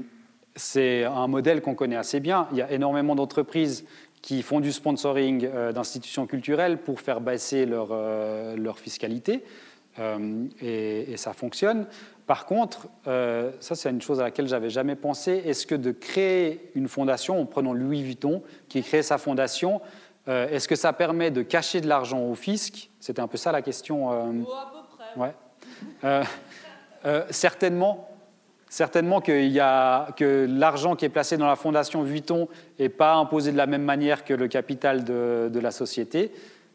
c'est 0.55 1.05
un 1.05 1.27
modèle 1.27 1.61
qu'on 1.61 1.75
connaît 1.75 1.95
assez 1.95 2.19
bien. 2.19 2.47
Il 2.51 2.57
y 2.57 2.61
a 2.61 2.71
énormément 2.71 3.15
d'entreprises 3.15 3.85
qui 4.21 4.43
font 4.43 4.59
du 4.59 4.71
sponsoring 4.71 5.45
euh, 5.45 5.71
d'institutions 5.71 6.27
culturelles 6.27 6.77
pour 6.77 7.01
faire 7.01 7.21
baisser 7.21 7.65
leur, 7.65 8.77
fiscalité. 8.77 9.43
Et, 10.61 11.17
ça 11.17 11.33
fonctionne. 11.33 11.85
Par 12.27 12.45
contre, 12.45 12.87
ça 13.05 13.75
c'est 13.75 13.89
une 13.89 14.01
chose 14.01 14.19
à 14.19 14.23
laquelle 14.23 14.47
j'avais 14.47 14.69
jamais 14.69 14.95
pensé. 14.95 15.43
Est-ce 15.45 15.65
que 15.67 15.75
de 15.75 15.91
créer 15.91 16.71
une 16.75 16.87
fondation, 16.87 17.41
en 17.41 17.45
prenant 17.45 17.73
Louis 17.73 18.03
Vuitton, 18.03 18.41
qui 18.69 18.83
crée 18.83 19.03
sa 19.03 19.17
fondation, 19.17 19.81
euh, 20.27 20.47
est-ce 20.49 20.67
que 20.67 20.75
ça 20.75 20.93
permet 20.93 21.31
de 21.31 21.41
cacher 21.41 21.81
de 21.81 21.87
l'argent 21.87 22.21
au 22.21 22.35
fisc? 22.35 22.89
C'était 22.99 23.21
un 23.21 23.27
peu 23.27 23.37
ça 23.37 23.51
la 23.51 23.61
question. 23.61 24.11
Euh... 24.11 24.31
Oh, 24.45 24.51
à 24.53 24.71
peu 24.71 24.95
près. 24.95 25.19
Ouais. 25.19 25.33
Euh, 26.03 26.23
euh, 27.05 27.25
certainement, 27.31 28.07
certainement 28.69 29.19
que, 29.19 29.31
y 29.31 29.59
a, 29.59 30.11
que 30.15 30.47
l'argent 30.47 30.95
qui 30.95 31.05
est 31.05 31.09
placé 31.09 31.37
dans 31.37 31.47
la 31.47 31.55
fondation 31.55 32.03
Vuitton 32.03 32.47
n'est 32.79 32.89
pas 32.89 33.15
imposé 33.15 33.51
de 33.51 33.57
la 33.57 33.65
même 33.65 33.83
manière 33.83 34.23
que 34.23 34.35
le 34.35 34.47
capital 34.47 35.03
de, 35.03 35.49
de 35.51 35.59
la 35.59 35.71
société. 35.71 36.31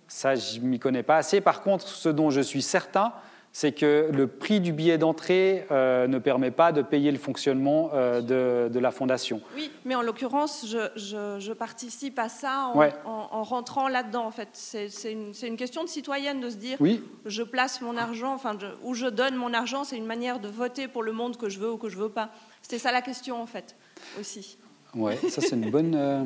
Ça, 0.08 0.34
je 0.34 0.58
ne 0.60 0.66
m'y 0.66 0.78
connais 0.80 1.04
pas 1.04 1.16
assez. 1.16 1.40
Par 1.40 1.62
contre, 1.62 1.86
ce 1.86 2.08
dont 2.08 2.30
je 2.30 2.40
suis 2.40 2.62
certain, 2.62 3.12
c'est 3.56 3.72
que 3.72 4.10
le 4.12 4.26
prix 4.26 4.60
du 4.60 4.74
billet 4.74 4.98
d'entrée 4.98 5.64
euh, 5.70 6.06
ne 6.08 6.18
permet 6.18 6.50
pas 6.50 6.72
de 6.72 6.82
payer 6.82 7.10
le 7.10 7.16
fonctionnement 7.16 7.88
euh, 7.94 8.68
de, 8.68 8.78
la 8.78 8.90
fondation. 8.90 9.40
Oui, 9.54 9.70
mais 9.86 9.94
en 9.94 10.02
l'occurrence, 10.02 10.66
je, 10.68 11.52
participe 11.54 12.18
à 12.18 12.28
ça 12.28 12.70
en, 13.06 13.42
rentrant 13.44 13.88
là-dedans. 13.88 14.26
En 14.26 14.30
fait, 14.30 14.50
c'est 14.52 15.10
une, 15.10 15.56
question 15.56 15.84
de 15.84 15.88
citoyenne 15.88 16.38
de 16.38 16.50
se 16.50 16.56
dire, 16.56 16.76
oui. 16.80 17.02
je 17.24 17.42
place 17.42 17.80
mon 17.80 17.96
argent, 17.96 18.34
enfin, 18.34 18.58
où 18.84 18.92
je 18.92 19.06
donne 19.06 19.36
mon 19.36 19.54
argent, 19.54 19.84
c'est 19.84 19.96
une 19.96 20.04
manière 20.04 20.38
de 20.38 20.48
voter 20.48 20.86
pour 20.86 21.02
le 21.02 21.12
monde 21.12 21.38
que 21.38 21.48
je 21.48 21.58
veux 21.58 21.72
ou 21.72 21.78
que 21.78 21.88
je 21.88 21.96
veux 21.96 22.10
pas. 22.10 22.28
C'était 22.60 22.78
ça 22.78 22.92
la 22.92 23.00
question 23.00 23.40
en 23.40 23.46
fait 23.46 23.74
aussi. 24.20 24.58
Ouais, 24.94 25.16
ça 25.30 25.40
c'est 25.40 25.56
une 25.56 25.70
bonne. 25.70 25.94
Euh, 25.94 26.24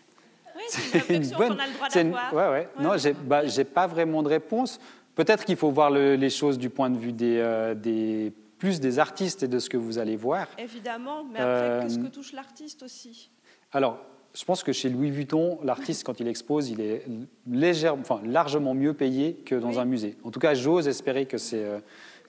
oui, 0.56 0.62
c'est 0.70 0.84
une 0.86 0.92
réflexion 0.92 1.36
qu'on 1.36 1.58
a 1.58 1.66
le 1.66 1.74
droit 1.74 1.88
d'avoir. 1.90 2.32
Ouais, 2.32 2.48
ouais. 2.48 2.68
Non, 2.80 2.96
j'ai 2.96 3.12
bah, 3.12 3.42
pas 3.74 3.86
vraiment 3.86 4.22
de 4.22 4.28
réponse. 4.28 4.80
Peut-être 5.20 5.44
qu'il 5.44 5.56
faut 5.56 5.70
voir 5.70 5.90
les 5.90 6.30
choses 6.30 6.56
du 6.56 6.70
point 6.70 6.88
de 6.88 6.96
vue 6.96 7.14
euh, 7.20 7.74
des, 7.74 8.32
plus 8.56 8.80
des 8.80 8.98
artistes 8.98 9.42
et 9.42 9.48
de 9.48 9.58
ce 9.58 9.68
que 9.68 9.76
vous 9.76 9.98
allez 9.98 10.16
voir. 10.16 10.46
Évidemment, 10.56 11.24
mais 11.30 11.40
après, 11.40 11.80
qu'est-ce 11.82 11.98
que 11.98 12.06
euh, 12.06 12.08
touche 12.08 12.32
l'artiste 12.32 12.82
aussi? 12.82 13.28
Alors, 13.70 13.98
je 14.34 14.42
pense 14.46 14.62
que 14.62 14.72
chez 14.72 14.88
Louis 14.88 15.10
Vuitton, 15.10 15.58
l'artiste, 15.62 16.04
quand 16.04 16.20
il 16.20 16.26
expose, 16.26 16.70
il 16.70 16.80
est 16.80 17.04
légèrement, 17.46 18.00
enfin, 18.00 18.22
largement 18.24 18.72
mieux 18.72 18.94
payé 18.94 19.34
que 19.34 19.54
dans 19.54 19.78
un 19.78 19.84
musée. 19.84 20.16
En 20.24 20.30
tout 20.30 20.40
cas, 20.40 20.54
j'ose 20.54 20.88
espérer 20.88 21.26
que 21.26 21.36
c'est 21.36 21.64
euh, 21.64 21.80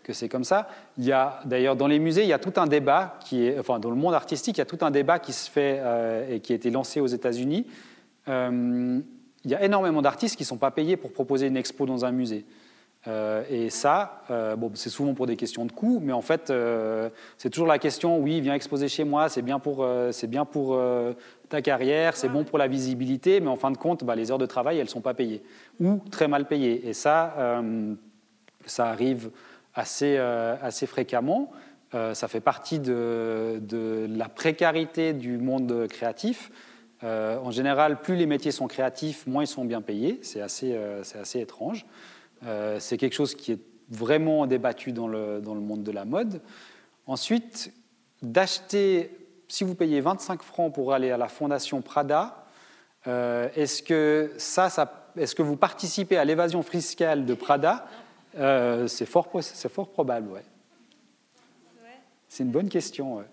que 0.04 0.12
c'est 0.12 0.28
comme 0.28 0.44
ça. 0.44 0.68
Il 0.98 1.06
y 1.06 1.14
a 1.14 1.40
d'ailleurs 1.46 1.78
dans 1.78 1.88
les 1.88 2.00
musées, 2.00 2.24
il 2.24 2.28
y 2.30 2.34
a 2.34 2.40
tout 2.40 2.60
un 2.60 2.68
débat 2.68 3.20
qui 3.24 3.46
est, 3.46 3.58
enfin, 3.58 3.80
dans 3.80 3.90
le 3.90 3.96
monde 3.96 4.16
artistique, 4.16 4.58
il 4.58 4.60
y 4.60 4.64
a 4.64 4.66
tout 4.66 4.80
un 4.82 4.92
débat 4.92 5.18
qui 5.20 5.32
se 5.32 5.50
fait 5.50 5.82
et 6.30 6.42
qui 6.42 6.52
a 6.52 6.56
été 6.58 6.72
lancé 6.72 7.00
aux 7.00 7.08
États-Unis. 7.08 7.68
il 8.28 9.04
y 9.46 9.56
a 9.56 9.64
énormément 9.64 10.02
d'artistes 10.02 10.36
qui 10.36 10.44
ne 10.44 10.48
sont 10.48 10.58
pas 10.58 10.72
payés 10.72 10.98
pour 10.98 11.14
proposer 11.14 11.48
une 11.48 11.56
expo 11.56 11.86
dans 11.86 12.04
un 12.04 12.12
musée. 12.12 12.46
Euh, 13.08 13.44
et 13.50 13.72
ça, 13.72 14.22
euh, 14.30 14.56
c'est 14.76 14.90
souvent 14.90 15.16
pour 15.16 15.26
des 15.26 15.36
questions 15.36 15.66
de 15.66 15.72
coût, 15.72 16.00
mais 16.04 16.14
en 16.14 16.22
fait, 16.22 16.50
euh, 16.50 17.10
c'est 17.38 17.50
toujours 17.50 17.68
la 17.68 17.80
question, 17.80 18.20
oui, 18.20 18.42
viens 18.42 18.54
exposer 18.54 18.88
chez 18.90 19.04
moi, 19.04 19.28
c'est 19.28 19.42
bien 19.42 19.58
pour, 19.58 19.88
c'est 20.12 20.28
bien 20.28 20.46
pour 20.46 20.80
ta 21.50 21.62
carrière, 21.62 22.16
c'est 22.16 22.30
bon 22.30 22.44
pour 22.44 22.58
la 22.58 22.68
visibilité, 22.68 23.40
mais 23.40 23.48
en 23.48 23.56
fin 23.56 23.72
de 23.72 23.78
compte, 23.78 24.04
bah, 24.04 24.16
les 24.16 24.32
heures 24.32 24.38
de 24.38 24.46
travail, 24.46 24.78
elles 24.78 24.86
ne 24.86 24.90
sont 24.90 25.02
pas 25.02 25.14
payées, 25.14 25.42
ou 25.80 26.00
très 26.12 26.28
mal 26.28 26.46
payées. 26.46 26.88
Et 26.88 26.94
ça, 26.94 27.62
ça 28.66 28.88
arrive 28.88 29.32
assez, 29.74 30.18
assez 30.18 30.86
fréquemment. 30.86 31.52
ça 31.92 32.28
fait 32.28 32.40
partie 32.40 32.80
de, 32.80 33.60
de, 33.62 34.08
la 34.10 34.30
précarité 34.30 35.14
du 35.14 35.40
monde 35.40 35.88
créatif. 35.90 36.52
en 37.02 37.50
général, 37.52 38.00
plus 38.02 38.16
les 38.16 38.28
métiers 38.28 38.52
sont 38.52 38.68
créatifs, 38.68 39.26
moins 39.26 39.44
ils 39.44 39.48
sont 39.48 39.66
bien 39.66 39.82
payés. 39.82 40.20
C'est 40.22 40.42
assez, 40.42 40.80
c'est 41.02 41.18
assez 41.18 41.40
étrange. 41.40 41.86
Euh, 42.46 42.80
c'est 42.80 42.98
quelque 42.98 43.14
chose 43.14 43.36
qui 43.36 43.52
est 43.52 43.60
vraiment 43.90 44.48
débattu 44.48 44.92
dans 44.92 45.08
le, 45.08 45.42
dans 45.42 45.54
le 45.54 45.62
monde 45.62 45.84
de 45.84 45.92
la 45.92 46.06
mode. 46.06 46.42
Ensuite, 47.06 47.74
d'acheter, 48.22 49.12
si 49.48 49.64
vous 49.64 49.76
payez 49.76 50.02
25 50.02 50.42
francs 50.42 50.74
pour 50.74 50.94
aller 50.94 51.12
à 51.12 51.18
la 51.18 51.28
fondation 51.28 51.82
Prada, 51.82 52.46
euh, 53.08 53.50
est-ce 53.56 53.84
que, 53.84 54.34
ça, 54.38 54.70
ça 54.70 55.12
est-ce 55.18 55.36
que 55.36 55.42
vous 55.42 55.58
participez 55.58 56.18
à 56.18 56.26
l'évasion 56.26 56.64
fiscale 56.64 57.26
de 57.26 57.34
Prada? 57.34 57.88
Euh, 58.38 58.88
c'est, 58.88 59.06
fort, 59.06 59.30
fort 59.30 59.90
probable, 59.90 60.30
ouais. 60.30 60.46
C'est 62.30 62.44
une 62.44 62.52
bonne 62.52 62.70
question. 62.70 63.18
Ouais. 63.18 63.26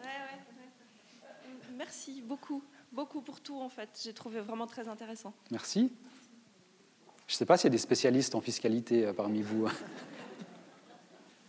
Merci 1.76 2.20
beaucoup, 2.20 2.64
beaucoup 2.90 3.20
pour 3.20 3.40
tout 3.40 3.60
en 3.60 3.68
fait. 3.68 3.89
J'ai 4.02 4.12
trouvé 4.12 4.40
vraiment 4.40 4.66
très 4.66 4.89
intéressant. 4.89 5.32
Merci. 5.52 5.93
Je 7.28 7.34
ne 7.34 7.36
sais 7.36 7.44
pas 7.44 7.59
s'il 7.59 7.66
y 7.66 7.68
a 7.68 7.72
des 7.72 7.78
spécialistes 7.78 8.34
en 8.34 8.40
fiscalité 8.40 9.05
euh, 9.05 9.12
parmi 9.12 9.42
vous. 9.42 9.68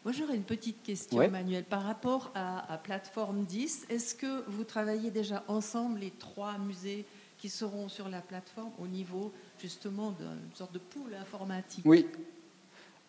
Moi, 0.03 0.14
j'aurais 0.14 0.35
une 0.35 0.43
petite 0.43 0.84
question, 0.84 1.22
Emmanuel. 1.22 1.64
Par 1.64 1.84
rapport 1.84 2.31
à, 2.35 2.77
Plateforme 2.84 3.45
10, 3.45 3.88
est-ce 3.89 4.14
que 4.14 4.43
vous 4.49 4.65
travaillez 4.65 5.10
déjà 5.10 5.43
ensemble, 5.47 5.99
les 5.99 6.11
trois 6.11 6.57
musées 6.57 7.06
qui 7.38 7.47
seront 7.47 7.88
sur 7.88 8.10
la 8.10 8.19
plateforme, 8.19 8.72
au 8.80 8.88
niveau 8.88 9.31
justement 9.61 10.11
d'une 10.11 10.53
sorte 10.53 10.73
de 10.73 10.80
pool 10.80 11.14
informatique? 11.15 11.85
Oui. 11.85 12.07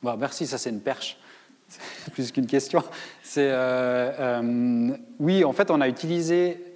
Bon, 0.03 0.17
merci, 0.17 0.47
ça 0.47 0.57
c'est 0.57 0.71
une 0.71 0.81
perche. 0.81 1.17
C'est 1.69 2.13
plus 2.13 2.31
qu'une 2.33 2.47
question. 2.47 2.83
C'est, 3.23 3.51
euh, 3.51 4.13
euh, 4.43 4.97
oui, 5.19 5.45
en 5.45 5.53
fait, 5.53 5.71
on 5.71 5.81
a 5.81 5.89
utilisé. 5.89 6.75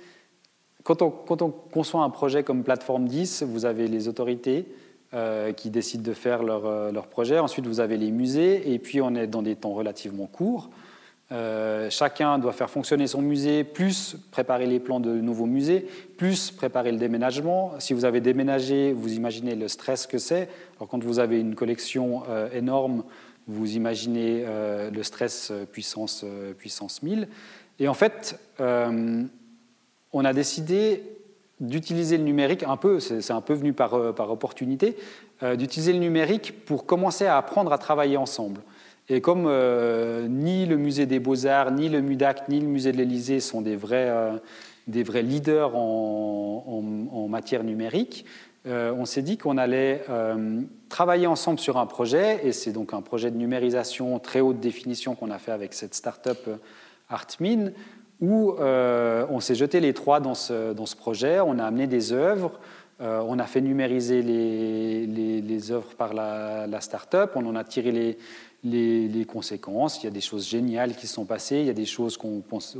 Quand 0.84 1.02
on, 1.02 1.10
quand 1.10 1.42
on 1.42 1.50
conçoit 1.50 2.02
un 2.02 2.10
projet 2.10 2.42
comme 2.42 2.62
Plateforme 2.62 3.06
10, 3.06 3.42
vous 3.44 3.64
avez 3.64 3.88
les 3.88 4.06
autorités 4.08 4.66
euh, 5.14 5.52
qui 5.52 5.70
décident 5.70 6.02
de 6.02 6.12
faire 6.12 6.42
leur, 6.42 6.66
euh, 6.66 6.90
leur, 6.90 7.06
projet. 7.06 7.38
Ensuite, 7.38 7.68
vous 7.68 7.78
avez 7.78 7.96
les 7.96 8.10
musées, 8.10 8.72
et 8.72 8.80
puis 8.80 9.00
on 9.00 9.14
est 9.14 9.28
dans 9.28 9.42
des 9.42 9.54
temps 9.54 9.72
relativement 9.72 10.26
courts. 10.26 10.70
Euh, 11.30 11.88
chacun 11.88 12.40
doit 12.40 12.52
faire 12.52 12.68
fonctionner 12.68 13.06
son 13.06 13.22
musée, 13.22 13.62
plus 13.62 14.16
préparer 14.32 14.66
les 14.66 14.80
plans 14.80 14.98
de 14.98 15.12
nouveaux 15.12 15.46
musées, 15.46 15.86
plus 16.16 16.50
préparer 16.50 16.90
le 16.90 16.98
déménagement. 16.98 17.74
Si 17.78 17.94
vous 17.94 18.04
avez 18.04 18.20
déménagé, 18.20 18.92
vous 18.92 19.12
imaginez 19.12 19.54
le 19.54 19.68
stress 19.68 20.08
que 20.08 20.18
c'est. 20.18 20.48
Alors 20.78 20.88
quand 20.88 21.04
vous 21.04 21.20
avez 21.20 21.38
une 21.38 21.54
collection 21.54 22.24
énorme, 22.52 23.04
vous 23.46 23.76
imaginez 23.76 24.44
le 24.92 25.02
stress 25.04 25.52
puissance, 25.70 26.24
puissance 26.58 27.02
1000. 27.04 27.28
Et 27.78 27.86
en 27.86 27.94
fait, 27.94 28.38
on 28.58 30.24
a 30.24 30.32
décidé 30.32 31.13
d'utiliser 31.60 32.16
le 32.18 32.24
numérique 32.24 32.64
un 32.64 32.76
peu, 32.76 33.00
c'est 33.00 33.30
un 33.30 33.40
peu 33.40 33.54
venu 33.54 33.72
par, 33.72 34.14
par 34.14 34.30
opportunité, 34.30 34.96
d'utiliser 35.56 35.92
le 35.92 35.98
numérique 35.98 36.64
pour 36.64 36.84
commencer 36.84 37.26
à 37.26 37.36
apprendre 37.36 37.72
à 37.72 37.78
travailler 37.78 38.16
ensemble. 38.16 38.60
Et 39.08 39.20
comme 39.20 39.44
euh, 39.46 40.26
ni 40.28 40.64
le 40.66 40.76
musée 40.76 41.06
des 41.06 41.18
beaux-arts, 41.18 41.72
ni 41.72 41.88
le 41.88 42.00
MUDAC, 42.00 42.48
ni 42.48 42.60
le 42.60 42.66
musée 42.66 42.92
de 42.92 42.96
l'Élysée 42.96 43.40
sont 43.40 43.60
des 43.60 43.76
vrais, 43.76 44.08
euh, 44.08 44.36
des 44.86 45.02
vrais 45.02 45.22
leaders 45.22 45.76
en, 45.76 46.82
en, 47.12 47.28
matière 47.28 47.64
numérique, 47.64 48.24
euh, 48.66 48.94
on 48.96 49.04
s'est 49.04 49.20
dit 49.20 49.36
qu'on 49.36 49.58
allait 49.58 50.04
travailler 50.88 51.26
ensemble 51.26 51.58
sur 51.58 51.76
un 51.76 51.86
projet, 51.86 52.46
et 52.46 52.52
c'est 52.52 52.72
donc 52.72 52.94
un 52.94 53.02
projet 53.02 53.30
de 53.30 53.36
numérisation 53.36 54.18
très 54.18 54.40
haute 54.40 54.60
définition 54.60 55.14
qu'on 55.14 55.30
a 55.30 55.38
fait 55.38 55.52
avec 55.52 55.74
cette 55.74 55.94
start-up 55.94 56.48
Artmin, 57.10 57.72
où 58.20 58.54
on 58.58 59.40
s'est 59.40 59.54
jeté 59.54 59.80
les 59.80 59.92
trois 59.92 60.20
dans 60.20 60.34
ce, 60.34 60.72
dans 60.72 60.86
ce, 60.86 60.96
projet, 60.96 61.40
on 61.40 61.58
a 61.58 61.64
amené 61.64 61.86
des 61.86 62.12
œuvres, 62.12 62.58
on 63.00 63.38
a 63.38 63.44
fait 63.44 63.60
numériser 63.60 64.22
les, 64.22 65.06
les, 65.40 65.72
œuvres 65.72 65.94
par 65.96 66.14
la, 66.14 66.80
start-up, 66.80 67.32
on 67.34 67.44
en 67.46 67.56
a 67.56 67.64
tiré 67.64 67.92
les, 67.92 68.18
les, 69.08 69.24
conséquences. 69.24 70.02
Il 70.02 70.04
y 70.04 70.08
a 70.08 70.12
des 70.12 70.20
choses 70.20 70.48
géniales 70.48 70.94
qui 70.94 71.06
se 71.06 71.14
sont 71.14 71.24
passées, 71.24 71.58
il 71.58 71.66
y 71.66 71.70
a 71.70 71.74
des 71.74 71.86
choses 71.86 72.18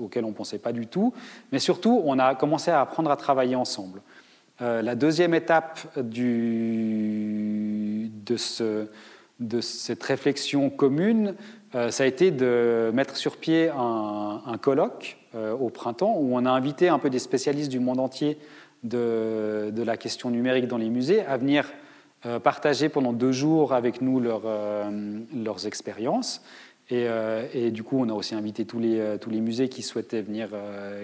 auxquelles 0.01 0.25
on 0.25 0.29
ne 0.29 0.35
pensait 0.35 0.59
pas 0.59 0.73
du 0.73 0.87
tout. 0.87 1.13
Mais 1.53 1.59
surtout, 1.59 2.03
on 2.05 2.19
a 2.19 2.35
commencé 2.35 2.71
à 2.71 2.81
apprendre 2.81 3.11
à 3.11 3.17
travailler 3.17 3.57
ensemble. 3.57 4.01
Euh, 4.63 4.83
la 4.83 4.95
deuxième 4.95 5.35
étape 5.35 5.81
de, 5.97 8.09
de, 9.41 9.61
cette 9.61 10.03
réflexion 10.03 10.71
commune, 10.71 11.35
euh, 11.75 11.91
ça 11.91 12.05
a 12.05 12.07
été 12.07 12.31
de 12.31 12.93
mettre 12.95 13.17
sur 13.17 13.37
pied 13.37 13.69
un, 13.77 14.57
colloque 14.63 15.17
euh, 15.17 15.24
au 15.35 15.69
printemps 15.69 16.17
où 16.17 16.37
on 16.37 16.47
a 16.47 16.51
invité 16.51 16.89
un 16.89 16.99
peu 16.99 17.11
des 17.11 17.19
spécialistes 17.19 17.71
du 17.71 17.81
monde 17.81 17.99
entier 17.99 18.39
de, 18.85 19.71
de 19.75 19.83
la 19.83 19.97
question 19.97 20.31
numérique 20.31 20.69
dans 20.69 20.79
les 20.79 20.91
musées 20.91 21.25
à 21.27 21.37
venir 21.37 21.67
euh, 22.27 22.41
partager 22.41 22.89
pendant 22.89 23.13
deux 23.13 23.33
jours 23.33 23.75
avec 23.75 24.01
nous 24.01 24.19
euh, 24.25 25.21
leurs 25.37 25.67
expériences. 25.67 26.41
Euh, 26.91 27.47
et, 27.53 27.71
du 27.71 27.83
coup, 27.83 28.01
on 28.01 28.09
a 28.09 28.15
aussi 28.15 28.35
invité 28.35 28.65
tous 28.65 28.79
les, 28.79 29.19
tous 29.21 29.29
les 29.29 29.43
musées 29.43 29.69
qui 29.69 29.83
souhaitaient, 29.83 30.23
venir, 30.23 30.49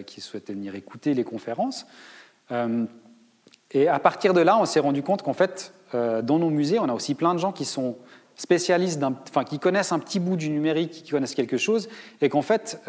qui 0.06 0.22
souhaitaient 0.22 0.54
venir 0.54 0.74
écouter 0.76 1.12
les 1.12 1.24
conférences. 1.24 1.86
et 3.72 3.88
à 3.88 3.98
partir 3.98 4.32
de 4.32 4.40
là, 4.40 4.58
on 4.58 4.64
s'est 4.64 4.80
rendu 4.80 5.02
compte 5.02 5.22
qu'en 5.22 5.34
fait, 5.34 5.72
dans 5.92 6.38
nos 6.38 6.50
musées, 6.50 6.78
on 6.78 6.88
a 6.88 6.94
aussi 6.94 7.14
plein 7.14 7.34
de 7.34 7.38
gens 7.38 7.52
qui 7.52 7.64
sont 7.64 7.96
spécialistes, 8.36 9.02
enfin, 9.02 9.44
qui 9.44 9.58
connaissent 9.58 9.92
un 9.92 9.98
petit 9.98 10.20
bout 10.20 10.36
du 10.36 10.50
numérique, 10.50 10.90
qui 10.90 11.10
connaissent 11.10 11.34
quelque 11.34 11.58
chose, 11.58 11.88
et 12.20 12.28
qu'en 12.28 12.42
fait, 12.42 12.80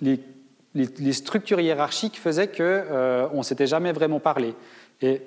les, 0.00 0.20
les, 0.74 1.12
structures 1.12 1.60
hiérarchiques 1.60 2.18
faisaient 2.18 2.48
qu'on 2.48 3.38
ne 3.38 3.42
s'était 3.42 3.66
jamais 3.66 3.92
vraiment 3.92 4.20
parlé. 4.20 4.54
Et 5.00 5.22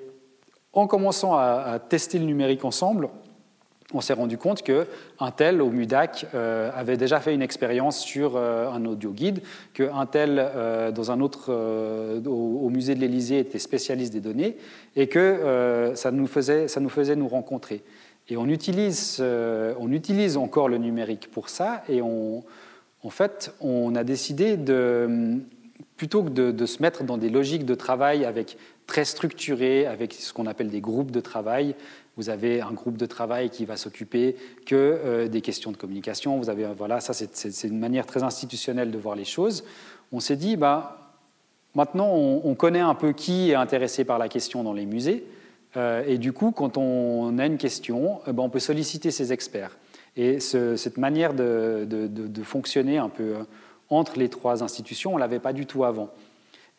en 0.72 0.86
commençant 0.86 1.36
à, 1.36 1.78
tester 1.78 2.18
le 2.18 2.24
numérique 2.24 2.64
ensemble, 2.64 3.08
on 3.94 4.00
s'est 4.00 4.12
rendu 4.12 4.36
compte 4.36 4.62
qu'un 4.62 5.30
tel 5.36 5.62
au 5.62 5.70
MUDAC 5.70 6.26
euh, 6.34 6.70
avait 6.74 6.96
déjà 6.96 7.20
fait 7.20 7.32
une 7.32 7.40
expérience 7.40 8.00
sur 8.00 8.36
euh, 8.36 8.68
un 8.68 8.84
audio 8.84 9.12
guide, 9.12 9.42
qu'un 9.74 10.06
tel 10.06 10.38
euh, 10.38 10.90
dans 10.90 11.12
un 11.12 11.20
autre 11.20 11.52
au, 11.52 12.68
musée 12.68 12.96
de 12.96 13.00
l'Élysée 13.00 13.38
était 13.38 13.60
spécialiste 13.60 14.12
des 14.12 14.20
données 14.20 14.56
et 14.96 15.06
que 15.06 15.92
ça 15.94 16.10
nous, 16.10 16.26
faisait, 16.26 16.68
ça, 16.68 16.80
nous 16.80 16.88
faisait, 16.88 17.16
nous 17.16 17.28
rencontrer. 17.28 17.82
Et 18.28 18.36
on 18.36 18.48
utilise, 18.48 19.22
on 19.78 19.92
utilise 19.92 20.36
encore 20.36 20.68
le 20.68 20.78
numérique 20.78 21.30
pour 21.30 21.48
ça 21.48 21.84
et 21.88 22.02
on, 22.02 22.42
en 23.02 23.10
fait, 23.10 23.54
on 23.60 23.94
a 23.94 24.04
décidé 24.04 24.56
de, 24.56 25.38
plutôt 25.96 26.22
que 26.22 26.30
de, 26.30 26.66
se 26.66 26.82
mettre 26.82 27.04
dans 27.04 27.18
des 27.18 27.30
logiques 27.30 27.64
de 27.64 27.74
travail 27.74 28.24
avec 28.24 28.56
très 28.86 29.04
structuré 29.04 29.86
avec 29.86 30.12
ce 30.12 30.32
qu'on 30.32 30.46
appelle 30.46 30.70
des 30.70 30.80
groupes 30.80 31.10
de 31.10 31.20
travail. 31.20 31.74
Vous 32.16 32.30
avez 32.30 32.60
un 32.60 32.72
groupe 32.72 32.96
de 32.96 33.06
travail 33.06 33.50
qui 33.50 33.64
va 33.64 33.76
s'occuper 33.76 34.36
que 34.64 34.74
euh, 34.74 35.28
des 35.28 35.40
questions 35.40 35.70
de 35.72 35.76
communication. 35.76 36.38
Vous 36.38 36.48
avez, 36.48 36.66
voilà, 36.76 37.00
ça 37.00 37.12
c'est 37.12 37.68
une 37.68 37.78
manière 37.78 38.06
très 38.06 38.22
institutionnelle 38.22 38.90
de 38.90 38.98
voir 38.98 39.16
les 39.16 39.24
choses. 39.24 39.64
On 40.12 40.20
s'est 40.20 40.36
dit, 40.36 40.56
bah, 40.56 41.14
maintenant 41.74 42.14
on, 42.14 42.54
connaît 42.54 42.80
un 42.80 42.94
peu 42.94 43.12
qui 43.12 43.50
est 43.50 43.54
intéressé 43.54 44.04
par 44.04 44.18
la 44.18 44.28
question 44.28 44.62
dans 44.62 44.72
les 44.72 44.86
musées. 44.86 45.24
Euh, 45.76 46.04
et 46.06 46.16
du 46.16 46.32
coup, 46.32 46.52
quand 46.52 46.78
on 46.78 47.38
a 47.38 47.46
une 47.46 47.58
question, 47.58 48.20
ben, 48.26 48.42
on 48.42 48.48
peut 48.48 48.60
solliciter 48.60 49.10
ces 49.10 49.32
experts. 49.32 49.76
Et 50.16 50.40
cette 50.40 50.96
manière 50.96 51.34
de, 51.34 52.42
fonctionner 52.42 52.98
un 52.98 53.08
peu 53.08 53.34
entre 53.90 54.18
les 54.18 54.28
trois 54.28 54.62
institutions, 54.62 55.12
on 55.12 55.16
ne 55.16 55.20
l'avait 55.20 55.38
pas 55.38 55.52
du 55.52 55.66
tout 55.66 55.84
avant. 55.84 56.10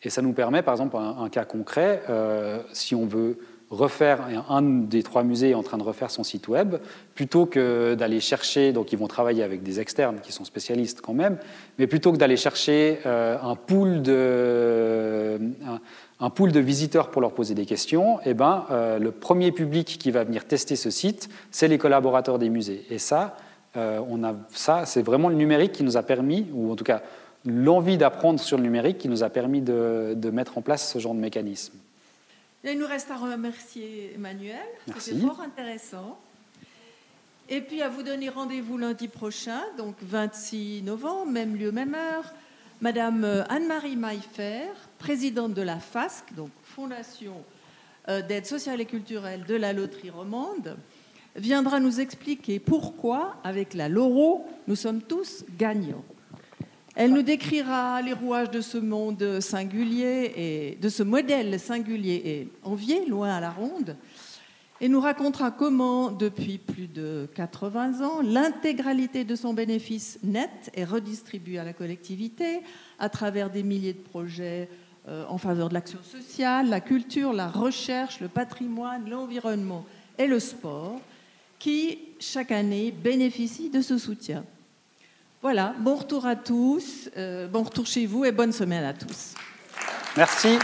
Et 0.02 0.10
ça 0.10 0.22
nous 0.22 0.32
permet, 0.32 0.62
par 0.62 0.74
exemple, 0.74 0.96
un, 0.96 1.28
cas 1.28 1.44
concret, 1.44 2.02
euh, 2.08 2.60
si 2.72 2.94
on 2.94 3.06
veut 3.06 3.38
refaire, 3.70 4.20
un 4.48 4.62
des 4.62 5.02
trois 5.02 5.22
musées 5.24 5.50
est 5.50 5.54
en 5.54 5.62
train 5.62 5.76
de 5.76 5.82
refaire 5.82 6.10
son 6.10 6.24
site 6.24 6.48
web, 6.48 6.76
plutôt 7.14 7.46
que 7.46 7.94
d'aller 7.94 8.20
chercher, 8.20 8.72
donc 8.72 8.92
ils 8.92 8.98
vont 8.98 9.08
travailler 9.08 9.42
avec 9.42 9.62
des 9.62 9.78
externes 9.80 10.20
qui 10.22 10.32
sont 10.32 10.44
spécialistes 10.44 11.00
quand 11.02 11.12
même, 11.12 11.36
mais 11.78 11.86
plutôt 11.86 12.12
que 12.12 12.16
d'aller 12.16 12.36
chercher 12.36 12.98
euh, 13.04 13.36
un, 13.42 13.56
pool 13.56 14.00
de, 14.00 15.38
pool 16.30 16.52
de 16.52 16.60
visiteurs 16.60 17.10
pour 17.10 17.22
leur 17.22 17.32
poser 17.32 17.54
des 17.54 17.66
questions, 17.66 18.18
eh 18.24 18.34
ben, 18.34 18.66
euh, 18.70 18.98
le 18.98 19.12
premier 19.12 19.52
public 19.52 19.98
qui 19.98 20.10
va 20.10 20.24
venir 20.24 20.46
tester 20.46 20.76
ce 20.76 20.90
site, 20.90 21.28
c'est 21.50 21.68
les 21.68 21.78
collaborateurs 21.78 22.38
des 22.38 22.50
musées. 22.50 22.84
Et 22.90 22.98
ça, 22.98 23.36
on 23.76 24.24
a, 24.24 24.34
ça 24.50 24.86
c'est 24.86 25.02
vraiment 25.02 25.28
le 25.28 25.36
numérique 25.36 25.70
qui 25.70 25.84
nous 25.84 25.96
a 25.96 26.02
permis, 26.02 26.48
ou 26.52 26.72
en 26.72 26.74
tout 26.74 26.82
cas 26.82 27.00
l'envie 27.44 27.98
d'apprendre 27.98 28.40
sur 28.40 28.56
le 28.56 28.62
numérique 28.62 28.98
qui 28.98 29.08
nous 29.08 29.22
a 29.22 29.30
permis 29.30 29.60
de, 29.60 30.30
mettre 30.32 30.58
en 30.58 30.62
place 30.62 30.92
ce 30.92 30.98
genre 30.98 31.14
de 31.14 31.20
mécanisme. 31.20 31.74
il 32.64 32.78
nous 32.78 32.86
reste 32.86 33.10
à 33.10 33.16
remercier 33.16 34.12
Emmanuel, 34.14 34.56
c'était 34.98 35.20
fort 35.20 35.40
intéressant. 35.40 36.18
Et 37.50 37.62
puis 37.62 37.80
à 37.80 37.88
vous 37.88 38.02
donner 38.02 38.28
rendez-vous 38.28 38.76
lundi 38.76 39.08
prochain, 39.08 39.60
donc 39.78 39.94
26 40.02 40.82
novembre, 40.82 41.30
même 41.30 41.56
lieu, 41.56 41.72
même 41.72 41.94
heure. 41.94 42.24
Madame 42.80 43.24
euh, 43.24 43.42
Anne-Marie 43.48 43.96
Maillefer, 43.96 44.68
présidente 44.98 45.52
de 45.52 45.62
la 45.62 45.80
FASC, 45.80 46.32
donc 46.36 46.50
Fondation 46.62 47.42
euh, 48.08 48.22
d'aide 48.22 48.46
sociale 48.46 48.80
et 48.80 48.84
culturelle 48.84 49.42
de 49.48 49.56
la 49.56 49.72
loterie 49.72 50.10
romande, 50.10 50.76
viendra 51.34 51.80
nous 51.80 51.98
expliquer 51.98 52.60
pourquoi, 52.60 53.34
avec 53.42 53.74
la 53.74 53.88
Loro, 53.88 54.46
nous 54.68 54.76
sommes 54.76 55.02
tous 55.02 55.44
gagnants. 55.58 56.04
Elle 56.94 57.12
nous 57.12 57.22
décrira 57.22 58.00
les 58.00 58.12
rouages 58.12 58.50
de 58.50 58.60
ce 58.60 58.78
monde 58.78 59.40
singulier 59.40 60.32
et 60.36 60.78
de 60.80 60.88
ce 60.88 61.02
modèle 61.02 61.58
singulier 61.58 62.22
et 62.24 62.48
envié, 62.62 63.06
loin 63.06 63.30
à 63.30 63.40
la 63.40 63.50
ronde, 63.50 63.96
et 64.80 64.88
nous 64.88 65.00
racontera 65.00 65.50
comment, 65.50 66.10
depuis 66.10 66.58
plus 66.58 66.86
de 66.86 67.28
80 67.34 68.00
ans, 68.06 68.20
l'intégralité 68.22 69.24
de 69.24 69.34
son 69.34 69.52
bénéfice 69.52 70.18
net 70.22 70.70
est 70.74 70.84
redistribuée 70.84 71.58
à 71.58 71.64
la 71.64 71.72
collectivité 71.72 72.60
à 72.98 73.08
travers 73.08 73.50
des 73.50 73.62
milliers 73.62 73.92
de 73.92 73.98
projets 73.98 74.68
euh, 75.08 75.24
en 75.28 75.38
faveur 75.38 75.68
de 75.68 75.74
l'action 75.74 75.98
sociale, 76.02 76.68
la 76.68 76.80
culture, 76.80 77.32
la 77.32 77.48
recherche, 77.48 78.20
le 78.20 78.28
patrimoine, 78.28 79.08
l'environnement 79.08 79.84
et 80.16 80.26
le 80.26 80.38
sport, 80.38 81.00
qui, 81.58 81.98
chaque 82.20 82.52
année, 82.52 82.92
bénéficient 82.92 83.70
de 83.70 83.80
ce 83.80 83.98
soutien. 83.98 84.44
Voilà, 85.42 85.74
bon 85.78 85.96
retour 85.96 86.26
à 86.26 86.36
tous, 86.36 87.10
euh, 87.16 87.46
bon 87.48 87.62
retour 87.62 87.86
chez 87.86 88.06
vous 88.06 88.24
et 88.24 88.32
bonne 88.32 88.52
semaine 88.52 88.84
à 88.84 88.92
tous. 88.92 89.34
Merci. 90.16 90.58